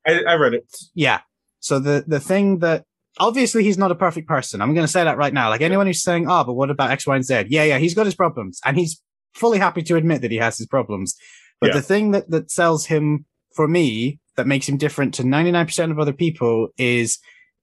I, 0.08 0.24
I 0.24 0.34
read 0.36 0.56
it. 0.56 0.76
Yeah. 0.96 1.22
So 1.60 1.78
the, 1.80 2.04
the 2.08 2.20
thing 2.20 2.60
that, 2.60 2.86
obviously 3.20 3.64
he's 3.64 3.78
not 3.78 3.92
a 3.92 3.96
perfect 3.96 4.28
person. 4.28 4.62
I'm 4.62 4.74
going 4.74 4.86
to 4.86 4.92
say 4.92 5.04
that 5.04 5.18
right 5.18 5.34
now. 5.34 5.50
Like 5.50 5.62
anyone 5.62 5.88
who's 5.88 6.04
saying, 6.04 6.28
oh, 6.30 6.44
but 6.44 6.54
what 6.54 6.70
about 6.70 6.92
X, 6.92 7.06
Y, 7.08 7.16
and 7.16 7.26
Z? 7.26 7.46
Yeah, 7.50 7.64
yeah, 7.64 7.78
he's 7.78 7.94
got 7.94 8.06
his 8.06 8.16
problems 8.16 8.60
and 8.66 8.78
he's 8.78 9.02
fully 9.34 9.60
happy 9.60 9.82
to 9.84 9.96
admit 9.96 10.22
that 10.22 10.32
he 10.32 10.38
has 10.38 10.58
his 10.58 10.68
problems. 10.68 11.16
But 11.60 11.68
Yeah. 11.68 11.74
the 11.78 11.82
thing 11.82 12.12
that, 12.12 12.30
that 12.30 12.52
sells 12.52 12.86
him 12.88 13.26
for 13.56 13.68
me, 13.68 14.20
that 14.36 14.48
makes 14.48 14.68
him 14.70 14.78
different 14.78 15.14
to 15.16 15.24
99% 15.24 15.92
of 15.92 16.00
other 16.00 16.14
people 16.14 16.70
is, 16.78 17.18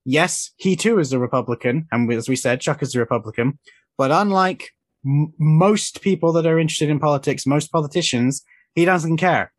yes, 0.05 0.51
he 0.56 0.74
too 0.76 0.98
is 0.98 1.12
a 1.12 1.18
Republican. 1.18 1.86
And 1.93 2.12
as 2.12 2.28
we 2.28 2.36
said, 2.36 2.60
Chuck 2.60 2.82
is 2.82 2.94
a 2.94 2.98
Republican. 3.01 3.59
But 3.97 4.10
unlike 4.10 4.70
m- 5.06 5.32
most 5.39 6.01
people 6.02 6.32
that 6.32 6.47
are 6.47 6.59
interested 6.59 6.90
in 6.90 6.98
politics, 6.98 7.47
most 7.47 7.70
politicians, 7.70 8.43
he 8.74 8.85
doesn't 8.85 9.18
care. 9.18 9.52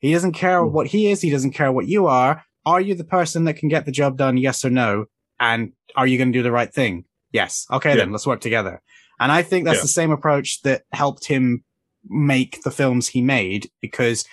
He 0.00 0.12
doesn't 0.12 0.32
care 0.32 0.62
Hmm. 0.64 0.72
what 0.72 0.88
he 0.88 1.06
is. 1.10 1.20
He 1.20 1.30
doesn't 1.30 1.52
care 1.52 1.70
what 1.70 1.86
you 1.86 2.06
are. 2.06 2.42
Are 2.66 2.80
you 2.80 2.94
the 2.94 3.04
person 3.04 3.44
that 3.44 3.54
can 3.54 3.68
get 3.68 3.86
the 3.86 3.92
job 3.92 4.16
done? 4.18 4.36
Yes 4.36 4.64
or 4.64 4.70
no? 4.70 5.06
And 5.40 5.72
are 5.96 6.06
you 6.06 6.18
going 6.18 6.32
to 6.32 6.38
do 6.38 6.42
the 6.42 6.52
right 6.52 6.72
thing? 6.72 7.04
Yes. 7.32 7.66
Okay, 7.70 7.90
Yeah. 7.90 7.96
then 7.96 8.12
let's 8.12 8.26
work 8.26 8.40
together. 8.40 8.80
And 9.20 9.30
I 9.32 9.42
think 9.42 9.64
that's 9.64 9.78
Yeah. 9.78 9.82
the 9.82 9.88
same 9.88 10.10
approach 10.10 10.62
that 10.62 10.82
helped 10.92 11.26
him 11.26 11.64
make 12.08 12.62
the 12.62 12.70
films 12.70 13.08
he 13.08 13.20
made 13.20 13.70
because 13.80 14.24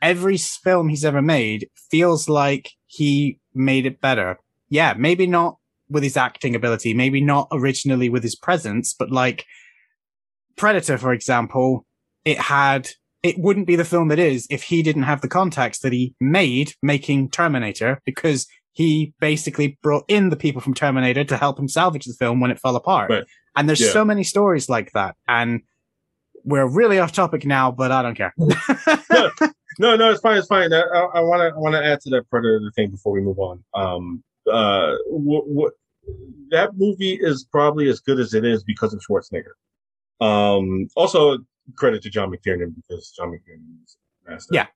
every 0.00 0.36
film 0.38 0.88
he's 0.88 1.04
ever 1.04 1.22
made 1.22 1.68
feels 1.90 2.28
like 2.28 2.70
he 2.86 3.38
made 3.54 3.86
it 3.86 4.00
better. 4.00 4.38
Yeah, 4.68 4.94
maybe 4.96 5.26
not 5.26 5.58
with 5.88 6.02
his 6.02 6.16
acting 6.16 6.54
ability, 6.54 6.94
maybe 6.94 7.20
not 7.20 7.48
originally 7.52 8.08
with 8.08 8.22
his 8.22 8.34
presence, 8.34 8.94
but 8.98 9.10
like 9.10 9.44
Predator, 10.56 10.98
for 10.98 11.12
example, 11.12 11.86
it 12.24 12.38
had, 12.38 12.90
it 13.22 13.38
wouldn't 13.38 13.66
be 13.66 13.76
the 13.76 13.84
film 13.84 14.10
it 14.10 14.18
is 14.18 14.46
if 14.50 14.64
he 14.64 14.82
didn't 14.82 15.02
have 15.04 15.20
the 15.20 15.28
context 15.28 15.82
that 15.82 15.92
he 15.92 16.14
made 16.20 16.72
making 16.82 17.30
Terminator 17.30 18.00
because 18.04 18.46
he 18.72 19.12
basically 19.20 19.78
brought 19.82 20.04
in 20.08 20.30
the 20.30 20.36
people 20.36 20.60
from 20.60 20.74
Terminator 20.74 21.24
to 21.24 21.36
help 21.36 21.58
him 21.58 21.68
salvage 21.68 22.04
the 22.06 22.14
film 22.14 22.40
when 22.40 22.50
it 22.50 22.58
fell 22.58 22.76
apart. 22.76 23.10
Right. 23.10 23.24
And 23.56 23.68
there's 23.68 23.80
Yeah. 23.80 23.90
so 23.92 24.04
many 24.04 24.24
stories 24.24 24.68
like 24.68 24.92
that. 24.92 25.14
And 25.28 25.60
we're 26.44 26.66
really 26.66 26.98
off 26.98 27.12
topic 27.12 27.44
now, 27.46 27.70
but 27.70 27.92
I 27.92 28.02
don't 28.02 28.14
care. 28.16 28.34
No, 29.78 29.96
no, 29.96 30.10
it's 30.10 30.20
fine. 30.20 30.36
It's 30.36 30.48
fine. 30.48 30.70
I 30.72 31.20
want 31.20 31.40
to 31.40 31.56
I 31.56 31.58
want 31.58 31.74
to 31.74 31.82
add 31.82 31.98
to 32.02 32.10
that 32.10 32.28
Predator 32.28 32.60
thing 32.76 32.90
before 32.90 33.12
we 33.14 33.22
move 33.22 33.38
on. 33.38 33.64
Um, 33.72 34.22
uh, 34.50 34.96
what, 35.06 35.48
what 35.48 35.72
that 36.50 36.76
movie 36.76 37.14
is 37.20 37.44
probably 37.50 37.88
as 37.88 38.00
good 38.00 38.20
as 38.20 38.34
it 38.34 38.44
is 38.44 38.62
because 38.64 38.92
of 38.92 39.00
Schwarzenegger. 39.00 39.54
Um, 40.24 40.88
also 40.94 41.38
credit 41.78 42.02
to 42.02 42.10
John 42.10 42.30
McTiernan 42.30 42.74
because 42.76 43.12
John 43.16 43.30
McTiernan 43.30 43.82
is 43.84 43.96
a 44.26 44.30
master. 44.32 44.54
Yeah. 44.54 44.66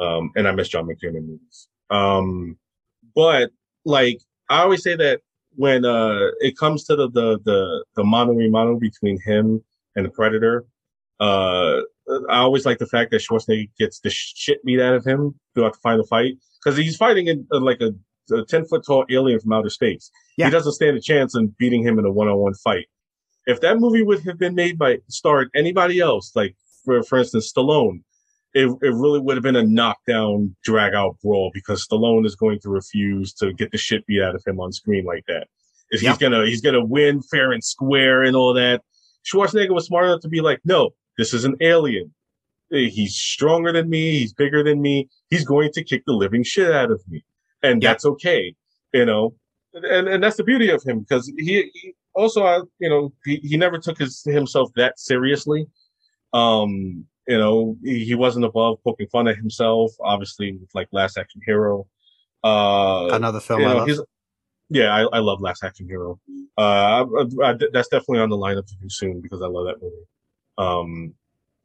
Um, 0.00 0.32
and 0.34 0.48
I 0.48 0.52
miss 0.52 0.68
John 0.68 0.86
McTiernan 0.88 1.26
movies. 1.26 1.68
Um, 1.90 2.58
but 3.14 3.50
like 3.84 4.20
I 4.48 4.62
always 4.62 4.82
say 4.82 4.96
that 4.96 5.20
when 5.56 5.84
uh 5.84 6.28
it 6.40 6.56
comes 6.56 6.84
to 6.84 6.96
the 6.96 7.10
the 7.10 7.38
the 7.44 7.84
the 7.96 8.04
mano 8.04 8.38
a 8.38 8.48
mano 8.48 8.78
between 8.78 9.20
him 9.20 9.62
and 9.96 10.06
the 10.06 10.10
Predator, 10.10 10.66
uh 11.18 11.80
I 12.28 12.38
always 12.38 12.66
like 12.66 12.78
the 12.78 12.86
fact 12.86 13.10
that 13.12 13.22
Schwarzenegger 13.22 13.70
gets 13.78 14.00
the 14.00 14.10
shit 14.10 14.64
beat 14.64 14.80
out 14.80 14.94
of 14.94 15.04
him 15.04 15.34
throughout 15.54 15.74
the 15.74 15.80
final 15.80 16.06
fight 16.06 16.34
because 16.62 16.76
he's 16.76 16.96
fighting 16.96 17.28
in 17.28 17.46
uh, 17.52 17.60
like 17.60 17.80
a, 17.80 17.92
a 18.34 18.44
ten 18.44 18.64
foot 18.64 18.84
tall 18.84 19.04
alien 19.10 19.38
from 19.40 19.52
outer 19.52 19.70
space. 19.70 20.10
Yeah. 20.36 20.46
He 20.46 20.50
doesn't 20.50 20.72
stand 20.72 20.96
a 20.96 21.00
chance 21.00 21.36
in 21.36 21.54
beating 21.58 21.82
him 21.82 21.98
in 21.98 22.04
a 22.04 22.10
one 22.10 22.28
on 22.28 22.38
one 22.38 22.54
fight. 22.54 22.86
If 23.46 23.60
that 23.60 23.78
movie 23.78 24.02
would 24.02 24.24
have 24.24 24.38
been 24.38 24.54
made 24.54 24.78
by 24.78 24.98
starred 25.08 25.50
anybody 25.54 26.00
else, 26.00 26.32
like 26.34 26.56
for 26.84 27.02
for 27.02 27.18
instance 27.18 27.52
Stallone, 27.52 28.02
it 28.54 28.66
it 28.82 28.92
really 28.94 29.20
would 29.20 29.36
have 29.36 29.42
been 29.44 29.56
a 29.56 29.62
knockdown, 29.62 30.54
drag 30.64 30.94
out 30.94 31.16
brawl 31.22 31.50
because 31.54 31.86
Stallone 31.86 32.26
is 32.26 32.34
going 32.36 32.58
to 32.60 32.68
refuse 32.68 33.32
to 33.34 33.52
get 33.52 33.70
the 33.72 33.78
shit 33.78 34.06
beat 34.06 34.22
out 34.22 34.34
of 34.34 34.42
him 34.46 34.58
on 34.60 34.72
screen 34.72 35.04
like 35.04 35.24
that. 35.28 35.46
If 35.90 36.02
Yep. 36.02 36.10
he's 36.12 36.18
gonna 36.18 36.46
he's 36.46 36.60
gonna 36.60 36.84
win 36.84 37.22
fair 37.22 37.52
and 37.52 37.62
square 37.62 38.22
and 38.22 38.34
all 38.36 38.54
that. 38.54 38.82
Schwarzenegger 39.30 39.74
was 39.74 39.86
smart 39.86 40.06
enough 40.06 40.20
to 40.22 40.28
be 40.28 40.40
like, 40.40 40.60
no, 40.64 40.90
this 41.18 41.34
is 41.34 41.44
an 41.44 41.54
alien. 41.60 42.12
Eh, 42.72 42.88
He's 42.88 43.14
stronger 43.16 43.70
than 43.72 43.90
me. 43.90 44.18
He's 44.18 44.32
bigger 44.32 44.62
than 44.64 44.80
me. 44.80 45.08
He's 45.28 45.44
going 45.44 45.72
to 45.74 45.84
kick 45.84 46.04
the 46.06 46.12
living 46.14 46.42
shit 46.42 46.72
out 46.72 46.90
of 46.90 47.02
me, 47.08 47.22
and 47.62 47.82
Yeah. 47.82 47.90
that's 47.90 48.04
okay, 48.06 48.54
you 48.94 49.04
know. 49.04 49.34
And 49.74 50.08
and 50.08 50.22
that's 50.24 50.36
the 50.36 50.44
beauty 50.44 50.70
of 50.70 50.82
him 50.84 51.00
because 51.00 51.26
he, 51.36 51.70
he 51.74 51.94
also, 52.14 52.44
uh, 52.44 52.62
you 52.80 52.88
know, 52.88 53.12
he, 53.24 53.36
he 53.42 53.56
never 53.56 53.78
took 53.78 53.98
his 53.98 54.22
himself 54.24 54.70
that 54.76 54.98
seriously. 54.98 55.66
Um, 56.32 57.04
you 57.30 57.38
know, 57.38 57.76
he, 57.84 58.16
wasn't 58.16 58.44
above 58.44 58.82
poking 58.82 59.06
fun 59.06 59.28
at 59.28 59.36
himself. 59.36 59.92
Obviously, 60.00 60.50
with 60.50 60.68
like 60.74 60.88
Last 60.90 61.16
Action 61.16 61.40
Hero. 61.46 61.86
Uh, 62.42 63.10
Another 63.12 63.38
film 63.38 63.60
I 63.60 63.64
know, 63.64 63.76
love. 63.76 63.88
he's 63.88 64.00
yeah, 64.68 64.92
I, 64.92 65.02
I 65.02 65.18
love 65.20 65.40
Last 65.40 65.62
Action 65.62 65.86
Hero. 65.86 66.18
Uh, 66.58 67.04
I, 67.04 67.50
I, 67.50 67.54
that's 67.72 67.86
definitely 67.86 68.18
on 68.18 68.30
the 68.30 68.36
lineup 68.36 68.66
to 68.66 68.74
do 68.82 68.88
soon 68.88 69.20
because 69.20 69.42
I 69.42 69.46
love 69.46 69.66
that 69.66 69.80
movie. 69.80 69.94
Um, 70.58 71.14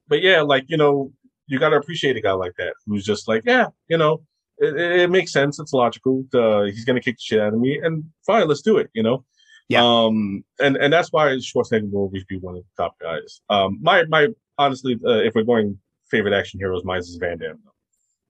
but 0.08 0.22
yeah, 0.22 0.42
like 0.42 0.66
you 0.68 0.78
know, 0.78 1.12
you 1.48 1.58
got 1.58 1.70
to 1.70 1.78
appreciate 1.78 2.16
a 2.16 2.22
guy 2.22 2.34
like 2.34 2.54
that 2.60 2.76
who's 2.86 3.04
just 3.04 3.28
like, 3.28 3.42
yeah, 3.44 3.68
you 3.88 3.98
know, 3.98 4.22
it, 4.60 4.76
it, 4.76 5.00
it 5.02 5.10
makes 5.10 5.34
sense. 5.34 5.58
It's 5.60 5.74
logical. 5.74 6.26
Uh, 6.32 6.66
he's 6.66 6.86
gonna 6.86 7.02
kick 7.02 7.16
the 7.16 7.22
shit 7.22 7.40
out 7.40 7.56
of 7.56 7.60
me, 7.60 7.80
and 7.82 8.04
fine, 8.24 8.48
let's 8.48 8.62
do 8.62 8.78
it. 8.78 8.92
You 8.94 9.02
know. 9.02 9.26
Yeah. 9.68 9.84
Um, 9.84 10.44
and 10.60 10.78
and 10.78 10.94
that's 10.94 11.12
why 11.12 11.30
Schwarzenegger 11.38 11.92
will 11.92 12.02
always 12.02 12.24
be 12.26 12.38
one 12.38 12.56
of 12.56 12.62
the 12.62 12.84
top 12.84 13.00
guys. 13.00 13.42
Um, 13.50 13.80
my 13.82 14.04
my 14.06 14.28
honestly, 14.58 15.00
uh, 15.06 15.20
if 15.20 15.34
we're 15.36 15.44
going 15.44 15.78
favorite 16.10 16.34
action 16.34 16.60
heroes, 16.60 16.84
mine 16.84 17.00
is 17.00 17.16
Van 17.20 17.38
Damme. 17.38 17.60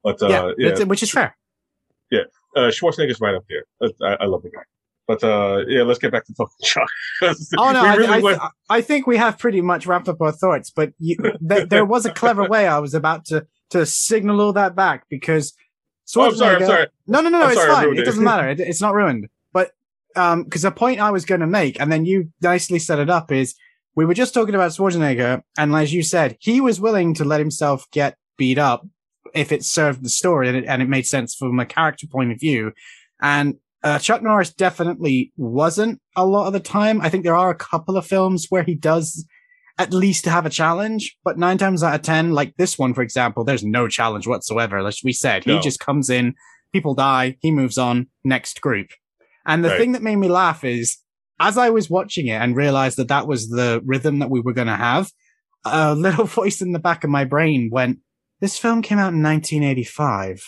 But 0.03 0.21
uh, 0.21 0.27
yeah, 0.27 0.51
yeah, 0.77 0.83
which 0.83 1.03
is 1.03 1.11
fair. 1.11 1.35
Yeah, 2.11 2.21
uh, 2.55 2.69
Schwarzenegger's 2.69 3.19
right 3.19 3.35
up 3.35 3.45
there. 3.49 3.65
Uh, 3.81 3.89
I, 4.05 4.23
I 4.23 4.25
love 4.27 4.43
the 4.43 4.49
guy. 4.51 4.61
But 5.07 5.23
uh, 5.23 5.63
yeah, 5.67 5.83
let's 5.83 5.99
get 5.99 6.11
back 6.11 6.25
to 6.25 6.33
talking 6.33 6.55
Chuck. 6.63 6.87
Oh 7.57 7.71
no, 7.71 7.83
I, 7.85 7.95
really 7.95 8.13
I, 8.13 8.19
went- 8.19 8.41
I 8.69 8.81
think 8.81 9.05
we 9.07 9.17
have 9.17 9.37
pretty 9.37 9.61
much 9.61 9.85
wrapped 9.85 10.09
up 10.09 10.19
our 10.21 10.31
thoughts, 10.31 10.71
but 10.71 10.93
you, 10.99 11.15
th- 11.47 11.69
there 11.69 11.85
was 11.85 12.05
a 12.05 12.11
clever 12.11 12.47
way 12.47 12.67
I 12.67 12.79
was 12.79 12.93
about 12.93 13.25
to 13.25 13.45
to 13.71 13.85
signal 13.85 14.41
all 14.41 14.53
that 14.53 14.75
back 14.75 15.05
because. 15.09 15.53
oh, 16.15 16.25
I'm 16.25 16.35
sorry. 16.35 16.55
I'm 16.55 16.61
Schwarzenegger- 16.61 16.65
sorry. 16.67 16.87
No, 17.07 17.21
no, 17.21 17.29
no, 17.29 17.39
no. 17.39 17.45
I'm 17.45 17.51
It's 17.51 17.61
sorry, 17.61 17.73
fine. 17.73 17.93
It 17.93 17.99
it. 17.99 18.05
doesn't 18.05 18.23
matter. 18.23 18.47
It, 18.49 18.59
it's 18.59 18.81
not 18.81 18.93
ruined. 18.95 19.27
But 19.53 19.71
um, 20.15 20.43
because 20.43 20.63
the 20.63 20.71
point 20.71 20.99
I 20.99 21.11
was 21.11 21.25
going 21.25 21.41
to 21.41 21.47
make, 21.47 21.79
and 21.79 21.91
then 21.91 22.05
you 22.05 22.31
nicely 22.41 22.79
set 22.79 22.97
it 22.99 23.09
up, 23.09 23.31
is 23.31 23.55
we 23.95 24.05
were 24.05 24.13
just 24.13 24.33
talking 24.33 24.55
about 24.55 24.71
Schwarzenegger, 24.71 25.41
and 25.57 25.73
as 25.75 25.93
you 25.93 26.03
said, 26.03 26.37
he 26.39 26.59
was 26.61 26.79
willing 26.81 27.13
to 27.15 27.25
let 27.25 27.39
himself 27.39 27.85
get 27.91 28.17
beat 28.37 28.57
up 28.57 28.85
if 29.33 29.51
it 29.51 29.63
served 29.63 30.03
the 30.03 30.09
story 30.09 30.47
and 30.47 30.57
it, 30.57 30.65
and 30.65 30.81
it 30.81 30.89
made 30.89 31.05
sense 31.05 31.35
from 31.35 31.59
a 31.59 31.65
character 31.65 32.07
point 32.07 32.31
of 32.31 32.39
view. 32.39 32.71
And 33.21 33.55
uh, 33.83 33.99
Chuck 33.99 34.21
Norris 34.21 34.53
definitely 34.53 35.31
wasn't 35.37 36.01
a 36.15 36.25
lot 36.25 36.47
of 36.47 36.53
the 36.53 36.59
time. 36.59 37.01
I 37.01 37.09
think 37.09 37.23
there 37.23 37.35
are 37.35 37.49
a 37.49 37.55
couple 37.55 37.97
of 37.97 38.05
films 38.05 38.47
where 38.49 38.63
he 38.63 38.75
does 38.75 39.25
at 39.77 39.93
least 39.93 40.25
have 40.25 40.45
a 40.45 40.49
challenge, 40.49 41.17
but 41.23 41.37
nine 41.37 41.57
times 41.57 41.83
out 41.83 41.95
of 41.95 42.01
10, 42.01 42.31
like 42.31 42.55
this 42.57 42.79
one, 42.79 42.93
for 42.93 43.01
example, 43.01 43.43
there's 43.43 43.63
no 43.63 43.87
challenge 43.87 44.25
whatsoever. 44.25 44.81
Like 44.81 44.95
we 45.03 45.11
said, 45.11 45.43
he 45.43 45.59
just 45.59 45.79
comes 45.81 46.09
in, 46.09 46.33
people 46.71 46.93
die, 46.95 47.37
he 47.41 47.51
moves 47.51 47.77
on, 47.77 48.07
next 48.23 48.61
group. 48.61 48.87
And 49.45 49.63
the 49.63 49.69
Right. 49.69 49.77
thing 49.77 49.91
that 49.91 50.01
made 50.01 50.15
me 50.15 50.29
laugh 50.29 50.63
is 50.63 50.97
as 51.39 51.57
I 51.57 51.69
was 51.69 51.89
watching 51.89 52.27
it 52.27 52.41
and 52.41 52.55
realized 52.55 52.97
that 52.97 53.07
that 53.09 53.27
was 53.27 53.49
the 53.49 53.81
rhythm 53.85 54.19
that 54.19 54.29
we 54.29 54.39
were 54.41 54.53
going 54.53 54.67
to 54.67 54.75
have, 54.75 55.11
a 55.65 55.93
little 55.95 56.25
voice 56.25 56.61
in 56.61 56.71
the 56.71 56.79
back 56.79 57.03
of 57.03 57.09
my 57.09 57.25
brain 57.25 57.69
went, 57.71 57.99
this 58.41 58.57
film 58.57 58.81
came 58.81 58.97
out 58.99 59.13
in 59.13 59.23
1985. 59.23 60.43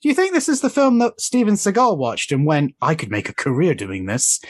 Do 0.00 0.08
you 0.08 0.14
think 0.14 0.32
this 0.32 0.48
is 0.48 0.60
the 0.60 0.70
film 0.70 0.98
that 1.00 1.20
Steven 1.20 1.54
Seagal 1.54 1.96
watched 1.98 2.30
and 2.30 2.46
went, 2.46 2.74
I 2.80 2.94
could 2.94 3.10
make 3.10 3.28
a 3.28 3.34
career 3.34 3.74
doing 3.74 4.06
this? 4.06 4.40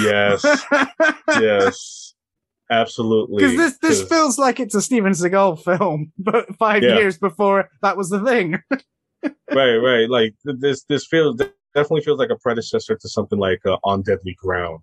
Yes. 0.00 0.44
yes. 1.28 2.14
Absolutely. 2.68 3.36
Because 3.44 3.56
this 3.56 3.78
this 3.78 4.00
'Cause- 4.00 4.08
feels 4.08 4.38
like 4.40 4.58
it's 4.58 4.74
a 4.74 4.82
Steven 4.82 5.12
Seagal 5.12 5.62
film, 5.62 6.12
but 6.18 6.52
five 6.56 6.82
Yeah. 6.82 6.96
years 6.96 7.16
before 7.18 7.68
that 7.82 7.96
was 7.96 8.08
the 8.10 8.18
thing. 8.24 8.58
right, 9.52 9.76
right. 9.76 10.10
Like 10.10 10.34
this, 10.44 10.82
this 10.88 11.06
feels 11.06 11.36
definitely 11.74 12.00
feels 12.02 12.18
like 12.18 12.30
a 12.30 12.36
predecessor 12.36 12.96
to 12.96 13.08
something 13.08 13.38
like 13.38 13.60
uh, 13.64 13.76
On 13.84 14.02
Deadly 14.02 14.34
Ground. 14.42 14.80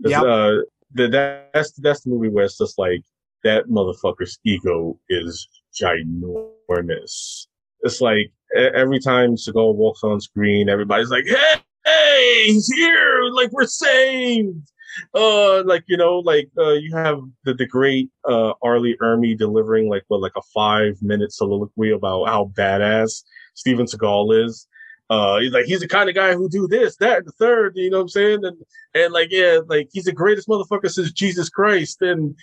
Yep. 0.00 0.22
Uh, 0.22 0.52
the, 0.92 1.08
that, 1.08 1.50
that's 1.52 1.72
that's 1.72 2.02
the 2.02 2.10
movie 2.10 2.28
where 2.28 2.44
it's 2.44 2.58
just 2.58 2.78
like 2.78 3.02
that 3.44 3.66
motherfucker's 3.68 4.38
ego 4.44 4.98
is 5.08 5.48
ginormous. 5.80 7.46
It's 7.80 8.00
like 8.00 8.32
every 8.54 8.98
time 9.00 9.36
Seagal 9.36 9.74
walks 9.74 10.02
on 10.02 10.20
screen, 10.20 10.68
everybody's 10.68 11.10
like, 11.10 11.26
"Hey, 11.26 11.54
hey, 11.84 12.44
he's 12.46 12.72
here! 12.74 13.22
Like 13.32 13.52
we're 13.52 13.66
saved!" 13.66 14.72
Uh, 15.14 15.62
like 15.64 15.84
you 15.86 15.96
know, 15.96 16.18
like 16.18 16.48
uh, 16.58 16.72
you 16.72 16.94
have 16.94 17.20
the 17.44 17.54
the 17.54 17.66
great 17.66 18.10
uh 18.28 18.52
R. 18.62 18.80
Lee 18.80 18.96
Ermey 19.02 19.36
delivering 19.36 19.88
like 19.88 20.04
what 20.08 20.20
like 20.20 20.36
a 20.36 20.42
five 20.54 20.96
minute 21.02 21.32
soliloquy 21.32 21.92
about 21.92 22.28
how 22.28 22.50
badass 22.56 23.22
Steven 23.54 23.86
Seagal 23.86 24.44
is. 24.46 24.66
Uh, 25.08 25.38
he's 25.38 25.52
like 25.52 25.66
he's 25.66 25.80
the 25.80 25.88
kind 25.88 26.08
of 26.08 26.14
guy 26.14 26.34
who 26.34 26.48
do 26.48 26.66
this, 26.66 26.96
that, 26.96 27.18
and 27.18 27.26
the 27.26 27.32
third. 27.32 27.74
You 27.76 27.90
know 27.90 27.98
what 27.98 28.02
I'm 28.02 28.08
saying? 28.08 28.44
And 28.44 28.56
and 28.94 29.12
like 29.12 29.28
yeah, 29.30 29.60
like 29.66 29.88
he's 29.92 30.04
the 30.04 30.12
greatest 30.12 30.48
motherfucker 30.48 30.90
since 30.90 31.12
Jesus 31.12 31.48
Christ. 31.48 32.02
And 32.02 32.34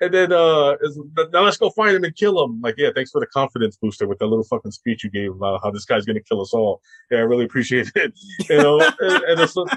and 0.00 0.14
then 0.14 0.32
uh, 0.32 0.76
now 1.32 1.42
let's 1.42 1.56
go 1.56 1.70
find 1.70 1.96
him 1.96 2.04
and 2.04 2.14
kill 2.14 2.42
him. 2.42 2.60
Like 2.60 2.74
yeah, 2.78 2.90
thanks 2.94 3.10
for 3.10 3.20
the 3.20 3.26
confidence 3.26 3.76
booster 3.76 4.06
with 4.06 4.18
that 4.18 4.26
little 4.26 4.44
fucking 4.44 4.70
speech 4.70 5.04
you 5.04 5.10
gave 5.10 5.32
about 5.32 5.60
how 5.62 5.70
this 5.70 5.84
guy's 5.84 6.04
gonna 6.04 6.20
kill 6.20 6.40
us 6.40 6.52
all. 6.52 6.82
Yeah, 7.10 7.18
I 7.18 7.22
really 7.22 7.44
appreciate 7.44 7.90
it. 7.96 8.12
You 8.48 8.58
know, 8.58 8.80
and, 8.80 9.24
and 9.24 9.40
it's 9.40 9.56
and, 9.56 9.70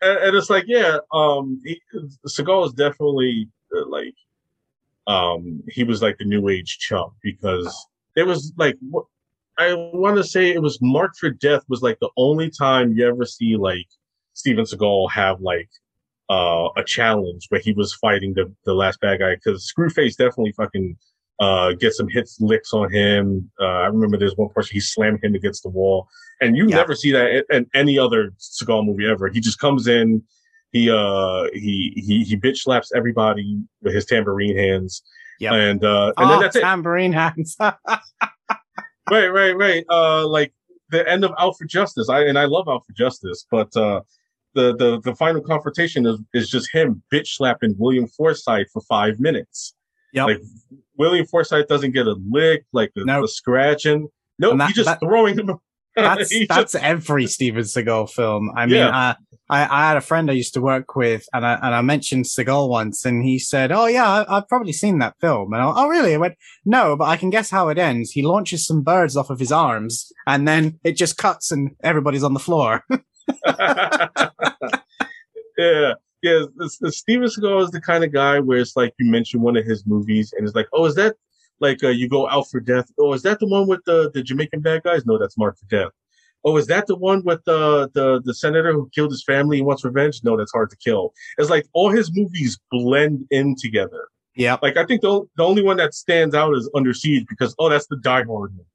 and 0.00 0.36
it's 0.36 0.50
like 0.50 0.64
yeah, 0.66 0.98
um, 1.12 1.60
he, 1.64 1.80
Seagal 2.26 2.66
is 2.66 2.72
definitely 2.72 3.48
uh, 3.74 3.86
like 3.88 4.14
um 5.06 5.62
he 5.68 5.84
was 5.84 6.02
like 6.02 6.18
the 6.18 6.24
new 6.24 6.48
age 6.48 6.78
chump 6.78 7.14
because 7.22 7.86
it 8.16 8.24
was 8.24 8.52
like 8.56 8.78
I 9.60 9.74
want 9.74 10.16
to 10.16 10.24
say 10.24 10.50
it 10.50 10.62
was 10.62 10.78
Marked 10.80 11.18
for 11.18 11.30
Death 11.30 11.62
was 11.68 11.82
like 11.82 11.98
the 12.00 12.08
only 12.16 12.50
time 12.50 12.92
you 12.92 13.06
ever 13.06 13.26
see 13.26 13.56
like 13.56 13.86
Steven 14.32 14.64
Seagal 14.64 15.10
have 15.10 15.40
like 15.40 15.68
uh 16.30 16.68
a 16.76 16.84
challenge 16.84 17.46
where 17.50 17.60
he 17.60 17.72
was 17.72 17.92
fighting 17.94 18.32
the 18.34 18.50
the 18.64 18.72
last 18.74 19.00
bad 19.00 19.18
guy 19.20 19.34
because 19.34 19.70
Screwface 19.70 20.16
definitely 20.16 20.52
fucking 20.52 20.96
uh 21.40 21.72
get 21.72 21.92
some 21.92 22.08
hits 22.08 22.40
licks 22.40 22.72
on 22.72 22.90
him. 22.92 23.50
Uh, 23.60 23.64
I 23.64 23.86
remember 23.86 24.16
there's 24.16 24.36
one 24.36 24.48
person 24.50 24.74
he 24.74 24.80
slammed 24.80 25.22
him 25.22 25.34
against 25.34 25.62
the 25.62 25.68
wall, 25.70 26.08
and 26.40 26.56
you 26.56 26.66
Yeah. 26.68 26.76
never 26.76 26.94
see 26.94 27.12
that 27.12 27.30
in, 27.30 27.44
in 27.50 27.66
any 27.74 27.98
other 27.98 28.32
Seagal 28.38 28.86
movie 28.86 29.06
ever. 29.06 29.28
He 29.28 29.40
just 29.40 29.58
comes 29.58 29.88
in, 29.88 30.22
he 30.72 30.90
uh 30.90 31.44
he 31.52 31.92
he 31.96 32.24
he 32.24 32.36
bitch 32.36 32.58
slaps 32.58 32.92
everybody 32.94 33.60
with 33.82 33.94
his 33.94 34.06
tambourine 34.06 34.56
hands, 34.56 35.02
Yep. 35.40 35.52
and 35.52 35.84
uh 35.84 36.12
and 36.16 36.26
oh, 36.26 36.28
then 36.30 36.40
that's 36.40 36.56
it. 36.56 36.60
tambourine 36.62 37.12
hands. 37.12 37.56
right, 39.10 39.28
right, 39.28 39.56
right. 39.56 39.84
Uh, 39.90 40.26
like 40.26 40.52
the 40.90 41.08
end 41.08 41.24
of 41.24 41.32
Out 41.38 41.56
for 41.58 41.64
Justice. 41.66 42.08
I 42.08 42.24
and 42.24 42.38
I 42.38 42.44
love 42.46 42.68
Out 42.68 42.84
for 42.86 42.92
Justice, 42.92 43.46
but 43.50 43.74
uh, 43.76 44.00
the 44.54 44.74
the 44.76 45.00
the 45.02 45.14
final 45.14 45.40
confrontation 45.42 46.06
is 46.06 46.18
is 46.34 46.48
just 46.48 46.68
him 46.72 47.02
bitch 47.12 47.28
slapping 47.28 47.74
William 47.78 48.06
Forsythe 48.08 48.66
for 48.72 48.82
five 48.82 49.20
minutes. 49.20 49.74
Yeah, 50.12 50.24
Like 50.24 50.40
William 50.98 51.24
Forsythe 51.26 51.68
doesn't 51.68 51.92
get 51.92 52.08
a 52.08 52.16
lick, 52.28 52.64
like 52.72 52.90
the, 52.96 53.04
Nope. 53.04 53.22
the 53.22 53.28
scratching. 53.28 54.08
No, 54.40 54.50
And 54.50 54.60
that- 54.60 54.66
he's 54.68 54.76
just 54.76 54.86
that- 54.88 54.98
throwing 55.00 55.38
him. 55.38 55.50
that's 55.96 56.32
that's 56.48 56.72
just- 56.72 56.84
every 56.84 57.26
Steven 57.28 57.62
Seagal 57.62 58.10
film. 58.10 58.50
I 58.56 58.66
mean, 58.66 58.76
Yeah. 58.76 58.88
uh, 59.10 59.14
I 59.50 59.62
I 59.62 59.88
had 59.88 59.96
a 59.96 60.00
friend 60.00 60.30
I 60.30 60.34
used 60.34 60.54
to 60.54 60.60
work 60.60 60.96
with, 60.96 61.26
and 61.34 61.44
I 61.44 61.54
and 61.54 61.74
I 61.74 61.82
mentioned 61.82 62.24
Seagal 62.24 62.68
once, 62.68 63.04
and 63.04 63.24
he 63.24 63.38
said, 63.38 63.72
"Oh 63.72 63.86
yeah, 63.86 64.08
I, 64.08 64.36
I've 64.36 64.48
probably 64.48 64.72
seen 64.72 64.98
that 65.00 65.16
film." 65.20 65.52
And 65.52 65.62
I, 65.62 65.72
oh 65.76 65.88
really? 65.88 66.14
I 66.14 66.18
went, 66.18 66.36
"No, 66.64 66.96
but 66.96 67.08
I 67.08 67.16
can 67.16 67.30
guess 67.30 67.50
how 67.50 67.68
it 67.68 67.78
ends. 67.78 68.12
He 68.12 68.22
launches 68.22 68.66
some 68.66 68.82
birds 68.82 69.16
off 69.16 69.30
of 69.30 69.40
his 69.40 69.52
arms, 69.52 70.12
and 70.26 70.48
then 70.48 70.78
it 70.84 70.92
just 70.92 71.18
cuts, 71.18 71.50
and 71.50 71.76
everybody's 71.82 72.24
on 72.24 72.34
the 72.34 72.40
floor." 72.40 72.84
yeah. 75.58 75.94
Yeah, 76.22 76.42
Steven 76.66 77.28
Seagal 77.28 77.64
is 77.64 77.70
the 77.70 77.80
kind 77.80 78.04
of 78.04 78.12
guy 78.12 78.40
where 78.40 78.58
it's 78.58 78.76
like 78.76 78.92
you 78.98 79.10
mention 79.10 79.40
one 79.40 79.56
of 79.56 79.64
his 79.64 79.86
movies 79.86 80.34
and 80.36 80.46
it's 80.46 80.54
like, 80.54 80.68
oh, 80.74 80.84
is 80.84 80.94
that 80.96 81.16
like 81.60 81.82
uh, 81.82 81.88
you 81.88 82.10
go 82.10 82.28
out 82.28 82.50
for 82.50 82.60
death? 82.60 82.90
Oh, 82.98 83.14
is 83.14 83.22
that 83.22 83.38
the 83.40 83.46
one 83.46 83.66
with 83.66 83.80
the 83.86 84.10
the 84.12 84.22
Jamaican 84.22 84.60
bad 84.60 84.82
guys? 84.82 85.06
No, 85.06 85.18
that's 85.18 85.38
Mark 85.38 85.58
for 85.58 85.64
Death. 85.66 85.92
Oh, 86.44 86.56
is 86.56 86.66
that 86.68 86.86
the 86.86 86.96
one 86.96 87.22
with 87.24 87.44
the 87.44 87.90
the 87.94 88.20
the 88.24 88.34
senator 88.34 88.72
who 88.72 88.88
killed 88.94 89.10
his 89.10 89.24
family 89.24 89.58
and 89.58 89.66
wants 89.66 89.84
revenge? 89.84 90.20
No, 90.24 90.36
that's 90.36 90.52
Hard 90.52 90.70
to 90.70 90.76
Kill. 90.76 91.12
It's 91.38 91.50
like 91.50 91.66
all 91.72 91.90
his 91.90 92.10
movies 92.14 92.58
blend 92.70 93.26
in 93.30 93.56
together. 93.56 94.08
Yeah. 94.34 94.56
Like 94.62 94.76
I 94.76 94.86
think 94.86 95.02
the 95.02 95.22
the 95.36 95.44
only 95.44 95.62
one 95.62 95.76
that 95.76 95.94
stands 95.94 96.34
out 96.34 96.56
is 96.56 96.70
Under 96.74 96.94
Siege 96.94 97.26
because 97.28 97.54
oh, 97.58 97.68
that's 97.68 97.86
the 97.88 97.96
Die 97.96 98.22
Hard 98.24 98.28
one. 98.28 98.66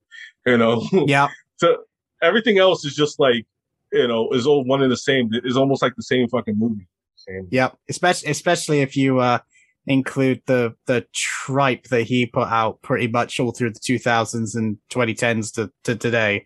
You 0.46 0.58
know, 0.58 0.88
Yeah. 1.08 1.30
so 1.58 1.78
everything 2.22 2.60
else 2.60 2.86
is 2.86 2.96
just 2.96 3.20
like 3.20 3.46
you 3.92 4.08
know 4.08 4.30
is 4.32 4.46
all 4.46 4.64
one 4.64 4.82
and 4.84 4.92
the 4.92 4.98
same. 4.98 5.30
It's 5.32 5.58
almost 5.58 5.82
like 5.82 5.96
the 5.96 6.04
same 6.04 6.28
fucking 6.28 6.58
movie. 6.58 6.88
Same. 7.16 7.48
Yep. 7.50 7.78
Especially 7.90 8.30
especially 8.30 8.82
if 8.82 8.96
you 8.96 9.20
uh 9.20 9.40
include 9.88 10.42
the 10.46 10.76
the 10.88 11.06
tripe 11.14 11.86
that 11.88 12.04
he 12.04 12.26
put 12.26 12.48
out 12.48 12.82
pretty 12.82 13.08
much 13.08 13.40
all 13.40 13.52
through 13.52 13.72
the 13.72 13.80
2000s 13.80 14.56
and 14.56 14.78
2010s 14.92 15.54
to, 15.54 15.72
to 15.84 15.96
today. 15.96 16.46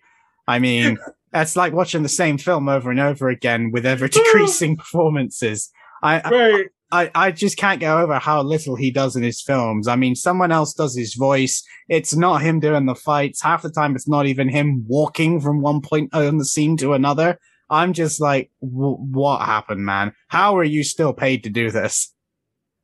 I 0.50 0.60
mean, 0.60 0.98
that's 1.32 1.56
like 1.56 1.74
watching 1.74 2.04
the 2.04 2.10
same 2.10 2.38
film 2.38 2.68
over 2.68 2.90
and 2.90 3.00
over 3.00 3.30
again 3.30 3.72
with 3.72 3.86
ever 3.86 4.08
decreasing 4.20 4.78
performances. 4.78 5.70
I, 6.02 6.22
Right. 6.30 6.66
I 6.92 7.12
I 7.14 7.32
just 7.32 7.56
can't 7.56 7.80
get 7.80 7.94
over 7.94 8.18
how 8.18 8.42
little 8.42 8.76
he 8.76 8.90
does 8.90 9.16
in 9.16 9.22
his 9.22 9.44
films. 9.44 9.88
I 9.88 9.96
mean, 9.96 10.16
someone 10.16 10.52
else 10.52 10.74
does 10.74 10.98
his 10.98 11.14
voice. 11.14 11.64
It's 11.88 12.16
not 12.16 12.42
him 12.42 12.60
doing 12.60 12.88
the 12.88 12.96
fights. 12.96 13.44
Half 13.44 13.62
the 13.62 13.70
time, 13.70 13.96
it's 13.96 14.08
not 14.08 14.26
even 14.26 14.50
him 14.50 14.86
walking 14.88 15.40
from 15.40 15.62
one 15.62 15.82
point 15.82 16.14
on 16.16 16.40
the 16.40 16.46
scene 16.46 16.78
to 16.78 16.94
another. 16.94 17.38
I'm 17.70 17.94
just 17.94 18.20
like, 18.20 18.50
w- 18.62 18.98
what 18.98 19.46
happened, 19.46 19.86
man? 19.86 20.14
How 20.30 20.58
are 20.58 20.64
you 20.64 20.84
still 20.84 21.14
paid 21.14 21.44
to 21.44 21.52
do 21.52 21.70
this? 21.70 22.12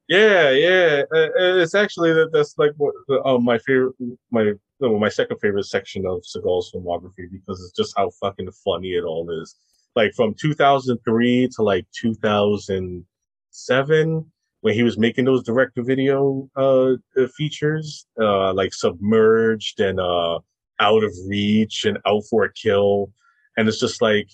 Yeah, 0.07 0.51
yeah. 0.51 1.01
Uh, 1.11 1.17
uh, 1.17 1.57
it's 1.63 1.73
actually 1.73 2.13
that 2.13 2.29
that's 2.31 2.55
like 2.59 2.73
what 2.77 2.93
the, 3.07 3.23
um, 3.23 3.43
my 3.43 3.57
favorite, 3.57 3.95
my 4.29 4.53
no, 4.79 4.97
my 4.99 5.09
second 5.09 5.39
favorite 5.39 5.65
section 5.65 6.05
of 6.05 6.23
Seagal's 6.25 6.71
filmography 6.71 7.29
because 7.31 7.59
it's 7.61 7.75
just 7.75 7.93
how 7.97 8.11
fucking 8.21 8.51
funny 8.63 8.89
it 8.89 9.03
all 9.03 9.27
is. 9.41 9.55
Like 9.95 10.13
from 10.13 10.33
2003 10.33 11.49
to 11.55 11.61
like 11.61 11.85
2007, 11.99 14.31
when 14.61 14.73
he 14.73 14.83
was 14.83 14.97
making 14.97 15.25
those 15.25 15.43
direct 15.43 15.75
to 15.75 15.83
video 15.83 16.49
uh, 16.57 16.93
uh, 17.17 17.27
features, 17.37 18.05
uh, 18.19 18.53
like 18.53 18.73
Submerged 18.73 19.79
and 19.79 19.99
uh, 19.99 20.39
Out 20.79 21.03
of 21.03 21.11
Reach 21.27 21.85
and 21.85 21.99
Out 22.05 22.23
for 22.29 22.43
a 22.43 22.51
Kill, 22.51 23.11
and 23.57 23.69
it's 23.69 23.79
just 23.79 24.01
like 24.01 24.27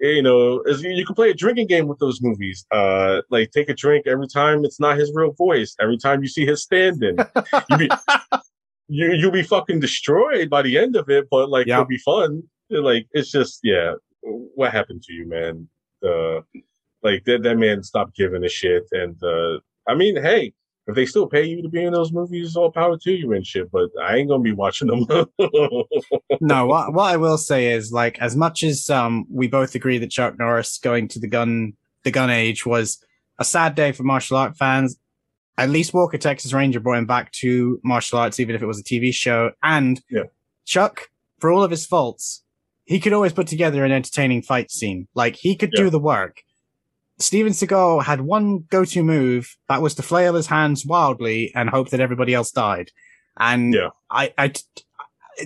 you 0.00 0.22
know, 0.22 0.60
as 0.60 0.82
you, 0.82 0.90
you 0.90 1.04
can 1.04 1.14
play 1.14 1.30
a 1.30 1.34
drinking 1.34 1.66
game 1.66 1.86
with 1.86 1.98
those 1.98 2.22
movies. 2.22 2.64
Uh, 2.70 3.20
like 3.30 3.50
take 3.50 3.68
a 3.68 3.74
drink 3.74 4.06
every 4.06 4.28
time 4.28 4.64
it's 4.64 4.80
not 4.80 4.96
his 4.96 5.12
real 5.14 5.32
voice. 5.32 5.76
Every 5.80 5.98
time 5.98 6.22
you 6.22 6.28
see 6.28 6.46
his 6.46 6.62
stand-in, 6.62 7.18
you 7.70 7.76
be 7.76 7.90
you 8.90 9.12
you'll 9.12 9.30
be 9.30 9.42
fucking 9.42 9.80
destroyed 9.80 10.50
by 10.50 10.62
the 10.62 10.76
end 10.76 10.96
of 10.96 11.08
it. 11.08 11.28
But 11.30 11.48
like 11.48 11.68
it'll 11.68 11.84
be 11.84 11.98
fun. 11.98 12.42
Like 12.68 13.06
it's 13.12 13.30
just 13.30 13.60
yeah. 13.62 13.94
What 14.22 14.72
happened 14.72 15.02
to 15.04 15.12
you, 15.12 15.28
man? 15.28 15.68
Uh, 16.04 16.40
like 17.02 17.24
that 17.24 17.42
that 17.44 17.56
man 17.56 17.82
stopped 17.82 18.16
giving 18.16 18.44
a 18.44 18.48
shit. 18.48 18.84
And 18.92 19.16
uh, 19.22 19.60
I 19.88 19.94
mean, 19.94 20.16
hey. 20.16 20.52
If 20.86 20.96
they 20.96 21.06
still 21.06 21.28
pay 21.28 21.44
you 21.44 21.62
to 21.62 21.68
be 21.68 21.84
in 21.84 21.92
those 21.92 22.10
movies, 22.10 22.56
all 22.56 22.72
power 22.72 22.98
to 22.98 23.12
you 23.12 23.32
and 23.32 23.46
shit. 23.46 23.70
But 23.70 23.90
I 24.02 24.16
ain't 24.16 24.28
gonna 24.28 24.42
be 24.42 24.50
watching 24.50 24.88
them. 24.88 25.06
no, 26.40 26.66
what 26.66 26.92
what 26.92 27.04
I 27.04 27.16
will 27.16 27.38
say 27.38 27.72
is 27.72 27.92
like 27.92 28.20
as 28.20 28.34
much 28.34 28.64
as 28.64 28.90
um 28.90 29.24
we 29.30 29.46
both 29.46 29.76
agree 29.76 29.98
that 29.98 30.10
Chuck 30.10 30.36
Norris 30.36 30.78
going 30.78 31.06
to 31.08 31.20
the 31.20 31.28
gun 31.28 31.74
the 32.02 32.10
gun 32.10 32.30
age 32.30 32.66
was 32.66 32.98
a 33.38 33.44
sad 33.44 33.76
day 33.76 33.92
for 33.92 34.02
martial 34.02 34.36
art 34.36 34.56
fans. 34.56 34.96
At 35.60 35.68
least 35.68 35.92
Walker 35.92 36.16
Texas 36.16 36.54
Ranger 36.54 36.80
brought 36.80 36.96
him 36.96 37.04
back 37.06 37.32
to 37.32 37.78
martial 37.84 38.18
arts, 38.18 38.40
even 38.40 38.54
if 38.54 38.62
it 38.62 38.66
was 38.66 38.80
a 38.80 38.82
TV 38.82 39.12
show. 39.12 39.50
And 39.62 40.00
Yeah. 40.08 40.22
Chuck, 40.64 41.10
for 41.38 41.50
all 41.50 41.62
of 41.62 41.70
his 41.70 41.84
faults, 41.84 42.42
he 42.86 42.98
could 42.98 43.12
always 43.12 43.34
put 43.34 43.46
together 43.46 43.84
an 43.84 43.92
entertaining 43.92 44.40
fight 44.40 44.70
scene. 44.70 45.06
Like 45.14 45.36
he 45.36 45.54
could 45.54 45.70
Yeah. 45.74 45.84
do 45.84 45.90
the 45.90 45.98
work. 46.00 46.42
Steven 47.18 47.52
Seagal 47.52 48.04
had 48.04 48.22
one 48.22 48.60
go-to 48.70 49.02
move 49.02 49.54
that 49.68 49.82
was 49.82 49.94
to 49.96 50.02
flail 50.02 50.34
his 50.34 50.46
hands 50.46 50.86
wildly 50.86 51.52
and 51.54 51.68
hope 51.68 51.90
that 51.90 52.00
everybody 52.00 52.32
else 52.32 52.50
died. 52.50 52.90
And 53.38 53.74
Yeah. 53.74 53.90
I, 54.10 54.32
I, 54.38 54.52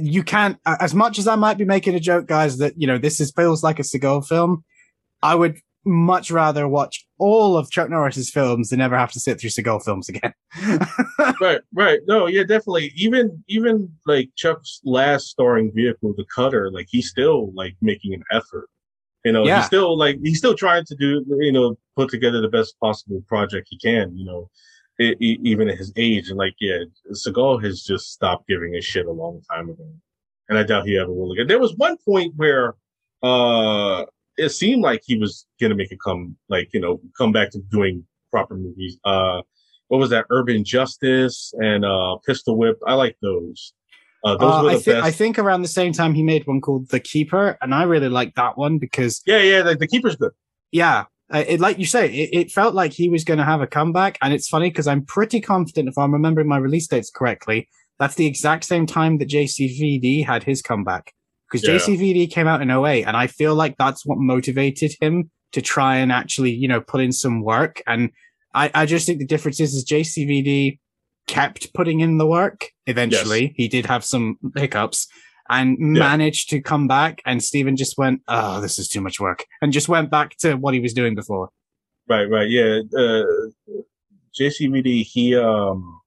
you 0.00 0.22
can't, 0.22 0.58
as 0.64 0.94
much 0.94 1.18
as 1.18 1.26
I 1.26 1.34
might 1.34 1.58
be 1.58 1.64
making 1.64 1.96
a 1.96 2.00
joke, 2.00 2.26
guys, 2.26 2.58
that, 2.58 2.74
you 2.80 2.86
know, 2.86 2.98
this 2.98 3.20
is, 3.20 3.32
feels 3.32 3.64
like 3.64 3.80
a 3.80 3.82
Seagal 3.82 4.28
film. 4.28 4.64
I 5.24 5.34
would 5.34 5.58
much 5.86 6.30
rather 6.30 6.66
watch 6.66 7.04
all 7.18 7.56
of 7.56 7.70
Chuck 7.70 7.90
Norris's 7.90 8.30
films 8.30 8.70
than 8.70 8.80
ever 8.80 8.96
have 8.96 9.12
to 9.12 9.20
sit 9.20 9.40
through 9.40 9.50
Seagal 9.50 9.84
films 9.84 10.08
again. 10.08 10.32
right, 11.40 11.60
right. 11.74 12.00
No, 12.06 12.26
yeah, 12.26 12.42
definitely. 12.42 12.92
Even 12.96 13.42
even 13.48 13.90
like 14.06 14.30
Chuck's 14.36 14.80
last 14.84 15.26
starring 15.28 15.70
vehicle, 15.74 16.14
the 16.16 16.24
Cutter, 16.34 16.70
like 16.70 16.86
he's 16.90 17.08
still 17.08 17.52
like 17.54 17.76
making 17.82 18.14
an 18.14 18.22
effort. 18.32 18.68
You 19.24 19.32
know, 19.32 19.46
Yeah. 19.46 19.58
he's 19.58 19.66
still 19.66 19.96
like 19.96 20.18
he's 20.22 20.38
still 20.38 20.54
trying 20.54 20.84
to 20.86 20.94
do 20.96 21.24
you 21.40 21.52
know 21.52 21.76
put 21.96 22.10
together 22.10 22.40
the 22.40 22.48
best 22.48 22.78
possible 22.80 23.22
project 23.28 23.68
he 23.70 23.78
can. 23.78 24.16
You 24.16 24.24
know, 24.26 24.50
e- 25.00 25.16
e- 25.20 25.38
even 25.42 25.68
at 25.68 25.78
his 25.78 25.92
age, 25.96 26.28
and 26.28 26.38
like 26.38 26.54
yeah, 26.60 26.78
Seagal 27.12 27.62
has 27.64 27.82
just 27.82 28.12
stopped 28.12 28.46
giving 28.48 28.74
a 28.74 28.80
shit 28.80 29.06
a 29.06 29.10
long 29.12 29.40
time 29.50 29.68
ago, 29.70 29.86
and 30.48 30.58
I 30.58 30.62
doubt 30.62 30.86
he 30.86 30.98
ever 30.98 31.12
will 31.12 31.32
again. 31.32 31.46
There 31.46 31.58
was 31.58 31.74
one 31.76 31.96
point 32.06 32.32
where 32.36 32.74
uh 33.22 34.04
it 34.36 34.50
seemed 34.50 34.82
like 34.82 35.02
he 35.04 35.16
was 35.18 35.46
gonna 35.60 35.74
make 35.74 35.92
it 35.92 35.98
come, 36.04 36.36
like 36.48 36.68
you 36.72 36.80
know, 36.80 37.00
come 37.16 37.32
back 37.32 37.50
to 37.50 37.60
doing 37.70 38.04
proper 38.30 38.56
movies. 38.56 38.98
Uh, 39.04 39.42
what 39.88 39.98
was 39.98 40.10
that? 40.10 40.26
Urban 40.30 40.64
Justice 40.64 41.52
and 41.58 41.84
uh, 41.84 42.16
Pistol 42.26 42.56
Whip. 42.56 42.78
I 42.86 42.94
like 42.94 43.16
those. 43.22 43.72
Uh, 44.24 44.36
those 44.36 44.54
Uh, 44.54 44.62
were 44.64 44.70
I, 44.70 44.76
the 44.78 44.84
best. 44.92 45.04
I 45.04 45.10
think 45.10 45.38
around 45.38 45.62
the 45.62 45.68
same 45.68 45.92
time 45.92 46.14
he 46.14 46.22
made 46.22 46.46
one 46.46 46.60
called 46.60 46.88
The 46.88 47.00
Keeper, 47.00 47.58
and 47.60 47.74
I 47.74 47.82
really 47.84 48.08
liked 48.08 48.36
that 48.36 48.56
one 48.56 48.78
because 48.78 49.22
yeah, 49.26 49.38
yeah. 49.42 49.62
Like 49.62 49.78
the 49.78 49.86
Keeper's 49.86 50.16
good. 50.16 50.32
yeah, 50.72 51.04
uh, 51.32 51.44
it 51.46 51.60
like 51.60 51.78
you 51.78 51.86
say, 51.86 52.10
it, 52.12 52.30
it 52.32 52.50
felt 52.50 52.74
like 52.74 52.92
he 52.92 53.08
was 53.08 53.22
going 53.24 53.38
to 53.38 53.44
have 53.44 53.60
a 53.60 53.66
comeback, 53.66 54.18
and 54.22 54.32
it's 54.32 54.48
funny 54.48 54.70
because 54.70 54.86
I'm 54.86 55.04
pretty 55.04 55.40
confident 55.40 55.88
if 55.88 55.98
I'm 55.98 56.12
remembering 56.12 56.48
my 56.48 56.56
release 56.58 56.86
dates 56.86 57.10
correctly, 57.10 57.68
that's 57.98 58.14
the 58.14 58.26
exact 58.26 58.64
same 58.64 58.86
time 58.86 59.18
that 59.18 59.28
JCVD 59.28 60.24
had 60.26 60.42
his 60.44 60.62
comeback 60.62 61.12
because 61.54 61.66
Yeah. 61.68 61.94
JCVD 61.94 62.30
came 62.30 62.48
out 62.48 62.62
in 62.62 62.70
08, 62.70 63.04
and 63.04 63.16
I 63.16 63.26
feel 63.28 63.54
like 63.54 63.76
that's 63.78 64.04
what 64.04 64.18
motivated 64.18 64.92
him 65.00 65.30
to 65.52 65.62
try 65.62 65.96
and 65.96 66.10
actually 66.10 66.50
you 66.50 66.66
know 66.66 66.80
put 66.80 67.00
in 67.00 67.12
some 67.12 67.42
work, 67.42 67.82
and 67.86 68.10
I 68.54 68.70
I 68.74 68.86
just 68.86 69.06
think 69.06 69.20
the 69.20 69.26
difference 69.26 69.60
is 69.60 69.74
is 69.74 69.84
JCVD 69.84 70.78
kept 71.26 71.72
putting 71.74 72.00
in 72.00 72.18
the 72.18 72.26
work. 72.26 72.70
Eventually, 72.86 73.54
he 73.56 73.68
did 73.68 73.86
have 73.86 74.04
some 74.04 74.36
hiccups. 74.56 75.06
And 75.50 75.76
managed 75.78 76.48
to 76.50 76.62
come 76.62 76.88
back, 76.88 77.20
and 77.26 77.44
Steven 77.44 77.76
just 77.76 77.98
went, 77.98 78.22
"Oh, 78.28 78.62
this 78.62 78.78
is 78.78 78.88
too 78.88 79.02
much 79.02 79.20
work," 79.20 79.44
and 79.60 79.74
just 79.74 79.90
went 79.90 80.10
back 80.10 80.38
to 80.38 80.54
what 80.54 80.72
he 80.72 80.80
was 80.80 80.94
doing 80.94 81.14
before. 81.14 81.50
Right, 82.08 82.24
right, 82.24 82.48
yeah. 82.48 82.80
Uh, 82.98 83.24
JCVD, 84.40 85.02
he 85.04 85.36
um, 85.36 86.00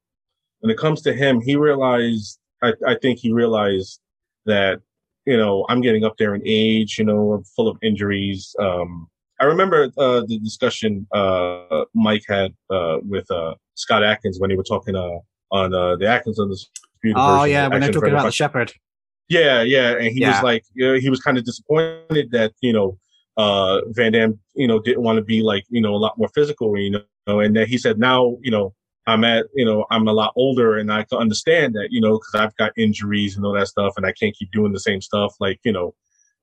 when 0.61 0.71
it 0.71 0.77
comes 0.79 1.03
to 1.03 1.13
him, 1.13 1.39
he 1.39 1.55
realized. 1.55 2.39
I, 2.63 2.73
I 2.87 2.95
think 2.99 3.19
he 3.19 3.31
realized 3.31 3.99
that 4.47 4.81
you 5.27 5.37
know 5.37 5.65
I'm 5.69 5.81
getting 5.81 6.03
up 6.03 6.15
there 6.17 6.33
in 6.33 6.41
age. 6.45 6.97
You 6.97 7.05
know, 7.05 7.33
I'm 7.33 7.43
full 7.43 7.67
of 7.67 7.77
injuries. 7.83 8.55
Um, 8.59 9.07
I 9.39 9.45
remember 9.45 9.91
uh, 9.97 10.21
the 10.21 10.39
discussion 10.39 11.05
uh, 11.13 11.83
Mike 11.93 12.23
had 12.27 12.53
uh, 12.71 12.97
with 13.03 13.29
uh, 13.29 13.53
Scott 13.75 14.03
Adkins 14.03 14.39
when 14.39 14.49
they 14.49 14.55
were 14.55 14.63
talking 14.63 14.95
uh, 14.95 15.19
on 15.51 15.73
uh, 15.75 15.95
the 15.97 16.07
Atkins 16.07 16.39
on 16.39 16.49
the 16.49 16.57
Oh 17.15 17.43
yeah, 17.43 17.67
when 17.67 17.81
they're 17.81 17.91
talking 17.91 18.09
about 18.09 18.25
the 18.25 18.31
shepherd. 18.31 18.73
Yeah, 19.29 19.61
yeah, 19.61 19.91
and 19.91 20.11
he 20.11 20.21
Yeah. 20.21 20.29
was 20.29 20.41
like, 20.41 20.63
you 20.73 20.87
know, 20.87 20.99
he 20.99 21.09
was 21.09 21.19
kind 21.19 21.37
of 21.37 21.43
disappointed 21.43 22.31
that 22.31 22.53
you 22.61 22.73
know 22.73 22.97
uh 23.35 23.81
Van 23.89 24.13
Damme, 24.13 24.39
you 24.55 24.67
know, 24.67 24.79
didn't 24.79 25.03
want 25.03 25.17
to 25.17 25.23
be 25.23 25.41
like 25.41 25.65
you 25.69 25.81
know 25.81 25.93
a 25.93 26.01
lot 26.05 26.17
more 26.17 26.29
physical, 26.33 26.77
you 26.79 27.01
know, 27.27 27.39
and 27.39 27.55
then 27.55 27.67
he 27.67 27.77
said 27.77 27.99
now 27.99 28.37
you 28.41 28.49
know 28.49 28.73
I'm 29.07 29.23
at 29.23 29.47
you 29.55 29.65
know 29.65 29.85
I'm 29.91 30.07
a 30.07 30.13
lot 30.13 30.33
older 30.35 30.77
and 30.77 30.91
I 30.91 31.03
can 31.03 31.19
understand 31.19 31.75
that 31.75 31.89
you 31.91 32.01
know 32.01 32.19
because 32.19 32.35
I've 32.35 32.57
got 32.57 32.73
injuries 32.77 33.35
and 33.37 33.45
all 33.45 33.53
that 33.53 33.67
stuff 33.69 33.93
and 33.97 34.05
I 34.05 34.11
can't 34.13 34.35
keep 34.35 34.51
doing 34.51 34.73
the 34.73 34.79
same 34.79 35.01
stuff 35.01 35.33
like 35.39 35.59
you 35.63 35.71
know 35.71 35.95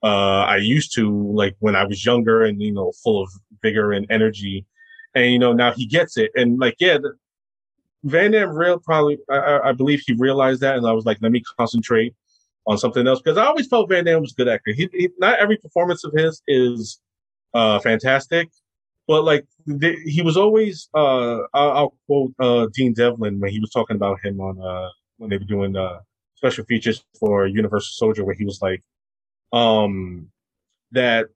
uh 0.02 0.44
I 0.54 0.56
used 0.58 0.94
to 0.96 1.10
like 1.34 1.56
when 1.60 1.76
I 1.76 1.84
was 1.84 2.04
younger 2.04 2.44
and 2.44 2.60
you 2.62 2.72
know 2.72 2.92
full 3.02 3.22
of 3.22 3.30
vigor 3.62 3.92
and 3.92 4.06
energy, 4.10 4.66
and 5.14 5.32
you 5.32 5.38
know 5.38 5.52
now 5.52 5.72
he 5.72 5.86
gets 5.86 6.16
it 6.16 6.30
and 6.34 6.58
like 6.58 6.76
yeah. 6.80 6.98
The, 6.98 7.12
Van 8.04 8.32
Damme 8.32 8.50
real 8.54 8.78
probably 8.78 9.18
I, 9.30 9.60
I- 9.70 9.72
believe 9.72 10.02
he 10.06 10.14
realized 10.14 10.60
that 10.60 10.76
and 10.76 10.86
I 10.86 10.92
was 10.92 11.04
like 11.06 11.18
let 11.22 11.32
me 11.32 11.42
concentrate 11.58 12.14
on 12.66 12.78
something 12.78 13.06
else 13.06 13.20
because 13.22 13.38
I 13.38 13.46
always 13.46 13.66
felt 13.66 13.88
Van 13.88 14.04
Damme 14.04 14.20
was 14.20 14.32
a 14.32 14.34
good 14.34 14.48
actor. 14.48 14.72
He, 14.72 14.88
he 14.92 15.08
not 15.18 15.38
every 15.38 15.56
performance 15.56 16.04
of 16.04 16.12
his 16.12 16.42
is 16.46 17.00
uh 17.54 17.78
fantastic, 17.78 18.50
but 19.06 19.24
like 19.24 19.46
he 19.66 20.22
was 20.22 20.36
always 20.36 20.88
uh 20.94 21.38
I'll, 21.52 21.72
I'll 21.72 21.94
quote 22.06 22.32
uh 22.40 22.66
Dean 22.74 22.92
Devlin 22.94 23.40
when 23.40 23.50
he 23.50 23.60
was 23.60 23.70
talking 23.70 23.96
about 23.96 24.18
him 24.24 24.40
on 24.40 24.60
uh 24.60 24.90
when 25.18 25.30
they 25.30 25.36
were 25.38 25.44
doing 25.44 25.76
uh 25.76 26.00
special 26.36 26.64
features 26.64 27.04
for 27.18 27.46
Universal 27.46 27.92
Soldier 27.92 28.24
where 28.24 28.34
he 28.34 28.44
was 28.44 28.60
like 28.62 28.82
um 29.52 30.28
that 30.92 31.26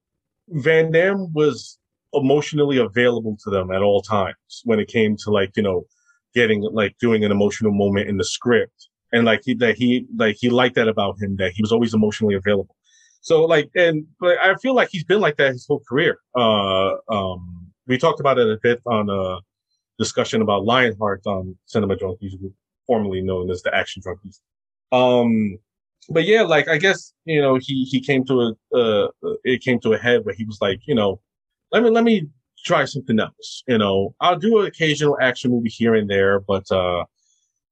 Van 0.49 0.91
Damme 0.91 1.31
was 1.33 1.77
emotionally 2.13 2.77
available 2.77 3.37
to 3.43 3.49
them 3.51 3.71
at 3.71 3.81
all 3.81 4.01
times 4.01 4.61
when 4.63 4.79
it 4.79 4.87
came 4.87 5.15
to 5.17 5.31
like 5.31 5.55
you 5.55 5.63
know 5.63 5.85
getting 6.33 6.61
like 6.61 6.95
doing 6.99 7.23
an 7.23 7.31
emotional 7.31 7.71
moment 7.71 8.07
in 8.09 8.17
the 8.17 8.23
script. 8.23 8.87
And 9.11 9.25
like 9.25 9.41
he 9.43 9.55
that 9.55 9.75
he 9.75 10.05
like 10.15 10.37
he 10.39 10.49
liked 10.49 10.75
that 10.75 10.87
about 10.87 11.19
him 11.21 11.37
that 11.37 11.51
he 11.53 11.63
was 11.63 11.71
always 11.71 11.93
emotionally 11.93 12.35
available. 12.35 12.75
So 13.21 13.43
like 13.45 13.69
and 13.75 14.05
but 14.19 14.37
i 14.41 14.55
feel 14.55 14.73
like 14.73 14.89
he's 14.91 15.03
been 15.03 15.19
like 15.19 15.37
that 15.37 15.53
his 15.53 15.65
whole 15.67 15.81
career. 15.87 16.19
Uh 16.37 16.95
um 17.09 17.58
we 17.89 17.97
talked 17.97 18.21
about 18.21 18.37
it 18.37 18.47
a 18.47 18.57
bit 18.61 18.81
on 18.85 19.09
a 19.09 19.39
discussion 19.97 20.41
about 20.41 20.63
lionheart 20.63 21.21
on 21.25 21.57
Cinema 21.65 21.95
Drunkies 21.97 22.35
formerly 22.87 23.21
known 23.21 23.51
as 23.51 23.61
the 23.61 23.75
action 23.75 24.01
junkies. 24.01 24.39
Um 24.91 25.57
but 26.11 26.25
yeah 26.25 26.41
like 26.41 26.67
i 26.67 26.77
guess 26.77 27.13
you 27.25 27.39
know 27.39 27.59
he 27.61 27.83
he 27.83 27.99
came 27.99 28.25
to 28.25 28.35
a 28.41 28.77
uh 28.79 29.07
it 29.43 29.61
came 29.61 29.79
to 29.79 29.93
a 29.93 29.97
head 29.97 30.25
where 30.25 30.33
he 30.33 30.45
was 30.45 30.57
like 30.59 30.79
you 30.87 30.95
know 30.95 31.19
let 31.71 31.83
me 31.83 31.89
let 31.91 32.03
me 32.03 32.25
try 32.65 32.83
something 32.85 33.19
else 33.19 33.63
you 33.67 33.77
know. 33.77 34.15
I'll 34.19 34.39
do 34.39 34.59
an 34.59 34.65
occasional 34.65 35.17
action 35.21 35.51
movie 35.51 35.69
here 35.69 35.95
and 35.95 36.09
there 36.09 36.39
but 36.39 36.65
uh 36.71 37.03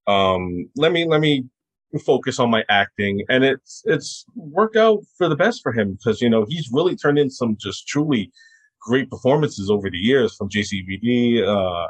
um 0.08 0.70
let 0.76 0.92
me 0.92 1.06
let 1.06 1.22
me 1.22 1.46
focus 2.00 2.40
on 2.40 2.50
my 2.50 2.64
acting. 2.70 3.24
And 3.30 3.44
it's 3.44 3.82
it's 3.86 4.26
worked 4.36 4.76
out 4.76 5.00
for 5.18 5.30
the 5.30 5.36
best 5.36 5.62
for 5.64 5.72
him 5.72 5.94
because 5.94 6.22
you 6.22 6.30
know 6.30 6.46
he's 6.48 6.70
really 6.72 6.96
turned 6.96 7.20
in 7.20 7.30
some 7.30 7.58
just 7.60 7.88
truly 7.88 8.32
great 8.80 9.10
performances 9.10 9.70
over 9.70 9.90
the 9.90 9.98
years 9.98 10.36
from 10.36 10.50
jcvd 10.50 11.44
uh 11.46 11.88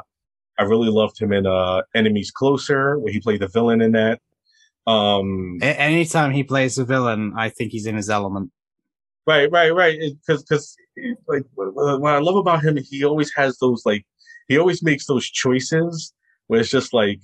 i 0.58 0.62
really 0.62 0.90
loved 0.90 1.20
him 1.20 1.32
in 1.32 1.46
uh 1.46 1.82
enemies 1.94 2.30
closer 2.30 2.98
where 2.98 3.12
he 3.12 3.20
played 3.20 3.40
the 3.40 3.48
villain 3.48 3.80
in 3.80 3.92
that 3.92 4.20
um 4.88 5.58
A- 5.60 5.80
anytime 5.80 6.32
he 6.32 6.42
plays 6.42 6.78
a 6.78 6.84
villain, 6.84 7.34
I 7.36 7.50
think 7.50 7.72
he's 7.72 7.86
in 7.86 7.94
his 7.96 8.08
element. 8.08 8.50
Right, 9.26 9.50
right, 9.52 9.74
right. 9.74 9.98
Because 10.26 10.42
because 10.42 10.76
like 11.26 11.44
what 11.54 12.00
what 12.00 12.14
I 12.14 12.18
love 12.18 12.36
about 12.36 12.64
him, 12.64 12.78
he 12.78 13.04
always 13.04 13.30
has 13.34 13.58
those 13.58 13.82
like 13.84 14.06
he 14.48 14.58
always 14.58 14.82
makes 14.82 15.04
those 15.04 15.26
choices 15.26 16.14
where 16.46 16.60
it's 16.60 16.70
just 16.70 16.94
like 16.94 17.20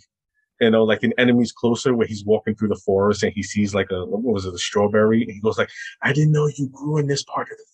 you 0.61 0.71
know, 0.71 0.85
like 0.85 1.03
in 1.03 1.13
Enemies 1.19 1.53
Closer, 1.53 1.95
where 1.95 2.07
he's 2.07 2.25
walking 2.25 2.55
through 2.55 2.69
the 2.69 2.81
forest 2.85 3.23
and 3.23 3.33
he 3.33 3.43
sees 3.43 3.75
like 3.75 3.91
a 3.91 4.05
what 4.05 4.23
was 4.23 4.45
it, 4.45 4.55
a 4.55 4.59
strawberry, 4.59 5.23
and 5.23 5.33
he 5.33 5.41
goes 5.41 5.57
like, 5.59 5.71
"I 6.03 6.13
didn't 6.13 6.33
know 6.33 6.47
you 6.47 6.69
grew 6.69 6.99
in 6.99 7.07
this 7.07 7.25
part 7.25 7.49
of 7.51 7.57
the 7.57 7.65
forest." 7.65 7.74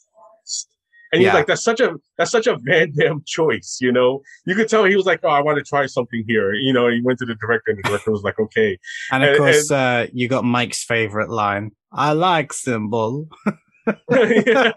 And 1.13 1.21
he's 1.21 1.27
Yeah. 1.27 1.35
like, 1.35 1.47
"That's 1.47 1.65
such 1.65 1.81
a 1.81 1.95
that's 2.17 2.31
such 2.31 2.47
a 2.47 2.57
Van 2.63 2.93
Damme 2.97 3.23
choice," 3.27 3.79
you 3.81 3.91
know. 3.93 4.23
You 4.47 4.55
could 4.55 4.69
tell 4.69 4.85
he 4.85 4.95
was 4.97 5.07
like, 5.07 5.21
"Oh, 5.25 5.29
I 5.29 5.41
want 5.41 5.59
to 5.59 5.65
try 5.65 5.87
something 5.87 6.25
here," 6.29 6.55
you 6.55 6.73
know. 6.73 6.89
He 6.89 7.01
went 7.03 7.19
to 7.19 7.27
the 7.27 7.35
director, 7.35 7.71
and 7.73 7.79
the 7.79 7.83
director 7.89 8.13
was 8.13 8.23
like, 8.23 8.39
"Okay." 8.39 8.79
And 9.11 9.25
of 9.25 9.31
And- 9.31 9.39
course, 9.39 9.71
uh, 9.71 10.07
you 10.13 10.29
got 10.29 10.45
Mike's 10.45 10.85
favorite 10.85 11.31
line. 11.31 11.73
I 11.93 12.13
like 12.13 12.53
symbol. 12.53 13.29
yeah, 14.07 14.73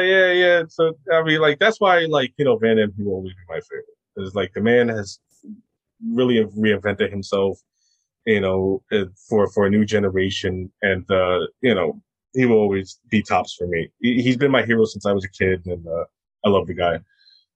yeah, 0.00 0.32
yeah. 0.32 0.62
So 0.68 0.92
I 1.12 1.22
mean, 1.22 1.40
like 1.40 1.58
that's 1.58 1.80
why, 1.80 2.00
like 2.06 2.32
you 2.36 2.44
know, 2.44 2.56
Van 2.58 2.76
Damme 2.76 2.92
he 2.96 3.02
will 3.02 3.14
always 3.14 3.32
be 3.32 3.38
my 3.48 3.60
favorite. 3.60 3.84
Because 4.14 4.34
like 4.34 4.52
the 4.54 4.60
man 4.60 4.88
has 4.88 5.18
really 6.12 6.44
reinvented 6.56 7.10
himself, 7.10 7.58
you 8.26 8.40
know, 8.40 8.82
uh, 8.92 9.04
for 9.28 9.48
for 9.50 9.66
a 9.66 9.70
new 9.70 9.84
generation, 9.84 10.70
and 10.82 11.08
uh, 11.10 11.40
you 11.60 11.74
know, 11.74 12.00
he 12.34 12.46
will 12.46 12.56
always 12.56 12.98
be 13.10 13.22
tops 13.22 13.54
for 13.54 13.66
me. 13.66 13.88
He, 14.00 14.22
he's 14.22 14.36
been 14.36 14.50
my 14.50 14.64
hero 14.64 14.84
since 14.84 15.06
I 15.06 15.12
was 15.12 15.24
a 15.24 15.30
kid, 15.30 15.64
and 15.66 15.86
uh, 15.86 16.04
I 16.44 16.48
love 16.48 16.66
the 16.66 16.74
guy. 16.74 16.98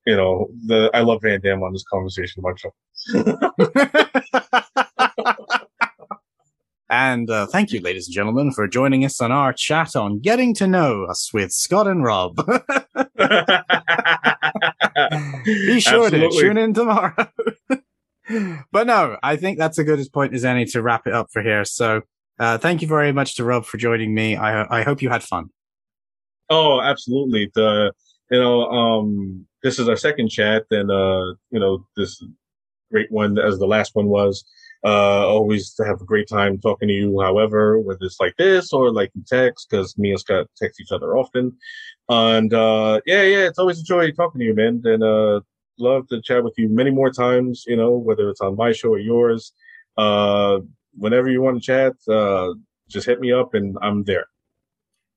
You 0.06 0.16
know, 0.16 0.48
the 0.66 0.90
I 0.94 1.00
love 1.00 1.22
Van 1.22 1.40
Damme 1.40 1.62
on 1.62 1.72
this 1.72 1.84
conversation 1.84 2.42
much. 2.42 2.64
and 6.90 7.30
uh, 7.30 7.46
thank 7.46 7.72
you, 7.72 7.80
ladies 7.80 8.08
and 8.08 8.14
gentlemen, 8.14 8.50
for 8.50 8.66
joining 8.66 9.04
us 9.04 9.20
on 9.20 9.30
our 9.30 9.52
chat 9.52 9.94
on 9.94 10.18
getting 10.18 10.54
to 10.54 10.66
know 10.66 11.04
us 11.04 11.32
with 11.32 11.52
Scott 11.52 11.86
and 11.86 12.02
Rob. 12.02 12.36
Be 15.44 15.80
sure 15.80 16.10
to 16.10 16.30
tune 16.30 16.58
in 16.58 16.74
tomorrow. 16.74 17.14
but 18.72 18.86
no, 18.86 19.16
I 19.22 19.36
think 19.36 19.58
that's 19.58 19.78
a 19.78 19.84
good 19.84 19.98
as 19.98 20.08
point 20.08 20.34
as 20.34 20.44
any 20.44 20.64
to 20.66 20.82
wrap 20.82 21.06
it 21.06 21.12
up 21.12 21.28
for 21.32 21.42
here. 21.42 21.64
So 21.64 22.02
uh, 22.38 22.58
thank 22.58 22.82
you 22.82 22.88
very 22.88 23.12
much 23.12 23.36
to 23.36 23.44
Rob 23.44 23.64
for 23.64 23.76
joining 23.76 24.14
me. 24.14 24.36
I, 24.36 24.80
I 24.80 24.82
hope 24.82 25.02
you 25.02 25.10
had 25.10 25.22
fun. 25.22 25.50
Oh, 26.50 26.80
absolutely. 26.80 27.50
The 27.54 27.92
you 28.30 28.40
know, 28.40 28.64
um, 28.64 29.46
this 29.62 29.78
is 29.78 29.88
our 29.88 29.96
second 29.96 30.30
chat, 30.30 30.64
and 30.70 30.90
uh, 30.90 31.34
you 31.50 31.60
know, 31.60 31.86
this 31.96 32.22
great 32.90 33.10
one 33.10 33.38
as 33.38 33.58
the 33.58 33.66
last 33.66 33.94
one 33.94 34.06
was. 34.06 34.44
Uh, 34.84 35.24
always 35.28 35.76
have 35.86 36.00
a 36.00 36.04
great 36.04 36.28
time 36.28 36.58
talking 36.58 36.88
to 36.88 36.94
you. 36.94 37.20
However, 37.20 37.78
whether 37.78 38.04
it's 38.04 38.18
like 38.18 38.34
this 38.36 38.72
or 38.72 38.92
like 38.92 39.12
you 39.14 39.22
text, 39.26 39.68
because 39.70 39.96
me 39.96 40.10
and 40.10 40.18
Scott 40.18 40.48
text 40.56 40.80
each 40.80 40.90
other 40.90 41.16
often. 41.16 41.56
And 42.08 42.52
uh, 42.52 43.00
yeah, 43.06 43.22
yeah, 43.22 43.46
it's 43.46 43.60
always 43.60 43.80
a 43.80 43.84
joy 43.84 44.10
talking 44.10 44.40
to 44.40 44.44
you, 44.44 44.54
man. 44.54 44.82
And 44.84 45.04
uh, 45.04 45.40
love 45.78 46.08
to 46.08 46.20
chat 46.20 46.42
with 46.42 46.54
you 46.56 46.68
many 46.68 46.90
more 46.90 47.10
times. 47.10 47.64
You 47.66 47.76
know, 47.76 47.92
whether 47.92 48.28
it's 48.28 48.40
on 48.40 48.56
my 48.56 48.72
show 48.72 48.90
or 48.90 48.98
yours. 48.98 49.52
Uh, 49.96 50.58
whenever 50.96 51.30
you 51.30 51.42
want 51.42 51.62
to 51.62 51.66
chat, 51.66 51.92
uh, 52.12 52.52
just 52.88 53.06
hit 53.06 53.20
me 53.20 53.32
up, 53.32 53.54
and 53.54 53.76
I'm 53.82 54.04
there. 54.04 54.26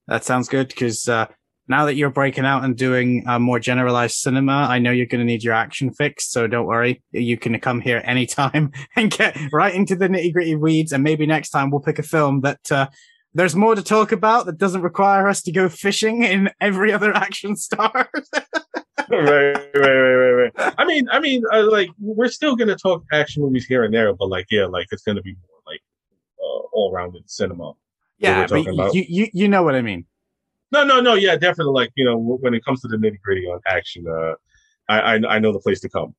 That 0.07 0.23
sounds 0.23 0.49
good 0.49 0.67
because 0.67 1.09
uh, 1.09 1.25
now 1.67 1.85
that 1.85 1.95
you're 1.95 2.11
breaking 2.11 2.45
out 2.45 2.63
and 2.63 2.75
doing 2.75 3.27
uh, 3.27 3.39
more 3.39 3.59
generalized 3.59 4.15
cinema, 4.17 4.67
I 4.69 4.79
know 4.79 4.91
you're 4.91 5.07
going 5.07 5.19
to 5.19 5.25
need 5.25 5.43
your 5.43 5.53
action 5.53 5.91
fixed. 5.91 6.31
So 6.31 6.47
don't 6.47 6.67
worry. 6.67 7.01
You 7.11 7.37
can 7.37 7.59
come 7.59 7.81
here 7.81 8.01
anytime 8.05 8.71
and 8.95 9.09
get 9.09 9.37
right 9.51 9.73
into 9.73 9.95
the 9.95 10.07
nitty 10.07 10.33
gritty 10.33 10.55
weeds. 10.55 10.91
And 10.91 11.03
maybe 11.03 11.25
next 11.25 11.49
time 11.49 11.71
we'll 11.71 11.81
pick 11.81 11.97
a 11.97 12.03
film 12.03 12.41
that 12.41 12.71
uh, 12.71 12.87
there's 13.33 13.55
more 13.55 13.75
to 13.75 13.81
talk 13.81 14.11
about 14.11 14.45
that 14.45 14.57
doesn't 14.57 14.81
require 14.81 15.27
us 15.27 15.41
to 15.43 15.51
go 15.51 15.67
fishing 15.67 16.23
in 16.23 16.49
every 16.61 16.93
other 16.93 17.13
action 17.15 17.55
star. 17.55 17.91
right, 19.09 19.09
right, 19.09 19.73
right, 19.73 20.15
right, 20.15 20.51
right. 20.57 20.73
I 20.77 20.85
mean, 20.85 21.07
I 21.11 21.19
mean, 21.19 21.43
uh, 21.51 21.69
like 21.69 21.89
we're 21.99 22.29
still 22.29 22.55
gonna 22.55 22.77
talk 22.77 23.03
action 23.11 23.43
movies 23.43 23.65
here 23.65 23.83
and 23.83 23.93
there, 23.93 24.13
but 24.13 24.29
like, 24.29 24.45
yeah, 24.51 24.65
like 24.65 24.87
it's 24.91 25.03
gonna 25.03 25.21
be 25.21 25.33
more 25.33 25.54
all-rounded 26.73 27.29
cinema. 27.29 27.73
yeah, 28.17 28.47
but 28.47 28.93
you, 28.93 29.05
you 29.07 29.27
you 29.33 29.47
know 29.47 29.63
what 29.63 29.75
I 29.75 29.81
mean. 29.81 30.05
No, 30.71 30.83
no, 30.83 30.99
no. 30.99 31.13
Yeah, 31.13 31.35
definitely. 31.35 31.73
Like 31.73 31.91
you 31.95 32.05
know, 32.05 32.17
when 32.17 32.53
it 32.53 32.63
comes 32.65 32.81
to 32.81 32.87
the 32.87 32.97
nitty 32.97 33.21
gritty 33.21 33.45
on 33.45 33.59
action, 33.67 34.05
uh, 34.07 34.33
I, 34.89 34.99
I 34.99 35.35
I 35.35 35.39
know 35.39 35.51
the 35.51 35.59
place 35.59 35.79
to 35.81 35.89
come. 35.89 36.15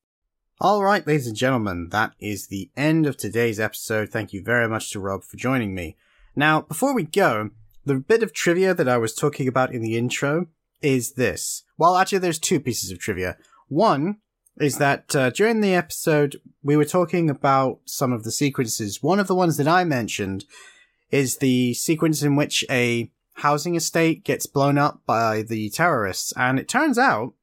All 0.61 0.83
right, 0.83 1.07
ladies 1.07 1.27
and 1.27 1.37
gentlemen, 1.37 1.89
that 1.91 2.13
is 2.19 2.47
the 2.47 2.71
end 2.77 3.07
of 3.07 3.17
today's 3.19 3.61
episode. 3.61 4.09
Thank 4.09 4.33
you 4.33 4.43
very 4.43 4.69
much 4.69 4.91
to 4.93 5.01
Rob 5.01 5.23
for 5.23 5.37
joining 5.37 5.75
me. 5.75 5.97
Now, 6.35 6.63
before 6.63 6.95
we 6.95 7.05
go, 7.05 7.51
the 7.85 7.97
bit 7.97 8.23
of 8.23 8.33
trivia 8.33 8.73
that 8.73 8.89
I 8.89 8.97
was 8.97 9.15
talking 9.15 9.49
about 9.49 9.73
in 9.75 9.83
the 9.83 9.97
intro 9.99 10.47
is 10.81 11.13
this. 11.13 11.63
Well, 11.77 11.97
actually, 11.97 12.19
there's 12.19 12.39
two 12.39 12.61
pieces 12.61 12.91
of 12.91 12.99
trivia. 12.99 13.37
One 13.69 14.19
is 14.59 14.79
that 14.79 15.15
uh, 15.15 15.31
during 15.31 15.61
the 15.61 15.75
episode, 15.75 16.41
we 16.63 16.77
were 16.77 16.85
talking 16.85 17.29
about 17.29 17.81
some 17.85 18.13
of 18.13 18.25
the 18.25 18.31
sequences. 18.31 19.03
One 19.03 19.21
of 19.21 19.27
the 19.27 19.35
ones 19.35 19.57
that 19.59 19.69
I 19.69 19.85
mentioned 19.85 20.45
is 21.11 21.39
the 21.39 21.75
sequence 21.75 22.23
in 22.23 22.37
which 22.37 22.65
a 22.71 23.11
housing 23.35 23.75
estate 23.75 24.25
gets 24.25 24.47
blown 24.47 24.79
up 24.79 25.01
by 25.07 25.43
the 25.43 25.71
terrorists. 25.71 26.33
And 26.37 26.59
it 26.59 26.69
turns 26.69 26.99
out 26.99 27.35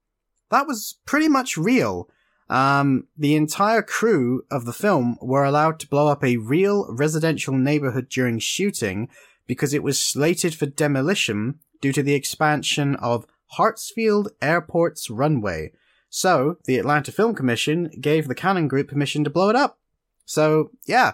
that 0.49 0.67
was 0.67 0.97
pretty 1.05 1.29
much 1.29 1.57
real. 1.57 2.09
Um, 2.49 3.07
the 3.17 3.35
entire 3.35 3.81
crew 3.81 4.43
of 4.51 4.65
the 4.65 4.73
film 4.73 5.17
were 5.21 5.43
allowed 5.43 5.79
to 5.79 5.87
blow 5.87 6.07
up 6.07 6.23
a 6.23 6.37
real 6.37 6.87
residential 6.89 7.53
neighborhood 7.53 8.09
during 8.09 8.39
shooting 8.39 9.09
because 9.47 9.73
it 9.73 9.83
was 9.83 9.99
slated 9.99 10.55
for 10.55 10.65
demolition 10.65 11.59
due 11.81 11.93
to 11.93 12.03
the 12.03 12.13
expansion 12.13 12.95
of 12.97 13.25
Hartsfield 13.57 14.29
Airport's 14.41 15.09
runway. 15.09 15.71
So, 16.15 16.57
the 16.65 16.77
Atlanta 16.77 17.11
Film 17.11 17.33
Commission 17.33 17.89
gave 17.99 18.27
the 18.27 18.35
Cannon 18.35 18.67
Group 18.67 18.89
permission 18.89 19.23
to 19.23 19.31
blow 19.31 19.49
it 19.49 19.55
up. 19.55 19.79
So, 20.25 20.69
yeah, 20.85 21.13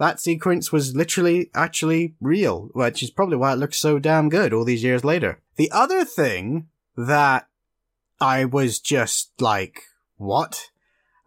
that 0.00 0.18
sequence 0.18 0.72
was 0.72 0.96
literally 0.96 1.52
actually 1.54 2.16
real, 2.20 2.68
which 2.72 3.00
is 3.00 3.12
probably 3.12 3.36
why 3.36 3.52
it 3.52 3.60
looks 3.60 3.78
so 3.78 4.00
damn 4.00 4.28
good 4.28 4.52
all 4.52 4.64
these 4.64 4.82
years 4.82 5.04
later. 5.04 5.38
The 5.54 5.70
other 5.70 6.04
thing 6.04 6.66
that 6.96 7.46
I 8.20 8.44
was 8.44 8.80
just 8.80 9.40
like, 9.40 9.82
what? 10.16 10.70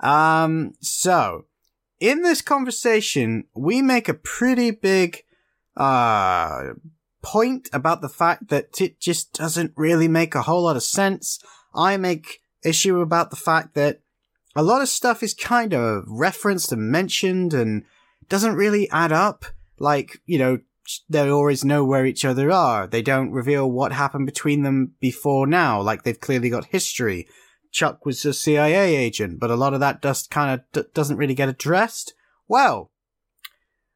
Um, 0.01 0.73
so, 0.81 1.45
in 2.01 2.23
this 2.23 2.41
conversation, 2.41 3.45
we 3.55 3.81
make 3.81 4.09
a 4.09 4.13
pretty 4.13 4.69
big, 4.69 5.23
uh, 5.77 6.73
point 7.21 7.69
about 7.71 8.01
the 8.01 8.09
fact 8.09 8.49
that 8.49 8.81
it 8.81 8.99
just 8.99 9.31
doesn't 9.31 9.71
really 9.77 10.09
make 10.09 10.35
a 10.35 10.41
whole 10.41 10.63
lot 10.63 10.75
of 10.75 10.83
sense. 10.83 11.39
I 11.73 11.95
make 11.95 12.42
issue 12.65 13.01
about 13.01 13.29
the 13.29 13.35
fact 13.35 13.73
that 13.75 14.01
a 14.55 14.63
lot 14.63 14.81
of 14.81 14.89
stuff 14.89 15.23
is 15.23 15.33
kind 15.33 15.73
of 15.73 16.03
referenced 16.07 16.71
and 16.71 16.91
mentioned 16.91 17.53
and 17.53 17.83
doesn't 18.29 18.55
really 18.55 18.89
add 18.91 19.11
up. 19.11 19.45
Like, 19.79 20.21
you 20.25 20.37
know, 20.37 20.59
they 21.09 21.29
always 21.29 21.63
know 21.63 21.83
where 21.83 22.05
each 22.05 22.25
other 22.25 22.51
are. 22.51 22.87
They 22.87 23.01
don't 23.01 23.31
reveal 23.31 23.69
what 23.69 23.91
happened 23.91 24.25
between 24.25 24.63
them 24.63 24.93
before 24.99 25.47
now. 25.47 25.81
Like, 25.81 26.03
they've 26.03 26.19
clearly 26.19 26.49
got 26.49 26.65
history. 26.65 27.27
Chuck 27.71 28.05
was 28.05 28.23
a 28.25 28.33
CIA 28.33 28.95
agent, 28.95 29.39
but 29.39 29.49
a 29.49 29.55
lot 29.55 29.73
of 29.73 29.79
that 29.79 30.01
just 30.01 30.29
kind 30.29 30.51
of 30.51 30.61
d- 30.71 30.89
doesn't 30.93 31.17
really 31.17 31.33
get 31.33 31.49
addressed. 31.49 32.13
Well, 32.47 32.91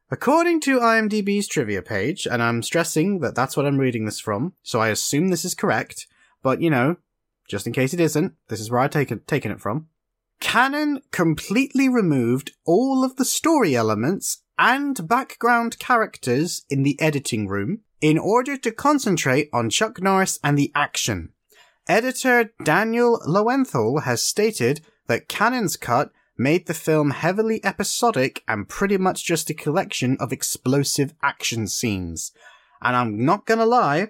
according 0.10 0.62
to 0.62 0.80
IMDb's 0.80 1.48
trivia 1.48 1.84
page, 1.84 2.26
and 2.26 2.42
I'm 2.42 2.64
stressing 2.64 3.20
that 3.20 3.36
that's 3.36 3.56
what 3.56 3.68
I'm 3.68 3.78
reading 3.78 4.06
this 4.06 4.20
from, 4.20 4.54
so 4.64 4.80
I 4.80 4.88
assume 4.88 5.28
this 5.28 5.46
is 5.46 5.54
correct, 5.54 6.08
but 6.42 6.62
you 6.62 6.72
know, 6.72 6.98
just 7.48 7.68
in 7.68 7.74
case 7.74 7.94
it 7.94 8.00
isn't, 8.00 8.34
this 8.50 8.60
is 8.60 8.70
where 8.70 8.82
I've 8.82 8.92
taken, 8.92 9.22
taken 9.28 9.52
it 9.52 9.62
from. 9.62 9.88
Cannon 10.40 11.02
completely 11.12 11.90
removed 11.90 12.52
all 12.66 13.04
of 13.04 13.16
the 13.16 13.26
story 13.26 13.76
elements 13.76 14.44
and 14.60 15.08
background 15.08 15.80
characters 15.80 16.64
in 16.70 16.84
the 16.84 17.00
editing 17.02 17.48
room 17.48 17.82
in 18.02 18.18
order 18.18 18.58
to 18.58 18.72
concentrate 18.72 19.50
on 19.52 19.70
Chuck 19.70 20.02
Norris 20.02 20.40
and 20.44 20.58
the 20.58 20.72
action. 20.76 21.34
Editor 21.88 22.52
Daniel 22.64 23.20
Loewenthal 23.28 24.04
has 24.04 24.22
stated 24.22 24.82
that 25.08 25.30
Cannon's 25.30 25.78
cut 25.78 26.12
made 26.38 26.68
the 26.68 26.74
film 26.74 27.12
heavily 27.12 27.64
episodic 27.64 28.44
and 28.48 28.70
pretty 28.70 28.98
much 28.98 29.26
just 29.26 29.50
a 29.50 29.56
collection 29.56 30.18
of 30.20 30.32
explosive 30.32 31.14
action 31.24 31.68
scenes. 31.68 32.32
And 32.82 32.96
I'm 32.96 33.26
not 33.26 33.46
gonna 33.46 33.66
lie, 33.66 34.10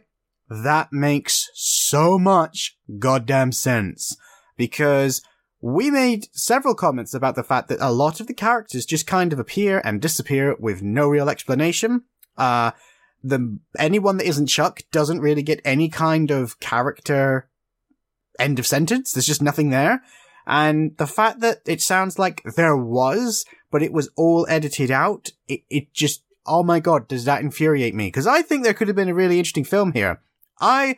that 0.49 0.91
makes 0.91 1.49
so 1.53 2.18
much 2.18 2.78
goddamn 2.99 3.52
sense. 3.52 4.18
Because 4.56 5.22
we 5.61 5.90
made 5.90 6.28
several 6.34 6.76
comments 6.76 7.14
about 7.14 7.36
the 7.36 7.44
fact 7.44 7.68
that 7.69 7.80
a 7.82 7.91
lot 7.91 8.19
of 8.19 8.28
the 8.28 8.34
characters 8.34 8.86
just 8.86 9.07
kind 9.07 9.34
of 9.34 9.40
appear 9.40 9.82
and 9.84 10.02
disappear 10.02 10.56
with 10.60 10.82
no 10.82 11.07
real 11.07 11.30
explanation. 11.30 12.03
Uh, 12.38 12.72
the, 13.24 13.60
anyone 13.78 14.18
that 14.18 14.28
isn't 14.28 14.48
Chuck 14.48 14.82
doesn't 14.91 15.19
really 15.19 15.41
get 15.41 15.61
any 15.65 15.90
kind 15.90 16.32
of 16.32 16.60
character 16.60 17.49
end 18.40 18.60
of 18.60 18.68
sentence. 18.68 19.11
There's 19.11 19.26
just 19.26 19.41
nothing 19.41 19.69
there. 19.69 20.03
And 20.45 20.95
the 20.98 21.07
fact 21.07 21.41
that 21.41 21.61
it 21.65 21.82
sounds 21.82 22.18
like 22.18 22.41
there 22.56 22.78
was, 22.78 23.44
but 23.72 23.84
it 23.84 23.91
was 23.91 24.10
all 24.15 24.45
edited 24.49 24.91
out, 24.91 25.32
it, 25.48 25.61
it 25.69 25.94
just, 25.94 26.24
oh 26.45 26.64
my 26.64 26.80
god, 26.80 27.07
does 27.07 27.26
that 27.26 27.41
infuriate 27.41 27.95
me? 27.95 28.10
Cause 28.11 28.28
I 28.28 28.41
think 28.41 28.64
there 28.64 28.74
could 28.74 28.88
have 28.88 28.95
been 28.95 29.10
a 29.10 29.14
really 29.14 29.40
interesting 29.40 29.65
film 29.65 29.91
here. 29.91 30.22
I, 30.60 30.98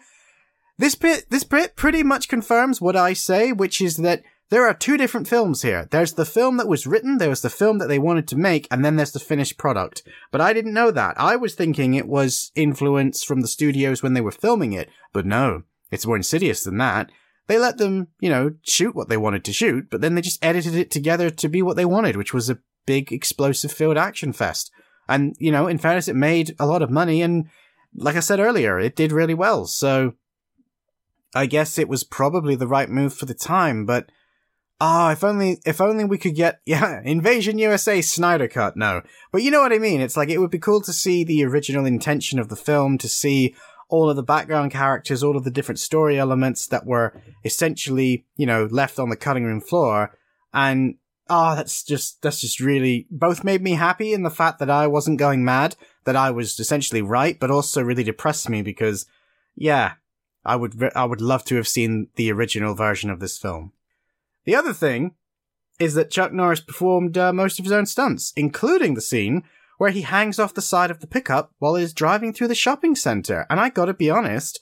this 0.78 0.96
bit, 0.96 1.30
this 1.30 1.44
bit 1.44 1.76
pretty 1.76 2.04
much 2.04 2.30
confirms 2.30 2.82
what 2.82 2.96
I 2.96 3.14
say, 3.14 3.52
which 3.52 3.82
is 3.82 3.98
that 3.98 4.24
there 4.50 4.68
are 4.68 4.74
two 4.74 4.98
different 4.98 5.28
films 5.28 5.62
here. 5.62 5.88
There's 5.92 6.14
the 6.14 6.26
film 6.26 6.58
that 6.58 6.68
was 6.68 6.88
written, 6.88 7.18
there 7.18 7.30
was 7.30 7.42
the 7.42 7.50
film 7.50 7.78
that 7.78 7.88
they 7.88 8.00
wanted 8.00 8.28
to 8.30 8.36
make, 8.36 8.68
and 8.72 8.84
then 8.84 8.96
there's 8.96 9.12
the 9.12 9.20
finished 9.20 9.58
product. 9.58 10.02
But 10.32 10.42
I 10.42 10.54
didn't 10.54 10.74
know 10.74 10.90
that. 10.92 11.20
I 11.20 11.36
was 11.36 11.54
thinking 11.54 11.94
it 11.94 12.08
was 12.08 12.52
influence 12.56 13.24
from 13.24 13.42
the 13.42 13.48
studios 13.48 14.02
when 14.02 14.14
they 14.14 14.22
were 14.22 14.32
filming 14.32 14.74
it. 14.74 14.90
But 15.14 15.26
no, 15.26 15.64
it's 15.92 16.06
more 16.06 16.16
insidious 16.16 16.64
than 16.64 16.78
that. 16.78 17.12
They 17.48 17.60
let 17.60 17.78
them, 17.78 18.08
you 18.20 18.30
know, 18.30 18.54
shoot 18.64 18.96
what 18.96 19.10
they 19.10 19.18
wanted 19.18 19.44
to 19.46 19.54
shoot, 19.54 19.90
but 19.90 20.02
then 20.02 20.16
they 20.16 20.22
just 20.22 20.44
edited 20.44 20.76
it 20.76 20.92
together 20.92 21.30
to 21.30 21.50
be 21.50 21.62
what 21.62 21.76
they 21.76 21.86
wanted, 21.86 22.16
which 22.16 22.34
was 22.34 22.50
a 22.50 22.60
big 22.86 23.12
explosive 23.12 23.72
filled 23.72 23.98
action 23.98 24.34
fest. 24.34 24.72
And, 25.08 25.36
you 25.40 25.52
know, 25.52 25.68
in 25.68 25.80
fairness, 25.80 26.08
it 26.08 26.16
made 26.16 26.56
a 26.60 26.68
lot 26.68 26.82
of 26.82 26.92
money 26.92 27.22
and, 27.22 27.50
like 27.96 28.16
I 28.16 28.22
said 28.22 28.40
earlier, 28.40 28.80
it 28.80 28.96
did 28.96 29.12
really 29.12 29.34
well. 29.34 29.66
So, 29.66 30.14
I 31.36 31.46
guess 31.46 31.78
it 31.78 31.90
was 31.90 32.04
probably 32.04 32.56
the 32.56 32.68
right 32.68 32.90
move 32.90 33.14
for 33.14 33.26
the 33.26 33.34
time, 33.34 33.86
but 33.86 34.10
Ah, 34.82 35.12
if 35.12 35.26
only, 35.26 35.60
if 35.66 35.82
only 35.82 36.06
we 36.06 36.18
could 36.18 36.36
get, 36.36 36.62
yeah, 36.66 37.02
Invasion 37.04 37.58
USA 37.58 38.02
Snyder 38.02 38.48
Cut, 38.48 38.78
no. 38.78 39.02
But 39.32 39.44
you 39.44 39.52
know 39.52 39.62
what 39.62 39.74
I 39.74 39.78
mean? 39.78 40.02
It's 40.02 40.16
like, 40.16 40.30
it 40.30 40.38
would 40.38 40.52
be 40.52 40.60
cool 40.60 40.82
to 40.82 40.94
see 40.94 41.24
the 41.24 41.44
original 41.44 41.86
intention 41.86 42.40
of 42.40 42.50
the 42.50 42.56
film, 42.56 42.98
to 43.00 43.10
see 43.10 43.56
all 43.90 44.10
of 44.10 44.16
the 44.16 44.24
background 44.24 44.72
characters, 44.72 45.24
all 45.24 45.36
of 45.36 45.44
the 45.44 45.52
different 45.52 45.80
story 45.80 46.18
elements 46.18 46.68
that 46.68 46.86
were 46.86 47.20
essentially, 47.44 48.26
you 48.38 48.46
know, 48.46 48.70
left 48.72 49.00
on 49.00 49.10
the 49.10 49.16
cutting 49.16 49.44
room 49.44 49.60
floor. 49.60 50.16
And, 50.54 50.96
ah, 51.30 51.56
that's 51.56 51.84
just, 51.84 52.22
that's 52.22 52.42
just 52.42 52.60
really, 52.60 53.08
both 53.10 53.44
made 53.44 53.62
me 53.62 53.72
happy 53.72 54.14
in 54.14 54.24
the 54.24 54.30
fact 54.30 54.60
that 54.60 54.70
I 54.70 54.88
wasn't 54.88 55.20
going 55.20 55.44
mad, 55.44 55.76
that 56.06 56.16
I 56.16 56.32
was 56.32 56.60
essentially 56.60 57.02
right, 57.02 57.40
but 57.40 57.52
also 57.52 57.82
really 57.82 58.04
depressed 58.04 58.50
me 58.50 58.62
because, 58.62 59.06
yeah, 59.56 59.94
I 60.46 60.56
would, 60.56 60.92
I 60.96 61.06
would 61.06 61.22
love 61.22 61.44
to 61.46 61.56
have 61.56 61.68
seen 61.68 62.08
the 62.16 62.32
original 62.32 62.74
version 62.74 63.10
of 63.10 63.20
this 63.20 63.38
film. 63.38 63.74
The 64.46 64.56
other 64.56 64.74
thing 64.74 65.16
is 65.80 65.94
that 65.94 66.12
Chuck 66.12 66.34
Norris 66.34 66.60
performed 66.60 67.18
uh, 67.18 67.32
most 67.32 67.60
of 67.60 67.66
his 67.66 67.72
own 67.72 67.86
stunts, 67.86 68.34
including 68.36 68.96
the 68.96 69.02
scene 69.02 69.44
where 69.78 69.92
he 69.92 70.02
hangs 70.02 70.40
off 70.40 70.54
the 70.54 70.62
side 70.62 70.92
of 70.92 71.00
the 71.00 71.08
pickup 71.08 71.54
while 71.60 71.76
he's 71.76 71.94
driving 71.94 72.34
through 72.34 72.50
the 72.50 72.56
shopping 72.56 72.96
center. 72.96 73.46
And 73.50 73.60
I 73.60 73.70
gotta 73.70 73.94
be 73.94 74.10
honest, 74.10 74.60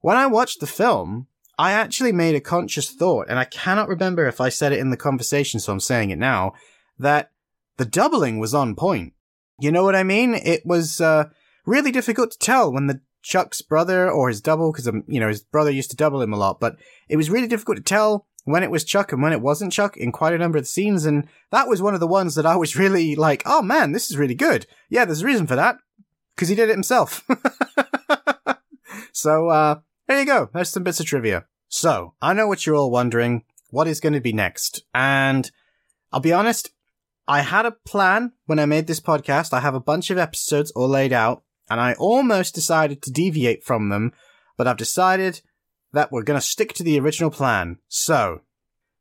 when 0.00 0.16
I 0.16 0.26
watched 0.26 0.60
the 0.60 0.66
film, 0.66 1.26
I 1.58 1.72
actually 1.72 2.12
made 2.12 2.34
a 2.34 2.40
conscious 2.40 2.90
thought, 2.90 3.26
and 3.28 3.38
I 3.38 3.44
cannot 3.44 3.88
remember 3.88 4.26
if 4.26 4.40
I 4.40 4.48
said 4.48 4.72
it 4.72 4.78
in 4.78 4.90
the 4.90 4.96
conversation, 4.96 5.60
so 5.60 5.72
I'm 5.72 5.80
saying 5.80 6.10
it 6.10 6.18
now, 6.18 6.54
that 6.98 7.30
the 7.76 7.84
doubling 7.84 8.38
was 8.38 8.54
on 8.54 8.74
point. 8.74 9.12
You 9.60 9.70
know 9.70 9.84
what 9.84 9.96
I 9.96 10.02
mean? 10.02 10.34
It 10.34 10.62
was 10.64 11.00
uh, 11.00 11.28
really 11.66 11.92
difficult 11.92 12.32
to 12.32 12.38
tell 12.38 12.72
when 12.72 12.86
the 12.86 13.00
Chuck's 13.22 13.62
brother 13.62 14.10
or 14.10 14.28
his 14.28 14.40
double, 14.40 14.72
because 14.72 14.86
you 15.06 15.20
know 15.20 15.28
his 15.28 15.42
brother 15.42 15.70
used 15.70 15.90
to 15.90 15.96
double 15.96 16.22
him 16.22 16.32
a 16.32 16.38
lot, 16.38 16.58
but 16.58 16.76
it 17.08 17.16
was 17.16 17.30
really 17.30 17.48
difficult 17.48 17.76
to 17.76 17.82
tell 17.82 18.26
when 18.44 18.62
it 18.62 18.70
was 18.70 18.82
Chuck 18.82 19.12
and 19.12 19.22
when 19.22 19.32
it 19.32 19.40
wasn't 19.40 19.72
Chuck 19.72 19.96
in 19.96 20.10
quite 20.10 20.34
a 20.34 20.38
number 20.38 20.58
of 20.58 20.66
scenes, 20.66 21.04
and 21.04 21.28
that 21.50 21.68
was 21.68 21.80
one 21.80 21.94
of 21.94 22.00
the 22.00 22.06
ones 22.06 22.34
that 22.34 22.46
I 22.46 22.56
was 22.56 22.76
really 22.76 23.14
like, 23.14 23.42
oh 23.46 23.62
man, 23.62 23.92
this 23.92 24.10
is 24.10 24.16
really 24.16 24.34
good. 24.34 24.66
Yeah, 24.88 25.04
there's 25.04 25.22
a 25.22 25.26
reason 25.26 25.46
for 25.46 25.56
that. 25.56 25.76
Because 26.34 26.48
he 26.48 26.54
did 26.54 26.70
it 26.70 26.72
himself. 26.72 27.28
so, 29.12 29.48
uh, 29.48 29.80
there 30.08 30.20
you 30.20 30.26
go. 30.26 30.50
There's 30.52 30.68
some 30.68 30.82
bits 30.82 31.00
of 31.00 31.06
trivia. 31.06 31.46
So, 31.68 32.14
I 32.20 32.32
know 32.32 32.46
what 32.46 32.66
you're 32.66 32.76
all 32.76 32.90
wondering. 32.90 33.44
What 33.70 33.88
is 33.88 34.00
going 34.00 34.12
to 34.12 34.20
be 34.20 34.32
next? 34.32 34.82
And 34.92 35.50
I'll 36.12 36.20
be 36.20 36.32
honest, 36.32 36.70
I 37.26 37.40
had 37.40 37.64
a 37.64 37.70
plan 37.72 38.32
when 38.46 38.58
I 38.58 38.66
made 38.66 38.86
this 38.86 39.00
podcast. 39.00 39.52
I 39.52 39.60
have 39.60 39.74
a 39.74 39.80
bunch 39.80 40.10
of 40.10 40.18
episodes 40.18 40.70
all 40.72 40.88
laid 40.88 41.12
out. 41.12 41.42
and 41.70 41.80
I 41.80 41.94
almost 41.94 42.54
decided 42.54 43.00
to 43.02 43.10
deviate 43.10 43.64
from 43.64 43.88
them, 43.88 44.12
but 44.58 44.66
I've 44.66 44.76
decided 44.76 45.40
that 45.92 46.12
we're 46.12 46.22
going 46.24 46.38
to 46.38 46.46
stick 46.46 46.74
to 46.74 46.82
the 46.82 46.98
original 47.00 47.30
plan. 47.30 47.78
So, 47.88 48.40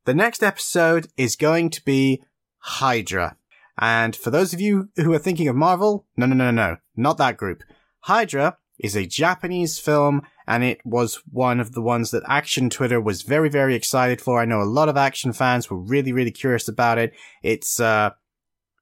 the 0.05 0.13
next 0.13 0.41
episode 0.41 1.07
is 1.17 1.35
going 1.35 1.69
to 1.71 1.83
be 1.83 2.23
Hydra. 2.59 3.35
And 3.77 4.15
for 4.15 4.29
those 4.29 4.53
of 4.53 4.61
you 4.61 4.89
who 4.95 5.11
are 5.13 5.19
thinking 5.19 5.47
of 5.47 5.55
Marvel, 5.55 6.05
no, 6.15 6.25
no, 6.25 6.35
no, 6.35 6.51
no, 6.51 6.77
not 6.95 7.17
that 7.17 7.37
group. 7.37 7.63
Hydra 8.01 8.57
is 8.79 8.95
a 8.95 9.05
Japanese 9.05 9.79
film 9.79 10.21
and 10.51 10.65
it 10.65 10.81
was 10.83 11.23
one 11.31 11.61
of 11.61 11.71
the 11.71 11.81
ones 11.81 12.11
that 12.11 12.23
Action 12.27 12.69
Twitter 12.69 12.99
was 12.99 13.21
very, 13.21 13.47
very 13.47 13.73
excited 13.73 14.19
for. 14.19 14.41
I 14.41 14.43
know 14.43 14.61
a 14.61 14.63
lot 14.63 14.89
of 14.89 14.97
action 14.97 15.31
fans 15.31 15.69
were 15.69 15.77
really, 15.77 16.11
really 16.11 16.29
curious 16.29 16.67
about 16.67 16.97
it. 16.97 17.13
It's, 17.41 17.79
uh, 17.79 18.09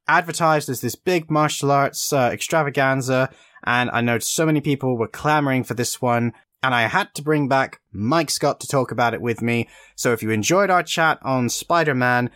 advertised 0.08 0.68
as 0.68 0.82
this 0.82 0.96
big 0.96 1.30
martial 1.30 1.70
arts 1.70 2.12
uh, 2.12 2.32
extravaganza 2.34 3.30
and 3.64 3.92
I 3.92 4.02
know 4.02 4.18
so 4.18 4.48
many 4.48 4.62
people 4.62 4.98
were 4.98 5.08
clamoring 5.08 5.64
for 5.64 5.76
this 5.76 6.02
one 6.02 6.34
and 6.64 6.74
I 6.74 6.88
had 6.88 7.14
to 7.14 7.22
bring 7.22 7.48
back 7.48 7.80
Mike 7.92 8.32
Scott 8.32 8.60
to 8.62 8.68
talk 8.68 8.92
about 8.92 9.14
it 9.14 9.22
with 9.22 9.44
me. 9.44 9.70
So 9.96 10.12
if 10.12 10.24
you 10.24 10.32
enjoyed 10.32 10.72
our 10.72 10.82
chat 10.82 11.20
on 11.22 11.50
Spider-Man, 11.50 12.32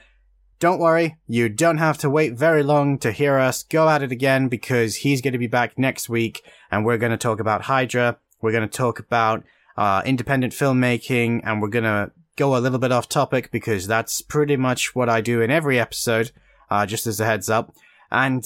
don't 0.59 0.79
worry, 0.79 1.17
you 1.25 1.49
don't 1.49 1.79
have 1.79 1.97
to 1.99 2.09
wait 2.09 2.37
very 2.37 2.61
long 2.61 2.99
to 2.99 3.11
hear 3.11 3.39
us 3.39 3.63
go 3.63 3.89
at 3.89 4.03
it 4.03 4.11
again 4.11 4.47
because 4.47 4.97
he's 4.97 5.21
going 5.21 5.33
to 5.33 5.39
be 5.39 5.47
back 5.47 5.79
next 5.79 6.07
week 6.07 6.43
and 6.69 6.85
we're 6.85 6.99
going 6.99 7.11
to 7.11 7.17
talk 7.17 7.39
about 7.39 7.63
Hydra. 7.63 8.19
We're 8.43 8.51
going 8.51 8.69
to 8.69 8.77
talk 8.77 8.99
about 8.99 9.43
uh, 9.77 10.03
independent 10.05 10.53
filmmaking 10.53 11.41
and 11.45 11.61
we're 11.61 11.69
going 11.69 11.85
to 11.85 12.11
go 12.35 12.55
a 12.55 12.59
little 12.59 12.77
bit 12.77 12.91
off 12.91 13.07
topic 13.07 13.51
because 13.51 13.87
that's 13.87 14.21
pretty 14.21 14.57
much 14.57 14.93
what 14.93 15.07
I 15.07 15.21
do 15.21 15.41
in 15.41 15.49
every 15.49 15.79
episode, 15.79 16.31
uh, 16.69 16.85
just 16.85 17.07
as 17.07 17.19
a 17.21 17.25
heads 17.25 17.49
up. 17.49 17.73
And 18.11 18.45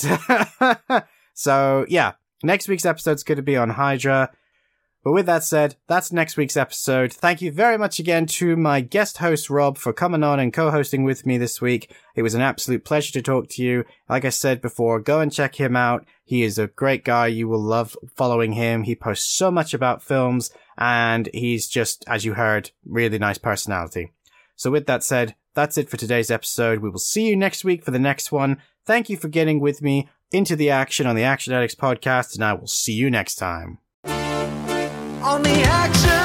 so, 1.34 1.86
yeah, 1.90 2.14
next 2.44 2.68
week's 2.68 2.86
episode's 2.86 3.24
going 3.24 3.38
to 3.38 3.42
be 3.42 3.58
on 3.58 3.72
Hydra. 3.72 4.32
But 5.04 5.14
with 5.14 5.26
that 5.28 5.44
said, 5.44 5.76
that's 5.88 6.12
next 6.12 6.36
week's 6.36 6.58
episode. 6.58 7.14
Thank 7.14 7.42
you 7.42 7.52
very 7.52 7.78
much 7.78 7.98
again 7.98 8.26
to 8.26 8.58
my 8.58 8.82
guest 8.82 9.20
host, 9.20 9.50
Rob, 9.50 9.78
for 9.78 9.94
coming 9.94 10.24
on 10.24 10.40
and 10.40 10.52
co-hosting 10.52 11.04
with 11.04 11.26
me 11.26 11.38
this 11.38 11.62
week. 11.62 11.96
It 12.16 12.24
was 12.24 12.34
an 12.34 12.42
absolute 12.42 12.84
pleasure 12.84 13.14
to 13.14 13.22
talk 13.22 13.48
to 13.52 13.64
you. 13.64 13.86
Like 14.10 14.26
I 14.26 14.30
said 14.30 14.62
before, 14.62 15.00
go 15.00 15.22
and 15.22 15.32
check 15.32 15.56
him 15.56 15.76
out. 15.76 16.06
He 16.26 16.44
is 16.44 16.58
a 16.58 16.68
great 16.68 17.06
guy. 17.06 17.28
You 17.28 17.48
will 17.48 17.62
love 17.62 17.96
following 18.16 18.54
him. 18.54 18.84
He 18.84 18.96
posts 18.96 19.32
so 19.32 19.50
much 19.50 19.74
about 19.74 20.04
films 20.04 20.52
and 20.78 21.30
he's 21.34 21.68
just, 21.68 22.04
as 22.08 22.26
you 22.26 22.34
heard, 22.34 22.72
really 22.86 23.18
nice 23.18 23.38
personality. 23.38 24.12
So 24.58 24.72
with 24.72 24.88
that 24.88 25.04
said, 25.04 25.36
that's 25.54 25.78
it 25.78 25.90
for 25.90 25.98
today's 25.98 26.30
episode. 26.30 26.80
We 26.80 26.90
will 26.90 27.00
see 27.00 27.30
you 27.30 27.38
next 27.38 27.64
week 27.64 27.86
for 27.86 27.92
the 27.92 28.00
next 28.00 28.32
one. 28.32 28.58
Thank 28.86 29.10
you 29.10 29.16
for 29.16 29.30
getting 29.30 29.60
with 29.60 29.82
me 29.82 30.10
into 30.32 30.56
the 30.56 30.70
action 30.70 31.08
on 31.08 31.16
the 31.16 31.24
Action 31.24 31.54
Addicts 31.54 31.76
podcast 31.76 32.36
and 32.36 32.44
I 32.44 32.54
will 32.54 32.68
see 32.68 32.94
you 32.94 33.10
next 33.10 33.36
time 33.36 33.80
on 35.28 35.44
the 35.44 35.62
action. 35.64 36.17